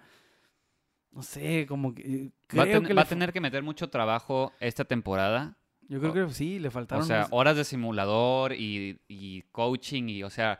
no 1.12 1.22
sé, 1.22 1.66
como 1.68 1.94
que... 1.94 2.02
eh, 2.02 2.32
va, 2.58 2.64
a, 2.64 2.66
Creo 2.66 2.80
ten- 2.80 2.88
que 2.88 2.94
va 2.94 3.02
a 3.02 3.04
le 3.04 3.06
fa- 3.08 3.10
tener 3.10 3.32
que 3.34 3.42
meter 3.42 3.64
mucho 3.64 3.90
trabajo 3.90 4.54
esta 4.60 4.86
temporada. 4.86 5.56
Yo 5.88 6.00
creo 6.00 6.14
que 6.28 6.34
sí, 6.34 6.60
le 6.60 6.70
faltaron... 6.72 7.04
O 7.04 7.08
sea, 7.08 7.18
unos- 7.22 7.30
horas 7.32 7.56
de 7.58 7.64
simulador 7.64 8.54
y, 8.54 9.00
y 9.08 9.42
coaching 9.52 10.10
y, 10.10 10.24
o 10.24 10.30
sea, 10.30 10.60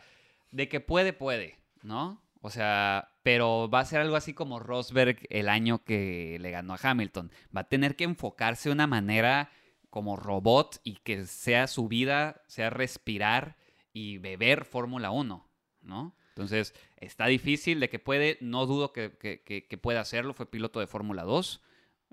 de 0.52 0.68
que 0.68 0.80
puede, 0.80 1.14
puede, 1.14 1.60
¿no? 1.84 2.22
O 2.42 2.50
sea, 2.50 3.10
pero 3.32 3.70
va 3.70 3.82
a 3.82 3.86
ser 3.86 4.00
algo 4.02 4.16
así 4.16 4.34
como 4.34 4.58
Rosberg 4.60 5.20
el 5.30 5.50
año 5.50 5.84
que 5.84 6.40
le 6.42 6.50
ganó 6.50 6.74
a 6.74 6.80
Hamilton. 6.82 7.32
Va 7.56 7.62
a 7.62 7.70
tener 7.70 7.96
que 7.96 8.04
enfocarse 8.06 8.70
de 8.70 8.74
una 8.74 8.88
manera 8.88 9.52
como 9.92 10.16
robot 10.16 10.80
y 10.84 10.96
que 10.96 11.28
sea 11.28 11.68
su 11.68 11.88
vida, 11.88 12.42
sea 12.48 12.72
respirar 12.72 13.56
y 13.94 14.18
beber 14.18 14.66
Fórmula 14.66 15.12
1, 15.12 15.48
¿no? 15.84 16.16
Entonces, 16.30 16.74
está 16.98 17.28
difícil 17.28 17.80
de 17.80 17.90
que 17.90 18.00
puede, 18.00 18.40
no 18.42 18.66
dudo 18.66 18.94
que, 18.94 19.16
que- 19.20 19.44
que- 19.44 19.78
pueda 19.78 20.00
hacerlo. 20.02 20.34
Fue 20.34 20.50
piloto 20.50 20.80
de 20.80 20.88
Fórmula 20.88 21.22
2, 21.22 21.62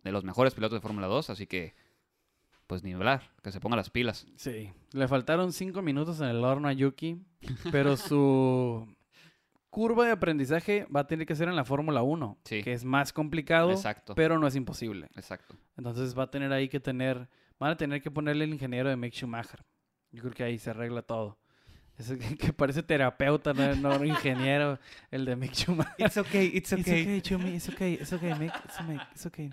de 0.05 0.13
los 0.13 0.23
mejores 0.23 0.53
pilotos 0.53 0.77
de 0.77 0.83
Fórmula 0.83 1.07
2, 1.07 1.31
así 1.31 1.47
que, 1.47 1.75
pues 2.67 2.83
ni 2.83 2.93
hablar, 2.93 3.33
que 3.43 3.53
se 3.53 3.61
ponga 3.61 3.77
las 3.77 3.89
pilas. 3.89 4.27
Sí, 4.37 4.71
le 4.93 5.09
faltaron 5.09 5.55
cinco 5.55 5.81
minutos 5.81 6.21
en 6.21 6.27
el 6.27 6.45
horno 6.45 6.69
a 6.69 6.75
Yuki, 6.75 7.23
pero 7.73 7.97
su 7.97 8.96
curva 9.77 10.07
de 10.07 10.13
aprendizaje 10.13 10.87
va 10.95 11.01
a 11.01 11.07
tener 11.07 11.27
que 11.27 11.35
ser 11.37 11.49
en 11.49 11.55
la 11.55 11.63
Fórmula 11.63 12.01
1, 12.03 12.39
Sí. 12.45 12.63
que 12.63 12.73
es 12.73 12.83
más 12.83 13.13
complicado, 13.13 13.73
Exacto. 13.73 14.15
pero 14.15 14.39
no 14.39 14.47
es 14.47 14.57
imposible. 14.57 15.11
Exacto. 15.17 15.55
Entonces 15.77 16.19
va 16.19 16.23
a 16.23 16.31
tener 16.31 16.51
ahí 16.51 16.71
que 16.71 16.81
tener, 16.81 17.29
van 17.61 17.73
a 17.73 17.77
tener 17.77 18.01
que 18.01 18.11
ponerle 18.11 18.45
el 18.45 18.55
ingeniero 18.55 18.89
de 18.89 18.97
Mick 18.97 19.13
Schumacher. 19.13 19.67
Yo 20.13 20.23
creo 20.23 20.33
que 20.33 20.45
ahí 20.45 20.57
se 20.59 20.71
arregla 20.71 21.03
todo. 21.03 21.37
Ese 21.99 22.17
que, 22.17 22.39
que 22.39 22.55
parece 22.55 22.83
terapeuta, 22.83 23.53
no, 23.53 23.75
no 23.99 24.03
ingeniero, 24.03 24.79
el 25.11 25.27
de 25.27 25.37
Mick 25.37 25.53
Schumacher. 25.53 26.07
It's 26.07 26.17
okay, 26.17 26.47
it's 26.55 26.73
It's 26.73 26.81
okay, 26.81 27.21
Chumi. 27.21 27.55
It's 27.57 27.69
okay. 27.69 27.93
It's 28.01 28.13
okay, 28.15 28.33
Mick. 28.33 28.55
It's, 28.65 28.81
okay. 28.81 28.99
It's 29.13 29.27
okay. 29.27 29.51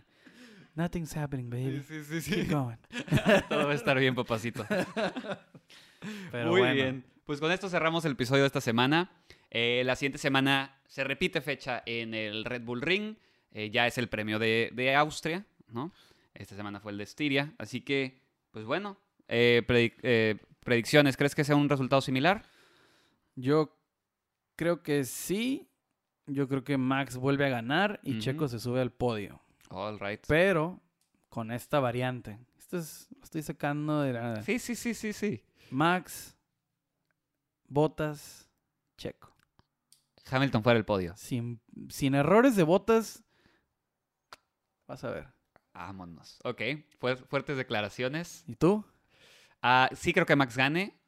Nothing's 0.73 1.13
happening, 1.17 1.49
baby. 1.49 1.83
Sí, 1.85 2.21
sí, 2.21 2.31
Keep 2.33 2.49
going. 2.49 2.77
Todo 3.49 3.65
va 3.67 3.73
a 3.73 3.75
estar 3.75 3.99
bien, 3.99 4.15
papacito. 4.15 4.65
Pero 6.31 6.49
Muy 6.49 6.61
bueno. 6.61 6.73
bien. 6.75 7.03
Pues 7.25 7.41
con 7.41 7.51
esto 7.51 7.67
cerramos 7.67 8.05
el 8.05 8.13
episodio 8.13 8.43
de 8.43 8.47
esta 8.47 8.61
semana. 8.61 9.11
Eh, 9.55 9.83
la 9.85 9.95
siguiente 9.95 10.17
semana 10.17 10.81
se 10.87 11.03
repite 11.03 11.39
fecha 11.41 11.83
en 11.85 12.13
el 12.13 12.43
Red 12.43 12.63
Bull 12.63 12.81
Ring. 12.81 13.15
Eh, 13.51 13.69
ya 13.69 13.85
es 13.87 13.97
el 13.99 14.09
premio 14.09 14.39
de, 14.39 14.71
de 14.73 14.95
Austria, 14.95 15.45
¿no? 15.67 15.93
Esta 16.33 16.55
semana 16.55 16.79
fue 16.79 16.91
el 16.91 16.97
de 16.97 17.03
Estiria. 17.03 17.53
Así 17.59 17.81
que, 17.81 18.19
pues 18.51 18.65
bueno, 18.65 18.97
eh, 19.27 19.61
predic- 19.67 20.39
predicciones. 20.61 21.15
¿Crees 21.15 21.35
que 21.35 21.43
sea 21.43 21.55
un 21.55 21.69
resultado 21.69 22.01
similar? 22.01 22.43
Yo 23.35 23.77
creo 24.55 24.81
que 24.81 25.03
sí. 25.03 25.69
Yo 26.25 26.47
creo 26.47 26.63
que 26.63 26.77
Max 26.77 27.17
vuelve 27.17 27.45
a 27.45 27.49
ganar 27.49 27.99
y. 28.01 28.19
Checo 28.19 28.47
se 28.47 28.59
sube 28.59 28.81
al 28.81 28.91
podio. 28.91 29.39
All 29.69 29.99
right. 29.99 30.21
Pero 30.27 30.81
con 31.29 31.51
esta 31.51 31.79
variante. 31.79 32.39
Esto 32.57 32.77
es, 32.79 33.07
lo 33.15 33.23
estoy 33.23 33.41
sacando 33.43 34.01
de 34.01 34.13
la... 34.13 34.41
Sí, 34.41 34.57
sí, 34.57 34.73
sí, 34.75 34.93
sí, 34.93 35.13
sí. 35.13 35.43
Max, 35.69 36.35
Botas, 37.67 38.49
Checo. 38.97 39.32
Hamilton 40.29 40.63
fuera 40.63 40.77
el 40.79 40.85
podio. 40.85 41.15
Sin, 41.17 41.61
sin 41.89 42.15
errores 42.15 42.55
de 42.55 42.63
Botas, 42.63 43.23
vas 44.87 45.03
a 45.03 45.11
ver. 45.11 45.27
Vámonos. 45.73 46.39
Ok, 46.43 46.61
fuer- 46.99 47.25
fuertes 47.27 47.57
declaraciones. 47.57 48.43
¿Y 48.47 48.55
tú? 48.55 48.85
Ah, 49.61 49.89
sí 49.93 50.13
creo 50.13 50.25
que 50.25 50.35
Max 50.35 50.55
gane. 50.55 50.99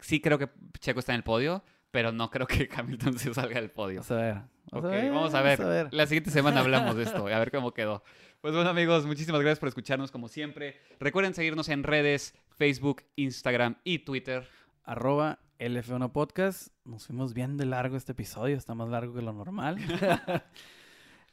Sí 0.00 0.20
creo 0.20 0.38
que 0.38 0.48
Checo 0.80 1.00
está 1.00 1.12
en 1.12 1.16
el 1.18 1.22
podio, 1.24 1.64
pero 1.90 2.12
no 2.12 2.30
creo 2.30 2.46
que 2.46 2.68
Hamilton 2.74 3.18
se 3.18 3.32
salga 3.34 3.60
del 3.60 3.70
podio. 3.70 4.00
Vamos 4.00 4.10
a 4.10 4.16
ver. 4.16 4.36
Ok, 4.72 4.82
Vamos 4.84 5.34
a 5.34 5.42
ver. 5.42 5.58
vamos 5.58 5.60
a 5.60 5.68
ver. 5.84 5.94
La 5.94 6.06
siguiente 6.06 6.30
semana 6.30 6.60
hablamos 6.60 6.96
de 6.96 7.04
esto, 7.04 7.26
a 7.28 7.38
ver 7.38 7.50
cómo 7.50 7.72
quedó. 7.72 8.02
Pues 8.40 8.54
bueno, 8.54 8.68
amigos, 8.70 9.06
muchísimas 9.06 9.40
gracias 9.40 9.58
por 9.58 9.68
escucharnos 9.68 10.10
como 10.10 10.28
siempre. 10.28 10.80
Recuerden 11.00 11.34
seguirnos 11.34 11.68
en 11.68 11.82
redes, 11.82 12.34
Facebook, 12.56 13.02
Instagram 13.16 13.76
y 13.84 14.00
Twitter. 14.00 14.48
Arroba 14.84 15.40
LF1 15.58 16.12
Podcast. 16.12 16.68
Nos 16.84 17.06
fuimos 17.06 17.34
bien 17.34 17.56
de 17.56 17.66
largo 17.66 17.96
este 17.96 18.12
episodio. 18.12 18.56
Está 18.56 18.74
más 18.74 18.88
largo 18.88 19.14
que 19.14 19.22
lo 19.22 19.32
normal. 19.32 19.78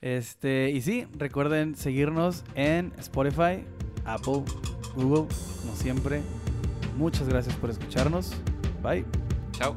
este, 0.01 0.71
y 0.71 0.81
sí, 0.81 1.07
recuerden 1.17 1.75
seguirnos 1.75 2.43
en 2.55 2.93
Spotify, 2.97 3.65
Apple, 4.05 4.43
Google, 4.95 5.27
como 5.61 5.75
siempre. 5.75 6.21
Muchas 6.97 7.27
gracias 7.27 7.55
por 7.55 7.69
escucharnos. 7.69 8.33
Bye. 8.81 9.05
Chao. 9.51 9.75